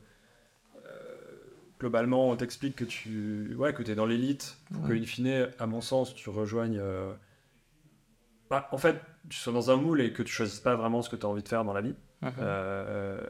globalement, 1.79 2.29
on 2.29 2.35
t'explique 2.35 2.75
que 2.75 2.85
tu 2.85 3.53
ouais, 3.55 3.73
que 3.73 3.83
es 3.83 3.95
dans 3.95 4.05
l'élite, 4.05 4.57
pour 4.73 4.87
que, 4.87 4.93
in 4.93 5.03
fine, 5.03 5.49
à 5.59 5.67
mon 5.67 5.81
sens, 5.81 6.15
tu 6.15 6.29
rejoignes. 6.29 6.79
euh, 6.79 7.13
bah, 8.49 8.67
en 8.71 8.77
fait, 8.77 8.99
tu 9.29 9.37
sois 9.37 9.53
dans 9.53 9.71
un 9.71 9.75
moule 9.75 10.01
et 10.01 10.13
que 10.13 10.23
tu 10.23 10.33
choisisses 10.33 10.59
pas 10.59 10.75
vraiment 10.75 11.01
ce 11.01 11.09
que 11.09 11.15
tu 11.15 11.25
as 11.25 11.29
envie 11.29 11.43
de 11.43 11.47
faire 11.47 11.65
dans 11.65 11.73
la 11.73 11.81
vie. 11.81 11.95
Euh, 12.23 13.21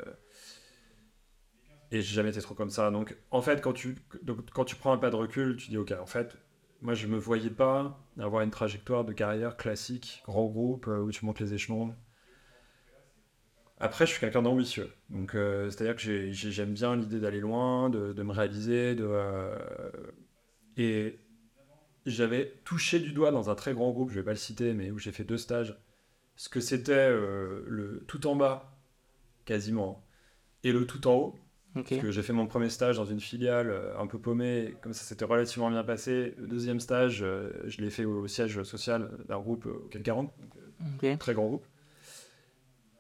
et 1.92 2.02
j'ai 2.02 2.16
jamais 2.16 2.30
été 2.30 2.42
trop 2.42 2.56
comme 2.56 2.70
ça. 2.70 2.92
Donc, 2.92 3.16
en 3.32 3.42
fait, 3.42 3.62
quand 3.62 3.74
tu, 3.74 3.96
quand 4.54 4.66
tu 4.66 4.76
prends 4.76 4.92
un 4.92 4.98
pas 4.98 5.10
de 5.10 5.16
recul, 5.16 5.56
tu 5.56 5.70
dis, 5.70 5.78
OK, 5.78 5.94
en 6.00 6.06
fait, 6.06 6.38
moi, 6.82 6.94
je 6.94 7.08
me 7.08 7.18
voyais 7.18 7.50
pas 7.50 8.00
avoir 8.20 8.42
une 8.44 8.52
trajectoire 8.52 9.06
de 9.06 9.14
carrière 9.14 9.58
classique, 9.58 10.22
grand 10.26 10.46
groupe, 10.46 10.88
euh, 10.88 11.00
où 11.00 11.12
tu 11.12 11.26
montes 11.26 11.40
les 11.40 11.54
échelons. 11.54 11.96
Après, 13.80 14.06
je 14.06 14.12
suis 14.12 14.20
quelqu'un 14.20 14.42
d'ambitieux. 14.42 14.92
Donc, 15.10 15.36
euh, 15.36 15.70
c'est-à-dire 15.70 15.96
que 15.96 16.02
j'ai- 16.02 16.34
j'ai- 16.34 16.52
j'aime 16.52 16.74
bien 16.74 16.96
l'idée 16.96 17.20
d'aller 17.20 17.40
loin, 17.40 17.90
de, 17.90 18.24
me 18.24 18.32
réaliser. 18.32 18.96
De, 18.96 19.06
euh, 19.08 19.56
et 20.78 21.20
j'avais 22.06 22.60
touché 22.64 23.00
du 23.00 23.12
doigt 23.14 23.32
dans 23.32 23.50
un 23.50 23.56
très 23.56 23.74
grand 23.74 23.92
groupe, 23.92 24.10
je 24.10 24.16
vais 24.16 24.24
pas 24.24 24.32
le 24.32 24.38
citer, 24.38 24.74
mais 24.74 24.92
où 24.92 24.98
j'ai 24.98 25.12
fait 25.12 25.24
deux 25.24 25.38
stages, 25.38 25.78
ce 26.36 26.50
que 26.50 26.60
c'était 26.60 27.10
le 27.10 28.04
tout 28.08 28.28
en 28.28 28.36
bas, 28.36 28.77
quasiment, 29.48 30.04
et 30.64 30.72
le 30.72 30.86
tout 30.86 31.08
en 31.08 31.16
haut. 31.16 31.36
Parce 31.74 32.02
que 32.02 32.12
j'ai 32.12 32.22
fait 32.24 32.34
mon 32.34 32.48
premier 32.48 32.70
stage 32.70 32.98
dans 32.98 33.06
une 33.06 33.20
filiale 33.20 33.70
euh, 33.70 33.98
un 34.00 34.08
peu 34.08 34.20
paumée, 34.20 34.76
comme 34.82 34.94
ça 34.94 35.04
s'était 35.04 35.26
relativement 35.26 35.70
bien 35.70 35.84
passé. 35.84 36.34
Le 36.38 36.48
deuxième 36.48 36.80
stage, 36.80 37.22
euh, 37.24 37.52
je 37.66 37.82
l'ai 37.82 37.90
fait 37.92 38.04
au, 38.06 38.22
au 38.24 38.28
siège 38.28 38.62
social 38.64 39.10
d'un 39.28 39.40
groupe 39.40 39.66
au 39.68 39.88
CAC 39.90 40.04
40, 40.04 40.34
donc, 40.40 40.56
euh, 40.58 41.12
Ok. 41.14 41.20
très 41.20 41.34
grand 41.34 41.46
groupe. 41.48 41.66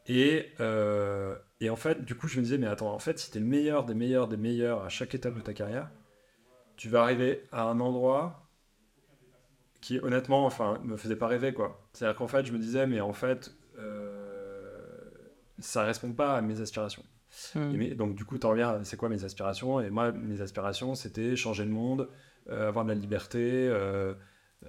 Et, 0.05 0.51
euh, 0.61 1.35
et 1.59 1.69
en 1.69 1.75
fait, 1.75 2.05
du 2.05 2.15
coup, 2.15 2.27
je 2.27 2.37
me 2.37 2.43
disais, 2.43 2.57
mais 2.57 2.67
attends, 2.67 2.93
en 2.93 2.99
fait, 2.99 3.19
si 3.19 3.29
t'es 3.29 3.39
le 3.39 3.45
meilleur 3.45 3.83
des 3.83 3.93
meilleurs 3.93 4.27
des 4.27 4.37
meilleurs 4.37 4.83
à 4.83 4.89
chaque 4.89 5.13
étape 5.15 5.35
de 5.35 5.41
ta 5.41 5.53
carrière, 5.53 5.89
tu 6.77 6.87
vas 6.87 7.01
arriver 7.01 7.43
à 7.51 7.63
un 7.63 7.79
endroit 7.79 8.47
qui, 9.81 9.99
honnêtement, 9.99 10.45
enfin, 10.45 10.79
me 10.83 10.97
faisait 10.97 11.15
pas 11.15 11.27
rêver, 11.27 11.53
quoi. 11.53 11.87
C'est-à-dire 11.93 12.15
qu'en 12.17 12.27
fait, 12.27 12.45
je 12.45 12.53
me 12.53 12.57
disais, 12.59 12.87
mais 12.87 13.01
en 13.01 13.13
fait, 13.13 13.53
euh, 13.79 14.16
ça 15.59 15.83
répond 15.83 16.11
pas 16.13 16.37
à 16.37 16.41
mes 16.41 16.61
aspirations. 16.61 17.03
Et 17.55 17.59
mais- 17.59 17.95
donc 17.95 18.15
du 18.15 18.25
coup, 18.25 18.37
t'en 18.37 18.49
reviens, 18.51 18.69
à 18.69 18.83
c'est 18.83 18.97
quoi 18.97 19.09
mes 19.09 19.23
aspirations? 19.23 19.79
Et 19.81 19.89
moi, 19.89 20.11
mes 20.11 20.41
aspirations, 20.41 20.95
c'était 20.95 21.35
changer 21.35 21.65
le 21.65 21.71
monde, 21.71 22.09
euh, 22.49 22.67
avoir 22.69 22.85
de 22.85 22.89
la 22.89 22.95
liberté 22.95 23.67
euh, 23.69 24.13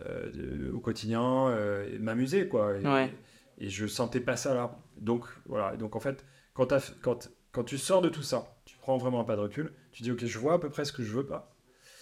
euh, 0.05 0.72
au 0.72 0.80
quotidien, 0.80 1.57
m'amuser, 2.01 2.49
quoi. 2.49 2.76
Et, 2.78 2.86
Ouais. 2.86 3.12
et 3.59 3.68
je 3.70 3.86
sentais 3.86 4.20
pas 4.20 4.36
ça 4.36 4.55
là. 4.55 4.76
Donc 4.97 5.24
voilà. 5.47 5.74
Et 5.74 5.76
donc 5.76 5.97
en 5.97 6.01
fait, 6.01 6.24
quand, 6.55 6.66
t'as- 6.66 6.93
quand, 7.03 7.30
quand 7.53 7.64
tu 7.64 7.78
sors 7.78 8.03
de 8.03 8.09
tout 8.09 8.22
ça, 8.22 8.45
tu 8.64 8.76
prends 8.78 8.99
vraiment 8.99 9.20
un 9.20 9.24
pas 9.24 9.36
de 9.36 9.41
recul, 9.41 9.72
tu 9.93 10.03
dis 10.03 10.11
ok, 10.12 10.24
je 10.26 10.39
vois 10.39 10.55
à 10.55 10.59
peu 10.59 10.68
près 10.68 10.84
ce 10.84 10.93
que 10.93 11.03
je 11.03 11.12
veux 11.14 11.26
pas. 11.26 11.55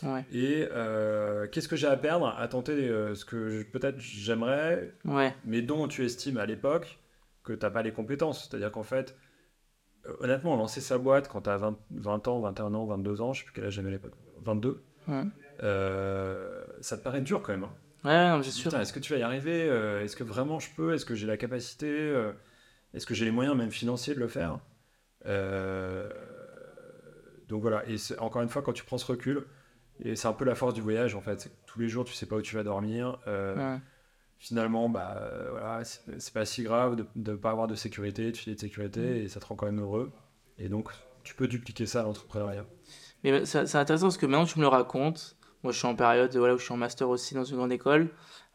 Ouais. 0.03 0.25
Et 0.33 0.67
euh, 0.73 1.47
qu'est-ce 1.49 1.69
que 1.69 1.77
j'ai 1.77 1.87
à 1.87 1.97
perdre 1.97 2.27
à 2.27 2.49
tenter 2.49 2.73
euh, 2.73 3.15
ce 3.15 3.25
que 3.25 3.63
peut-être 3.63 3.99
j'aimerais, 3.99 4.93
Ouais. 5.05 5.35
mais 5.45 5.63
dont 5.63 5.87
tu 5.89 6.05
estimes 6.05 6.37
à 6.39 6.45
l'époque 6.47 6.99
que 7.47 7.53
tu 7.55 7.65
n'as 7.65 7.71
pas 7.71 7.83
les 7.83 7.93
compétences. 7.93 8.49
C'est-à-dire 8.49 8.71
qu'en 8.73 8.83
fait, 8.83 9.17
euh, 10.07 10.15
honnêtement, 10.21 10.57
lancer 10.57 10.81
sa 10.81 10.99
boîte 10.99 11.29
quand 11.29 11.43
tu 11.43 11.51
as 11.51 11.57
20, 11.57 11.79
20 11.91 12.29
ans, 12.29 12.41
21 12.41 12.75
ans, 12.75 12.87
22 12.87 13.21
ans, 13.23 13.33
je 13.33 13.41
sais 13.41 13.45
plus 13.47 13.55
quel 13.55 13.65
âge 13.65 13.73
j'avais 13.75 13.89
à 13.89 13.93
l'époque, 13.93 14.13
22, 14.43 14.83
Ouais. 15.09 15.23
euh, 15.63 16.65
ça 16.81 16.97
te 16.99 17.03
paraît 17.03 17.21
dur 17.23 17.43
quand 17.43 17.53
même. 17.53 17.65
hein. 17.65 17.73
Ouais, 18.39 18.43
c'est 18.45 18.51
sûr. 18.53 18.75
Est-ce 18.79 18.93
que 18.93 19.01
tu 19.01 19.13
vas 19.13 19.19
y 19.19 19.23
arriver 19.23 19.67
Euh, 19.69 20.03
Est-ce 20.03 20.15
que 20.17 20.23
vraiment 20.25 20.59
je 20.61 20.69
peux 20.77 20.95
Est-ce 20.95 21.05
que 21.07 21.15
j'ai 21.15 21.27
la 21.27 21.37
capacité 21.37 21.89
Est-ce 22.95 23.05
que 23.07 23.15
j'ai 23.15 23.25
les 23.25 23.31
moyens, 23.33 23.57
même 23.57 23.71
financiers, 23.71 24.15
de 24.15 24.21
le 24.21 24.29
faire 24.29 24.59
Euh, 25.27 26.09
Donc 27.49 27.63
voilà, 27.63 27.85
et 27.89 27.97
encore 28.19 28.43
une 28.43 28.49
fois, 28.49 28.63
quand 28.63 28.73
tu 28.73 28.85
prends 28.85 28.99
ce 28.99 29.07
recul, 29.07 29.45
et 30.01 30.15
c'est 30.17 30.29
un 30.29 30.33
peu 30.33 30.45
la 30.45 30.55
force 30.55 30.75
du 30.75 30.81
voyage 30.81 31.15
en 31.15 31.21
fait, 31.21 31.51
tous 31.67 31.79
les 31.81 31.89
jours 31.89 32.05
tu 32.05 32.13
sais 32.13 32.27
pas 32.27 32.37
où 32.37 32.43
tu 32.43 32.55
vas 32.57 32.63
dormir. 32.65 33.19
euh, 33.29 33.57
Ouais. 33.77 33.81
Finalement, 34.47 34.89
bah 34.89 35.17
euh, 35.21 35.49
voilà, 35.51 35.83
c'est 35.85 36.33
pas 36.33 36.45
si 36.45 36.63
grave 36.63 36.95
de 37.17 37.33
ne 37.33 37.37
pas 37.37 37.51
avoir 37.51 37.67
de 37.67 37.75
sécurité, 37.75 38.31
de 38.31 38.37
filet 38.37 38.55
de 38.55 38.61
sécurité, 38.61 39.25
et 39.25 39.29
ça 39.29 39.41
te 39.41 39.47
rend 39.47 39.57
quand 39.57 39.67
même 39.67 39.81
heureux. 39.81 40.13
Et 40.59 40.69
donc, 40.69 40.89
tu 41.25 41.35
peux 41.35 41.49
dupliquer 41.49 41.85
ça 41.87 42.01
à 42.01 42.03
l'entrepreneuriat. 42.05 42.65
Mais 43.25 43.45
c'est 43.45 43.67
c'est 43.67 43.79
intéressant 43.79 44.07
parce 44.07 44.19
que 44.19 44.27
maintenant 44.27 44.47
tu 44.47 44.59
me 44.59 44.63
le 44.63 44.69
racontes. 44.69 45.37
Moi, 45.65 45.73
je 45.73 45.79
suis 45.79 45.89
en 45.89 45.97
période 45.97 46.35
voilà, 46.37 46.55
où 46.55 46.59
je 46.59 46.65
suis 46.65 46.73
en 46.73 46.77
master 46.77 47.09
aussi 47.09 47.35
dans 47.35 47.43
une 47.45 47.57
grande 47.57 47.73
école. 47.73 48.11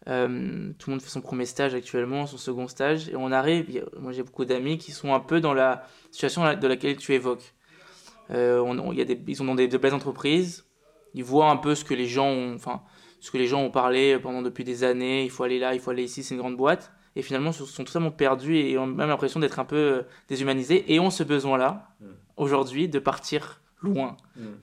Euh, 0.07 0.71
tout 0.79 0.89
le 0.89 0.93
monde 0.95 1.01
fait 1.01 1.09
son 1.09 1.19
premier 1.21 1.45
stage 1.45 1.75
actuellement, 1.75 2.25
son 2.25 2.37
second 2.37 2.67
stage. 2.69 3.09
Et 3.09 3.15
on 3.17 3.31
arrive, 3.31 3.83
moi 3.99 4.13
j'ai 4.13 4.23
beaucoup 4.23 4.45
d'amis 4.45 4.77
qui 4.77 4.91
sont 4.93 5.13
un 5.13 5.19
peu 5.19 5.41
dans 5.41 5.53
la 5.53 5.83
situation 6.11 6.41
de 6.55 6.67
laquelle 6.67 6.95
tu 6.95 7.13
évoques. 7.13 7.53
Euh, 8.29 8.59
on, 8.61 8.79
on- 8.79 8.93
il 8.93 8.99
y 8.99 9.01
a 9.01 9.05
des, 9.05 9.21
ils 9.27 9.35
sont 9.35 9.45
dans 9.45 9.55
des, 9.55 9.67
de 9.67 9.77
belles 9.77 9.93
entreprises. 9.93 10.63
Ils 11.13 11.23
voient 11.25 11.49
un 11.49 11.57
peu 11.57 11.75
ce 11.75 11.83
que 11.83 11.93
les 11.93 12.07
gens 12.07 12.27
ont, 12.29 12.55
enfin, 12.55 12.81
ce 13.21 13.31
que 13.31 13.37
les 13.37 13.47
gens 13.47 13.61
ont 13.61 13.71
parlé 13.71 14.19
pendant 14.19 14.41
depuis 14.41 14.63
des 14.65 14.83
années. 14.83 15.23
Il 15.23 15.29
faut 15.29 15.43
aller 15.43 15.57
là, 15.59 15.73
il 15.73 15.79
faut 15.79 15.91
aller 15.91 16.03
ici, 16.03 16.23
c'est 16.23 16.33
une 16.35 16.41
grande 16.41 16.57
boîte. 16.57 16.91
Et 17.15 17.21
finalement, 17.21 17.51
ils 17.51 17.65
sont 17.65 17.83
totalement 17.85 18.11
perdus 18.11 18.57
et 18.57 18.77
ont 18.77 18.85
même 18.87 19.07
l'impression 19.09 19.39
d'être 19.39 19.59
un 19.59 19.65
peu 19.65 19.75
euh, 19.75 20.01
déshumanisés. 20.27 20.93
Et 20.93 20.99
ont 20.99 21.09
ce 21.09 21.23
besoin-là, 21.23 21.87
Mm. 22.01 22.05
aujourd'hui, 22.37 22.87
de 22.89 22.99
partir 22.99 23.61
loin 23.81 24.15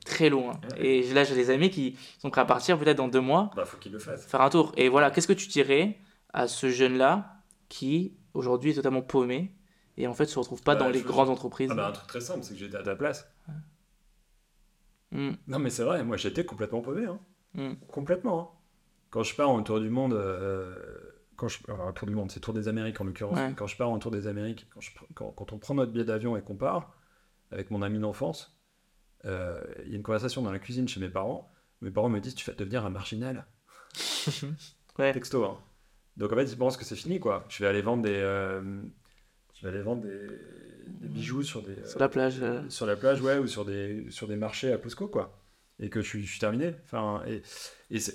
très 0.05 0.29
loin. 0.29 0.61
Et 0.79 1.03
là, 1.13 1.25
j'ai 1.25 1.35
des 1.35 1.51
amis 1.51 1.71
qui 1.71 1.97
sont 2.21 2.31
prêts 2.31 2.41
à 2.41 2.45
partir 2.45 2.79
peut-être 2.79 2.97
dans 2.99 3.09
deux 3.09 3.21
mois, 3.21 3.51
Bah, 3.57 3.65
faut 3.65 3.77
qu'il 3.79 3.93
le 3.93 3.99
fasse. 3.99 4.27
faire 4.27 4.41
un 4.43 4.49
tour. 4.51 4.73
Et 4.77 4.89
voilà, 4.89 5.11
qu'est-ce 5.11 5.27
que 5.29 5.33
tu 5.33 5.49
dirais 5.49 5.99
à 6.33 6.47
ce 6.49 6.69
jeune-là 6.71 7.43
qui, 7.69 8.15
aujourd'hui, 8.35 8.71
est 8.71 8.75
totalement 8.75 9.03
paumé 9.03 9.53
et 9.97 10.07
en 10.07 10.15
fait 10.15 10.27
se 10.27 10.39
retrouve 10.39 10.63
pas 10.63 10.75
Bah, 10.75 10.85
dans 10.85 10.89
les 10.89 11.03
grandes 11.03 11.29
entreprises? 11.31 11.69
Ah 11.73 11.75
bah, 11.75 11.89
un 11.89 11.93
truc 11.93 12.07
très 12.09 12.21
simple, 12.21 12.41
c'est 12.45 12.55
que 12.55 12.61
j'étais 12.61 12.77
à 12.77 12.83
ta 12.83 12.95
place. 12.97 13.29
Mm, 15.11 15.31
Non, 15.49 15.59
mais 15.59 15.71
c'est 15.71 15.85
vrai, 15.85 16.05
moi 16.05 16.17
j'étais 16.17 16.45
complètement 16.45 16.81
paumé. 16.81 17.07
Hein. 17.07 17.19
Mm, 17.55 17.75
Complètement. 17.91 18.41
hein. 18.41 18.49
Quand 19.11 19.23
je 19.23 19.35
pars 19.35 19.49
en 19.49 19.63
tour 19.63 19.81
du 19.81 19.89
monde, 19.91 20.13
euh, 20.13 20.75
quand 21.37 21.49
je, 21.49 21.59
alors, 21.69 21.95
tour 21.95 22.07
du 22.09 22.15
monde, 22.15 22.31
c'est 22.31 22.41
tour 22.41 22.53
des 22.55 22.69
Amériques 22.69 23.01
en 23.01 23.05
l'occurrence. 23.05 23.39
Ouais. 23.39 23.53
Quand 23.57 23.67
je 23.67 23.77
pars 23.77 23.89
en 23.89 23.99
tour 23.99 24.11
des 24.11 24.27
Amériques, 24.27 24.67
quand, 24.75 24.81
je- 24.81 24.91
quand- 25.15 25.31
quand 25.33 25.53
on 25.53 25.59
prend 25.59 25.75
notre 25.75 25.93
billet 25.93 26.05
d'avion 26.05 26.37
et 26.37 26.43
qu'on 26.43 26.57
part 26.57 26.95
avec 27.51 27.71
mon 27.71 27.81
ami 27.83 27.99
d'enfance, 27.99 28.59
euh, 29.25 29.61
il 29.85 29.91
y 29.91 29.93
a 29.95 29.97
une 29.97 30.03
conversation 30.03 30.43
dans 30.43 30.53
la 30.53 30.59
cuisine 30.59 30.87
chez 30.89 31.01
mes 31.01 31.09
parents. 31.09 31.51
Mes 31.81 31.91
parents 31.91 32.09
me 32.11 32.21
disent 32.21 32.35
Tu 32.35 32.49
vas 32.51 32.55
devenir 32.57 32.85
un 32.85 32.91
marginal. 32.91 33.47
Ouais. 34.99 35.13
Texto. 35.13 35.45
hein. 35.45 35.59
Donc 36.17 36.33
en 36.33 36.37
fait, 36.37 36.45
ils 36.51 36.59
pensent 36.59 36.77
que 36.77 36.85
c'est 36.85 36.97
fini 36.97 37.21
quoi. 37.21 37.45
Je 37.49 37.63
vais 37.63 37.69
aller 37.69 37.83
vendre 37.83 38.03
des, 38.03 38.17
euh, 38.17 38.61
je 39.55 39.63
vais 39.63 39.69
aller 39.73 39.83
vendre 39.83 40.03
des, 40.03 40.27
des 40.89 41.09
bijoux 41.09 41.43
sur 41.45 41.63
des, 41.63 41.77
Sur 41.87 42.01
la 42.01 42.09
plage. 42.09 42.43
euh, 42.43 42.69
sur 42.69 42.85
la 42.85 42.97
plage, 42.97 43.23
ouais, 43.23 43.39
ou 43.39 43.47
sur 43.47 43.65
des, 43.65 44.11
sur 44.11 44.27
des 44.27 44.35
marchés 44.37 44.73
à 44.73 44.79
Costco, 44.79 45.07
quoi. 45.07 45.39
Et 45.81 45.91
que 45.91 46.01
je 46.03 46.09
suis, 46.09 46.25
je 46.25 46.31
suis 46.31 46.41
terminé. 46.41 46.75
Enfin, 46.85 47.23
et, 47.27 47.41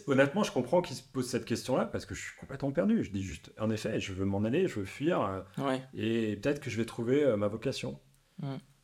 honnêtement, 0.07 0.43
je 0.43 0.51
comprends 0.51 0.82
qu'ils 0.82 0.97
se 0.97 1.03
posent 1.03 1.30
cette 1.30 1.45
question-là 1.45 1.86
parce 1.86 2.05
que 2.05 2.14
je 2.14 2.22
suis 2.22 2.36
complètement 2.38 2.72
perdu. 2.72 3.03
Je 3.03 3.11
dis 3.11 3.24
juste, 3.24 3.53
en 3.57 3.70
effet, 3.70 3.99
je 4.01 4.11
veux 4.14 4.26
m'en 4.26 4.43
aller, 4.43 4.68
je 4.68 4.80
veux 4.82 4.86
fuir, 4.86 5.22
euh, 5.22 5.41
Ouais. 5.57 5.82
et 5.93 6.36
peut-être 6.36 6.59
que 6.59 6.70
je 6.70 6.76
vais 6.78 6.86
trouver 6.86 7.24
euh, 7.24 7.38
ma 7.38 7.47
vocation. 7.47 7.99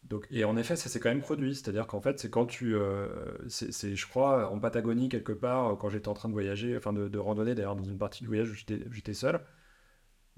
Donc, 0.03 0.25
et 0.32 0.43
en 0.45 0.55
effet, 0.57 0.75
ça 0.77 0.88
s'est 0.89 0.99
quand 1.01 1.09
même 1.09 1.19
produit. 1.21 1.53
C'est-à-dire 1.55 1.86
qu'en 1.88 1.99
fait, 2.01 2.19
c'est 2.19 2.30
quand 2.30 2.45
tu. 2.45 2.73
euh, 2.75 3.09
c'est, 3.49 3.95
je 3.95 4.07
crois, 4.07 4.49
en 4.49 4.59
Patagonie, 4.59 5.09
quelque 5.09 5.34
part, 5.34 5.77
quand 5.77 5.89
j'étais 5.89 6.07
en 6.07 6.13
train 6.13 6.30
de 6.30 6.34
voyager, 6.34 6.75
enfin 6.77 6.93
de, 6.93 7.09
de 7.09 7.17
randonner 7.19 7.55
d'ailleurs, 7.55 7.75
dans 7.75 7.84
une 7.84 7.97
partie 7.99 8.21
du 8.21 8.27
voyage 8.27 8.49
où 8.49 8.53
j'étais, 8.55 9.13
seul, 9.13 9.41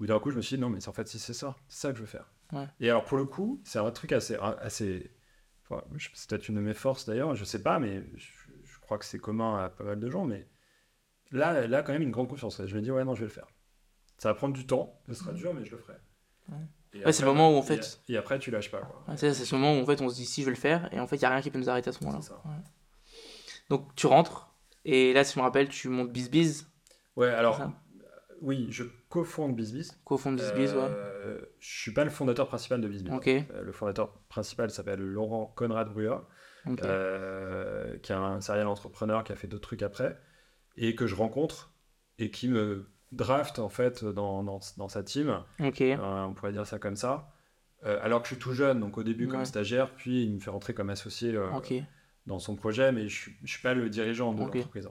où 0.00 0.06
d'un 0.06 0.18
coup, 0.18 0.30
je 0.32 0.36
me 0.36 0.42
suis 0.42 0.56
dit, 0.56 0.60
non, 0.60 0.68
mais 0.68 0.86
en 0.88 0.92
fait, 0.92 1.06
si 1.06 1.18
c'est 1.20 1.32
ça, 1.32 1.54
c'est 1.68 1.80
ça 1.82 1.90
que 1.92 1.96
je 1.96 2.00
veux 2.02 2.08
faire. 2.08 2.28
Ouais. 2.52 2.66
Et 2.80 2.90
alors, 2.90 3.04
pour 3.04 3.16
le 3.18 3.24
coup, 3.24 3.62
c'est 3.64 3.78
un 3.78 3.90
truc 3.92 4.10
assez. 4.12 4.34
assez 4.60 5.12
c'est 6.14 6.28
peut-être 6.28 6.48
une 6.48 6.56
de 6.56 6.60
mes 6.60 6.74
forces 6.74 7.06
d'ailleurs, 7.06 7.34
je 7.34 7.44
sais 7.44 7.62
pas, 7.62 7.78
mais 7.78 8.02
je, 8.16 8.26
je 8.64 8.78
crois 8.80 8.98
que 8.98 9.04
c'est 9.04 9.18
commun 9.18 9.64
à 9.64 9.68
pas 9.70 9.84
mal 9.84 9.98
de 10.00 10.10
gens, 10.10 10.24
mais 10.24 10.48
là, 11.30 11.66
là, 11.66 11.82
quand 11.82 11.92
même, 11.92 12.02
une 12.02 12.10
grande 12.10 12.28
confiance. 12.28 12.60
Je 12.64 12.74
me 12.76 12.80
dis, 12.80 12.90
ouais, 12.90 13.04
non, 13.04 13.14
je 13.14 13.20
vais 13.20 13.26
le 13.26 13.32
faire. 13.32 13.46
Ça 14.18 14.28
va 14.28 14.34
prendre 14.34 14.54
du 14.54 14.66
temps, 14.66 15.00
ce 15.08 15.14
sera 15.14 15.32
dur, 15.32 15.52
mais 15.54 15.64
je 15.64 15.70
le 15.72 15.78
ferai. 15.78 15.94
Ouais. 16.48 16.56
Et 16.94 17.04
Ouais, 17.04 17.12
c'est 17.12 17.22
le 17.22 17.28
après, 17.30 17.38
moment 17.40 17.54
où, 17.56 17.58
en 17.58 17.62
fait- 17.62 18.00
Et, 18.08 18.16
après, 18.16 18.38
tu 18.38 18.50
lâches 18.50 18.70
pas, 18.70 18.80
quoi. 18.82 19.02
Ouais, 19.08 19.16
c'est 19.16 19.32
c'est 19.34 19.44
ce 19.46 19.54
moment 19.54 19.74
où 19.78 19.82
en 19.82 19.86
fait 19.86 20.00
on 20.02 20.08
se 20.10 20.14
dit 20.16 20.26
si 20.26 20.42
je 20.42 20.46
vais 20.46 20.52
le 20.52 20.60
faire 20.60 20.92
et 20.92 21.00
en 21.00 21.06
fait 21.06 21.16
il 21.16 21.20
n'y 21.20 21.24
a 21.24 21.30
rien 21.30 21.40
qui 21.40 21.50
peut 21.50 21.58
nous 21.58 21.70
arrêter 21.70 21.88
à 21.88 21.92
ce 21.92 22.04
moment-là. 22.04 22.20
C'est 22.22 22.28
ça. 22.28 22.42
Ouais. 22.44 22.56
Donc 23.70 23.94
tu 23.94 24.06
rentres 24.06 24.52
et 24.84 25.12
là 25.14 25.24
si 25.24 25.34
je 25.34 25.38
me 25.38 25.42
rappelle 25.44 25.68
tu 25.70 25.88
montes 25.88 26.12
BizBiz, 26.12 26.68
Ouais, 27.16 27.28
alors, 27.28 27.60
oui, 28.42 28.66
je 28.70 28.84
cofonde 29.08 29.56
BizBiz. 29.56 29.98
co-fond 30.04 30.32
de 30.32 30.36
BizBiz, 30.36 30.74
ouais. 30.74 30.80
Euh, 30.82 31.40
Je 31.60 31.80
suis 31.80 31.92
pas 31.92 32.04
le 32.04 32.10
fondateur 32.10 32.46
principal 32.48 32.80
de 32.80 32.88
BizBiz. 32.88 33.12
Euh, 33.52 33.62
Le 33.62 33.72
fondateur 33.72 34.12
principal 34.28 34.70
s'appelle 34.70 35.00
Laurent 35.00 35.46
Conrad 35.56 35.88
Brua, 35.92 36.28
euh, 36.84 37.96
qui 37.98 38.12
est 38.12 38.14
un 38.14 38.40
serial 38.40 38.66
entrepreneur 38.66 39.24
qui 39.24 39.32
a 39.32 39.36
fait 39.36 39.46
d'autres 39.48 39.62
trucs 39.68 39.82
après, 39.82 40.18
et 40.76 40.94
que 40.94 41.06
je 41.06 41.14
rencontre, 41.14 41.72
et 42.18 42.30
qui 42.30 42.48
me 42.48 42.90
draft 43.12 43.58
en 43.58 43.68
fait 43.68 44.04
dans, 44.04 44.42
dans, 44.42 44.60
dans 44.76 44.88
sa 44.88 45.02
team, 45.02 45.42
Euh, 45.60 46.24
on 46.24 46.34
pourrait 46.34 46.52
dire 46.52 46.66
ça 46.66 46.78
comme 46.78 46.96
ça, 46.96 47.28
Euh, 47.84 47.98
alors 48.02 48.22
que 48.22 48.28
je 48.28 48.34
suis 48.34 48.40
tout 48.42 48.52
jeune, 48.52 48.78
donc 48.78 48.96
au 48.96 49.02
début 49.02 49.26
comme 49.26 49.40
Ouais. 49.40 49.44
stagiaire, 49.44 49.92
puis 49.96 50.24
il 50.24 50.34
me 50.34 50.38
fait 50.38 50.50
rentrer 50.50 50.72
comme 50.72 50.88
associé 50.90 51.34
euh, 51.34 51.48
dans 52.26 52.38
son 52.38 52.54
projet, 52.54 52.92
mais 52.92 53.08
je 53.08 53.30
ne 53.42 53.46
suis 53.48 53.60
pas 53.60 53.74
le 53.74 53.90
dirigeant 53.90 54.32
de 54.32 54.38
l'entreprise. 54.38 54.88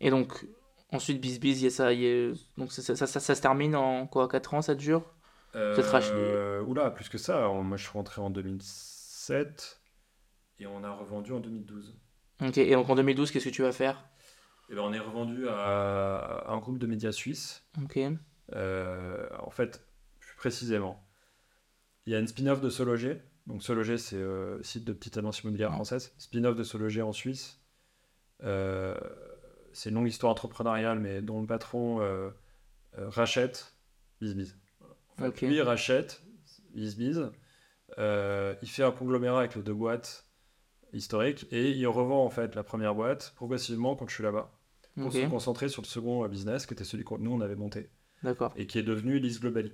Et 0.00 0.10
donc, 0.10 0.46
ensuite, 0.94 1.24
y 1.24 1.66
a 1.66 1.70
ça, 1.70 1.88
a- 1.88 2.32
donc 2.56 2.72
ça, 2.72 2.82
ça, 2.82 2.94
ça, 2.96 3.06
ça- 3.06 3.34
se 3.34 3.40
termine 3.40 3.76
en 3.76 4.06
quoi 4.06 4.28
4 4.28 4.54
ans, 4.54 4.62
ça 4.62 4.74
dure? 4.74 5.02
Peut-être. 5.52 5.94
Euh, 6.14 6.62
oula, 6.62 6.90
plus 6.90 7.08
que 7.08 7.18
ça. 7.18 7.48
Moi, 7.48 7.76
je 7.76 7.82
suis 7.84 7.92
rentré 7.92 8.20
en 8.20 8.30
2007 8.30 9.80
et 10.58 10.66
on 10.66 10.82
a 10.84 10.90
revendu 10.90 11.32
en 11.32 11.40
2012. 11.40 11.96
Ok, 12.42 12.58
et 12.58 12.72
donc 12.72 12.88
en 12.88 12.94
2012, 12.96 13.30
qu'est-ce 13.30 13.44
que 13.48 13.54
tu 13.54 13.62
vas 13.62 13.72
faire? 13.72 14.04
Et 14.70 14.74
ben, 14.74 14.82
on 14.82 14.92
est 14.92 14.98
revendu 14.98 15.46
à 15.48 16.44
un 16.48 16.58
groupe 16.58 16.78
de 16.78 16.86
médias 16.86 17.12
suisses. 17.12 17.64
Ok, 17.82 17.98
Euh, 18.54 19.28
en 19.40 19.50
fait, 19.50 19.86
plus 20.20 20.36
précisément, 20.36 21.06
il 22.06 22.12
y 22.12 22.16
a 22.16 22.18
une 22.18 22.26
spin-off 22.26 22.60
de 22.60 22.70
Sologer. 22.70 23.22
Donc 23.46 23.62
Sologer, 23.62 23.98
c'est 23.98 24.16
euh, 24.16 24.62
site 24.62 24.84
de 24.84 24.92
petite 24.92 25.16
annonce 25.18 25.42
immobilière 25.42 25.72
française. 25.72 26.14
Spin-off 26.18 26.56
de 26.56 26.64
Sologer 26.64 27.02
en 27.02 27.12
Suisse. 27.12 27.60
Euh, 28.42 28.94
c'est 29.74 29.90
une 29.90 29.96
longue 29.96 30.08
histoire 30.08 30.32
entrepreneuriale, 30.32 30.98
mais 30.98 31.20
dont 31.20 31.40
le 31.40 31.46
patron 31.46 32.00
euh, 32.00 32.30
euh, 32.98 33.08
rachète 33.10 33.74
BizBiz. 34.20 34.56
En 35.18 35.30
fait. 35.30 35.46
Lui, 35.46 35.56
il 35.56 35.62
rachète 35.62 36.22
BizBiz. 36.74 37.30
Euh, 37.98 38.54
il 38.62 38.68
fait 38.68 38.82
un 38.82 38.90
conglomérat 38.92 39.40
avec 39.40 39.54
les 39.54 39.62
deux 39.62 39.74
boîtes 39.74 40.26
historiques 40.92 41.46
et 41.50 41.70
il 41.72 41.86
revend 41.86 42.24
en 42.24 42.30
fait 42.30 42.54
la 42.54 42.62
première 42.62 42.94
boîte 42.94 43.32
progressivement 43.36 43.94
quand 43.96 44.08
je 44.08 44.14
suis 44.14 44.22
là-bas 44.24 44.50
pour 44.96 45.12
se 45.12 45.26
concentrer 45.26 45.68
sur 45.68 45.82
le 45.82 45.86
second 45.86 46.26
business 46.28 46.66
qui 46.66 46.74
était 46.74 46.84
celui 46.84 47.04
que 47.04 47.14
nous 47.14 47.32
on 47.32 47.40
avait 47.40 47.56
monté 47.56 47.90
d'accord. 48.22 48.52
et 48.56 48.66
qui 48.66 48.78
est 48.78 48.82
devenu 48.84 49.18
Lise 49.18 49.40
Globally. 49.40 49.72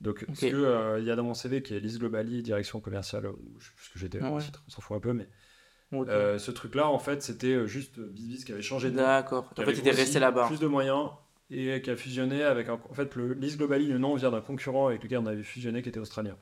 Donc, 0.00 0.24
Ok. 0.28 0.34
ce 0.36 0.46
que 0.46 0.56
euh, 0.56 0.98
il 0.98 1.06
y 1.06 1.10
a 1.10 1.16
dans 1.16 1.22
mon 1.24 1.34
CV 1.34 1.62
qui 1.62 1.74
est 1.74 1.80
Lise 1.80 1.98
Globally, 1.98 2.42
direction 2.42 2.80
commerciale, 2.80 3.26
où 3.28 3.58
je- 3.60 3.70
que 3.92 3.98
j'étais, 3.98 4.18
Ah 4.20 4.32
ouais. 4.32 4.42
on 4.66 4.70
s'en 4.70 4.80
fout 4.82 4.96
un 4.96 5.00
peu, 5.00 5.12
mais 5.12 5.28
Euh, 5.92 6.38
ce 6.38 6.50
truc-là, 6.50 6.88
en 6.88 6.98
fait, 6.98 7.22
c'était 7.22 7.52
euh, 7.54 7.66
juste 7.66 8.00
BizBiz 8.00 8.44
qui 8.44 8.52
avait 8.52 8.62
changé 8.62 8.90
de 8.90 8.96
nom, 8.96 9.02
D'accord. 9.02 9.44
En 9.52 9.62
fait, 9.62 9.70
étais 9.72 9.82
grossi, 9.82 9.96
resté 9.96 10.18
là-bas. 10.18 10.46
plus 10.48 10.58
de 10.58 10.66
moyens 10.66 11.10
et 11.50 11.80
qui 11.82 11.90
a 11.90 11.96
fusionné 11.96 12.42
avec 12.42 12.68
un. 12.68 12.80
En 12.90 12.94
fait, 12.94 13.14
le 13.14 13.34
Lise 13.34 13.56
Globally, 13.58 13.86
le 13.86 13.98
nom 13.98 14.14
vient 14.16 14.30
d'un 14.30 14.40
concurrent 14.40 14.88
avec 14.88 15.02
lequel 15.04 15.18
on 15.18 15.26
avait 15.26 15.42
fusionné 15.42 15.82
qui 15.82 15.88
était 15.90 16.00
australien. 16.00 16.36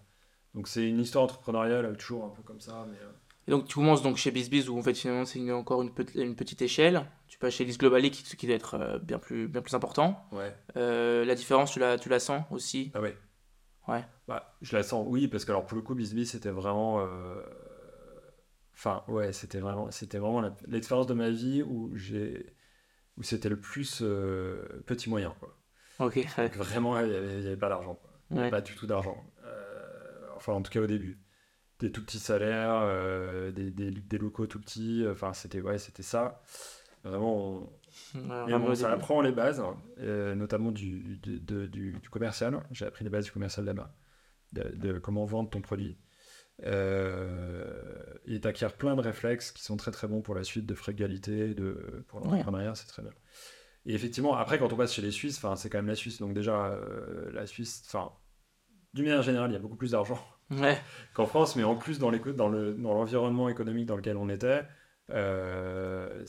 Donc, 0.55 0.68
c'est 0.68 0.88
une 0.88 1.01
histoire 1.01 1.24
entrepreneuriale, 1.24 1.84
euh, 1.84 1.95
toujours 1.95 2.24
un 2.24 2.30
peu 2.30 2.43
comme 2.43 2.61
ça, 2.61 2.86
mais. 2.90 2.97
euh, 2.99 3.11
Et 3.49 3.51
donc 3.51 3.66
tu 3.66 3.74
commences 3.74 4.03
donc 4.03 4.16
chez 4.16 4.30
BizBiz 4.30 4.68
où 4.68 4.78
en 4.78 4.82
fait 4.82 4.95
finalement 4.95 5.24
c'est 5.24 5.51
encore 5.51 5.82
une, 5.82 5.93
petite- 5.93 6.14
une 6.14 6.36
petite 6.36 6.62
échelle. 6.62 7.05
Tu 7.26 7.38
passes 7.38 7.55
chez 7.55 7.64
Lys 7.64 7.76
Globally 7.76 8.11
qui, 8.11 8.22
qui 8.36 8.47
doit 8.47 8.55
être 8.57 8.74
euh, 8.74 8.99
bien 9.01 9.18
plus, 9.18 9.49
bien 9.49 9.61
plus 9.62 9.74
important. 9.74 10.24
ouais. 10.32 10.55
Euh, 10.76 11.24
la 11.24 11.34
différence, 11.34 11.72
tu 11.72 11.78
la, 11.80 11.99
tu 11.99 12.09
la 12.09 12.20
sens 12.20 12.45
aussi? 12.51 12.93
Ah 12.95 13.01
ouais. 13.01 13.16
Ouais. 13.88 14.05
Bah, 14.28 14.55
je 14.62 14.76
la 14.76 14.84
sens, 14.84 15.05
oui, 15.09 15.26
parce 15.26 15.45
que 15.45 15.51
alors 15.51 15.66
pour 15.66 15.76
le 15.76 15.82
coup, 15.82 15.95
BizBiz, 15.97 16.30
c'était 16.30 16.51
vraiment. 16.51 17.01
euh, 17.01 17.43
Enfin, 18.85 19.05
ouais, 19.07 19.33
c'était 19.33 19.61
vraiment, 19.61 19.93
c'était 19.93 20.18
vraiment 20.18 20.43
l'expérience 20.66 21.07
de 21.07 21.14
ma 21.14 21.30
vie 21.30 21.62
où 21.62 21.97
j'ai, 21.97 22.47
où 23.16 23.22
c'était 23.22 23.49
le 23.49 23.61
plus 23.61 24.01
euh, 24.03 24.83
petit 24.87 25.09
moyen, 25.09 25.37
quoi. 25.39 25.57
Ok, 26.01 26.16
ouais. 26.16 26.49
Donc, 26.49 26.57
vraiment, 26.57 26.99
il 26.99 27.09
n'y 27.09 27.14
avait, 27.47 27.57
pas 27.57 27.68
d'argent, 27.68 27.97
Ouais. 28.30 28.51
Pas 28.51 28.61
du 28.61 28.74
tout 28.74 28.89
d'argent. 28.89 29.16
Euh, 29.45 30.26
enfin, 30.35 30.53
en 30.55 30.62
tout 30.62 30.72
cas 30.72 30.80
au 30.80 30.87
début. 30.89 31.20
Des 31.78 31.93
tout 31.93 32.05
petits 32.05 32.18
salaires, 32.18 32.80
euh, 32.83 33.53
des, 33.53 33.70
des, 33.70 33.91
des 33.93 34.18
locaux 34.18 34.47
tout 34.49 34.61
petits. 34.61 35.05
Enfin, 35.09 35.33
c'était 35.33 35.61
ouais, 35.61 35.78
c'était 35.78 36.03
ça. 36.03 36.43
Vraiment, 37.05 37.70
on, 38.14 38.59
bon, 38.59 38.74
ça 38.74 38.89
début. 38.89 39.01
apprend 39.01 39.20
les 39.20 39.33
bases, 39.33 39.62
euh, 40.01 40.35
notamment 40.35 40.72
du, 40.72 41.18
du, 41.18 41.39
de- 41.41 41.66
du- 41.66 41.93
du 41.93 42.09
commercial. 42.11 42.61
J'ai 42.72 42.87
appris 42.87 43.05
les 43.05 43.11
bases 43.11 43.26
du 43.26 43.33
commercial 43.33 43.64
là-bas, 43.64 43.95
de, 44.53 44.62
de 44.74 44.99
comment 44.99 45.24
vendre 45.24 45.51
ton 45.51 45.61
produit. 45.61 45.99
Euh, 46.64 47.64
et 48.26 48.40
tu 48.40 48.46
acquiers 48.46 48.68
plein 48.78 48.94
de 48.94 49.00
réflexes 49.00 49.53
qui 49.53 49.62
sont 49.62 49.76
très 49.76 49.90
très 49.90 50.07
bons 50.07 50.22
pour 50.22 50.34
la 50.34 50.44
suite 50.44 50.66
de 50.66 50.74
frugalité, 50.74 51.55
de, 51.55 52.05
pour 52.09 52.20
l'entrepreneuriat, 52.20 52.74
c'est 52.74 52.86
très 52.86 53.03
bien. 53.03 53.12
Et 53.86 53.94
effectivement, 53.94 54.36
après, 54.36 54.59
quand 54.59 54.72
on 54.72 54.76
passe 54.76 54.92
chez 54.92 55.03
les 55.03 55.11
Suisses, 55.11 55.40
c'est 55.57 55.70
quand 55.70 55.78
même 55.78 55.88
la 55.88 55.96
Suisse, 55.96 56.18
donc 56.20 56.34
déjà, 56.34 56.66
euh, 56.66 57.30
la 57.32 57.46
Suisse, 57.46 57.82
enfin, 57.86 58.12
d'une 58.94 59.07
manière 59.07 59.22
générale, 59.22 59.50
il 59.50 59.55
y 59.55 59.57
a 59.57 59.61
beaucoup 59.61 59.76
plus 59.76 59.92
d'argent 59.92 60.18
Ouais, 60.50 60.78
qu'en 61.14 61.26
France, 61.26 61.57
mais 61.57 61.64
en 61.64 61.74
plus 61.74 61.98
dans 61.98 62.11
le- 62.11 62.76
l'environnement 62.76 63.48
économique 63.48 63.86
dans 63.86 63.96
lequel 63.96 64.16
on 64.16 64.28
était, 64.28 64.62
euh, 65.11 66.24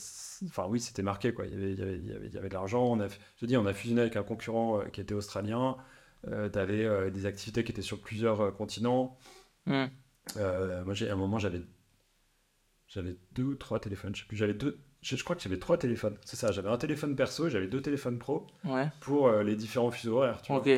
enfin 0.45 0.65
oui, 0.67 0.79
c'était 0.79 1.03
marqué 1.03 1.33
quoi. 1.33 1.45
Il 1.45 1.53
y 1.53 1.55
avait, 1.55 1.73
il 1.73 1.79
y 1.79 1.81
avait, 1.83 1.97
il 1.97 2.07
y 2.07 2.13
avait, 2.13 2.27
il 2.27 2.33
y 2.33 2.37
avait 2.37 2.49
de 2.49 2.53
l'argent. 2.53 2.83
On 2.85 2.99
a, 3.01 3.07
je 3.37 3.45
dis, 3.45 3.57
on 3.57 3.65
a 3.65 3.73
fusionné 3.73 4.01
avec 4.01 4.15
un 4.15 4.23
concurrent 4.23 4.81
qui 4.91 5.01
était 5.01 5.13
australien. 5.13 5.77
tu 6.25 6.59
avais 6.59 7.11
des 7.11 7.25
activités 7.25 7.63
qui 7.63 7.71
étaient 7.71 7.81
sur 7.81 8.01
plusieurs 8.01 8.55
continents. 8.55 9.17
Hmm. 9.65 9.85
Euh, 10.37 10.83
moi, 10.85 10.93
j'ai, 10.93 11.09
à 11.09 11.13
un 11.13 11.17
moment, 11.17 11.37
j'avais, 11.39 11.61
j'avais 12.87 13.17
deux 13.33 13.43
ou 13.43 13.55
trois 13.55 13.79
téléphones. 13.79 14.15
Je 14.15 14.21
sais 14.21 14.27
plus. 14.27 14.37
J'avais 14.37 14.53
deux. 14.53 14.79
Je, 15.01 15.15
je 15.15 15.23
crois 15.23 15.35
que 15.35 15.41
j'avais 15.41 15.59
trois 15.59 15.77
téléphones. 15.77 16.17
C'est 16.25 16.35
ça. 16.37 16.51
J'avais 16.51 16.69
un 16.69 16.77
téléphone 16.77 17.15
perso, 17.15 17.47
et 17.47 17.49
j'avais 17.49 17.67
deux 17.67 17.81
téléphones 17.81 18.19
pro 18.19 18.47
ouais, 18.65 18.87
pour 19.01 19.27
euh, 19.27 19.43
les 19.43 19.55
différents 19.55 19.91
fuseaux 19.91 20.17
horaires. 20.17 20.41
Tu 20.41 20.51
vois. 20.51 20.61
ok. 20.61 20.69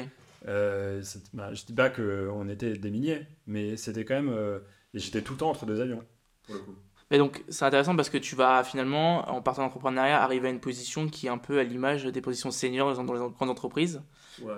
Euh, 0.47 1.01
c'est- 1.03 1.23
bah, 1.35 1.53
je 1.53 1.65
dis 1.65 1.73
pas 1.73 1.89
qu'on 1.89 2.47
était 2.49 2.73
des 2.73 2.91
milliers, 2.91 3.25
mais 3.47 3.77
c'était 3.77 4.05
quand 4.05 4.15
même. 4.15 4.29
euh, 4.29 4.59
et 4.93 4.99
j'étais 4.99 5.21
tout 5.21 5.33
le 5.33 5.39
temps 5.39 5.49
entre 5.49 5.65
deux 5.65 5.81
avions, 5.81 6.03
pour 6.45 6.55
le 6.55 6.61
coup. 6.61 6.75
Mais 7.11 7.17
donc 7.19 7.43
c'est 7.49 7.65
intéressant 7.65 7.95
parce 7.95 8.09
que 8.09 8.17
tu 8.17 8.35
vas 8.35 8.63
finalement, 8.63 9.29
en 9.29 9.41
partant 9.41 9.61
d'entrepreneuriat, 9.63 10.21
arriver 10.23 10.47
à 10.47 10.51
une 10.51 10.59
position 10.59 11.07
qui 11.07 11.27
est 11.27 11.29
un 11.29 11.37
peu 11.37 11.59
à 11.59 11.63
l'image 11.63 12.05
des 12.05 12.21
positions 12.21 12.49
seniors 12.51 12.95
dans 12.95 13.13
les 13.13 13.19
grandes 13.19 13.49
entreprises. 13.49 14.01
Ouais. 14.41 14.53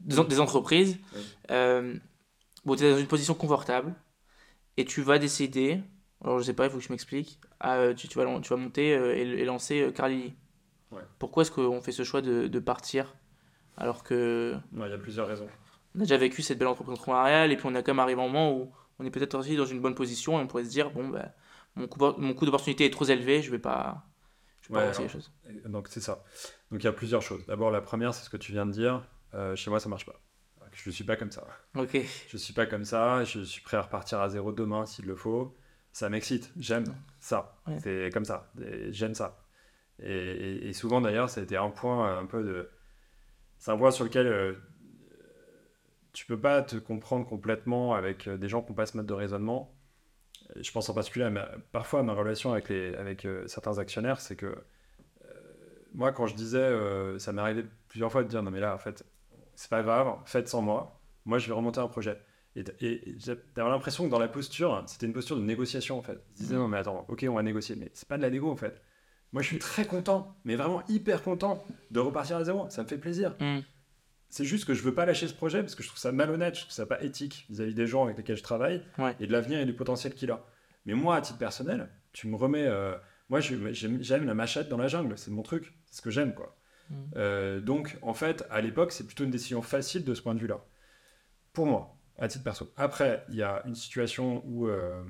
Des, 0.00 0.18
en- 0.20 0.24
des 0.24 0.38
entreprises. 0.40 0.98
Bon, 2.66 2.76
tu 2.76 2.84
es 2.84 2.90
dans 2.90 2.98
une 2.98 3.06
position 3.06 3.34
confortable 3.34 3.94
et 4.76 4.84
tu 4.84 5.00
vas 5.00 5.18
décider, 5.18 5.80
alors 6.22 6.38
je 6.38 6.44
sais 6.44 6.52
pas, 6.52 6.64
il 6.66 6.70
faut 6.70 6.78
que 6.78 6.84
je 6.84 6.92
m'explique, 6.92 7.40
euh, 7.64 7.94
tu, 7.94 8.08
tu, 8.08 8.18
vas, 8.18 8.40
tu 8.40 8.48
vas 8.50 8.56
monter 8.56 8.94
euh, 8.94 9.16
et, 9.16 9.20
et 9.22 9.44
lancer 9.46 9.80
euh, 9.82 9.90
Carlili. 9.92 10.34
Ouais. 10.90 11.02
Pourquoi 11.18 11.42
est-ce 11.42 11.50
qu'on 11.50 11.80
fait 11.80 11.92
ce 11.92 12.02
choix 12.04 12.20
de, 12.22 12.46
de 12.48 12.58
partir 12.58 13.14
alors 13.76 14.02
que 14.02 14.54
Ouais, 14.72 14.88
Il 14.88 14.90
y 14.90 14.94
a 14.94 14.98
plusieurs 14.98 15.26
raisons. 15.28 15.48
on 15.94 16.00
a 16.00 16.02
déjà 16.02 16.16
vécu 16.16 16.42
cette 16.42 16.58
belle 16.58 16.68
entreprise 16.68 16.94
entrepreneuriale 16.94 17.52
et 17.52 17.56
puis 17.56 17.66
on 17.66 17.74
a 17.74 17.82
quand 17.82 17.92
même 17.92 18.00
arrivé 18.00 18.20
un 18.20 18.24
moment 18.26 18.52
où 18.52 18.72
on 18.98 19.04
est 19.04 19.10
peut-être 19.10 19.34
aussi 19.38 19.56
dans 19.56 19.64
une 19.66 19.80
bonne 19.80 19.94
position 19.94 20.38
et 20.38 20.42
on 20.42 20.46
pourrait 20.46 20.64
se 20.64 20.70
dire 20.70 20.90
bon 20.90 21.08
bah 21.08 21.32
mon 21.74 21.86
coût, 21.86 22.00
mon 22.18 22.34
coût 22.34 22.46
d'opportunité 22.46 22.84
est 22.86 22.90
trop 22.90 23.04
élevé 23.04 23.42
je 23.42 23.50
vais 23.50 23.58
pas 23.58 24.06
je 24.62 24.68
vais 24.68 24.74
pas 24.74 24.86
lancer 24.86 25.02
les 25.02 25.08
alors. 25.10 25.22
choses 25.22 25.32
Donc 25.66 25.88
c'est 25.88 26.00
ça. 26.00 26.24
Donc 26.70 26.82
il 26.82 26.84
y 26.84 26.88
a 26.88 26.92
plusieurs 26.92 27.22
choses. 27.22 27.44
D'abord, 27.46 27.70
la 27.70 27.80
première, 27.80 28.12
c'est 28.14 28.24
ce 28.24 28.30
que 28.30 28.36
tu 28.36 28.50
viens 28.52 28.66
de 28.66 28.72
dire. 28.72 29.06
Euh, 29.34 29.54
chez 29.54 29.70
moi, 29.70 29.78
ça 29.78 29.88
marche 29.88 30.06
pas. 30.06 30.20
Je 30.84 30.90
suis 30.90 31.04
pas 31.04 31.16
comme 31.16 31.30
ça. 31.32 31.46
ok 31.74 31.96
Je 32.28 32.36
suis 32.36 32.52
pas 32.52 32.66
comme 32.66 32.84
ça. 32.84 33.24
Je 33.24 33.40
suis 33.40 33.62
prêt 33.62 33.76
à 33.78 33.82
repartir 33.82 34.20
à 34.20 34.28
zéro 34.28 34.52
demain 34.52 34.84
s'il 34.86 35.06
le 35.06 35.16
faut. 35.16 35.56
Ça 35.92 36.08
m'excite. 36.10 36.52
J'aime 36.58 36.84
ça. 37.18 37.56
Ouais. 37.66 37.78
C'est 37.80 38.10
comme 38.12 38.24
ça. 38.26 38.52
J'aime 38.90 39.14
ça. 39.14 39.38
Et, 40.00 40.12
et- 40.12 40.68
et 40.68 40.72
souvent 40.74 41.00
d'ailleurs, 41.00 41.30
ça 41.30 41.40
a 41.40 41.44
été 41.44 41.56
un 41.56 41.70
point 41.70 42.08
euh, 42.10 42.20
un 42.20 42.26
peu 42.26 42.42
de. 42.44 42.68
C'est 43.58 43.70
un 43.70 43.78
point 43.78 43.90
sur 43.90 44.04
lequel 44.04 44.26
euh, 44.26 44.52
tu 46.12 46.26
peux 46.26 46.38
pas 46.38 46.62
te 46.62 46.76
comprendre 46.76 47.26
complètement 47.26 47.94
avec 47.94 48.26
euh, 48.28 48.36
des 48.36 48.48
gens 48.48 48.60
qui 48.62 48.70
n'ont 48.70 48.76
pas 48.76 48.84
ce 48.86 48.96
mode 48.98 49.06
de 49.06 49.14
raisonnement. 49.14 49.74
Euh, 50.56 50.60
Je 50.62 50.70
pense 50.72 50.88
en 50.90 50.94
particulier 50.94 51.24
à 51.24 51.30
ma- 51.30 51.48
parfois 51.72 52.00
à 52.00 52.02
ma 52.02 52.12
relation 52.12 52.52
avec, 52.52 52.68
les, 52.68 52.94
avec 52.94 53.24
euh, 53.24 53.46
certains 53.46 53.78
actionnaires, 53.78 54.20
c'est 54.20 54.36
que 54.36 54.54
moi, 55.94 56.12
quand 56.12 56.26
je 56.26 56.34
disais, 56.34 56.58
euh, 56.58 57.18
ça 57.18 57.32
m'est 57.32 57.40
arrivé 57.40 57.64
plusieurs 57.88 58.12
fois 58.12 58.22
de 58.22 58.28
dire 58.28 58.42
non, 58.42 58.50
mais 58.50 58.60
là, 58.60 58.74
en 58.74 58.78
fait, 58.78 59.02
c'est 59.56 59.68
pas 59.70 59.82
grave, 59.82 60.18
faites 60.24 60.48
sans 60.48 60.62
moi, 60.62 61.00
moi 61.24 61.38
je 61.38 61.48
vais 61.48 61.52
remonter 61.54 61.80
un 61.80 61.88
projet. 61.88 62.18
Et, 62.54 62.64
et, 62.80 63.16
l'impression 63.56 64.04
que 64.06 64.10
dans 64.10 64.18
la 64.18 64.28
posture, 64.28 64.82
c'était 64.86 65.04
une 65.06 65.12
posture 65.12 65.36
de 65.36 65.42
négociation 65.42 65.98
en 65.98 66.02
fait. 66.02 66.18
Ils 66.36 66.42
disaient 66.42 66.54
non, 66.54 66.68
mais 66.68 66.78
attends, 66.78 67.04
ok, 67.08 67.26
on 67.28 67.34
va 67.34 67.42
négocier, 67.42 67.76
mais 67.76 67.90
c'est 67.92 68.08
pas 68.08 68.16
de 68.16 68.22
la 68.22 68.30
négo 68.30 68.50
en 68.50 68.56
fait. 68.56 68.80
Moi 69.32 69.42
je 69.42 69.48
suis 69.48 69.58
très 69.58 69.84
content, 69.84 70.36
mais 70.44 70.56
vraiment 70.56 70.82
hyper 70.88 71.22
content 71.22 71.62
de 71.90 72.00
repartir 72.00 72.36
à 72.36 72.44
zéro, 72.44 72.70
ça 72.70 72.82
me 72.84 72.88
fait 72.88 72.96
plaisir. 72.98 73.34
Hmm. 73.40 73.58
C'est 74.28 74.44
juste 74.44 74.64
que 74.64 74.72
je 74.74 74.82
veux 74.82 74.94
pas 74.94 75.04
lâcher 75.06 75.28
ce 75.28 75.34
projet 75.34 75.60
parce 75.60 75.74
que 75.74 75.82
je 75.82 75.88
trouve 75.88 75.98
ça 76.00 76.12
malhonnête, 76.12 76.54
je 76.54 76.60
trouve 76.62 76.72
ça 76.72 76.86
pas 76.86 77.02
éthique 77.02 77.46
vis-à-vis 77.50 77.74
des 77.74 77.86
gens 77.86 78.04
avec 78.04 78.16
lesquels 78.16 78.36
je 78.36 78.42
travaille 78.42 78.82
Ouais. 78.98 79.14
et 79.20 79.26
de 79.26 79.32
l'avenir 79.32 79.60
et 79.60 79.66
du 79.66 79.74
potentiel 79.74 80.14
qu'il 80.14 80.30
a. 80.30 80.44
Mais 80.84 80.94
moi, 80.94 81.16
à 81.16 81.20
titre 81.20 81.38
personnel, 81.38 81.88
tu 82.12 82.26
me 82.28 82.36
remets. 82.36 82.66
euh, 82.66 82.96
moi, 83.28 83.40
je- 83.40 83.72
j'aime 83.72 84.24
la 84.24 84.34
machette 84.34 84.68
dans 84.68 84.78
la 84.78 84.88
jungle, 84.88 85.16
c'est 85.18 85.30
mon 85.30 85.42
truc, 85.42 85.74
c'est 85.84 85.96
ce 85.98 86.02
que 86.02 86.10
j'aime 86.10 86.34
quoi. 86.34 86.56
Mhm. 86.90 87.10
Euh, 87.16 87.60
donc, 87.60 87.98
en 88.02 88.14
fait, 88.14 88.44
à 88.50 88.60
l'époque, 88.60 88.92
c'est 88.92 89.04
plutôt 89.06 89.24
une 89.24 89.30
décision 89.30 89.62
facile 89.62 90.04
de 90.04 90.14
ce 90.14 90.22
point 90.22 90.34
de 90.34 90.40
vue-là. 90.40 90.60
Pour 91.52 91.66
moi, 91.66 91.96
à 92.18 92.28
titre 92.28 92.44
perso. 92.44 92.72
Après, 92.76 93.24
il 93.28 93.36
y 93.36 93.42
a 93.42 93.62
une 93.66 93.74
situation 93.74 94.42
où, 94.46 94.68
euh, 94.68 95.02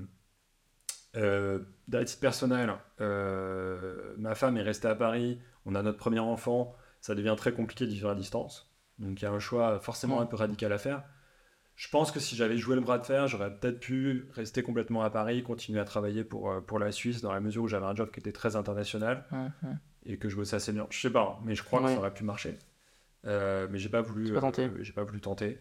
euh, 1.17 1.61
à 1.93 2.05
titre 2.05 2.21
personnel, 2.21 2.75
ma 2.99 4.35
femme 4.35 4.57
est 4.57 4.63
restée 4.63 4.89
à 4.89 4.95
Paris, 4.95 5.41
on 5.65 5.75
a 5.75 5.83
notre 5.83 5.99
premier 5.99 6.19
enfant, 6.19 6.75
ça 7.01 7.15
devient 7.15 7.35
très 7.37 7.53
compliqué 7.53 7.87
de 7.87 7.91
vivre 7.91 8.11
à 8.11 8.15
distance. 8.15 8.73
Donc, 8.99 9.21
il 9.21 9.25
y 9.25 9.29
a 9.29 9.33
un 9.33 9.39
choix 9.39 9.79
forcément 9.81 10.17
Mhm. 10.17 10.23
un 10.23 10.27
peu 10.27 10.37
radical 10.37 10.73
à 10.73 10.79
faire. 10.79 11.05
Je 11.75 11.89
pense 11.91 12.11
que 12.11 12.21
si 12.21 12.37
j'avais 12.37 12.57
joué 12.57 12.75
le 12.75 12.81
bras 12.81 12.99
de 12.99 13.05
fer, 13.05 13.27
j'aurais 13.29 13.55
peut-être 13.55 13.81
pu 13.81 14.29
rester 14.33 14.63
complètement 14.63 15.03
à 15.03 15.11
Paris, 15.11 15.43
continuer 15.43 15.79
à 15.79 15.85
travailler 15.85 16.25
pour, 16.25 16.65
pour 16.65 16.79
la 16.79 16.91
Suisse, 16.91 17.21
dans 17.21 17.33
la 17.33 17.41
mesure 17.41 17.65
où 17.65 17.69
j'avais 17.69 17.85
un 17.85 17.95
job 17.95 18.11
qui 18.11 18.21
était 18.21 18.33
très 18.33 18.57
international 18.57 19.25
hum. 19.31 19.79
Et 20.07 20.19
que 20.19 20.29
je 20.29 20.37
bossais 20.37 20.57
assez 20.57 20.73
bien. 20.73 20.87
Je 20.91 21.01
sais 21.01 21.11
pas, 21.11 21.41
mais 21.45 21.55
je 21.55 21.63
crois 21.63 21.81
que 21.83 21.89
ça 21.89 21.99
aurait 21.99 22.15
pu 22.15 22.25
marcher. 22.25 22.59
Euh, 23.27 23.67
mais 23.71 23.79
j'ai 23.79 23.89
pas 23.89 24.03
voulu. 24.03 24.33
Pas 24.33 24.41
tenté. 24.41 24.65
euh, 24.65 24.83
j'ai 24.83 24.93
pas 24.93 25.05
voulu 25.05 25.21
tenter. 25.21 25.59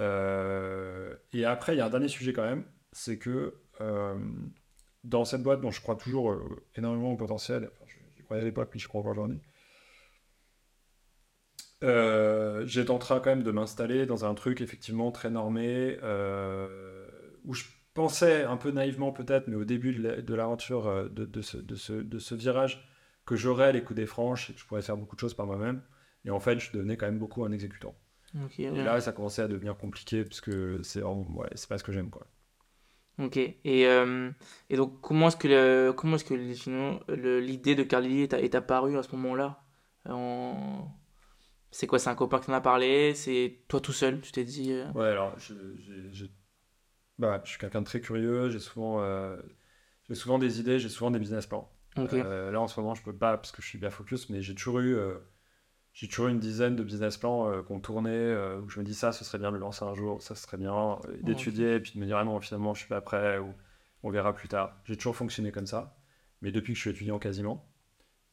Euh, 0.00 1.14
et 1.32 1.44
après, 1.44 1.74
il 1.74 1.78
y 1.78 1.80
a 1.80 1.86
un 1.86 1.90
dernier 1.90 2.08
sujet 2.08 2.32
quand 2.32 2.44
même, 2.44 2.64
c'est 2.92 3.18
que 3.18 3.54
dans 5.04 5.24
cette 5.24 5.42
boîte 5.42 5.60
dont 5.60 5.72
je 5.72 5.80
crois 5.80 5.96
toujours 5.96 6.36
énormément 6.76 7.12
au 7.12 7.16
potentiel, 7.16 7.68
enfin, 7.80 7.92
je, 8.16 8.22
croyais 8.22 8.42
à 8.42 8.44
l'époque, 8.44 8.68
puis 8.70 8.78
je 8.78 8.86
crois 8.86 9.00
encore 9.00 9.12
aujourd'hui, 9.12 9.40
j'ai 12.68 12.84
tenté 12.84 13.06
quand 13.08 13.26
même 13.26 13.42
de 13.42 13.50
m'installer 13.50 14.06
dans 14.06 14.24
un 14.24 14.34
truc 14.34 14.60
effectivement 14.60 15.10
très 15.10 15.30
normé, 15.30 15.98
où 17.44 17.54
je 17.54 17.64
pensais 17.92 18.44
un 18.44 18.56
peu 18.56 18.70
naïvement 18.70 19.10
peut-être, 19.10 19.48
mais 19.48 19.56
au 19.56 19.64
début 19.64 19.92
de 19.94 20.34
l'aventure 20.34 21.10
de, 21.10 21.24
de, 21.24 21.42
ce, 21.42 21.56
de, 21.56 21.74
ce, 21.74 21.92
de, 21.92 22.18
ce, 22.20 22.36
virage, 22.36 22.88
que 23.24 23.36
j'aurais 23.36 23.72
les 23.72 23.82
coups 23.82 23.96
des 23.96 24.06
franches 24.06 24.50
et 24.50 24.54
que 24.54 24.60
je 24.60 24.66
pourrais 24.66 24.82
faire 24.82 24.96
beaucoup 24.96 25.16
de 25.16 25.20
choses 25.20 25.34
par 25.34 25.46
moi-même. 25.46 25.82
Et 26.24 26.30
en 26.30 26.40
fait, 26.40 26.58
je 26.58 26.72
devenais 26.72 26.96
quand 26.96 27.06
même 27.06 27.18
beaucoup 27.18 27.44
un 27.44 27.52
exécutant. 27.52 27.94
et 28.58 28.82
là, 28.82 29.00
ça 29.00 29.12
commençait 29.12 29.42
à 29.42 29.48
devenir 29.48 29.76
compliqué 29.76 30.24
parce 30.24 30.40
que 30.40 30.80
c'est 30.82 31.02
ouais, 31.02 31.48
c'est 31.54 31.68
pas 31.68 31.78
ce 31.78 31.84
que 31.84 31.92
j'aime 31.92 32.10
quoi. 32.10 32.26
Ok. 33.18 33.36
Et, 33.36 33.86
euh, 33.86 34.30
et 34.70 34.76
donc, 34.76 35.00
comment 35.00 35.28
est-ce 35.28 35.36
que, 35.36 35.48
le, 35.48 35.92
comment 35.92 36.16
est-ce 36.16 36.24
que 36.24 36.34
l'idée 36.34 37.74
de 37.74 37.82
Carly 37.82 38.22
est, 38.22 38.32
est 38.32 38.54
apparue 38.54 38.96
à 38.98 39.02
ce 39.02 39.14
moment-là? 39.16 39.62
En... 40.08 40.88
C'est 41.70 41.86
quoi 41.86 41.98
C'est 41.98 42.10
un 42.10 42.14
copain 42.14 42.38
qui 42.38 42.46
t'en 42.46 42.54
a 42.54 42.60
parlé? 42.60 43.14
C'est 43.14 43.60
toi 43.68 43.80
tout 43.80 43.92
seul 43.92 44.20
Tu 44.20 44.32
t'es 44.32 44.44
dit 44.44 44.72
euh? 44.72 44.90
Ouais, 44.92 45.08
alors, 45.08 45.38
je, 45.38 45.54
bah, 47.18 47.40
je 47.44 47.50
suis 47.50 47.58
quelqu'un 47.58 47.80
de 47.80 47.86
très 47.86 48.00
curieux. 48.00 48.50
J'ai 48.50 48.58
souvent, 48.60 49.02
euh, 49.02 49.36
j'ai 50.08 50.14
souvent 50.14 50.38
des 50.38 50.60
idées, 50.60 50.78
j'ai 50.78 50.90
souvent 50.90 51.10
des 51.10 51.18
business 51.18 51.46
plans. 51.46 51.71
Là, 51.96 52.60
en 52.60 52.68
ce 52.68 52.80
moment, 52.80 52.94
je 52.94 53.02
peux 53.02 53.14
pas 53.14 53.36
parce 53.36 53.52
que 53.52 53.62
je 53.62 53.68
suis 53.68 53.78
bien 53.78 53.90
focus, 53.90 54.30
mais 54.30 54.42
j'ai 54.42 54.54
toujours 54.54 54.80
eu 54.80 54.96
j'ai 55.92 56.08
toujours 56.08 56.28
une 56.28 56.38
dizaine 56.38 56.74
de 56.74 56.82
business 56.82 57.18
plans 57.18 57.50
euh, 57.50 57.62
qu'on 57.62 57.78
tournait, 57.78 58.10
euh, 58.10 58.60
où 58.60 58.68
je 58.68 58.80
me 58.80 58.84
dis 58.84 58.94
ça, 58.94 59.12
ce 59.12 59.24
serait 59.24 59.38
bien 59.38 59.50
de 59.50 59.56
le 59.56 59.60
lancer 59.60 59.84
un 59.84 59.94
jour, 59.94 60.22
ça 60.22 60.34
serait 60.34 60.56
bien 60.56 60.74
euh, 60.74 61.16
d'étudier, 61.22 61.74
et 61.74 61.80
puis 61.80 61.92
de 61.94 61.98
me 61.98 62.06
dire 62.06 62.16
ah 62.16 62.24
non, 62.24 62.40
finalement, 62.40 62.72
je 62.72 62.80
suis 62.80 62.88
pas 62.88 63.02
prêt, 63.02 63.38
ou 63.38 63.52
on 64.02 64.10
verra 64.10 64.34
plus 64.34 64.48
tard. 64.48 64.80
J'ai 64.84 64.96
toujours 64.96 65.16
fonctionné 65.16 65.52
comme 65.52 65.66
ça, 65.66 65.96
mais 66.40 66.50
depuis 66.50 66.72
que 66.72 66.76
je 66.76 66.80
suis 66.82 66.90
étudiant 66.90 67.18
quasiment. 67.18 67.68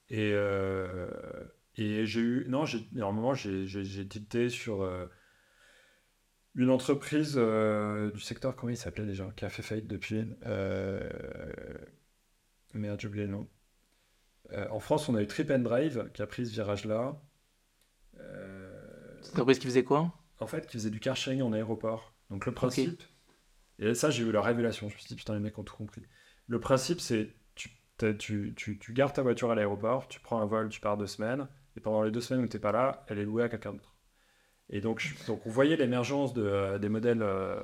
Et, 0.10 0.32
et 1.76 2.05
j'ai 2.07 2.20
eu. 2.20 2.45
Non, 2.49 2.66
j'ai, 2.66 2.88
normalement, 2.93 3.36
j'ai, 3.36 3.68
j'ai, 3.68 4.07
tilté 4.07 4.49
sur 4.49 4.89
une 6.55 6.72
entreprise 6.72 7.36
du 7.36 8.20
secteur, 8.20 8.55
comment 8.55 8.72
il 8.72 8.78
s'appelait 8.78 9.05
déjà, 9.05 9.30
qui 9.36 9.45
a 9.45 9.49
fait 9.49 9.62
faillite 9.62 9.86
depuis. 9.86 10.26
Merde, 12.74 12.99
j'ai 12.99 13.07
oublié 13.07 13.26
le 13.26 13.32
nom. 13.32 13.47
en 14.72 14.80
France, 14.80 15.09
on 15.09 15.15
a 15.15 15.22
eu 15.22 15.28
Trip 15.28 15.49
and 15.51 15.59
Drive 15.59 16.09
qui 16.13 16.22
a 16.22 16.28
pris 16.28 16.45
ce 16.45 16.51
virage-là. 16.51 17.22
Euh, 18.20 19.17
c'est 19.22 19.30
une 19.30 19.34
entreprise 19.34 19.59
qui 19.59 19.67
faisait 19.67 19.84
quoi? 19.84 20.13
En 20.39 20.47
fait, 20.47 20.65
qui 20.67 20.74
faisait 20.74 20.89
du 20.89 20.99
car 20.99 21.15
sharing 21.15 21.41
en 21.41 21.53
aéroport. 21.53 22.13
Donc 22.30 22.45
le 22.45 22.53
principe, 22.53 23.01
et 23.80 23.93
ça 23.93 24.09
j'ai 24.09 24.24
eu 24.24 24.32
la 24.32 24.41
révélation, 24.41 24.88
je 24.89 24.93
me 24.93 24.99
suis 24.99 25.07
dit 25.07 25.15
putain 25.15 25.34
les 25.34 25.39
mecs 25.39 25.57
ont 25.57 25.63
tout 25.63 25.76
compris. 25.76 26.03
Le 26.47 26.59
principe 26.59 27.01
c'est 27.01 27.34
tu, 27.55 27.70
tu, 27.97 28.53
tu, 28.55 28.80
tu, 28.80 28.93
gardes 28.93 29.13
ta 29.13 29.22
voiture 29.22 29.51
à 29.51 29.55
l'aéroport, 29.55 30.07
tu 30.07 30.20
prends 30.20 30.39
un 30.39 30.45
vol, 30.45 30.70
tu 30.70 30.80
pars 30.80 30.95
deux 30.95 31.07
semaines, 31.07 31.47
et 31.76 31.80
pendant 31.80 32.03
les 32.03 32.11
deux 32.11 32.22
semaines 32.22 32.45
où 32.45 32.47
tu 32.47 32.55
n'es 32.55 32.61
pas 32.61 32.72
là, 32.72 33.03
elle 33.07 33.20
est 33.20 33.26
louée 33.26 33.43
à 33.43 33.49
quelqu'un 33.49 33.74
d'autre. 33.74 33.95
Et 34.70 34.80
donc, 34.80 35.03
donc 35.28 35.45
on 35.45 35.49
voyait 35.49 35.76
l'émergence 35.76 36.34
de, 36.34 36.43
euh, 36.43 36.78
des 36.78 36.89
modèles, 36.89 37.24
euh, 37.24 37.59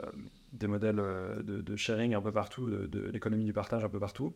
des 0.52 0.68
modèles 0.68 0.96
de, 0.96 1.62
de, 1.62 1.76
sharing 1.76 2.16
un 2.16 2.22
peu 2.22 2.32
partout, 2.32 2.68
de, 2.68 2.88
de 2.88 3.12
l'économie 3.12 3.46
du 3.46 3.54
partage 3.54 3.84
un 3.84 3.90
peu 3.90 4.00
partout. 4.00 4.36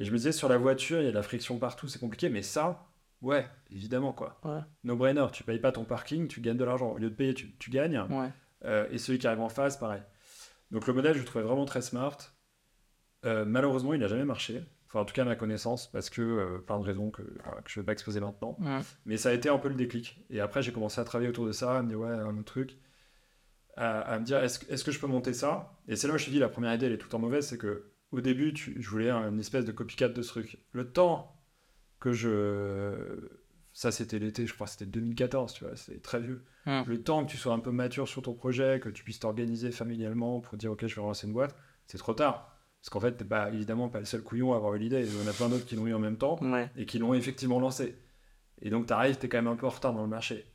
Et 0.00 0.04
je 0.04 0.10
me 0.10 0.16
disais 0.16 0.32
sur 0.32 0.48
la 0.48 0.58
voiture, 0.58 0.98
il 1.00 1.04
y 1.04 1.08
a 1.08 1.10
de 1.10 1.14
la 1.14 1.22
friction 1.22 1.58
partout, 1.58 1.86
c'est 1.86 2.00
compliqué, 2.00 2.28
mais 2.28 2.42
ça, 2.42 2.90
Ouais, 3.22 3.46
évidemment, 3.70 4.12
quoi. 4.12 4.38
No 4.82 4.96
brainer, 4.96 5.26
tu 5.32 5.44
payes 5.44 5.58
pas 5.58 5.72
ton 5.72 5.84
parking, 5.84 6.26
tu 6.26 6.40
gagnes 6.40 6.56
de 6.56 6.64
l'argent. 6.64 6.92
Au 6.92 6.98
lieu 6.98 7.10
de 7.10 7.14
payer, 7.14 7.34
tu, 7.34 7.54
tu 7.58 7.70
gagnes. 7.70 8.02
Euh, 8.64 8.86
et 8.90 8.98
celui 8.98 9.18
qui 9.18 9.26
arrive 9.26 9.40
en 9.40 9.48
face, 9.48 9.76
pareil. 9.76 10.02
Donc 10.70 10.86
le 10.86 10.92
modèle, 10.92 11.14
je 11.14 11.20
le 11.20 11.24
trouvais 11.24 11.44
vraiment 11.44 11.64
très 11.64 11.82
smart. 11.82 12.16
Euh, 13.26 13.44
malheureusement, 13.44 13.92
il 13.92 14.00
n'a 14.00 14.08
jamais 14.08 14.24
marché. 14.24 14.62
Enfin, 14.86 15.00
en 15.00 15.04
tout 15.04 15.14
cas, 15.14 15.22
à 15.22 15.24
ma 15.26 15.36
connaissance, 15.36 15.90
parce 15.90 16.10
que 16.10 16.22
euh, 16.22 16.58
plein 16.58 16.78
de 16.78 16.84
raisons 16.84 17.10
que, 17.10 17.22
que 17.22 17.38
je 17.66 17.78
ne 17.78 17.82
vais 17.82 17.86
pas 17.86 17.92
exposer 17.92 18.20
maintenant. 18.20 18.56
Mais 19.04 19.16
ça 19.16 19.28
a 19.28 19.32
été 19.32 19.48
un 19.48 19.58
peu 19.58 19.68
le 19.68 19.74
déclic. 19.74 20.24
Et 20.30 20.40
après, 20.40 20.62
j'ai 20.62 20.72
commencé 20.72 21.00
à 21.00 21.04
travailler 21.04 21.28
autour 21.28 21.46
de 21.46 21.52
ça, 21.52 21.78
à 21.78 21.82
me 21.82 21.88
dire, 21.88 22.00
ouais, 22.00 22.10
un 22.10 22.36
autre 22.36 22.44
truc. 22.44 22.78
À, 23.76 24.18
me 24.18 24.24
dire, 24.24 24.42
est-ce 24.42 24.64
est 24.70 24.84
que 24.84 24.92
je 24.92 25.00
peux 25.00 25.06
monter 25.06 25.32
ça? 25.32 25.78
Et 25.88 25.96
c'est 25.96 26.06
là 26.06 26.14
où 26.14 26.18
je 26.18 26.22
me 26.22 26.24
suis 26.24 26.32
dit, 26.32 26.38
la 26.38 26.48
première 26.48 26.74
idée, 26.74 26.86
elle 26.86 26.92
est 26.92 26.98
tout 26.98 27.14
en 27.14 27.18
mauvaise, 27.18 27.46
c'est 27.46 27.56
que 27.56 27.92
au 28.12 28.20
début, 28.20 28.52
je 28.56 28.88
voulais 28.88 29.10
une 29.10 29.40
espèce 29.40 29.64
de 29.64 29.72
copycat 29.72 30.08
de 30.08 30.22
ce 30.22 30.28
truc. 30.28 30.58
Le 30.72 30.90
temps 30.90 31.36
que 32.00 32.12
je. 32.12 33.28
Ça, 33.72 33.92
c'était 33.92 34.18
l'été, 34.18 34.46
je 34.46 34.54
crois 34.54 34.66
c'était 34.66 34.86
2014, 34.86 35.52
tu 35.52 35.64
vois, 35.64 35.76
c'est 35.76 36.02
très 36.02 36.18
vieux. 36.18 36.44
Hmm. 36.66 36.82
Le 36.86 37.02
temps 37.02 37.24
que 37.24 37.30
tu 37.30 37.36
sois 37.36 37.52
un 37.52 37.60
peu 37.60 37.70
mature 37.70 38.08
sur 38.08 38.22
ton 38.22 38.34
projet, 38.34 38.80
que 38.82 38.88
tu 38.88 39.04
puisses 39.04 39.20
t'organiser 39.20 39.70
familialement 39.70 40.40
pour 40.40 40.58
dire, 40.58 40.72
ok, 40.72 40.86
je 40.86 40.94
vais 40.94 41.00
relancer 41.00 41.28
une 41.28 41.32
boîte, 41.32 41.54
c'est 41.86 41.98
trop 41.98 42.14
tard. 42.14 42.56
Parce 42.80 42.90
qu'en 42.90 43.00
fait, 43.00 43.12
t'es 43.12 43.24
pas, 43.24 43.48
évidemment 43.50 43.88
pas 43.88 44.00
le 44.00 44.06
seul 44.06 44.22
couillon 44.22 44.54
à 44.54 44.56
avoir 44.56 44.74
eu 44.74 44.78
l'idée. 44.78 45.06
Il 45.06 45.22
y 45.22 45.24
en 45.24 45.30
a 45.30 45.32
plein 45.32 45.48
d'autres 45.48 45.66
qui 45.66 45.76
l'ont 45.76 45.86
eu 45.86 45.94
en 45.94 45.98
même 45.98 46.16
temps 46.16 46.40
et 46.76 46.86
qui 46.86 46.98
l'ont 46.98 47.14
effectivement 47.14 47.60
lancé. 47.60 47.96
Et 48.62 48.70
donc, 48.70 48.86
t'arrives, 48.86 49.18
t'es 49.18 49.28
quand 49.28 49.38
même 49.38 49.48
un 49.48 49.56
peu 49.56 49.66
en 49.66 49.70
retard 49.70 49.92
dans 49.92 50.02
le 50.02 50.08
marché. 50.08 50.46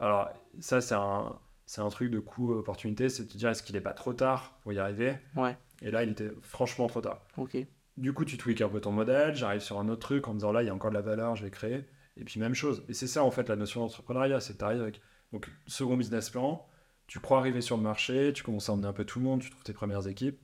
Alors, 0.00 0.30
ça, 0.60 0.80
c'est 0.80 0.94
un, 0.94 1.38
c'est 1.66 1.80
un 1.80 1.88
truc 1.88 2.10
de 2.10 2.20
coup 2.20 2.52
opportunité, 2.52 3.08
c'est 3.08 3.24
de 3.24 3.28
te 3.28 3.36
dire, 3.36 3.50
est-ce 3.50 3.62
qu'il 3.62 3.76
est 3.76 3.80
pas 3.80 3.92
trop 3.92 4.12
tard 4.12 4.58
pour 4.62 4.72
y 4.72 4.78
arriver? 4.78 5.16
Ouais. 5.36 5.56
Et 5.82 5.90
là, 5.90 6.02
il 6.04 6.10
était 6.10 6.30
franchement 6.42 6.86
trop 6.86 7.00
tard. 7.00 7.26
Ok. 7.36 7.56
Du 7.96 8.12
coup, 8.12 8.24
tu 8.24 8.36
tweaks 8.36 8.60
un 8.60 8.68
peu 8.68 8.80
ton 8.80 8.92
modèle, 8.92 9.34
j'arrive 9.34 9.60
sur 9.60 9.78
un 9.78 9.88
autre 9.88 10.00
truc 10.00 10.26
en 10.26 10.34
disant 10.34 10.52
là, 10.52 10.62
il 10.62 10.66
y 10.66 10.68
a 10.68 10.74
encore 10.74 10.90
de 10.90 10.96
la 10.96 11.02
valeur, 11.02 11.36
je 11.36 11.44
vais 11.44 11.50
créer. 11.50 11.84
Et 12.16 12.24
puis, 12.24 12.40
même 12.40 12.54
chose. 12.54 12.84
Et 12.88 12.94
c'est 12.94 13.06
ça, 13.06 13.24
en 13.24 13.30
fait, 13.30 13.48
la 13.48 13.56
notion 13.56 13.80
d'entrepreneuriat. 13.80 14.40
C'est 14.40 14.54
que 14.54 14.58
tu 14.58 14.64
avec 14.64 15.00
donc, 15.32 15.50
second 15.66 15.96
business 15.96 16.30
plan, 16.30 16.66
tu 17.06 17.18
crois 17.18 17.38
arriver 17.38 17.60
sur 17.60 17.76
le 17.76 17.82
marché, 17.82 18.32
tu 18.32 18.42
commences 18.42 18.68
à 18.68 18.72
emmener 18.72 18.86
un 18.86 18.92
peu 18.92 19.04
tout 19.04 19.18
le 19.18 19.24
monde, 19.24 19.40
tu 19.40 19.50
trouves 19.50 19.64
tes 19.64 19.72
premières 19.72 20.06
équipes. 20.06 20.40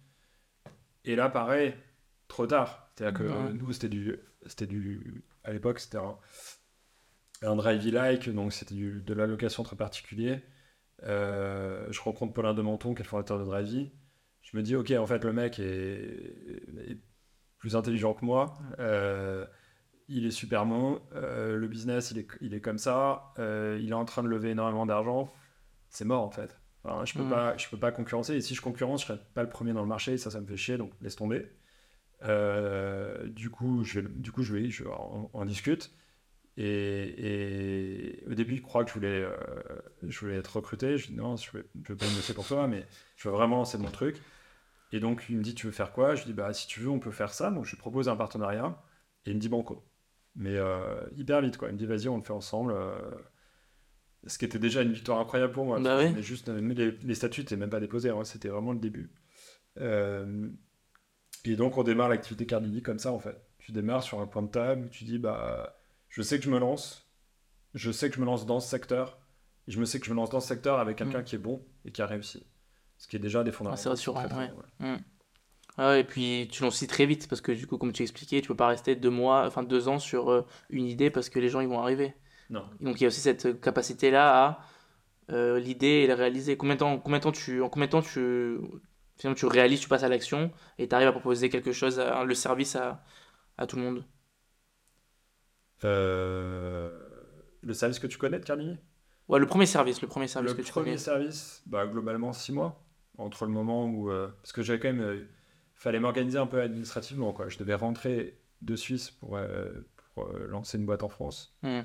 Et 1.04 1.16
là, 1.16 1.28
pareil, 1.28 1.74
trop 2.28 2.46
tard. 2.46 2.90
C'est-à-dire 2.94 3.18
que 3.18 3.52
nous, 3.52 3.72
c'était 3.72 3.88
du, 3.88 4.16
c'était 4.46 4.66
du. 4.66 5.24
À 5.44 5.52
l'époque, 5.52 5.78
c'était 5.78 5.98
un, 5.98 6.18
un 7.42 7.56
drive-like, 7.56 8.28
donc 8.30 8.52
c'était 8.52 8.74
de 8.74 9.14
l'allocation 9.14 9.62
très 9.62 9.76
particulier. 9.76 10.42
Euh, 11.04 11.86
je 11.90 12.00
rencontre 12.00 12.34
Paulin 12.34 12.52
de 12.52 12.62
Menton, 12.62 12.94
qui 12.94 13.00
est 13.00 13.04
le 13.04 13.08
fondateur 13.08 13.38
de 13.38 13.44
Drivey. 13.44 13.92
Je 14.42 14.56
me 14.56 14.62
dis, 14.62 14.74
ok, 14.74 14.90
en 14.92 15.06
fait, 15.06 15.24
le 15.24 15.32
mec 15.32 15.58
est 15.58 16.98
plus 17.60 17.76
intelligent 17.76 18.14
que 18.14 18.24
moi. 18.24 18.58
Euh, 18.80 19.46
il 20.08 20.26
est 20.26 20.32
super 20.32 20.66
bon. 20.66 21.00
Euh, 21.14 21.56
le 21.56 21.68
business, 21.68 22.10
il 22.10 22.18
est, 22.18 22.26
il 22.40 22.54
est 22.54 22.60
comme 22.60 22.78
ça. 22.78 23.32
Euh, 23.38 23.78
il 23.80 23.90
est 23.90 23.94
en 23.94 24.04
train 24.04 24.24
de 24.24 24.28
lever 24.28 24.50
énormément 24.50 24.86
d'argent. 24.86 25.32
C'est 25.90 26.04
mort 26.04 26.22
en 26.22 26.30
fait. 26.30 26.58
je 27.04 27.14
peux 27.14 27.28
pas, 27.28 27.56
je 27.56 27.68
peux 27.68 27.78
pas 27.78 27.92
concurrencer. 27.92 28.34
Et 28.34 28.40
si 28.40 28.54
je 28.54 28.62
concurrence, 28.62 29.02
je 29.02 29.06
serai 29.06 29.20
pas 29.34 29.42
le 29.42 29.48
premier 29.48 29.72
dans 29.72 29.82
le 29.82 29.88
marché. 29.88 30.18
ça, 30.18 30.30
ça 30.30 30.40
me 30.40 30.46
fait 30.46 30.56
chier. 30.56 30.78
Donc 30.78 30.92
laisse 31.00 31.16
tomber. 31.16 31.46
du 32.22 33.50
coup, 33.50 33.84
je 33.84 34.00
du 34.00 34.32
coup, 34.32 34.42
je 34.42 34.54
vais, 34.54 34.70
je 34.70 34.84
en, 34.84 35.44
discute. 35.44 35.92
Et, 36.62 38.22
au 38.30 38.34
début, 38.34 38.54
il 38.54 38.62
croit 38.62 38.84
que 38.84 38.90
je 38.90 38.94
voulais, 38.94 39.24
je 40.02 40.20
voulais 40.20 40.36
être 40.36 40.56
recruté. 40.56 40.98
Je 40.98 41.08
dis 41.08 41.14
non, 41.14 41.36
je 41.36 41.56
ne 41.56 41.62
veux 41.88 41.96
pas 41.96 42.06
me 42.06 42.16
laisser 42.16 42.34
pour 42.34 42.46
toi, 42.46 42.66
mais 42.66 42.86
je 43.16 43.28
veux 43.28 43.34
vraiment, 43.34 43.64
c'est 43.64 43.78
mon 43.78 43.90
truc. 43.90 44.20
Et 44.92 45.00
donc, 45.00 45.24
il 45.28 45.36
me 45.36 45.42
dit, 45.42 45.54
tu 45.54 45.66
veux 45.66 45.72
faire 45.72 45.92
quoi? 45.92 46.14
Je 46.14 46.24
dis, 46.24 46.32
bah, 46.32 46.52
si 46.52 46.66
tu 46.66 46.80
veux, 46.80 46.90
on 46.90 46.98
peut 46.98 47.12
faire 47.12 47.32
ça. 47.32 47.50
Donc, 47.50 47.64
je 47.64 47.70
lui 47.70 47.76
propose 47.76 48.08
un 48.08 48.16
partenariat. 48.16 48.82
Et 49.24 49.30
il 49.30 49.36
me 49.36 49.40
dit, 49.40 49.48
banco. 49.48 49.84
Mais 50.34 50.56
euh, 50.56 51.00
hyper 51.16 51.40
vite, 51.42 51.56
quoi. 51.56 51.68
Il 51.68 51.74
me 51.74 51.78
dit, 51.78 51.86
vas-y, 51.86 52.08
on 52.08 52.16
le 52.16 52.22
fait 52.22 52.32
ensemble. 52.32 52.72
Euh. 52.72 52.98
Ce 54.26 54.36
qui 54.36 54.44
était 54.44 54.58
déjà 54.58 54.82
une 54.82 54.92
victoire 54.92 55.18
incroyable 55.18 55.52
pour 55.52 55.64
moi. 55.64 55.80
Bah 55.80 55.96
mais 55.96 56.22
juste, 56.22 56.48
les, 56.48 56.90
les 56.90 57.14
statuts 57.14 57.40
n'étaient 57.40 57.56
même 57.56 57.70
pas 57.70 57.80
déposés. 57.80 58.10
Hein. 58.10 58.24
C'était 58.24 58.48
vraiment 58.48 58.72
le 58.72 58.78
début. 58.78 59.12
Euh, 59.78 60.50
et 61.44 61.56
donc, 61.56 61.78
on 61.78 61.84
démarre 61.84 62.08
l'activité 62.08 62.44
cardiaque 62.44 62.82
comme 62.82 62.98
ça, 62.98 63.12
en 63.12 63.18
fait. 63.20 63.40
Tu 63.58 63.72
démarres 63.72 64.02
sur 64.02 64.20
un 64.20 64.26
point 64.26 64.42
de 64.42 64.50
table. 64.50 64.88
Tu 64.90 65.04
dis, 65.04 65.18
bah, 65.18 65.79
je 66.10 66.22
sais 66.22 66.38
que 66.38 66.44
je 66.44 66.50
me 66.50 66.58
lance. 66.58 67.06
Je 67.72 67.90
sais 67.90 68.10
que 68.10 68.16
je 68.16 68.20
me 68.20 68.26
lance 68.26 68.44
dans 68.44 68.60
ce 68.60 68.68
secteur. 68.68 69.18
Et 69.66 69.72
je 69.72 69.80
me 69.80 69.84
sais 69.84 70.00
que 70.00 70.06
je 70.06 70.10
me 70.10 70.16
lance 70.16 70.30
dans 70.30 70.40
ce 70.40 70.48
secteur 70.48 70.78
avec 70.78 70.98
quelqu'un 70.98 71.20
mm. 71.20 71.24
qui 71.24 71.36
est 71.36 71.38
bon 71.38 71.64
et 71.84 71.92
qui 71.92 72.02
a 72.02 72.06
réussi. 72.06 72.44
Ce 72.98 73.08
qui 73.08 73.16
est 73.16 73.20
déjà 73.20 73.42
des 73.44 73.52
fondamentaux. 73.52 73.80
c'est 73.80 73.88
rassurant, 73.88 74.24
ouais. 74.24 74.50
Mm. 74.80 74.96
Ah 75.78 75.96
et 75.96 76.04
puis 76.04 76.48
tu 76.50 76.62
lances 76.62 76.84
très 76.86 77.06
vite 77.06 77.28
parce 77.28 77.40
que 77.40 77.52
du 77.52 77.66
coup, 77.66 77.78
comme 77.78 77.92
tu 77.92 78.02
expliquais, 78.02 78.42
tu 78.42 78.48
peux 78.48 78.56
pas 78.56 78.66
rester 78.66 78.96
deux 78.96 79.08
mois, 79.08 79.46
enfin 79.46 79.62
deux 79.62 79.88
ans 79.88 79.98
sur 79.98 80.30
euh, 80.30 80.46
une 80.68 80.84
idée 80.84 81.10
parce 81.10 81.30
que 81.30 81.38
les 81.38 81.48
gens 81.48 81.60
ils 81.60 81.68
vont 81.68 81.80
arriver. 81.80 82.12
Non. 82.50 82.64
Donc 82.80 83.00
il 83.00 83.04
y 83.04 83.06
a 83.06 83.08
aussi 83.08 83.20
cette 83.20 83.60
capacité 83.60 84.10
là 84.10 84.44
à 84.44 84.60
euh, 85.30 85.60
l'idée 85.60 85.86
et 85.86 86.06
la 86.08 86.16
réaliser. 86.16 86.56
Combien 86.56 86.74
de 86.74 86.80
temps, 86.80 86.98
combien 86.98 87.18
de 87.18 87.22
temps 87.22 87.32
tu, 87.32 87.62
en 87.62 87.68
combien 87.68 87.86
de 87.86 87.92
temps 87.92 88.02
tu, 88.02 88.58
finalement, 89.16 89.36
tu 89.36 89.46
réalises, 89.46 89.80
tu 89.80 89.88
passes 89.88 90.02
à 90.02 90.08
l'action 90.08 90.50
et 90.78 90.88
tu 90.88 90.94
arrives 90.94 91.08
à 91.08 91.12
proposer 91.12 91.48
quelque 91.48 91.72
chose, 91.72 92.00
à, 92.00 92.24
le 92.24 92.34
service 92.34 92.74
à, 92.74 93.04
à 93.56 93.66
tout 93.66 93.76
le 93.76 93.82
monde? 93.82 94.04
Euh, 95.84 96.90
le 97.62 97.74
service 97.74 97.98
que 97.98 98.06
tu 98.06 98.18
connais 98.18 98.38
de 98.38 98.76
Ouais, 99.28 99.38
le 99.38 99.46
premier 99.46 99.66
service, 99.66 100.02
le 100.02 100.08
premier 100.08 100.26
service 100.26 100.52
le 100.52 100.56
que 100.56 100.62
tu 100.62 100.72
connais. 100.72 100.86
Le 100.86 100.96
premier 100.96 100.98
service, 100.98 101.62
bah, 101.66 101.86
globalement 101.86 102.32
six 102.32 102.52
mois 102.52 102.84
entre 103.18 103.46
le 103.46 103.52
moment 103.52 103.86
où. 103.86 104.10
Euh, 104.10 104.28
parce 104.42 104.52
que 104.52 104.62
j'avais 104.62 104.80
quand 104.80 104.88
même. 104.88 105.00
Euh, 105.00 105.28
fallait 105.74 106.00
m'organiser 106.00 106.38
un 106.38 106.46
peu 106.46 106.60
administrativement, 106.60 107.32
quoi. 107.32 107.48
Je 107.48 107.58
devais 107.58 107.74
rentrer 107.74 108.38
de 108.60 108.76
Suisse 108.76 109.10
pour, 109.10 109.36
euh, 109.36 109.70
pour 110.14 110.28
lancer 110.28 110.76
une 110.76 110.84
boîte 110.84 111.02
en 111.02 111.08
France. 111.08 111.56
Hmm. 111.62 111.80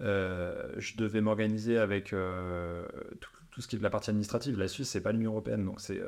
je 0.00 0.96
devais 0.96 1.20
m'organiser 1.20 1.76
avec 1.76 2.10
tout, 2.10 3.60
ce 3.60 3.68
qui 3.68 3.76
est 3.76 3.78
de 3.78 3.84
la 3.84 3.90
partie 3.90 4.10
administrative. 4.10 4.58
La 4.58 4.68
Suisse, 4.68 4.88
c'est 4.88 5.02
pas 5.02 5.12
l'Union 5.12 5.32
Européenne, 5.32 5.64
donc 5.64 5.80
c'est. 5.80 6.00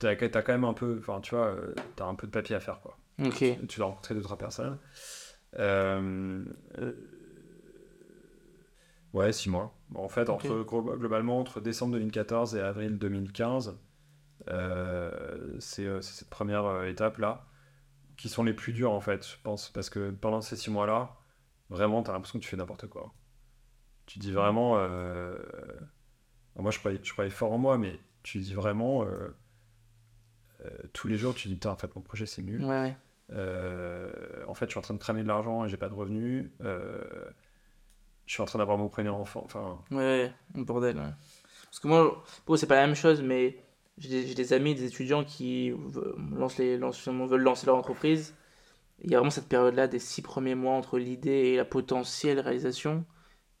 T'as 0.00 0.10
as 0.10 0.16
quand 0.16 0.48
même 0.48 0.64
un 0.64 0.74
peu. 0.74 0.96
Enfin, 0.98 1.20
tu 1.20 1.34
vois, 1.34 1.56
t'as 1.94 2.06
un 2.06 2.14
peu 2.16 2.26
de 2.26 2.32
papier 2.32 2.56
à 2.56 2.60
faire, 2.60 2.80
quoi. 2.80 2.98
Ok. 3.22 3.44
Tu 3.68 3.76
dois 3.76 3.86
rencontrer 3.86 4.14
deux, 4.14 4.22
trois 4.22 4.38
personnes. 4.38 4.78
Euh, 5.58 6.44
euh, 6.78 6.92
Ouais, 9.12 9.32
six 9.32 9.48
mois. 9.48 9.72
En 9.94 10.08
fait, 10.08 10.28
entre, 10.28 10.62
globalement, 10.64 11.38
entre 11.38 11.60
décembre 11.60 11.92
2014 11.92 12.56
et 12.56 12.60
avril 12.60 12.98
2015, 12.98 13.78
euh, 14.48 15.56
c'est 15.60 16.02
cette 16.02 16.28
première 16.30 16.82
étape-là 16.84 17.46
qui 18.16 18.28
sont 18.28 18.42
les 18.42 18.54
plus 18.54 18.72
dures, 18.72 18.92
en 18.92 19.00
fait, 19.00 19.26
je 19.26 19.36
pense. 19.42 19.70
Parce 19.70 19.88
que 19.88 20.10
pendant 20.10 20.40
ces 20.40 20.56
six 20.56 20.70
mois-là, 20.70 21.16
vraiment, 21.70 22.02
t'as 22.02 22.12
l'impression 22.12 22.40
que 22.40 22.44
tu 22.44 22.50
fais 22.50 22.56
n'importe 22.56 22.88
quoi. 22.88 23.14
Tu 24.06 24.18
dis 24.18 24.32
vraiment... 24.32 24.78
euh, 24.78 25.36
Moi, 26.56 26.70
je 26.72 26.78
croyais, 26.80 26.98
je 27.02 27.12
croyais 27.12 27.30
fort 27.30 27.52
en 27.52 27.58
moi, 27.58 27.78
mais 27.78 27.98
tu 28.24 28.38
dis 28.38 28.54
vraiment... 28.54 29.04
euh, 29.04 29.28
euh, 30.64 30.70
tous 30.92 31.08
les 31.08 31.16
jours, 31.16 31.34
tu 31.34 31.48
dis, 31.48 31.54
putain, 31.54 31.70
en 31.70 31.76
fait, 31.76 31.94
mon 31.94 32.02
projet, 32.02 32.26
c'est 32.26 32.42
nul. 32.42 32.62
Ouais, 32.64 32.80
ouais. 32.80 32.96
Euh, 33.32 34.10
en 34.46 34.54
fait, 34.54 34.66
je 34.66 34.70
suis 34.70 34.78
en 34.78 34.82
train 34.82 34.94
de 34.94 34.98
cramer 34.98 35.22
de 35.22 35.28
l'argent 35.28 35.64
et 35.64 35.68
j'ai 35.68 35.76
pas 35.76 35.88
de 35.88 35.94
revenus. 35.94 36.50
Euh, 36.62 37.00
je 38.26 38.32
suis 38.32 38.42
en 38.42 38.46
train 38.46 38.58
d'avoir 38.58 38.78
mon 38.78 38.88
premier 38.88 39.08
enfant. 39.10 39.42
Enfin, 39.44 39.78
Ouais, 39.90 40.32
bordel. 40.54 40.96
ouais. 40.96 41.02
Parce 41.64 41.80
que 41.80 41.88
moi, 41.88 42.22
eux, 42.48 42.56
c'est 42.56 42.66
pas 42.66 42.76
la 42.76 42.86
même 42.86 42.94
chose, 42.96 43.22
mais 43.22 43.58
j'ai 43.98 44.34
des, 44.34 44.52
amis, 44.52 44.74
des 44.74 44.84
étudiants 44.84 45.24
qui 45.24 45.72
lancent 46.32 46.58
les, 46.58 46.76
lancent- 46.78 47.08
veulent 47.08 47.42
lancer 47.42 47.66
leur 47.66 47.76
entreprise. 47.76 48.34
Il 49.02 49.10
y 49.10 49.14
a 49.14 49.18
vraiment 49.18 49.30
cette 49.30 49.48
période-là 49.48 49.88
des 49.88 49.98
six 49.98 50.22
premiers 50.22 50.54
mois 50.54 50.74
entre 50.74 50.98
l'idée 50.98 51.30
et 51.30 51.56
la 51.56 51.64
potentielle 51.64 52.38
réalisation 52.40 53.04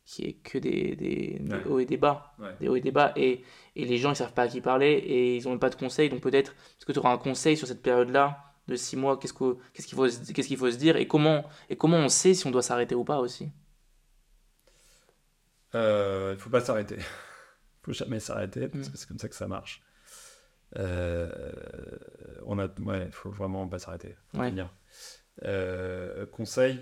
qui 0.06 0.22
est 0.26 0.32
que 0.34 0.58
des, 0.58 0.94
des, 0.96 1.38
des 1.40 1.54
Ouais. 1.54 1.64
hauts 1.66 1.78
et 1.78 1.86
des 1.86 1.96
bas. 1.96 2.34
Ouais. 2.38 2.54
Des 2.60 2.68
hauts 2.68 2.76
et 2.76 2.80
des 2.80 2.92
bas. 2.92 3.12
Et, 3.16 3.42
et 3.74 3.84
les 3.84 3.96
gens, 3.98 4.10
ils 4.12 4.16
savent 4.16 4.34
pas 4.34 4.42
à 4.42 4.48
qui 4.48 4.60
parler 4.60 4.92
et 4.92 5.36
ils 5.36 5.48
ont 5.48 5.58
pas 5.58 5.70
de 5.70 5.74
conseils. 5.76 6.08
Donc 6.10 6.20
peut-être, 6.20 6.52
est-ce 6.52 6.84
que 6.86 6.92
tu 6.92 6.98
auras 6.98 7.12
un 7.12 7.18
conseil 7.18 7.56
sur 7.56 7.66
cette 7.66 7.82
période-là 7.82 8.53
de 8.68 8.76
six 8.76 8.96
mois 8.96 9.18
Qu'est-ce 9.18 9.32
que- 9.34 9.56
qu'est-ce 9.72 9.86
qu'il 9.86 9.96
faut, 9.96 10.08
se- 10.08 10.56
faut 10.56 10.70
dire 10.78 10.96
et 10.96 11.06
comment, 11.06 11.44
et 11.68 11.76
comment 11.76 11.98
on 11.98 12.08
sait 12.08 12.34
si 12.34 12.46
on 12.46 12.50
doit 12.50 12.62
s'arrêter 12.62 12.94
ou 12.94 13.04
pas 13.04 13.18
aussi 13.18 13.50
euh, 15.74 16.34
il 16.36 16.40
faut 16.40 16.50
pas 16.50 16.60
s'arrêter. 16.60 16.96
Il 16.98 17.02
faut 17.82 17.92
jamais 17.92 18.20
s'arrêter 18.20 18.68
parce 18.68 18.88
Mm. 18.88 18.92
que 18.92 18.98
c'est 18.98 19.08
comme 19.08 19.18
ça 19.18 19.28
que 19.28 19.34
ça 19.34 19.48
marche. 19.48 19.82
Euh, 20.76 21.30
on 22.46 22.58
a, 22.58 22.68
ouais, 22.80 23.08
faut 23.12 23.30
vraiment 23.30 23.66
pas 23.68 23.78
s'arrêter. 23.78 24.16
Ouais. 24.34 24.52
Euh, 25.44 26.26
conseil, 26.26 26.80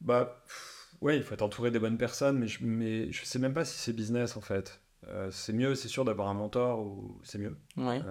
bah, 0.00 0.42
pff, 0.46 0.88
ouais, 1.02 1.16
il 1.18 1.22
faut 1.22 1.34
être 1.34 1.42
entouré 1.42 1.70
des 1.70 1.78
bonnes 1.78 1.98
personnes, 1.98 2.38
mais 2.38 2.46
je, 2.46 2.64
mais 2.64 3.12
je 3.12 3.24
sais 3.24 3.38
même 3.38 3.54
pas 3.54 3.64
si 3.64 3.78
c'est 3.78 3.92
business 3.92 4.36
en 4.36 4.40
fait. 4.40 4.80
Euh, 5.08 5.30
c'est 5.30 5.52
mieux, 5.52 5.74
c'est 5.74 5.88
sûr, 5.88 6.04
d'avoir 6.04 6.28
un 6.28 6.34
mentor 6.34 6.80
ou 6.80 7.20
c'est 7.22 7.38
mieux. 7.38 7.56
Ouais. 7.76 8.02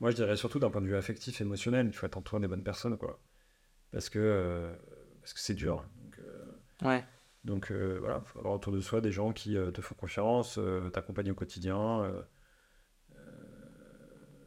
Moi, 0.00 0.10
je 0.10 0.16
dirais 0.16 0.36
surtout 0.36 0.58
d'un 0.58 0.70
point 0.70 0.80
de 0.80 0.86
vue 0.86 0.96
affectif, 0.96 1.40
émotionnel, 1.40 1.92
faut 1.92 2.06
être 2.06 2.16
entouré 2.16 2.40
des 2.40 2.48
bonnes 2.48 2.62
personnes, 2.62 2.96
quoi. 2.98 3.20
Parce 3.90 4.08
que 4.08 4.18
euh, 4.18 4.72
parce 5.20 5.32
que 5.32 5.40
c'est 5.40 5.54
dur. 5.54 5.84
Donc, 6.02 6.18
euh, 6.20 6.86
Ouais. 6.88 7.04
donc 7.44 7.72
euh, 7.72 7.96
voilà, 8.00 8.20
faut 8.26 8.38
avoir 8.38 8.54
autour 8.54 8.72
de 8.72 8.80
soi 8.80 9.00
des 9.00 9.10
gens 9.12 9.32
qui 9.32 9.56
euh, 9.56 9.70
te 9.70 9.80
font 9.80 9.94
confiance, 9.94 10.58
t'accompagnent 10.92 11.32
au 11.32 11.34
quotidien, 11.34 12.12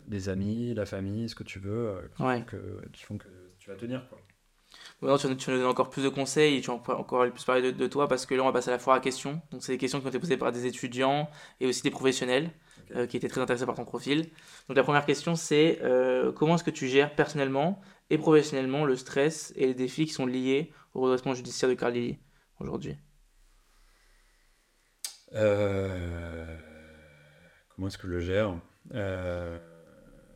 des 0.08 0.30
amis, 0.30 0.74
la 0.74 0.86
famille, 0.86 1.30
ce 1.30 1.36
que 1.36 1.44
tu 1.44 1.60
veux, 1.60 2.10
qui, 2.16 2.24
Ouais. 2.24 2.40
font 2.40 2.46
que, 2.46 2.90
qui 2.92 3.04
font 3.04 3.18
que 3.18 3.28
tu 3.60 3.70
vas 3.70 3.76
tenir, 3.76 4.08
quoi. 4.10 4.20
Tu, 5.18 5.36
tu 5.38 5.52
nous 5.52 5.58
donnes 5.58 5.66
encore 5.68 5.90
plus 5.90 6.04
de 6.04 6.10
conseils 6.10 6.58
et 6.58 6.62
tu 6.62 6.68
vas 6.68 6.74
encore 6.76 7.00
encore 7.00 7.30
plus 7.30 7.44
parler 7.44 7.62
de, 7.62 7.72
de 7.72 7.88
toi 7.88 8.08
parce 8.08 8.26
que 8.26 8.34
là, 8.36 8.42
on 8.44 8.46
va 8.46 8.54
passer 8.54 8.70
à 8.70 8.74
la 8.74 8.80
foire 8.80 8.96
à 8.96 9.00
questions. 9.02 9.42
Donc, 9.52 9.64
c'est 9.64 9.74
des 9.74 9.78
questions 9.78 10.00
qui 10.00 10.06
ont 10.06 10.10
été 10.10 10.20
posées 10.20 10.38
par 10.38 10.52
des 10.52 10.66
étudiants 10.66 11.30
et 11.60 11.68
aussi 11.68 11.82
des 11.82 11.92
professionnels 11.92 12.52
Euh, 12.96 13.08
qui 13.08 13.16
étaient 13.16 13.30
très 13.30 13.40
intéressés 13.42 13.66
par 13.66 13.76
ton 13.76 13.86
profil. 13.86 14.30
Donc, 14.68 14.76
la 14.76 14.84
première 14.84 15.06
question, 15.06 15.36
c'est 15.36 15.80
euh, 15.82 16.32
comment 16.32 16.56
est-ce 16.56 16.64
que 16.64 16.72
tu 16.72 16.88
gères 16.88 17.16
personnellement 17.16 17.82
et 18.10 18.18
professionnellement 18.18 18.84
le 18.86 18.98
stress 18.98 19.54
et 19.56 19.68
les 19.68 19.74
défis 19.74 20.06
qui 20.06 20.14
sont 20.14 20.26
liés 20.26 20.74
au 20.94 21.02
redressement 21.02 21.34
judiciaire 21.34 21.70
de 21.70 21.76
Carl 21.76 21.94
Lilly 21.94 22.20
aujourd'hui? 22.60 22.98
Euh, 25.34 26.58
comment 27.70 27.88
est-ce 27.88 27.98
que 27.98 28.08
je 28.08 28.14
le 28.14 28.20
gère? 28.20 28.56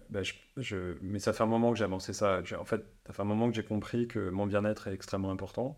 Bah, 0.10 0.22
mais 1.02 1.20
ça 1.20 1.34
fait 1.34 1.44
un 1.44 1.48
moment 1.48 1.72
que 1.72 1.78
j'ai 1.78 1.84
avancé 1.84 2.14
ça. 2.14 2.42
En 2.58 2.66
fait, 2.66 2.86
ça 3.06 3.12
fait 3.12 3.22
un 3.22 3.26
moment 3.26 3.50
que 3.50 3.56
j'ai 3.56 3.66
compris 3.66 4.08
que 4.08 4.30
mon 4.30 4.46
bien-être 4.46 4.88
est 4.88 4.94
extrêmement 4.94 5.32
important. 5.32 5.78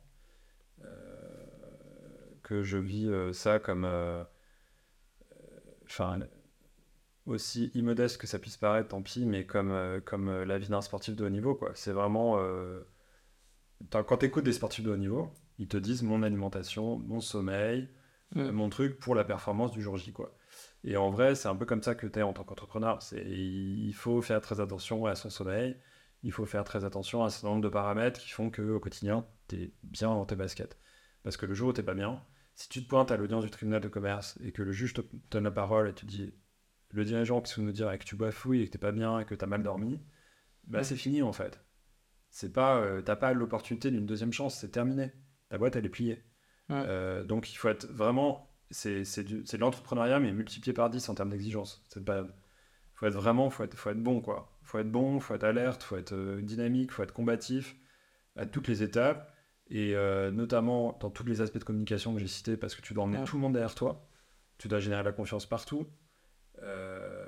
Que 2.43 2.61
je 2.61 2.77
vis 2.77 3.09
ça 3.33 3.57
comme. 3.57 3.87
Enfin, 5.85 6.19
aussi 7.27 7.71
immodeste 7.75 8.17
que 8.17 8.27
ça 8.27 8.39
puisse 8.39 8.57
paraître, 8.57 8.89
tant 8.89 9.01
pis, 9.01 9.25
mais 9.25 9.45
comme, 9.45 9.71
euh, 9.71 9.99
comme 10.01 10.29
euh, 10.29 10.45
la 10.45 10.57
vie 10.57 10.69
d'un 10.69 10.81
sportif 10.81 11.15
de 11.15 11.25
haut 11.25 11.29
niveau, 11.29 11.55
quoi. 11.55 11.71
C'est 11.75 11.91
vraiment. 11.91 12.39
euh, 12.39 12.81
Quand 13.91 14.17
tu 14.17 14.25
écoutes 14.25 14.45
des 14.45 14.53
sportifs 14.53 14.83
de 14.83 14.91
haut 14.91 14.97
niveau, 14.97 15.31
ils 15.59 15.67
te 15.67 15.77
disent 15.77 16.03
mon 16.03 16.23
alimentation, 16.23 16.97
mon 16.99 17.21
sommeil, 17.21 17.89
Mm. 18.35 18.49
mon 18.51 18.67
truc 18.69 18.99
pour 18.99 19.15
la 19.15 19.23
performance 19.23 19.71
du 19.71 19.81
jour 19.81 19.95
J, 19.95 20.11
quoi. 20.11 20.35
Et 20.83 20.97
en 20.97 21.09
vrai, 21.09 21.33
c'est 21.35 21.47
un 21.47 21.55
peu 21.55 21.65
comme 21.65 21.81
ça 21.81 21.95
que 21.95 22.05
tu 22.07 22.19
es 22.19 22.23
en 22.23 22.33
tant 22.33 22.43
qu'entrepreneur. 22.43 22.99
Il 23.13 23.93
faut 23.93 24.21
faire 24.21 24.41
très 24.41 24.59
attention 24.59 25.05
à 25.05 25.15
son 25.15 25.29
sommeil, 25.29 25.77
il 26.23 26.33
faut 26.33 26.45
faire 26.45 26.65
très 26.65 26.83
attention 26.83 27.23
à 27.23 27.27
un 27.27 27.29
certain 27.29 27.47
nombre 27.49 27.61
de 27.61 27.69
paramètres 27.69 28.19
qui 28.19 28.29
font 28.29 28.51
qu'au 28.51 28.81
quotidien, 28.81 29.25
tu 29.47 29.55
es 29.55 29.73
bien 29.83 30.09
dans 30.09 30.25
tes 30.25 30.35
baskets. 30.35 30.77
Parce 31.23 31.37
que 31.37 31.45
le 31.45 31.53
jour 31.53 31.69
où 31.69 31.73
t'es 31.73 31.83
pas 31.83 31.93
bien, 31.93 32.21
si 32.55 32.67
tu 32.67 32.83
te 32.83 32.89
pointes 32.89 33.11
à 33.11 33.17
l'audience 33.17 33.45
du 33.45 33.49
tribunal 33.49 33.79
de 33.79 33.87
commerce 33.87 34.37
et 34.43 34.51
que 34.51 34.61
le 34.61 34.73
juge 34.73 34.93
te 34.93 35.01
donne 35.31 35.45
la 35.45 35.51
parole 35.51 35.87
et 35.87 35.93
te 35.93 36.05
dit 36.05 36.33
le 36.91 37.03
dirigeant 37.05 37.41
qui 37.41 37.51
se 37.51 37.61
nous 37.61 37.71
dire 37.71 37.97
que 37.97 38.03
tu 38.05 38.15
bafouilles 38.15 38.61
et 38.61 38.65
que 38.67 38.71
t'es 38.71 38.77
pas 38.77 38.91
bien 38.91 39.19
et 39.19 39.25
que 39.25 39.35
t'as 39.35 39.45
mal 39.47 39.63
dormi, 39.63 39.99
bah 40.65 40.79
Ouais. 40.79 40.83
c'est 40.83 40.95
fini 40.95 41.21
en 41.21 41.33
fait. 41.33 41.63
C'est 42.29 42.51
pas, 42.53 42.77
euh, 42.77 43.01
t'as 43.01 43.15
pas 43.15 43.33
l'opportunité 43.33 43.89
d'une 43.91 44.05
deuxième 44.05 44.33
chance, 44.33 44.57
c'est 44.59 44.69
terminé. 44.71 45.11
Ta 45.49 45.57
boîte 45.57 45.75
elle 45.75 45.85
est 45.85 45.89
pliée. 45.89 46.23
Ouais. 46.69 46.83
Euh, 46.85 47.23
donc 47.23 47.51
il 47.51 47.55
faut 47.55 47.69
être 47.69 47.85
vraiment, 47.87 48.49
c'est 48.69 49.01
de 49.23 49.57
l'entrepreneuriat 49.57 50.19
mais 50.19 50.31
multiplié 50.33 50.73
par 50.73 50.89
10 50.89 51.07
en 51.09 51.15
termes 51.15 51.29
d'exigence. 51.29 51.85
C'est 51.87 52.03
pas, 52.03 52.25
faut 52.95 53.05
être 53.05 53.13
vraiment, 53.15 53.49
faut 53.49 53.63
être, 53.63 53.75
faut 53.77 53.89
être 53.89 54.01
bon 54.03 54.21
quoi. 54.21 54.57
Faut 54.63 54.79
être 54.79 54.91
bon, 54.91 55.19
faut 55.21 55.33
être 55.35 55.45
alerte, 55.45 55.83
faut 55.83 55.95
être 55.97 56.13
euh, 56.13 56.41
dynamique, 56.41 56.91
faut 56.91 57.03
être 57.03 57.13
combatif 57.13 57.75
à 58.35 58.45
toutes 58.45 58.67
les 58.67 58.83
étapes 58.83 59.33
et 59.69 59.95
euh, 59.95 60.29
notamment 60.31 60.97
dans 61.01 61.09
tous 61.09 61.25
les 61.25 61.39
aspects 61.41 61.57
de 61.57 61.63
communication 61.63 62.13
que 62.13 62.19
j'ai 62.19 62.27
cités 62.27 62.57
parce 62.57 62.75
que 62.75 62.81
tu 62.81 62.93
dois 62.93 63.05
emmener 63.05 63.19
Ouais. 63.19 63.25
tout 63.25 63.35
le 63.37 63.41
monde 63.41 63.53
derrière 63.53 63.75
toi. 63.75 64.09
Tu 64.57 64.67
dois 64.67 64.79
générer 64.79 65.03
la 65.03 65.11
confiance 65.13 65.45
partout. 65.45 65.87
Euh, 66.63 67.25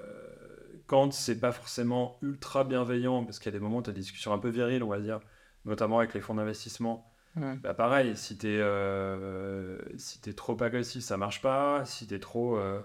quand 0.87 1.13
c'est 1.13 1.39
pas 1.39 1.51
forcément 1.51 2.17
ultra 2.21 2.63
bienveillant, 2.63 3.23
parce 3.23 3.37
qu'il 3.39 3.51
y 3.51 3.55
a 3.55 3.59
des 3.59 3.63
moments 3.63 3.77
où 3.77 3.81
tu 3.83 3.89
as 3.91 3.93
des 3.93 4.01
discussions 4.01 4.33
un 4.33 4.39
peu 4.39 4.49
viriles, 4.49 4.83
on 4.83 4.87
va 4.89 4.99
dire, 4.99 5.19
notamment 5.65 5.99
avec 5.99 6.13
les 6.13 6.21
fonds 6.21 6.35
d'investissement, 6.35 7.05
Ouais. 7.35 7.55
bah 7.57 7.75
pareil, 7.75 8.17
si 8.17 8.37
t'es 8.39 8.57
euh, 8.59 9.77
si 9.97 10.19
t'es 10.19 10.33
trop 10.33 10.61
agressif, 10.63 11.03
ça 11.03 11.15
marche 11.15 11.41
pas. 11.43 11.85
Si 11.85 12.07
t'es 12.07 12.19
trop, 12.19 12.57
euh, 12.57 12.81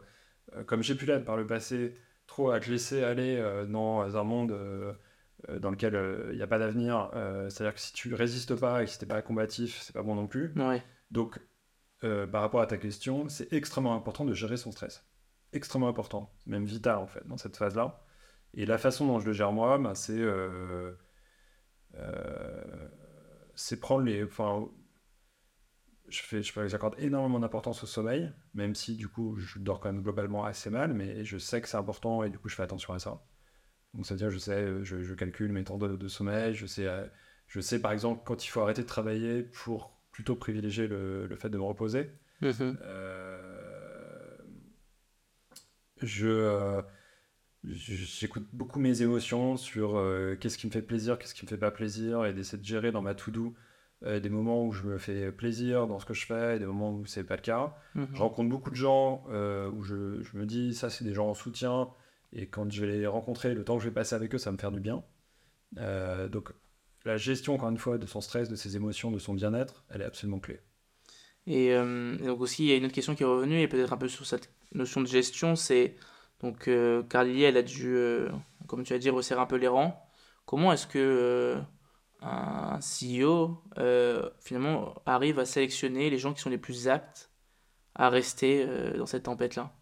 euh, 0.56 0.64
comme 0.64 0.82
j'ai 0.82 0.94
pu 0.94 1.06
l'être 1.06 1.24
par 1.24 1.36
le 1.38 1.46
passé, 1.46 1.96
trop 2.26 2.50
à 2.50 2.60
te 2.60 2.70
laisser 2.70 3.02
aller 3.02 3.36
euh, 3.38 3.64
dans 3.66 4.16
un 4.16 4.22
monde 4.24 4.52
euh, 4.52 4.92
euh, 5.48 5.58
dans 5.58 5.70
lequel 5.70 5.94
il 6.30 6.36
n'y 6.36 6.42
a 6.42 6.46
pas 6.46 6.58
d'avenir, 6.58 7.10
euh, 7.14 7.48
c'est-à-dire 7.50 7.74
que 7.74 7.80
si 7.80 7.92
tu 7.94 8.14
résistes 8.14 8.54
pas 8.54 8.82
et 8.82 8.84
que 8.86 8.90
si 8.90 8.98
t'es 8.98 9.06
pas 9.06 9.22
combatif, 9.22 9.80
c'est 9.82 9.94
pas 9.94 10.02
bon 10.02 10.14
non 10.14 10.26
plus. 10.26 10.52
Ouais. 10.56 10.82
Donc, 11.10 11.40
euh, 12.04 12.26
par 12.26 12.42
rapport 12.42 12.60
à 12.60 12.66
ta 12.66 12.76
question, 12.76 13.28
c'est 13.30 13.52
extrêmement 13.52 13.94
important 13.96 14.24
de 14.26 14.34
gérer 14.34 14.58
son 14.58 14.72
stress. 14.72 15.04
Extrêmement 15.54 15.88
important, 15.88 16.30
même 16.46 16.66
vital 16.66 16.98
en 16.98 17.06
fait, 17.06 17.26
dans 17.26 17.38
cette 17.38 17.56
phase-là. 17.56 18.04
Et 18.54 18.66
la 18.66 18.76
façon 18.78 19.06
dont 19.06 19.20
je 19.20 19.26
le 19.26 19.32
gère 19.32 19.52
moi, 19.52 19.78
bah, 19.78 19.94
c'est 19.94 20.12
euh, 20.20 20.92
euh, 21.94 22.88
c'est 23.54 23.80
prendre 23.80 24.04
les. 24.04 24.24
Enfin, 24.24 24.68
je 26.08 26.20
fais, 26.22 26.42
je 26.42 26.66
j'accorde 26.68 26.94
énormément 26.98 27.40
d'importance 27.40 27.82
au 27.82 27.86
sommeil, 27.86 28.32
même 28.54 28.74
si 28.74 28.96
du 28.96 29.08
coup 29.08 29.36
je 29.38 29.58
dors 29.58 29.80
quand 29.80 29.92
même 29.92 30.02
globalement 30.02 30.44
assez 30.44 30.70
mal, 30.70 30.92
mais 30.92 31.24
je 31.24 31.38
sais 31.38 31.60
que 31.60 31.68
c'est 31.68 31.76
important 31.76 32.22
et 32.22 32.30
du 32.30 32.38
coup 32.38 32.48
je 32.48 32.56
fais 32.56 32.62
attention 32.62 32.92
à 32.94 32.98
ça. 32.98 33.24
Donc 33.94 34.06
c'est-à-dire 34.06 34.30
je 34.30 34.38
sais, 34.38 34.84
je, 34.84 35.02
je 35.02 35.14
calcule 35.14 35.52
mes 35.52 35.64
temps 35.64 35.78
de, 35.78 35.96
de 35.96 36.08
sommeil, 36.08 36.54
je 36.54 36.66
sais, 36.66 36.86
euh, 36.86 37.06
je 37.48 37.60
sais 37.60 37.80
par 37.80 37.92
exemple 37.92 38.22
quand 38.26 38.44
il 38.44 38.48
faut 38.48 38.60
arrêter 38.60 38.82
de 38.82 38.86
travailler 38.88 39.42
pour 39.42 39.98
plutôt 40.12 40.36
privilégier 40.36 40.86
le, 40.88 41.26
le 41.26 41.36
fait 41.36 41.50
de 41.50 41.58
me 41.58 41.64
reposer. 41.64 42.10
Euh, 42.82 43.63
je, 46.04 46.28
euh, 46.28 46.82
je- 47.64 47.94
j'écoute 47.94 48.46
beaucoup 48.52 48.78
mes 48.80 49.02
émotions 49.02 49.56
sur 49.56 49.96
euh, 49.96 50.36
qu'est-ce 50.38 50.58
qui 50.58 50.66
me 50.66 50.72
fait 50.72 50.82
plaisir, 50.82 51.18
qu'est-ce 51.18 51.34
qui 51.34 51.44
me 51.44 51.48
fait 51.48 51.58
pas 51.58 51.70
plaisir, 51.70 52.24
et 52.26 52.32
d'essayer 52.32 52.58
de 52.58 52.64
gérer 52.66 52.92
dans 52.92 53.02
ma 53.02 53.14
to-do 53.14 53.54
euh, 54.04 54.20
des 54.20 54.28
moments 54.28 54.64
où 54.66 54.72
je 54.72 54.82
me 54.82 54.98
fais 54.98 55.32
plaisir 55.32 55.86
dans 55.86 55.98
ce 55.98 56.04
que 56.06 56.14
je 56.14 56.26
fais 56.26 56.56
et 56.56 56.58
des 56.58 56.66
moments 56.66 56.92
où 56.92 57.06
c'est 57.06 57.24
pas 57.24 57.36
le 57.36 57.42
cas. 57.42 57.74
Mhm. 57.94 58.08
Je 58.12 58.18
rencontre 58.20 58.48
beaucoup 58.50 58.70
de 58.70 58.76
gens 58.76 59.24
euh, 59.30 59.70
où 59.70 59.82
je, 59.82 60.22
je 60.22 60.36
me 60.36 60.46
dis 60.46 60.74
ça 60.74 60.90
c'est 60.90 61.04
des 61.04 61.14
gens 61.14 61.28
en 61.28 61.34
soutien 61.34 61.88
et 62.32 62.46
quand 62.48 62.70
je 62.70 62.84
vais 62.84 62.92
les 62.98 63.06
rencontrer, 63.06 63.54
le 63.54 63.64
temps 63.64 63.76
que 63.76 63.82
je 63.84 63.88
vais 63.88 63.94
passer 63.94 64.14
avec 64.14 64.34
eux, 64.34 64.38
ça 64.38 64.50
va 64.50 64.54
me 64.54 64.58
faire 64.58 64.72
du 64.72 64.80
bien. 64.80 65.02
Donc 65.76 66.52
la 67.04 67.16
gestion 67.16 67.54
encore 67.54 67.68
une 67.70 67.78
fois 67.78 67.98
de 67.98 68.06
son 68.06 68.20
stress, 68.20 68.48
de 68.48 68.56
ses 68.56 68.76
émotions, 68.76 69.10
de 69.10 69.18
son 69.18 69.34
bien-être, 69.34 69.84
elle 69.90 70.02
est 70.02 70.06
absolument 70.06 70.38
clé. 70.40 70.60
Et, 71.46 71.74
euh, 71.74 72.16
et 72.20 72.26
donc 72.26 72.40
aussi, 72.40 72.64
il 72.64 72.68
y 72.70 72.72
a 72.72 72.76
une 72.76 72.84
autre 72.86 72.94
question 72.94 73.14
qui 73.14 73.22
est 73.22 73.26
revenue, 73.26 73.60
et 73.60 73.68
peut-être 73.68 73.92
un 73.92 73.96
peu 73.98 74.08
sur 74.08 74.26
cette 74.26 74.50
notion 74.72 75.00
de 75.00 75.06
gestion, 75.06 75.56
c'est 75.56 75.96
donc 76.44 76.68
euh, 76.68 77.02
Carly, 77.04 77.42
elle 77.42 77.56
a 77.56 77.62
dû, 77.62 77.96
euh, 77.96 78.28
comme 78.66 78.84
tu 78.84 78.92
as 78.92 78.98
dit, 78.98 79.10
resserrer 79.10 79.40
un 79.40 79.46
peu 79.46 79.56
les 79.56 79.68
rangs. 79.68 79.98
comment 80.44 80.72
est-ce 80.72 80.86
que 80.86 80.98
euh, 80.98 81.60
un 82.20 82.80
CEO 82.80 83.62
finalement 84.40 84.94
arrive 85.06 85.38
à 85.38 85.46
sélectionner 85.46 86.10
les 86.10 86.18
gens 86.18 86.34
qui 86.34 86.40
sont 86.40 86.50
les 86.50 86.58
plus 86.58 86.88
aptes 86.88 87.30
à 87.94 88.08
rester 88.10 88.66
dans 88.96 89.06
cette 89.06 89.24
tempête-là? 89.24 89.72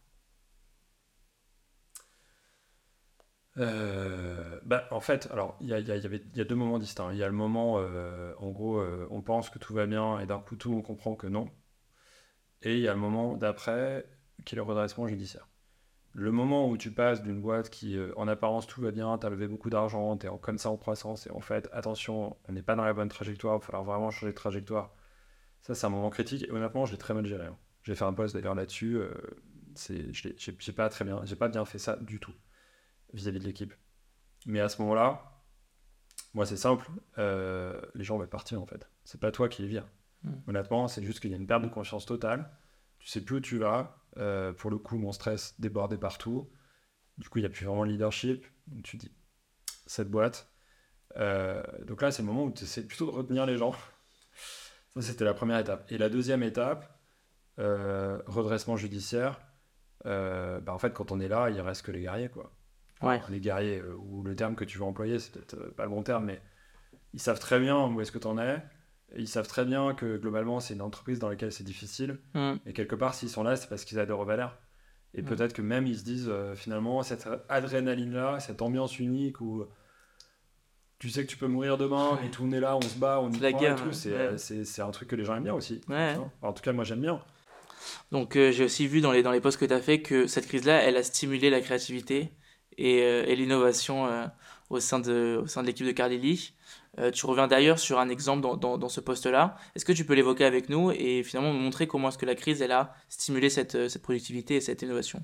Bah, 3.56 4.88
en 4.90 5.00
fait, 5.00 5.28
alors 5.30 5.56
il 5.60 5.66
y, 5.66 5.70
y, 5.70 5.90
avait, 5.90 6.22
y 6.34 6.40
a 6.40 6.44
deux 6.44 6.54
moments 6.54 6.78
distincts. 6.78 7.12
Il 7.12 7.18
y 7.18 7.22
a 7.22 7.28
le 7.28 7.34
moment, 7.34 7.74
en 7.74 8.50
gros, 8.50 8.82
on 9.10 9.22
pense 9.22 9.50
que 9.50 9.58
tout 9.58 9.74
va 9.74 9.86
bien 9.86 10.18
et 10.20 10.26
d'un 10.26 10.40
coup 10.40 10.56
tout 10.56 10.72
on 10.72 10.82
comprend 10.82 11.14
que 11.14 11.26
non. 11.26 11.48
Et 12.62 12.74
il 12.74 12.80
y 12.80 12.88
a 12.88 12.94
le 12.94 13.00
moment 13.00 13.36
d'après 13.36 14.06
qui 14.44 14.54
est 14.54 14.56
le 14.56 14.62
redressement 14.62 15.06
judiciaire 15.08 15.46
le 16.14 16.30
moment 16.30 16.68
où 16.68 16.76
tu 16.76 16.90
passes 16.90 17.22
d'une 17.22 17.40
boîte 17.40 17.70
qui, 17.70 17.96
euh, 17.96 18.12
en 18.16 18.28
apparence, 18.28 18.66
tout 18.66 18.80
va 18.80 18.90
bien, 18.90 19.16
tu 19.18 19.26
as 19.26 19.30
levé 19.30 19.48
beaucoup 19.48 19.70
d'argent, 19.70 20.16
tu 20.16 20.26
es 20.26 20.30
comme 20.40 20.58
ça 20.58 20.70
en 20.70 20.76
croissance, 20.76 21.26
et 21.26 21.30
en 21.30 21.40
fait, 21.40 21.68
attention, 21.72 22.36
on 22.48 22.52
n'est 22.52 22.62
pas 22.62 22.74
dans 22.74 22.84
la 22.84 22.92
bonne 22.92 23.08
trajectoire, 23.08 23.56
il 23.56 23.60
va 23.60 23.64
falloir 23.64 23.84
vraiment 23.84 24.10
changer 24.10 24.32
de 24.32 24.36
trajectoire. 24.36 24.94
Ça, 25.62 25.74
c'est 25.74 25.86
un 25.86 25.90
moment 25.90 26.10
critique, 26.10 26.44
et 26.44 26.50
honnêtement, 26.50 26.84
je 26.86 26.92
l'ai 26.92 26.98
très 26.98 27.14
mal 27.14 27.24
géré. 27.26 27.46
Hein. 27.46 27.56
J'ai 27.84 27.94
fait 27.94 28.04
un 28.04 28.12
post 28.12 28.34
d'ailleurs 28.34 28.54
là-dessus, 28.54 28.96
euh, 28.96 29.10
j'ai 29.74 30.72
pas 30.72 30.88
très 30.90 31.04
bien, 31.04 31.20
j'ai 31.24 31.36
pas 31.36 31.48
bien 31.48 31.64
fait 31.64 31.78
ça 31.78 31.96
du 31.96 32.20
tout 32.20 32.34
vis-à-vis 33.12 33.38
de 33.38 33.44
l'équipe. 33.44 33.74
Mais 34.46 34.60
à 34.60 34.68
ce 34.68 34.80
moment-là, 34.82 35.32
moi, 36.34 36.46
c'est 36.46 36.56
simple, 36.56 36.88
euh, 37.18 37.80
les 37.94 38.04
gens 38.04 38.18
vont 38.18 38.26
partir 38.26 38.62
en 38.62 38.66
fait. 38.66 38.88
C'est 39.04 39.20
pas 39.20 39.30
toi 39.30 39.48
qui 39.48 39.62
les 39.62 39.68
vire. 39.68 39.86
Hmm. 40.22 40.34
Honnêtement, 40.48 40.88
c'est 40.88 41.02
juste 41.02 41.20
qu'il 41.20 41.30
y 41.30 41.34
a 41.34 41.36
une 41.36 41.46
perte 41.46 41.62
de 41.62 41.68
confiance 41.68 42.06
totale. 42.06 42.50
Tu 42.98 43.08
sais 43.08 43.20
plus 43.20 43.36
où 43.36 43.40
tu 43.40 43.58
vas, 43.58 44.02
euh, 44.18 44.52
pour 44.52 44.70
le 44.70 44.78
coup, 44.78 44.96
mon 44.96 45.12
stress 45.12 45.60
débordait 45.60 45.98
partout. 45.98 46.48
Du 47.18 47.28
coup, 47.28 47.38
il 47.38 47.42
n'y 47.42 47.46
a 47.46 47.50
plus 47.50 47.66
vraiment 47.66 47.84
le 47.84 47.90
leadership. 47.90 48.46
Donc, 48.68 48.84
tu 48.84 48.96
dis, 48.96 49.12
cette 49.86 50.10
boîte. 50.10 50.48
Euh, 51.16 51.62
donc 51.84 52.00
là, 52.00 52.10
c'est 52.10 52.22
le 52.22 52.28
moment 52.28 52.44
où 52.44 52.52
tu 52.52 52.64
essaies 52.64 52.86
plutôt 52.86 53.06
de 53.06 53.10
retenir 53.10 53.44
les 53.44 53.56
gens. 53.56 53.74
Ça, 54.94 55.02
c'était 55.02 55.24
la 55.24 55.34
première 55.34 55.58
étape. 55.58 55.90
Et 55.90 55.98
la 55.98 56.08
deuxième 56.08 56.42
étape, 56.42 56.98
euh, 57.58 58.22
redressement 58.26 58.76
judiciaire. 58.76 59.40
bah, 60.04 60.62
en 60.68 60.78
fait, 60.78 60.92
quand 60.92 61.12
on 61.12 61.20
est 61.20 61.28
là, 61.28 61.50
il 61.50 61.60
reste 61.60 61.82
que 61.82 61.92
les 61.92 62.02
guerriers, 62.02 62.28
quoi. 62.28 62.52
Ouais. 63.02 63.20
Les 63.28 63.40
guerriers, 63.40 63.82
ou 63.82 64.22
le 64.22 64.34
terme 64.36 64.54
que 64.54 64.64
tu 64.64 64.78
veux 64.78 64.84
employer, 64.84 65.18
c'est 65.18 65.32
peut-être 65.32 65.74
pas 65.74 65.84
le 65.84 65.90
bon 65.90 66.02
terme, 66.02 66.24
mais 66.26 66.40
ils 67.12 67.20
savent 67.20 67.40
très 67.40 67.58
bien 67.60 67.86
où 67.86 68.00
est-ce 68.00 68.12
que 68.12 68.18
tu 68.18 68.26
en 68.26 68.38
es 68.38 68.62
ils 69.16 69.28
savent 69.28 69.48
très 69.48 69.64
bien 69.64 69.94
que 69.94 70.16
globalement, 70.16 70.60
c'est 70.60 70.74
une 70.74 70.82
entreprise 70.82 71.18
dans 71.18 71.28
laquelle 71.28 71.52
c'est 71.52 71.64
difficile. 71.64 72.18
Mm. 72.34 72.54
Et 72.66 72.72
quelque 72.72 72.94
part, 72.94 73.14
s'ils 73.14 73.28
sont 73.28 73.42
là, 73.42 73.56
c'est 73.56 73.68
parce 73.68 73.84
qu'ils 73.84 73.98
adorent 73.98 74.24
Valère. 74.24 74.58
Et 75.14 75.22
mm. 75.22 75.26
peut-être 75.26 75.52
que 75.52 75.62
même 75.62 75.86
ils 75.86 75.98
se 75.98 76.04
disent 76.04 76.28
euh, 76.28 76.54
finalement, 76.54 77.02
cette 77.02 77.28
adrénaline-là, 77.48 78.40
cette 78.40 78.62
ambiance 78.62 78.98
unique 78.98 79.40
où 79.40 79.64
tu 80.98 81.10
sais 81.10 81.24
que 81.24 81.30
tu 81.30 81.36
peux 81.36 81.48
mourir 81.48 81.78
demain 81.78 82.18
et 82.24 82.30
tout 82.30 82.44
on 82.44 82.52
est 82.52 82.60
là, 82.60 82.76
on 82.76 82.82
se 82.82 82.96
bat, 82.96 83.20
on 83.20 83.30
y 83.30 83.38
la 83.40 83.52
guerre, 83.52 83.78
c'est 83.92 84.82
un 84.82 84.90
truc 84.90 85.08
que 85.08 85.16
les 85.16 85.24
gens 85.24 85.34
aiment 85.34 85.44
bien 85.44 85.54
aussi. 85.54 85.80
en 86.42 86.52
tout 86.52 86.62
cas, 86.62 86.72
moi 86.72 86.84
j'aime 86.84 87.00
bien. 87.00 87.20
Donc 88.12 88.36
euh, 88.36 88.52
j'ai 88.52 88.64
aussi 88.64 88.86
vu 88.86 89.00
dans 89.00 89.10
les, 89.10 89.24
dans 89.24 89.32
les 89.32 89.40
posts 89.40 89.58
que 89.58 89.64
tu 89.64 89.74
as 89.74 89.80
fait 89.80 90.00
que 90.02 90.28
cette 90.28 90.46
crise-là, 90.46 90.82
elle 90.82 90.96
a 90.96 91.02
stimulé 91.02 91.50
la 91.50 91.60
créativité 91.60 92.30
et, 92.78 93.02
euh, 93.02 93.24
et 93.26 93.36
l'innovation 93.36 94.30
au 94.70 94.80
sein 94.80 94.98
de, 94.98 95.40
au 95.42 95.46
sein 95.46 95.62
de 95.62 95.66
l'équipe 95.66 95.86
de 95.86 95.92
Cardilly. 95.92 96.54
Euh, 96.98 97.10
tu 97.10 97.24
reviens 97.26 97.46
d'ailleurs 97.46 97.78
sur 97.78 97.98
un 97.98 98.08
exemple 98.08 98.42
dans, 98.42 98.56
dans, 98.56 98.88
ce 98.88 99.00
poste-là. 99.00 99.56
Est-ce 99.74 99.84
que 99.84 99.92
tu 99.92 100.04
peux 100.04 100.14
l'évoquer 100.14 100.44
avec 100.44 100.68
nous 100.68 100.90
et 100.90 101.22
finalement 101.22 101.52
montrer 101.52 101.86
comment 101.86 102.08
est-ce 102.08 102.18
que 102.18 102.26
la 102.26 102.34
crise 102.34 102.60
elle 102.60 102.72
a 102.72 102.94
stimulé 103.08 103.48
cette, 103.48 103.74
euh, 103.76 103.88
cette 103.88 104.02
productivité 104.02 104.56
et 104.56 104.60
cette 104.60 104.82
innovation? 104.82 105.22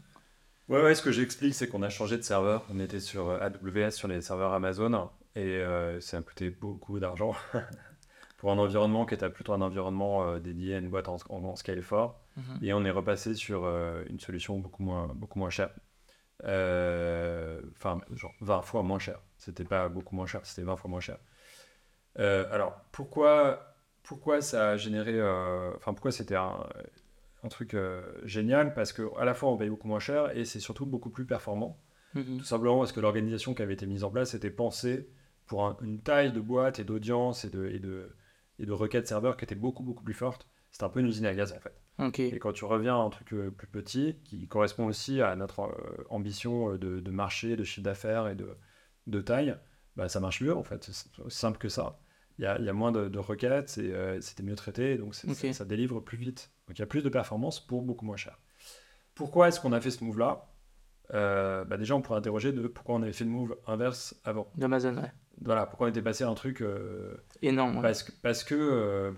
Ouais, 0.69 0.83
ouais, 0.83 0.95
ce 0.95 1.03
que 1.03 1.13
j'explique, 1.13 1.55
c'est 1.55 1.69
qu'on 1.69 1.83
a 1.83 1.91
changé 1.91 2.17
de 2.17 2.23
serveur. 2.23 2.65
On 2.71 2.79
était 2.81 3.01
sur 3.01 3.29
euh, 3.29 3.39
AWS, 3.41 3.91
sur 3.93 4.09
les 4.09 4.21
serveurs 4.21 4.53
Amazon, 4.53 5.11
et 5.35 5.63
ça 6.01 6.19
a 6.19 6.23
coûté 6.23 6.51
beaucoup 6.51 6.99
d'argent 6.99 7.33
pour 8.39 8.51
un 8.51 8.59
environnement 8.59 9.07
qui 9.07 9.15
était 9.15 9.31
plutôt 9.31 9.53
un 9.53 9.61
environnement 9.61 10.37
dédié 10.39 10.75
à 10.75 10.79
une 10.79 10.89
boîte 10.89 11.09
en, 11.09 11.57
scale 11.57 11.83
fort. 11.83 12.21
Mhm. 12.37 12.59
Et 12.63 12.73
on 12.73 12.85
est 12.85 12.91
repassé 12.91 13.35
sur 13.35 13.65
une 14.09 14.19
solution 14.19 14.59
beaucoup 14.59 14.83
moins, 14.83 15.07
beaucoup 15.15 15.39
moins 15.39 15.51
chère. 15.51 15.71
Enfin, 16.43 18.01
genre 18.13 18.35
20 18.41 18.63
fois 18.63 18.83
moins 18.83 18.99
cher. 18.99 19.21
C'était 19.39 19.65
pas 19.65 19.89
beaucoup 19.89 20.15
moins 20.17 20.27
cher, 20.27 20.41
c'était 20.45 20.63
20 20.63 20.77
fois 20.77 20.91
moins 20.91 21.01
cher. 21.01 21.19
Euh, 22.19 22.47
alors, 22.51 22.81
pourquoi, 22.93 23.77
pourquoi 24.03 24.41
ça 24.41 24.71
a 24.71 24.77
généré. 24.77 25.15
Euh, 25.15 25.75
enfin, 25.77 25.93
pourquoi 25.95 26.13
c'était 26.13 26.37
un, 26.37 26.67
truc 27.51 27.75
euh, 27.75 28.03
génial? 28.25 28.75
Parce 28.75 28.93
que 28.93 29.03
à 29.19 29.25
la 29.25 29.35
fois, 29.35 29.51
on 29.51 29.57
paye 29.57 29.71
beaucoup 29.71 29.89
moins 29.89 30.01
cher 30.01 30.37
et 30.37 30.45
c'est 30.45 30.61
surtout 30.61 30.87
beaucoup 30.87 31.11
plus 31.11 31.27
performant. 31.27 31.81
Mhm. 32.15 32.39
Tout 32.39 32.45
simplement 32.45 32.79
parce 32.79 32.93
que 32.93 33.01
l'organisation 33.01 33.55
qui 33.55 33.63
avait 33.63 33.75
été 33.75 33.87
mise 33.87 34.05
en 34.05 34.11
place 34.11 34.35
était 34.35 34.51
pensée 34.51 35.09
pour 35.47 35.77
une 35.83 36.01
taille 36.03 36.33
de 36.33 36.41
boîte 36.41 36.79
et 36.79 36.85
d'audience 36.85 37.45
et 37.45 37.51
de, 37.51 37.67
et, 37.69 37.79
de, 37.79 38.15
et 38.59 38.67
de 38.67 38.73
requêtes 38.73 39.07
serveurs 39.07 39.37
qui 39.37 39.45
était 39.45 39.55
beaucoup, 39.55 39.83
beaucoup 39.83 40.05
plus 40.05 40.15
forte. 40.15 40.49
C'était 40.71 40.85
un 40.85 40.89
peu 40.89 41.01
une 41.01 41.07
usine 41.07 41.27
à 41.27 41.35
gaz 41.35 41.53
en 41.53 41.61
fait. 41.61 41.81
Et 42.19 42.39
quand 42.39 42.53
tu 42.53 42.65
reviens 42.65 42.95
à 42.95 43.03
un 43.03 43.11
truc 43.11 43.29
plus 43.29 43.67
petit, 43.67 44.17
qui 44.25 44.47
correspond 44.47 44.87
aussi 44.87 45.21
à 45.21 45.35
notre 45.37 45.77
ambition 46.11 46.77
de, 46.77 47.01
de, 47.01 47.11
marché, 47.11 47.57
de 47.57 47.65
chiffre 47.65 47.85
d'affaires 47.85 48.29
et 48.29 48.37
de, 48.37 48.57
de 49.09 49.21
taille, 49.21 49.57
bah, 49.97 50.09
ça 50.09 50.21
marche 50.21 50.41
mieux 50.41 50.57
en 50.57 50.63
fait. 50.63 50.85
C'est 50.85 51.09
simple 51.29 51.59
que 51.59 51.69
ça 51.69 51.99
il 52.39 52.45
y 52.45 52.69
a, 52.69 52.73
moins 52.73 52.93
de, 52.93 53.19
requêtes, 53.19 53.79
et 53.79 53.93
euh, 53.93 54.21
c'était 54.21 54.45
mieux 54.45 54.55
traité, 54.55 54.97
donc 54.97 55.15
ça 55.15 55.65
délivre 55.65 56.01
plus 56.01 56.17
vite. 56.17 56.53
Donc 56.67 56.79
il 56.79 56.81
y 56.81 56.85
a 56.85 56.87
plus 56.87 57.03
de 57.03 57.09
performance 57.09 57.65
pour 57.65 57.83
beaucoup 57.83 58.05
moins 58.05 58.17
cher. 58.17 58.39
Pourquoi 59.15 59.49
est-ce 59.49 59.61
qu'on 59.61 59.73
a 59.73 59.81
fait 59.81 59.91
ce 59.91 60.05
move-là? 60.05 60.47
Euh, 61.15 61.65
bah 61.65 61.77
Déjà, 61.77 61.97
on 61.97 62.03
pourrait 62.03 62.19
interroger 62.19 62.53
de 62.53 62.69
pourquoi 62.69 62.95
on 62.95 63.03
avait 63.03 63.13
fait 63.13 63.25
le 63.25 63.31
move 63.31 63.57
inverse 63.67 64.15
avant. 64.25 64.53
D'Amazon, 64.57 64.97
ouais. 64.97 65.13
Voilà, 65.41 65.67
pourquoi 65.67 65.89
on 65.89 65.91
était 65.91 66.03
passé 66.03 66.23
à 66.23 66.29
un 66.29 66.35
truc... 66.35 66.61
Euh, 66.61 67.17
Énorme. 67.43 67.81
Parce 67.83 68.05
que, 68.05 68.13
parce 68.23 68.45
que 68.45 69.13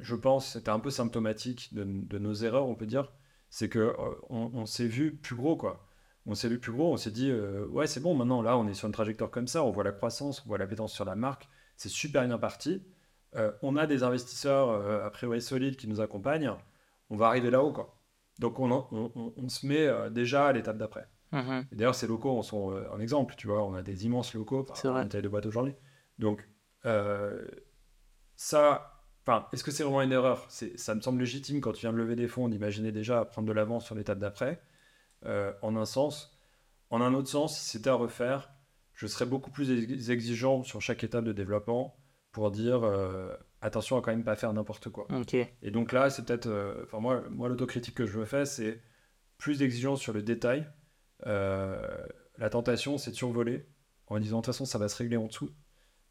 je 0.00 0.14
pense, 0.14 0.52
c'était 0.52 0.70
un 0.70 0.80
peu 0.80 0.90
symptomatique 0.90 1.74
de, 1.74 2.18
nos 2.18 2.34
erreurs, 2.34 2.66
on 2.66 2.74
peut 2.74 2.86
dire, 2.86 3.12
c'est 3.50 3.68
que 3.68 3.94
on, 4.28 4.66
s'est 4.66 4.88
vu 4.88 5.16
plus 5.16 5.36
gros, 5.36 5.56
quoi 5.56 5.88
on 6.26 6.34
s'est 6.34 6.48
vu 6.48 6.58
plus 6.58 6.72
gros, 6.72 6.92
on 6.92 6.96
s'est 6.96 7.12
dit, 7.12 7.32
ouais, 7.70 7.86
c'est 7.86 8.00
bon, 8.00 8.14
maintenant, 8.14 8.42
là, 8.42 8.58
on 8.58 8.66
est 8.66 8.74
sur 8.74 8.86
une 8.86 8.92
trajectoire 8.92 9.30
comme 9.30 9.46
ça, 9.46 9.62
on 9.62 9.70
voit 9.70 9.84
la 9.84 9.92
croissance, 9.92 10.42
on 10.44 10.48
voit 10.48 10.58
l'appétence 10.58 10.92
sur 10.92 11.04
la 11.04 11.14
marque, 11.14 11.48
c'est 11.76 11.88
super 11.88 12.26
bien 12.26 12.38
parti. 12.38 12.82
Euh, 13.36 13.52
on 13.62 13.76
a 13.76 13.86
des 13.86 14.02
investisseurs 14.02 14.70
euh, 14.70 15.04
a 15.04 15.10
priori 15.10 15.42
solides 15.42 15.76
qui 15.76 15.88
nous 15.88 16.00
accompagnent. 16.00 16.52
On 17.10 17.16
va 17.16 17.26
arriver 17.26 17.50
là-haut, 17.50 17.72
quoi. 17.72 17.98
Donc 18.38 18.58
on, 18.58 18.70
on, 18.90 19.48
se 19.48 19.66
met 19.66 19.86
euh, 19.86 20.10
déjà 20.10 20.48
à 20.48 20.52
l'étape 20.52 20.76
d'après. 20.76 21.08
Mhm. 21.32 21.66
D'ailleurs, 21.72 21.94
ces 21.94 22.06
locaux 22.06 22.38
en 22.38 22.42
sont 22.42 22.70
un 22.70 23.00
exemple. 23.00 23.34
Tu 23.36 23.46
vois, 23.46 23.64
on 23.64 23.74
a 23.74 23.82
des 23.82 24.04
immenses 24.04 24.34
locaux, 24.34 24.66
une 24.84 25.08
taille 25.08 25.22
de 25.22 25.28
boîte 25.28 25.46
aujourd'hui. 25.46 25.74
Donc 26.18 26.48
ça, 28.36 28.95
enfin, 29.26 29.46
est-ce 29.52 29.64
que 29.64 29.70
c'est 29.70 29.82
vraiment 29.82 30.02
une 30.02 30.12
erreur? 30.12 30.46
Ça 30.48 30.94
me 30.94 31.00
semble 31.00 31.20
légitime 31.20 31.60
quand 31.60 31.72
tu 31.72 31.80
viens 31.80 31.92
de 31.92 31.98
lever 31.98 32.16
des 32.16 32.28
fonds 32.28 32.48
d'imaginer 32.48 32.92
déjà 32.92 33.24
prendre 33.24 33.48
de 33.48 33.52
l'avance 33.52 33.84
sur 33.84 33.94
l'étape 33.94 34.18
d'après. 34.18 34.60
en 35.24 35.76
un 35.76 35.84
sens. 35.84 36.36
En 36.90 37.00
un 37.00 37.14
autre 37.14 37.28
sens, 37.28 37.58
si 37.58 37.70
c'était 37.70 37.90
à 37.90 37.94
refaire, 37.94 38.50
je 38.96 39.06
serais 39.06 39.26
beaucoup 39.26 39.50
plus 39.50 40.10
exigeant 40.10 40.62
sur 40.62 40.80
chaque 40.80 41.04
étape 41.04 41.24
de 41.24 41.32
développement 41.32 41.96
pour 42.32 42.50
dire 42.50 42.82
euh, 42.82 43.34
attention 43.60 43.98
à 43.98 44.02
quand 44.02 44.10
même 44.10 44.24
pas 44.24 44.36
faire 44.36 44.52
n'importe 44.52 44.88
quoi. 44.88 45.06
Et 45.62 45.70
donc 45.70 45.92
là, 45.92 46.10
c'est 46.10 46.24
peut-être, 46.24 46.46
euh, 46.46 46.82
enfin 46.84 46.98
moi, 47.00 47.22
moi 47.30 47.48
l'autocritique 47.48 47.94
que 47.94 48.06
je 48.06 48.18
me 48.18 48.24
fais, 48.24 48.46
c'est 48.46 48.80
plus 49.38 49.58
d'exigence 49.58 50.00
sur 50.00 50.12
le 50.12 50.22
détail. 50.22 50.66
Euh, 51.26 51.78
la 52.38 52.50
tentation, 52.50 52.98
c'est 52.98 53.10
de 53.10 53.16
survoler 53.16 53.66
en 54.06 54.18
disant 54.18 54.38
de 54.38 54.42
toute 54.42 54.54
façon, 54.54 54.64
ça 54.64 54.78
va 54.78 54.88
se 54.88 54.96
régler 54.96 55.16
en 55.16 55.26
dessous 55.26 55.50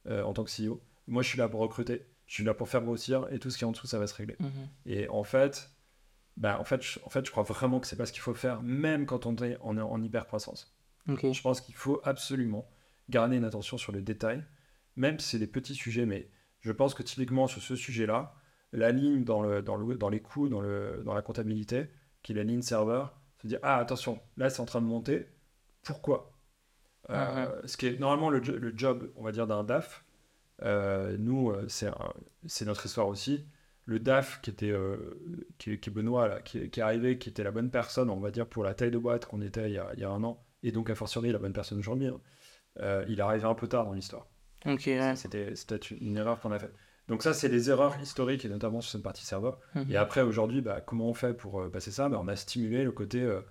en 0.07 0.33
tant 0.33 0.43
que 0.43 0.51
CEO. 0.51 0.79
Moi, 1.07 1.23
je 1.23 1.29
suis 1.29 1.37
là 1.39 1.49
pour 1.49 1.61
recruter, 1.61 2.05
je 2.27 2.35
suis 2.35 2.43
là 2.43 2.53
pour 2.53 2.69
faire 2.69 2.81
grossir 2.81 3.27
et 3.31 3.39
tout 3.39 3.49
ce 3.49 3.57
qui 3.57 3.63
est 3.63 3.67
en 3.67 3.71
dessous, 3.71 3.87
ça 3.87 3.99
va 3.99 4.07
se 4.07 4.15
régler. 4.15 4.35
Mhm. 4.39 4.69
Et 4.85 5.09
en 5.09 5.23
fait, 5.23 5.69
bah, 6.37 6.59
en 6.59 6.63
fait, 6.63 6.81
je, 6.81 6.99
en 7.03 7.09
fait, 7.09 7.25
je 7.25 7.31
crois 7.31 7.43
vraiment 7.43 7.79
que 7.79 7.87
c'est 7.87 7.95
pas 7.95 8.05
ce 8.05 8.11
qu'il 8.11 8.21
faut 8.21 8.33
faire, 8.33 8.61
même 8.63 9.05
quand 9.05 9.25
on 9.25 9.35
est 9.37 9.57
en, 9.61 9.77
en 9.77 10.01
hyper 10.01 10.25
croissance. 10.25 10.75
Je 11.07 11.41
pense 11.41 11.61
qu'il 11.61 11.75
faut 11.75 12.01
absolument 12.03 12.67
garder 13.09 13.37
une 13.37 13.43
attention 13.43 13.77
sur 13.77 13.91
le 13.91 14.01
détail, 14.01 14.43
même 14.95 15.19
si 15.19 15.29
c'est 15.29 15.39
des 15.39 15.47
petits 15.47 15.75
sujets, 15.75 16.05
mais 16.05 16.29
je 16.61 16.71
pense 16.71 16.93
que 16.95 17.03
typiquement 17.03 17.47
sur 17.47 17.61
ce 17.61 17.75
sujet-là, 17.75 18.35
la 18.71 18.91
ligne 18.91 19.23
dans, 19.23 19.41
le, 19.41 19.61
dans, 19.61 19.75
le, 19.75 19.95
dans 19.95 20.09
les 20.09 20.19
coûts, 20.19 20.49
dans, 20.49 20.61
le, 20.61 21.03
dans 21.05 21.13
la 21.13 21.21
comptabilité, 21.21 21.87
qui 22.23 22.31
est 22.31 22.35
la 22.35 22.43
ligne 22.43 22.63
serveur, 22.63 23.15
se 23.41 23.47
dire 23.47 23.59
Ah, 23.61 23.77
attention, 23.77 24.19
là 24.37 24.49
c'est 24.49 24.61
en 24.61 24.65
train 24.65 24.81
de 24.81 24.87
monter, 24.87 25.27
pourquoi? 25.83 26.31
Euh, 27.11 27.45
uh-huh. 27.45 27.67
Ce 27.67 27.77
qui 27.77 27.85
est 27.85 27.99
normalement 27.99 28.31
le, 28.31 28.39
le, 28.39 28.73
job, 28.75 29.11
on 29.15 29.23
va 29.23 29.31
dire, 29.31 29.45
d'un 29.45 29.63
DAF. 29.63 30.04
Euh, 30.63 31.17
nous, 31.19 31.49
euh, 31.51 31.67
c'est 31.67 32.65
notre 32.65 32.85
histoire 32.85 33.07
aussi. 33.07 33.45
Le 33.85 33.99
DAF 33.99 34.41
qui 34.41 34.49
était 34.49 34.73
qui, 35.59 35.71
est 35.71 35.89
Benoît, 35.89 36.27
là, 36.27 36.41
qui, 36.41 36.69
qui, 36.71 36.79
est 36.79 36.83
arrivé, 36.83 37.19
qui 37.19 37.29
était 37.29 37.43
la 37.43 37.51
bonne 37.51 37.69
personne, 37.69 38.09
on 38.09 38.19
va 38.19 38.31
dire, 38.31 38.47
pour 38.47 38.63
la 38.63 38.73
taille 38.73 38.89
de 38.89 38.97
boîte 38.97 39.25
qu'on 39.27 39.41
était 39.41 39.69
il 39.69 39.73
y, 39.73 39.77
a, 39.77 39.91
il 39.93 39.99
y, 39.99 40.03
a, 40.03 40.09
un 40.09 40.23
an, 40.23 40.43
et 40.63 40.71
donc 40.71 40.89
a 40.89 40.95
fortiori 40.95 41.31
la 41.31 41.37
bonne 41.37 41.53
personne 41.53 41.77
aujourd'hui. 41.77 42.07
Hein. 42.07 42.19
Euh, 42.81 43.05
il 43.07 43.19
est 43.19 43.21
arrivé 43.21 43.45
un 43.45 43.53
peu 43.53 43.67
tard 43.67 43.85
dans 43.85 43.93
l'histoire. 43.93 44.27
C'était 45.55 45.77
une 46.01 46.17
erreur 46.17 46.39
qu'on 46.39 46.51
a 46.51 46.59
faite. 46.59 46.73
Donc 47.07 47.21
ça, 47.21 47.33
c'est 47.33 47.47
les 47.47 47.69
erreurs 47.69 47.99
historiques, 48.01 48.45
et 48.45 48.49
notamment 48.49 48.81
sur 48.81 48.91
cette 48.91 49.03
partie 49.03 49.25
serveur. 49.25 49.59
Mhm. 49.75 49.91
Et 49.91 49.95
après, 49.95 50.21
aujourd'hui, 50.21 50.61
bah, 50.61 50.81
comment 50.81 51.07
on 51.07 51.13
fait 51.13 51.35
pour 51.35 51.61
euh, 51.61 51.69
passer 51.69 51.91
ça? 51.91 52.09
Bah, 52.09 52.19
On 52.21 52.27
a 52.27 52.35
stimulé 52.35 52.83
le 52.83 52.91
côté... 52.91 53.21
Euh, 53.21 53.41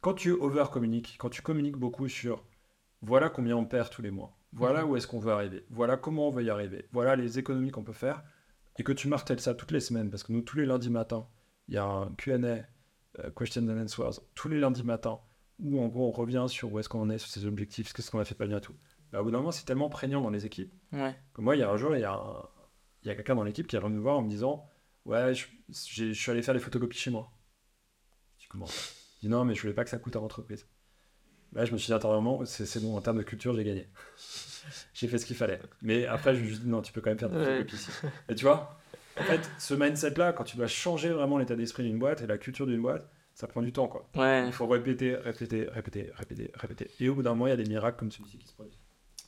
quand 0.00 0.14
tu 0.14 0.32
over-communiques, 0.32 1.16
quand 1.18 1.30
tu 1.30 1.40
communiques 1.40 1.76
beaucoup 1.76 2.08
sur 2.08 2.44
voilà 3.00 3.30
combien 3.30 3.56
on 3.56 3.64
perd 3.64 3.88
tous 3.88 4.02
les 4.02 4.10
mois, 4.10 4.36
voilà 4.54 4.86
où 4.86 4.96
est-ce 4.96 5.06
qu'on 5.06 5.18
veut 5.18 5.32
arriver, 5.32 5.64
voilà 5.70 5.96
comment 5.96 6.28
on 6.28 6.30
veut 6.30 6.44
y 6.44 6.50
arriver, 6.50 6.88
voilà 6.92 7.16
les 7.16 7.38
économies 7.38 7.70
qu'on 7.70 7.84
peut 7.84 7.92
faire, 7.92 8.22
et 8.78 8.82
que 8.84 8.92
tu 8.92 9.08
martèles 9.08 9.40
ça 9.40 9.54
toutes 9.54 9.70
les 9.72 9.80
semaines, 9.80 10.10
parce 10.10 10.22
que 10.22 10.32
nous, 10.32 10.42
tous 10.42 10.56
les 10.56 10.66
lundis 10.66 10.90
matins, 10.90 11.26
il 11.68 11.74
y 11.74 11.78
a 11.78 11.84
un 11.84 12.12
QA, 12.14 12.34
euh, 12.34 13.30
Questions 13.36 13.68
and 13.68 13.80
Answers, 13.82 14.20
tous 14.34 14.48
les 14.48 14.58
lundis 14.58 14.82
matins, 14.84 15.20
où 15.60 15.80
en 15.80 15.88
gros 15.88 16.08
on 16.08 16.12
revient 16.12 16.46
sur 16.48 16.72
où 16.72 16.78
est-ce 16.78 16.88
qu'on 16.88 17.00
en 17.02 17.10
est, 17.10 17.18
sur 17.18 17.30
ses 17.30 17.46
objectifs, 17.46 17.92
qu'est-ce 17.92 18.10
qu'on 18.10 18.18
a 18.18 18.24
fait 18.24 18.34
pas 18.34 18.46
bien 18.46 18.58
et 18.58 18.60
tout. 18.60 18.74
Bah, 19.12 19.20
au 19.20 19.24
bout 19.24 19.30
d'un 19.30 19.38
moment, 19.38 19.52
c'est 19.52 19.64
tellement 19.64 19.88
prégnant 19.88 20.20
dans 20.20 20.30
les 20.30 20.44
équipes. 20.46 20.72
Ouais. 20.92 21.14
Que 21.34 21.40
moi, 21.40 21.54
il 21.54 21.60
y 21.60 21.62
a 21.62 21.70
un 21.70 21.76
jour, 21.76 21.94
il 21.94 22.00
y 22.00 22.04
a, 22.04 22.12
un- 22.14 22.48
il 23.02 23.08
y 23.08 23.10
a 23.10 23.14
quelqu'un 23.14 23.36
dans 23.36 23.44
l'équipe 23.44 23.66
qui 23.68 23.76
est 23.76 23.78
venu 23.78 23.94
me 23.94 24.00
voir 24.00 24.18
en 24.18 24.22
me 24.22 24.28
disant 24.28 24.66
Ouais, 25.04 25.32
je, 25.34 26.12
suis 26.12 26.30
allé 26.32 26.42
faire 26.42 26.54
les 26.54 26.58
photocopies 26.60 26.98
chez 26.98 27.10
moi. 27.12 27.30
Je 28.38 28.42
dis 28.42 28.48
Comment 28.48 28.66
Je 28.66 29.20
dis 29.20 29.28
Non, 29.28 29.44
mais 29.44 29.54
je 29.54 29.60
voulais 29.62 29.74
pas 29.74 29.84
que 29.84 29.90
ça 29.90 29.98
coûte 29.98 30.16
à 30.16 30.18
l'entreprise. 30.18 30.66
Là, 31.54 31.64
je 31.64 31.72
me 31.72 31.78
suis 31.78 31.86
dit 31.86 31.92
intérieurement 31.92 32.44
C'est, 32.44 32.66
c'est 32.66 32.80
bon, 32.80 32.96
en 32.96 33.00
termes 33.00 33.18
de 33.18 33.22
culture, 33.22 33.54
j'ai 33.54 33.64
gagné. 33.64 33.88
j'ai 34.94 35.08
fait 35.08 35.18
ce 35.18 35.26
qu'il 35.26 35.36
fallait. 35.36 35.60
Mais 35.82 36.06
après, 36.06 36.34
je 36.34 36.40
me 36.40 36.46
suis 36.48 36.58
dit 36.58 36.68
Non, 36.68 36.82
tu 36.82 36.92
peux 36.92 37.00
quand 37.00 37.10
même 37.10 37.18
faire 37.18 37.30
des 37.30 37.36
Ouais. 37.36 37.66
ici. 37.72 37.90
Et 38.28 38.34
tu 38.34 38.44
vois, 38.44 38.78
en 39.18 39.22
fait, 39.24 39.48
ce 39.58 39.74
mindset-là, 39.74 40.32
quand 40.32 40.44
tu 40.44 40.56
dois 40.56 40.66
changer 40.66 41.10
vraiment 41.10 41.38
l'état 41.38 41.56
d'esprit 41.56 41.84
d'une 41.84 41.98
boîte 41.98 42.22
et 42.22 42.26
la 42.26 42.38
culture 42.38 42.66
d'une 42.66 42.82
boîte, 42.82 43.08
ça 43.34 43.46
prend 43.46 43.62
du 43.62 43.72
temps, 43.72 43.88
quoi. 43.88 44.08
Ouais. 44.16 44.46
Il 44.46 44.52
faut 44.52 44.66
répéter, 44.66 45.16
répéter, 45.16 45.68
répéter, 45.70 46.10
répéter, 46.14 46.50
répéter. 46.54 46.90
Et 47.00 47.08
au 47.08 47.14
bout 47.14 47.22
d'un 47.22 47.30
moment, 47.30 47.46
il 47.46 47.50
y 47.50 47.52
a 47.52 47.56
des 47.56 47.64
miracles 47.68 47.98
comme 47.98 48.10
celui-ci 48.10 48.38
qui 48.38 48.46
se 48.48 48.54
produisent. 48.54 48.78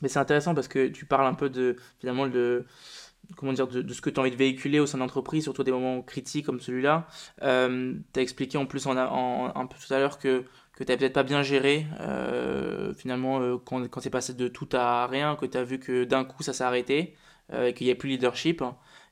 Mais 0.03 0.09
c'est 0.09 0.18
intéressant 0.18 0.55
parce 0.55 0.68
que 0.68 0.89
tu 0.89 1.07
parles 1.07 1.27
un 1.27 1.35
peu 1.35 1.49
de 1.49 1.77
finalement 1.99 2.29
de 2.29 2.66
comment 3.37 3.53
dire 3.53 3.66
de, 3.66 3.83
de 3.83 3.93
ce 3.95 4.01
que 4.01 4.11
tu 4.11 4.20
as 4.20 4.22
envie 4.22 4.31
de 4.31 4.37
véhiculer 4.37 4.79
au 4.79 4.87
sein 4.87 4.99
de 4.99 5.03
l'entreprise, 5.03 5.43
surtout 5.45 5.64
des 5.64 5.72
moments 5.72 6.03
critiques 6.03 6.47
comme 6.47 6.61
celui-là. 6.61 7.09
Euh, 7.43 7.95
tu 8.12 8.20
as 8.20 8.22
expliqué 8.22 8.59
en 8.59 8.66
plus 8.66 8.87
en, 8.87 8.97
en- 8.97 9.53
un 9.57 9.66
peu 9.66 9.77
tout 9.85 9.93
à 9.93 9.99
l'heure 9.99 10.18
que 10.18 10.45
que 10.77 10.85
tu 10.85 10.97
peut-être 10.97 11.14
pas 11.14 11.22
bien 11.24 11.43
géré 11.43 11.87
euh, 12.01 12.95
finalement 12.95 13.41
euh, 13.41 13.57
quand, 13.59 13.89
quand 13.89 14.01
c'est 14.01 14.11
passé 14.11 14.35
de 14.35 14.49
tout 14.49 14.68
à 14.72 15.07
rien, 15.07 15.37
que 15.37 15.47
tu 15.47 15.57
as 15.59 15.64
vu 15.64 15.81
que 15.81 16.05
d'un 16.05 16.24
coup 16.24 16.43
ça 16.43 16.53
s'est 16.53 16.64
arrêté 16.64 17.16
euh, 17.53 17.68
et 17.68 17.74
qu'il 17.74 17.87
n'y 17.87 17.93
a 17.93 17.97
plus 17.97 18.09
de 18.11 18.14
leadership. 18.14 18.62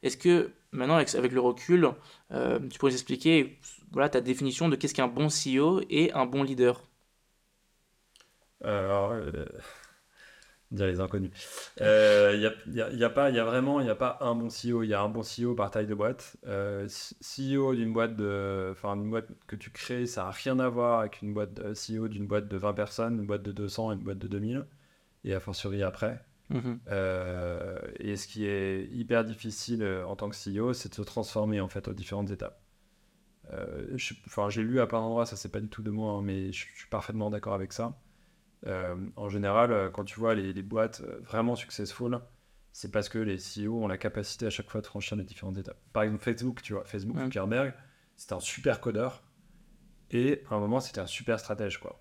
Est-ce 0.03 0.17
que 0.19 0.53
maintenant 0.73 0.97
avec, 0.97 1.15
avec 1.15 1.33
le 1.33 1.41
recul, 1.41 1.91
euh, 2.33 2.61
tu 2.71 2.79
pourrais 2.79 2.93
expliquer 2.93 3.59
voilà, 3.93 4.09
ta 4.11 4.21
définition 4.21 4.69
de 4.69 4.77
qu'est-ce 4.77 4.95
qu'un 4.95 5.09
bon 5.09 5.29
CEO 5.29 5.81
et 5.91 6.13
un 6.13 6.27
bon 6.27 6.43
leader? 6.43 6.83
Alors, 8.63 9.13
dire 10.75 10.87
les 10.87 11.01
inconnus. 11.01 11.31
Il 11.81 11.85
n'y 12.39 12.47
a, 12.47 12.53
y 12.67 12.81
a- 12.83 12.91
y 12.93 13.05
a 13.05 13.11
pas, 13.11 13.31
y 13.31 13.39
a 13.39 13.45
vraiment, 13.45 13.81
il 13.81 13.85
n'y 13.85 13.91
a 13.91 13.95
pas 13.95 14.19
un 14.21 14.35
bon 14.35 14.51
CEO. 14.51 14.83
Il 14.83 14.89
y 14.89 14.95
a 14.95 15.01
un 15.03 15.09
bon 15.09 15.23
CEO 15.23 15.55
par 15.55 15.71
taille 15.71 15.87
de 15.87 15.95
boîte. 15.95 16.37
Euh, 16.47 16.87
CEO 17.21 17.75
d'une 17.75 17.93
boîte 17.93 18.17
de, 18.17 18.69
enfin, 18.73 18.95
une 18.97 19.11
boîte 19.11 19.29
que 19.47 19.57
tu 19.57 19.71
crées, 19.71 20.07
ça 20.07 20.25
n'a 20.25 20.31
rien 20.31 20.59
à 20.59 20.69
voir 20.69 21.01
avec 21.01 21.23
une 21.23 21.33
boîte 21.35 21.55
de, 21.55 21.75
CEO 21.75 22.09
d'une 22.09 22.27
boîte 22.27 22.49
de 22.49 22.57
20 22.57 22.75
personnes, 22.75 23.19
une 23.21 23.27
boîte 23.27 23.43
de 23.43 23.53
200, 23.53 23.93
une 23.93 24.01
boîte 24.01 24.19
de 24.19 24.29
2000. 24.29 24.67
Et 25.25 25.35
a 25.35 25.41
fortiori 25.41 25.83
après. 25.83 26.23
Mhm. 26.51 26.81
Euh, 26.89 27.79
et 27.99 28.17
ce 28.17 28.29
qui 28.29 28.45
est 28.47 28.87
hyper 28.93 29.25
difficile 29.25 29.83
euh, 29.83 30.05
en 30.07 30.17
tant 30.17 30.29
que 30.29 30.37
CEO, 30.37 30.73
c'est 30.75 30.91
de 30.91 30.95
se 30.95 31.03
transformer 31.03 31.61
en 31.61 31.69
fait 31.69 31.89
aux 31.89 31.95
différentes 31.95 32.31
étapes. 32.31 32.61
Euh, 33.53 33.97
Enfin, 34.27 34.49
j'ai 34.51 34.63
lu 34.63 34.81
à 34.81 34.87
plein 34.87 35.01
d'endroits, 35.01 35.27
ça 35.27 35.37
c'est 35.37 35.51
pas 35.51 35.61
du 35.61 35.69
tout 35.69 35.83
de 35.83 35.91
moi, 35.91 36.13
hein, 36.15 36.23
mais 36.23 36.53
je 36.53 36.67
suis 36.75 36.89
parfaitement 36.91 37.31
d'accord 37.31 37.55
avec 37.55 37.73
ça. 37.73 37.99
Euh, 38.67 38.97
en 39.17 39.29
général, 39.29 39.73
euh, 39.73 39.91
quand 39.91 40.05
tu 40.05 40.19
vois 40.19 40.35
les, 40.35 40.53
les 40.53 40.63
boîtes 40.63 41.03
euh, 41.03 41.21
vraiment 41.23 41.55
successful, 41.57 42.19
c'est 42.73 42.91
parce 42.91 43.09
que 43.09 43.19
les 43.19 43.37
CEO 43.37 43.83
ont 43.85 43.89
la 43.89 43.99
capacité 43.99 44.47
à 44.47 44.51
chaque 44.51 44.71
fois 44.71 44.81
de 44.81 44.87
franchir 44.87 45.17
les 45.17 45.25
différentes 45.25 45.59
étapes. 45.59 45.79
Par 45.93 46.03
exemple, 46.03 46.23
Facebook, 46.23 46.63
tu 46.63 46.73
vois, 46.73 46.85
Facebook, 46.85 47.17
Ouais. 47.17 47.25
Zuckerberg, 47.25 47.75
c'était 48.17 48.33
un 48.35 48.41
super 48.41 48.81
codeur 48.81 49.23
et 50.11 50.43
à 50.51 50.55
un 50.55 50.61
moment 50.61 50.81
c'était 50.81 51.01
un 51.01 51.07
super 51.07 51.39
stratège 51.41 51.79
quoi. 51.79 52.01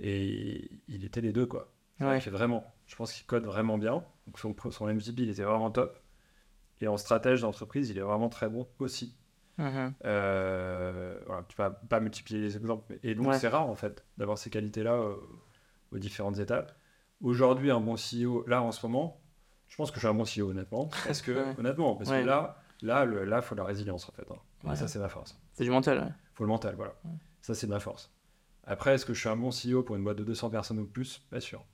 Et 0.00 0.70
il 0.88 1.04
était 1.04 1.20
les 1.20 1.32
deux 1.32 1.46
quoi. 1.46 1.72
Ouais. 2.00 2.18
Il 2.18 2.30
vraiment. 2.30 2.64
Je 2.86 2.96
pense 2.96 3.12
qu'il 3.12 3.26
code 3.26 3.44
vraiment 3.44 3.78
bien. 3.78 4.04
Donc 4.26 4.38
son, 4.38 4.54
son 4.70 4.86
MVP, 4.86 5.22
il 5.22 5.30
était 5.30 5.44
vraiment 5.44 5.70
top. 5.70 5.98
Et 6.80 6.88
en 6.88 6.96
stratège 6.96 7.40
d'entreprise, 7.42 7.90
il 7.90 7.98
est 7.98 8.02
vraiment 8.02 8.28
très 8.28 8.48
bon 8.48 8.68
aussi. 8.80 9.16
Mhm. 9.58 9.94
Euh, 10.04 11.18
voilà, 11.26 11.44
tu 11.48 11.56
vas 11.56 11.70
pas 11.70 12.00
multiplier 12.00 12.40
les 12.40 12.56
exemples. 12.56 12.98
Et 13.02 13.14
donc, 13.14 13.28
Ouais. 13.28 13.38
c'est 13.38 13.48
rare, 13.48 13.68
en 13.68 13.74
fait, 13.76 14.04
d'avoir 14.18 14.36
ces 14.38 14.50
qualités-là 14.50 14.94
euh, 14.94 15.14
aux 15.92 15.98
différentes 15.98 16.38
étapes. 16.38 16.72
Aujourd'hui, 17.20 17.70
un 17.70 17.80
bon 17.80 17.94
CEO, 17.96 18.44
là, 18.46 18.62
en 18.62 18.72
ce 18.72 18.84
moment, 18.86 19.20
je 19.68 19.76
pense 19.76 19.90
que 19.90 19.96
je 19.96 20.00
suis 20.00 20.08
un 20.08 20.14
bon 20.14 20.24
CEO, 20.24 20.50
honnêtement. 20.50 20.88
Parce 21.06 21.22
que, 21.22 21.32
Ouais. 21.32 21.54
honnêtement, 21.58 21.94
parce 21.96 22.10
Ouais. 22.10 22.22
que 22.22 22.26
là, 22.26 22.56
là, 22.82 23.04
le, 23.04 23.24
là, 23.24 23.42
faut 23.42 23.54
la 23.54 23.64
résilience, 23.64 24.08
en 24.08 24.12
fait. 24.12 24.26
hein. 24.30 24.36
Ouais. 24.68 24.76
ça, 24.76 24.88
c'est 24.88 24.98
ma 24.98 25.08
force. 25.08 25.38
C'est 25.54 25.64
du 25.64 25.70
mental. 25.70 25.98
ouais. 25.98 26.12
faut 26.34 26.44
le 26.44 26.48
mental, 26.48 26.74
voilà. 26.76 26.94
Ça, 27.42 27.54
c'est 27.54 27.66
ma 27.66 27.78
force. 27.80 28.10
Après, 28.64 28.94
est-ce 28.94 29.04
que 29.04 29.12
je 29.14 29.20
suis 29.20 29.28
un 29.28 29.36
bon 29.36 29.50
CEO 29.50 29.82
pour 29.82 29.96
une 29.96 30.04
boîte 30.04 30.16
de 30.18 30.24
200 30.24 30.50
personnes 30.50 30.78
ou 30.78 30.86
plus? 30.86 31.18
Pas 31.30 31.40
sûr. 31.40 31.64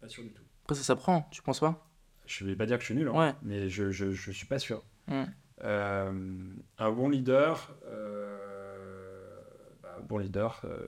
Pas 0.00 0.08
sûr 0.08 0.22
du 0.22 0.32
tout. 0.32 0.42
Après, 0.64 0.74
ça 0.74 0.82
s'apprend, 0.82 1.22
tu 1.30 1.42
penses 1.42 1.60
pas? 1.60 1.88
Je 2.26 2.44
vais 2.44 2.54
pas 2.54 2.66
dire 2.66 2.76
que 2.76 2.82
je 2.82 2.86
suis 2.86 2.94
nul, 2.94 3.08
hein, 3.08 3.18
Ouais. 3.18 3.34
mais 3.42 3.68
je, 3.68 3.90
je, 3.90 4.10
je 4.12 4.30
suis 4.30 4.46
pas 4.46 4.58
sûr. 4.58 4.84
Mm. 5.08 5.22
Euh, 5.64 6.54
un 6.78 6.90
bon 6.92 7.08
leader, 7.08 7.74
euh, 7.86 9.40
bah, 9.82 9.96
bon 10.08 10.18
leader, 10.18 10.60
euh, 10.64 10.86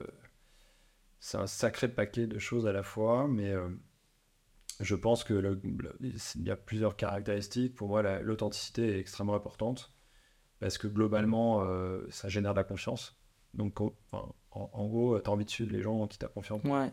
c'est 1.27 1.37
un 1.39 1.47
sacré 1.47 1.87
paquet 1.87 2.27
de 2.27 2.37
choses 2.37 2.67
à 2.67 2.71
la 2.71 2.83
fois, 2.83 3.27
mais 3.27 3.49
euh, 3.49 3.67
je 4.79 4.93
pense 4.93 5.23
que 5.23 5.33
le- 5.33 5.59
le- 5.63 5.97
il 6.01 6.43
y 6.43 6.51
a 6.51 6.55
plusieurs 6.55 6.95
caractéristiques. 6.95 7.73
Pour 7.73 7.87
moi, 7.87 8.03
la- 8.03 8.21
l'authenticité 8.21 8.95
est 8.95 8.99
extrêmement 8.99 9.33
importante 9.33 9.91
parce 10.59 10.77
que 10.77 10.87
globalement, 10.87 11.63
euh, 11.63 12.05
ça 12.11 12.29
génère 12.29 12.53
de 12.53 12.59
la 12.59 12.63
confiance. 12.63 13.17
Donc, 13.55 13.81
en, 13.81 13.95
enfin, 14.11 14.31
en- 14.51 14.69
en 14.71 14.87
gros, 14.87 15.19
tu 15.19 15.27
as 15.27 15.33
envie 15.33 15.45
de 15.45 15.49
suivre 15.49 15.71
les 15.71 15.81
gens 15.81 16.05
qui 16.07 16.19
t'affont 16.19 16.41
Ouais. 16.41 16.91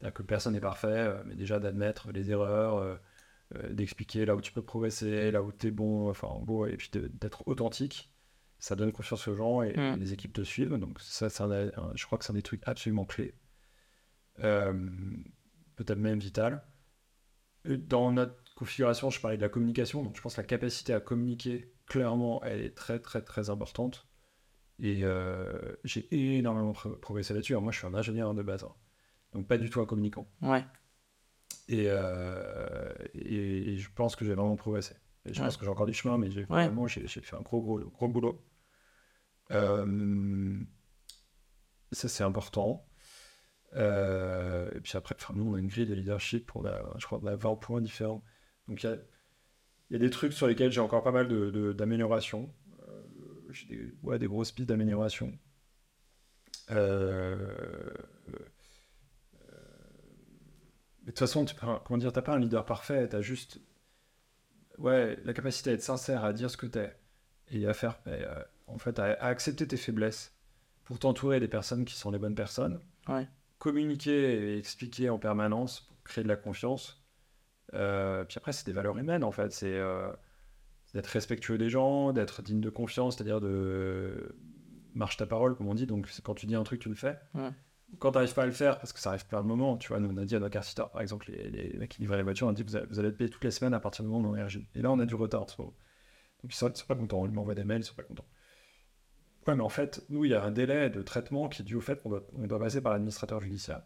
c'est-à-dire 0.00 0.14
que 0.14 0.22
personne 0.24 0.54
n'est 0.54 0.60
parfait, 0.60 0.88
euh, 0.88 1.22
mais 1.24 1.36
déjà 1.36 1.60
d'admettre 1.60 2.10
les 2.10 2.32
erreurs, 2.32 2.78
euh, 2.78 2.96
d'expliquer 3.70 4.26
là 4.26 4.34
où 4.34 4.40
tu 4.40 4.52
peux 4.52 4.62
progresser, 4.62 5.30
là 5.30 5.40
où 5.40 5.52
tu 5.52 5.68
es 5.68 5.70
bon, 5.70 6.10
enfin 6.10 6.26
en 6.26 6.40
gros, 6.42 6.66
et 6.66 6.76
puis 6.76 6.90
d'être 6.92 7.46
authentique, 7.46 8.10
ça 8.58 8.74
donne 8.74 8.90
confiance 8.90 9.28
aux 9.28 9.36
gens 9.36 9.62
et, 9.62 9.72
Mm. 9.76 10.00
les 10.00 10.12
équipes 10.14 10.32
te 10.32 10.42
suivent. 10.42 10.74
Donc 10.78 10.98
ça, 11.00 11.30
c'est 11.30 11.44
un- 11.44 11.50
un- 11.76 11.92
je 11.94 12.04
crois 12.06 12.18
que 12.18 12.24
c'est 12.24 12.32
un 12.32 12.34
des 12.34 12.42
trucs 12.42 12.62
absolument 12.66 13.04
clés. 13.04 13.34
Euh, 14.40 14.72
Peut-être 15.76 15.98
même 15.98 16.18
vital. 16.18 16.64
Dans 17.64 18.10
notre 18.10 18.34
configuration, 18.56 19.10
je 19.10 19.20
parlais 19.20 19.36
de 19.36 19.42
la 19.42 19.48
communication, 19.48 20.02
donc 20.02 20.16
je 20.16 20.20
pense 20.22 20.34
que 20.34 20.40
la 20.40 20.46
capacité 20.46 20.92
à 20.92 21.00
communiquer 21.00 21.72
clairement, 21.86 22.42
elle 22.42 22.60
est 22.62 22.74
très 22.74 22.98
très 22.98 23.22
très 23.22 23.48
importante. 23.50 24.08
Et 24.80 25.04
euh, 25.04 25.74
j'ai 25.84 26.08
énormément 26.36 26.72
pro- 26.72 26.96
progressé 26.96 27.32
là-dessus. 27.34 27.54
Moi, 27.56 27.70
je 27.72 27.78
suis 27.78 27.86
un 27.86 27.94
ingénieur 27.94 28.34
de 28.34 28.42
base, 28.42 28.64
hein. 28.64 28.74
donc 29.32 29.46
pas 29.46 29.58
du 29.58 29.70
tout 29.70 29.80
un 29.80 29.86
communicant. 29.86 30.28
Ouais. 30.42 30.64
Et, 31.68 31.84
euh, 31.88 32.92
et, 33.14 33.74
et 33.74 33.76
je 33.78 33.90
pense 33.92 34.16
que 34.16 34.24
j'ai 34.24 34.34
vraiment 34.34 34.56
progressé. 34.56 34.94
Et 35.26 35.34
je 35.34 35.40
Ouais. 35.40 35.46
pense 35.46 35.56
que 35.56 35.64
j'ai 35.64 35.70
encore 35.70 35.86
du 35.86 35.94
chemin, 35.94 36.16
mais 36.18 36.30
j'ai 36.30 36.40
Ouais. 36.46 36.66
vraiment 36.66 36.86
j'ai 36.88 37.06
j'ai 37.06 37.20
fait 37.20 37.36
un 37.36 37.42
gros, 37.42 37.60
gros, 37.60 37.78
gros 37.80 38.08
boulot. 38.08 38.44
Euh, 39.50 40.58
ça, 41.92 42.08
c'est 42.08 42.24
important. 42.24 42.87
Euh, 43.74 44.70
et 44.74 44.80
puis 44.80 44.96
après, 44.96 45.14
enfin, 45.18 45.34
nous, 45.36 45.50
on 45.50 45.54
a 45.54 45.58
une 45.58 45.68
grille 45.68 45.86
de 45.86 45.94
leadership, 45.94 46.54
on 46.56 46.64
a, 46.64 46.80
je 46.98 47.06
crois, 47.06 47.20
on 47.22 47.26
a 47.26 47.36
20 47.36 47.56
points 47.56 47.80
différents. 47.80 48.24
Donc, 48.66 48.82
il 48.82 48.98
y 49.90 49.96
a, 49.96 49.98
des 49.98 50.10
trucs 50.10 50.32
sur 50.32 50.46
lesquels 50.46 50.72
j'ai 50.72 50.80
encore 50.80 51.02
pas 51.02 51.12
mal 51.12 51.28
d'améliorations. 51.28 51.68
De, 51.68 51.72
d'amélioration. 51.72 52.54
Euh, 52.88 53.02
j'ai 53.50 53.66
des, 53.66 53.94
ouais, 54.02 54.18
des 54.18 54.26
grosses 54.26 54.52
pistes 54.52 54.68
d'amélioration. 54.68 55.38
Euh, 56.70 57.36
mais 61.02 61.12
de 61.12 61.12
toute 61.12 61.18
façon, 61.18 61.44
tu, 61.44 61.54
comment 61.56 61.98
dire, 61.98 62.12
t'as 62.12 62.22
pas 62.22 62.34
un 62.34 62.38
leader 62.38 62.64
parfait, 62.66 63.08
t'as 63.08 63.22
juste 63.22 63.60
ouais, 64.78 65.18
la 65.24 65.32
capacité 65.32 65.70
à 65.70 65.72
être 65.74 65.82
sincère, 65.82 66.24
à 66.24 66.32
dire 66.32 66.50
ce 66.50 66.56
que 66.56 66.66
t'es 66.66 66.94
et 67.50 67.66
à 67.66 67.74
faire, 67.74 67.98
et, 68.06 68.10
euh, 68.10 68.42
en 68.66 68.78
fait, 68.78 68.98
à, 68.98 69.12
accepter 69.24 69.66
tes 69.66 69.76
faiblesses 69.76 70.34
pour 70.84 70.98
t'entourer 70.98 71.40
des 71.40 71.48
personnes 71.48 71.84
qui 71.84 71.94
sont 71.94 72.10
les 72.10 72.18
bonnes 72.18 72.34
personnes. 72.34 72.80
Communiquer 73.58 74.52
et 74.52 74.58
expliquer 74.58 75.10
en 75.10 75.18
permanence 75.18 75.80
pour 75.80 76.02
créer 76.04 76.24
de 76.24 76.28
la 76.28 76.36
confiance. 76.36 77.04
Euh, 77.74 78.24
puis 78.24 78.38
après, 78.38 78.52
c'est 78.52 78.66
des 78.66 78.72
valeurs 78.72 78.96
humaines 78.96 79.24
en 79.24 79.32
fait. 79.32 79.52
C'est 79.52 79.74
euh, 79.74 80.10
d'être 80.94 81.08
respectueux 81.08 81.58
des 81.58 81.70
gens, 81.70 82.12
d'être 82.12 82.42
digne 82.42 82.60
de 82.60 82.70
confiance, 82.70 83.16
c'est-à-dire 83.16 83.40
de 83.40 84.36
marche 84.94 85.16
ta 85.16 85.26
parole, 85.26 85.56
comme 85.56 85.68
on 85.68 85.74
dit. 85.74 85.86
Donc, 85.86 86.08
quand 86.22 86.34
tu 86.34 86.46
dis 86.46 86.54
un 86.54 86.64
truc, 86.64 86.80
tu 86.80 86.88
le 86.88 86.94
fais. 86.94 87.18
Ouais. 87.34 87.50
Quand 87.98 88.10
tu 88.12 88.16
n'arrives 88.18 88.34
pas 88.34 88.42
à 88.42 88.46
le 88.46 88.52
faire, 88.52 88.78
parce 88.78 88.92
que 88.92 89.00
ça 89.00 89.10
arrive 89.10 89.26
plein 89.26 89.42
de 89.42 89.46
moments, 89.46 89.78
tu 89.78 89.88
vois, 89.88 89.98
nous 89.98 90.10
on 90.10 90.16
a 90.18 90.24
dit 90.26 90.36
à 90.36 90.40
nos 90.40 90.50
car 90.50 90.62
par 90.92 91.00
exemple, 91.00 91.30
les, 91.30 91.50
les 91.50 91.78
mecs 91.78 91.90
qui 91.90 92.02
livraient 92.02 92.18
les 92.18 92.22
voitures, 92.22 92.46
on 92.46 92.50
a 92.50 92.52
dit 92.52 92.62
vous 92.62 92.76
allez, 92.76 92.86
vous 92.86 92.98
allez 92.98 93.08
être 93.08 93.16
payé 93.16 93.30
toutes 93.30 93.44
les 93.44 93.50
semaines 93.50 93.72
à 93.72 93.80
partir 93.80 94.04
du 94.04 94.10
moment 94.10 94.28
où 94.28 94.32
on 94.32 94.36
est 94.36 94.42
RG. 94.42 94.66
Et 94.74 94.82
là, 94.82 94.90
on 94.92 94.98
a 94.98 95.06
du 95.06 95.14
retard 95.14 95.42
en 95.42 95.48
ce 95.48 95.60
moment. 95.60 95.74
Donc, 96.42 96.52
ils 96.52 96.56
sont, 96.56 96.68
ils 96.68 96.76
sont 96.76 96.86
pas 96.86 96.94
contents. 96.94 97.24
Ils 97.24 97.32
m'envoient 97.32 97.54
des 97.54 97.64
mails, 97.64 97.80
ils 97.80 97.84
sont 97.84 97.94
pas 97.94 98.02
contents. 98.02 98.26
Ouais, 99.46 99.54
mais 99.54 99.62
en 99.62 99.68
fait, 99.68 100.04
nous, 100.10 100.24
il 100.24 100.30
y 100.30 100.34
a 100.34 100.42
un 100.44 100.50
délai 100.50 100.90
de 100.90 101.00
traitement 101.02 101.48
qui 101.48 101.62
est 101.62 101.64
dû 101.64 101.74
au 101.76 101.80
fait 101.80 102.02
qu'on 102.02 102.10
doit, 102.10 102.26
on 102.36 102.46
doit 102.46 102.58
passer 102.58 102.80
par 102.82 102.92
l'administrateur 102.92 103.40
judiciaire. 103.40 103.82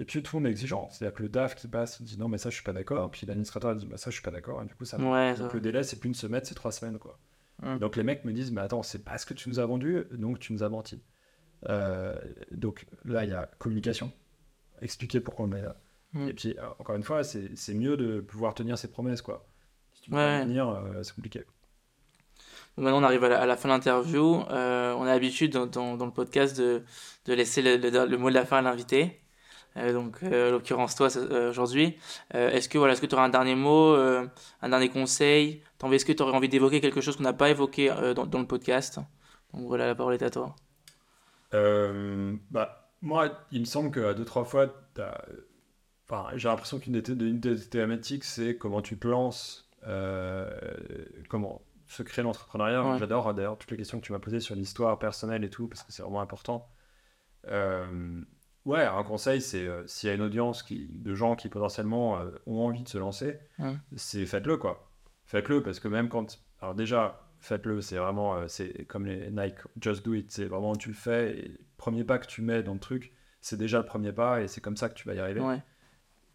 Et 0.00 0.04
puis 0.04 0.22
tout 0.22 0.36
le 0.36 0.42
monde 0.42 0.48
est 0.48 0.50
exigeant. 0.52 0.88
C'est-à-dire 0.90 1.16
que 1.16 1.22
le 1.22 1.28
DAF 1.28 1.54
qui 1.56 1.66
passe, 1.66 1.98
il 2.00 2.04
dit 2.06 2.18
non, 2.18 2.28
mais 2.28 2.38
ça, 2.38 2.50
je 2.50 2.54
suis 2.54 2.62
pas 2.64 2.72
d'accord. 2.72 3.10
Puis 3.10 3.26
l'administrateur 3.26 3.72
il 3.72 3.78
dit 3.78 3.86
bah, 3.86 3.96
ça, 3.96 4.10
je 4.10 4.14
suis 4.14 4.22
pas 4.22 4.30
d'accord. 4.30 4.62
Et 4.62 4.66
du 4.66 4.74
coup, 4.74 4.84
ça. 4.84 4.96
Ouais, 4.98 5.34
Donc 5.34 5.48
ça- 5.50 5.54
le 5.54 5.60
délai, 5.60 5.82
c'est 5.82 5.96
plus 5.98 6.08
une 6.08 6.14
semaine, 6.14 6.42
c'est 6.44 6.54
trois 6.54 6.72
semaines, 6.72 6.98
quoi. 6.98 7.18
Hum. 7.62 7.78
Donc 7.78 7.96
les 7.96 8.02
mecs 8.04 8.24
me 8.24 8.32
disent 8.32 8.52
mais 8.52 8.60
attends, 8.60 8.82
c'est 8.84 9.02
pas 9.04 9.18
ce 9.18 9.26
que 9.26 9.34
tu 9.34 9.48
nous 9.48 9.58
as 9.58 9.66
vendu, 9.66 10.04
donc 10.12 10.38
tu 10.38 10.52
nous 10.52 10.62
as 10.62 10.68
menti. 10.68 11.02
Euh, 11.68 12.14
donc 12.52 12.86
là, 13.04 13.24
il 13.24 13.30
y 13.30 13.34
a 13.34 13.46
communication, 13.58 14.12
expliquer 14.82 15.18
pourquoi 15.20 15.46
on 15.46 15.52
est 15.52 15.62
là. 15.62 15.76
Et 16.26 16.32
puis, 16.32 16.56
encore 16.78 16.94
une 16.96 17.02
fois, 17.02 17.22
c'est 17.24 17.74
mieux 17.74 17.96
de 17.96 18.20
pouvoir 18.20 18.54
tenir 18.54 18.78
ses 18.78 18.88
promesses, 18.90 19.20
quoi. 19.20 19.46
Si 19.92 20.02
tu 20.02 20.10
peux 20.10 20.16
Ouais. 20.16 20.42
tenir, 20.42 20.68
euh, 20.68 21.02
c'est 21.02 21.14
compliqué. 21.14 21.44
Maintenant, 22.78 23.00
on 23.00 23.04
arrive 23.04 23.24
à 23.24 23.44
la, 23.44 23.56
fin 23.56 23.68
de 23.68 23.74
l'interview. 23.74 24.42
Euh, 24.50 24.94
on 24.94 25.02
a 25.02 25.06
l'habitude 25.06 25.52
dans, 25.52 25.96
le 25.96 26.10
podcast 26.10 26.56
de, 26.56 26.82
laisser 27.26 27.60
le, 27.60 28.16
mot 28.16 28.30
de 28.30 28.34
la 28.34 28.46
fin 28.46 28.58
à 28.58 28.62
l'invité. 28.62 29.20
Euh, 29.76 29.92
donc, 29.92 30.18
euh, 30.22 30.48
en 30.48 30.52
l'occurrence, 30.52 30.94
toi 30.94 31.08
euh, 31.16 31.50
aujourd'hui. 31.50 31.96
Est-ce 32.32 32.68
que 32.68 32.78
voilà, 32.78 32.94
que 32.94 33.06
tu 33.06 33.14
auras 33.14 33.24
un 33.24 33.28
dernier 33.28 33.54
mot, 33.54 33.94
un 33.94 34.68
dernier 34.68 34.88
conseil? 34.88 35.62
Est-ce 35.90 36.04
que 36.04 36.12
tu 36.12 36.22
aurais 36.22 36.32
envie 36.32 36.48
d'évoquer 36.48 36.80
quelque 36.80 37.00
chose 37.00 37.16
qu'on 37.16 37.24
n'a 37.24 37.32
pas 37.32 37.50
évoqué 37.50 37.88
dans, 38.14 38.38
le 38.38 38.46
podcast? 38.46 39.00
Donc 39.52 39.66
voilà, 39.66 39.86
la 39.86 39.94
parole 39.94 40.14
est 40.14 40.22
à 40.22 40.30
toi. 40.30 40.54
Bah, 41.52 42.90
moi, 43.02 43.46
il 43.52 43.60
me 43.60 43.66
semble 43.66 43.90
qu'à 43.90 44.14
deux, 44.14 44.24
trois 44.24 44.44
fois, 44.44 44.66
enfin, 46.08 46.28
j'ai 46.34 46.48
l'impression 46.48 46.78
qu'une 46.78 47.00
des, 47.00 47.68
thématiques, 47.68 48.24
c'est 48.24 48.56
comment 48.56 48.82
tu 48.82 48.98
te 48.98 49.06
lances, 49.06 49.68
comment 51.28 51.62
se 51.88 52.02
créer 52.02 52.22
l'entrepreneuriat. 52.22 52.84
Ouais. 52.84 52.98
J'adore 52.98 53.34
d'ailleurs 53.34 53.58
toutes 53.58 53.70
les 53.72 53.76
questions 53.76 53.98
que 54.00 54.04
tu 54.06 54.12
m'as 54.12 54.18
posées 54.18 54.40
sur 54.40 54.54
l'histoire 54.54 54.98
personnelle 54.98 55.42
et 55.44 55.50
tout, 55.50 55.66
parce 55.68 55.82
que 55.82 55.92
c'est 55.92 56.02
vraiment 56.02 56.20
important. 56.20 56.68
Euh, 57.48 58.20
ouais, 58.64 58.82
un 58.84 59.02
conseil, 59.02 59.40
c'est 59.40 59.66
euh, 59.66 59.86
s'il 59.86 60.08
y 60.08 60.12
a 60.12 60.14
une 60.14 60.22
audience 60.22 60.62
qui, 60.62 60.86
de 60.90 61.14
gens 61.14 61.36
qui 61.36 61.48
potentiellement 61.48 62.18
euh, 62.20 62.30
ont 62.46 62.60
envie 62.66 62.82
de 62.82 62.88
se 62.88 62.98
lancer, 62.98 63.38
Ouais. 63.58 63.76
c'est 63.96 64.24
faites-le 64.26 64.56
quoi. 64.56 64.90
Faites-le 65.24 65.62
parce 65.62 65.80
que 65.80 65.88
même 65.88 66.08
quand. 66.08 66.38
Alors 66.60 66.74
déjà, 66.74 67.20
faites-le, 67.40 67.80
c'est 67.80 67.96
vraiment. 67.96 68.48
c'est 68.48 68.84
comme 68.86 69.06
les 69.06 69.30
Nike, 69.30 69.56
just 69.80 70.04
do 70.04 70.14
it. 70.14 70.30
C'est 70.30 70.46
vraiment 70.46 70.74
tu 70.74 70.88
le 70.88 70.94
fais 70.94 71.38
et 71.38 71.48
le 71.48 71.58
premier 71.76 72.04
pas 72.04 72.18
que 72.18 72.26
tu 72.26 72.42
mets 72.42 72.62
dans 72.62 72.74
le 72.74 72.80
truc, 72.80 73.12
c'est 73.40 73.56
déjà 73.56 73.78
le 73.78 73.84
premier 73.84 74.12
pas 74.12 74.40
et 74.42 74.48
c'est 74.48 74.60
comme 74.60 74.76
ça 74.76 74.88
que 74.88 74.94
tu 74.94 75.06
vas 75.06 75.14
y 75.14 75.20
arriver. 75.20 75.40
Ouais. 75.40 75.62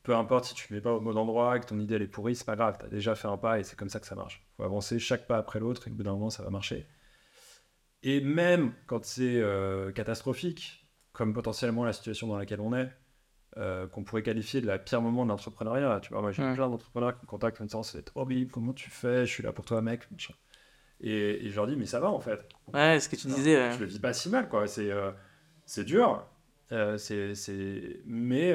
Peu 0.03 0.13
importe 0.15 0.45
si 0.45 0.53
tu 0.53 0.71
ne 0.71 0.77
mets 0.77 0.81
pas 0.81 0.91
au 0.93 0.99
bon 0.99 1.15
endroit, 1.17 1.57
que 1.59 1.65
ton 1.65 1.79
idée 1.79 1.95
elle 1.95 2.01
est 2.01 2.07
pourrie, 2.07 2.35
c'est 2.35 2.45
pas 2.45 2.55
grave, 2.57 2.77
tu 2.77 2.85
as 2.85 2.89
déjà 2.89 3.15
fait 3.15 3.27
un 3.29 3.37
pas 3.37 3.59
et 3.59 3.63
c'est 3.63 3.77
comme 3.77 3.89
ça 3.89 3.99
que 4.01 4.05
ça 4.05 4.15
marche. 4.15 4.45
faut 4.57 4.63
avancer 4.63 4.99
chaque 4.99 5.27
pas 5.27 5.37
après 5.37 5.59
l'autre 5.59 5.87
et 5.87 5.91
au 5.91 5.93
bout 5.93 6.03
d'un 6.03 6.11
moment 6.11 6.29
ça 6.29 6.43
va 6.43 6.49
marcher. 6.49 6.85
Et 8.03 8.19
même 8.19 8.73
quand 8.85 9.05
c'est 9.05 9.39
euh, 9.39 9.91
catastrophique, 9.93 10.85
comme 11.13 11.33
potentiellement 11.33 11.85
la 11.85 11.93
situation 11.93 12.27
dans 12.27 12.37
laquelle 12.37 12.59
on 12.59 12.73
est, 12.75 12.89
euh, 13.57 13.87
qu'on 13.87 14.03
pourrait 14.03 14.23
qualifier 14.23 14.59
de 14.61 14.67
la 14.67 14.77
pire 14.77 15.01
moment 15.01 15.23
de 15.23 15.29
l'entrepreneuriat. 15.29 15.99
Tu 16.01 16.09
vois, 16.11 16.21
moi 16.21 16.31
j'ai 16.33 16.43
Ouais. 16.43 16.53
plein 16.53 16.67
d'entrepreneurs 16.69 17.15
qui 17.17 17.21
me 17.25 17.27
contactent 17.29 17.61
en 17.61 17.63
me 17.63 17.69
disant 17.69 17.83
c'est 17.83 18.11
horrible, 18.15 18.51
comment 18.51 18.73
tu 18.73 18.89
fais, 18.89 19.25
je 19.25 19.31
suis 19.31 19.43
là 19.43 19.53
pour 19.53 19.63
toi 19.63 19.81
mec. 19.81 20.01
Et, 20.99 21.45
et 21.45 21.49
je 21.49 21.55
leur 21.55 21.67
dis 21.67 21.75
mais 21.77 21.85
ça 21.85 22.01
va 22.01 22.09
en 22.09 22.19
fait. 22.19 22.41
Ouais, 22.73 22.99
ce 22.99 23.07
que 23.07 23.15
tu 23.15 23.27
disais. 23.27 23.55
ouais. 23.55 23.71
Je 23.73 23.79
le 23.79 23.85
vis 23.85 23.99
pas 23.99 24.11
si 24.11 24.27
mal, 24.29 24.49
quoi. 24.49 24.67
C'est 24.67 24.91
euh, 24.91 25.11
c'est 25.65 25.85
dur, 25.85 26.27
c'est 26.97 28.01
mais, 28.05 28.53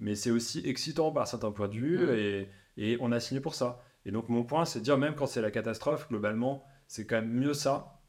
mais 0.00 0.14
c'est 0.16 0.30
aussi 0.30 0.60
excitant 0.64 1.12
par 1.12 1.28
certains 1.28 1.52
points 1.52 1.68
de 1.68 1.74
vue 1.74 2.18
et, 2.18 2.48
et 2.76 2.96
on 3.00 3.12
a 3.12 3.20
signé 3.20 3.40
pour 3.40 3.54
ça. 3.54 3.82
Et 4.04 4.10
donc, 4.10 4.28
mon 4.28 4.44
point, 4.44 4.64
c'est 4.64 4.80
de 4.80 4.84
dire, 4.84 4.98
même 4.98 5.14
quand 5.14 5.26
c'est 5.26 5.42
la 5.42 5.50
catastrophe, 5.50 6.08
globalement, 6.08 6.64
c'est 6.88 7.06
quand 7.06 7.16
même 7.16 7.30
mieux 7.30 7.54
ça 7.54 8.00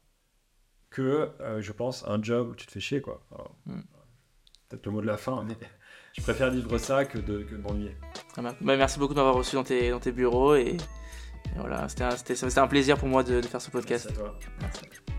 que, 0.90 1.30
euh, 1.40 1.60
je 1.60 1.72
pense, 1.72 2.04
un 2.08 2.22
job 2.22 2.50
où 2.50 2.54
tu 2.54 2.66
te 2.66 2.72
fais 2.72 2.80
chier, 2.80 3.00
quoi. 3.00 3.24
Alors, 3.32 3.54
Mm. 3.66 3.80
Peut-être 4.68 4.86
le 4.86 4.92
mot 4.92 5.00
de 5.02 5.06
la 5.06 5.18
fin, 5.18 5.44
mais 5.46 5.54
je 6.14 6.22
préfère 6.22 6.50
vivre 6.50 6.78
ça 6.78 7.04
que 7.04 7.18
de, 7.18 7.42
que 7.42 7.54
de 7.54 7.60
m'ennuyer. 7.60 7.94
Très 8.32 8.40
bien. 8.40 8.56
Bah, 8.62 8.76
merci 8.78 8.98
beaucoup 8.98 9.12
de 9.12 9.18
m'avoir 9.18 9.34
reçu 9.34 9.54
dans 9.54 9.64
tes, 9.64 9.90
dans 9.90 10.00
tes 10.00 10.12
bureaux. 10.12 10.54
Et, 10.54 10.76
et 10.76 11.58
voilà, 11.58 11.86
c'était 11.90 12.58
un, 12.58 12.66
plaisir 12.66 12.96
pour 12.96 13.08
moi 13.08 13.22
de, 13.22 13.42
de 13.42 13.46
faire 13.46 13.60
ce 13.60 13.70
podcast. 13.70 14.06
Merci 14.08 14.20
à 14.20 14.24
toi. 14.24 14.38
Merci. 14.62 15.11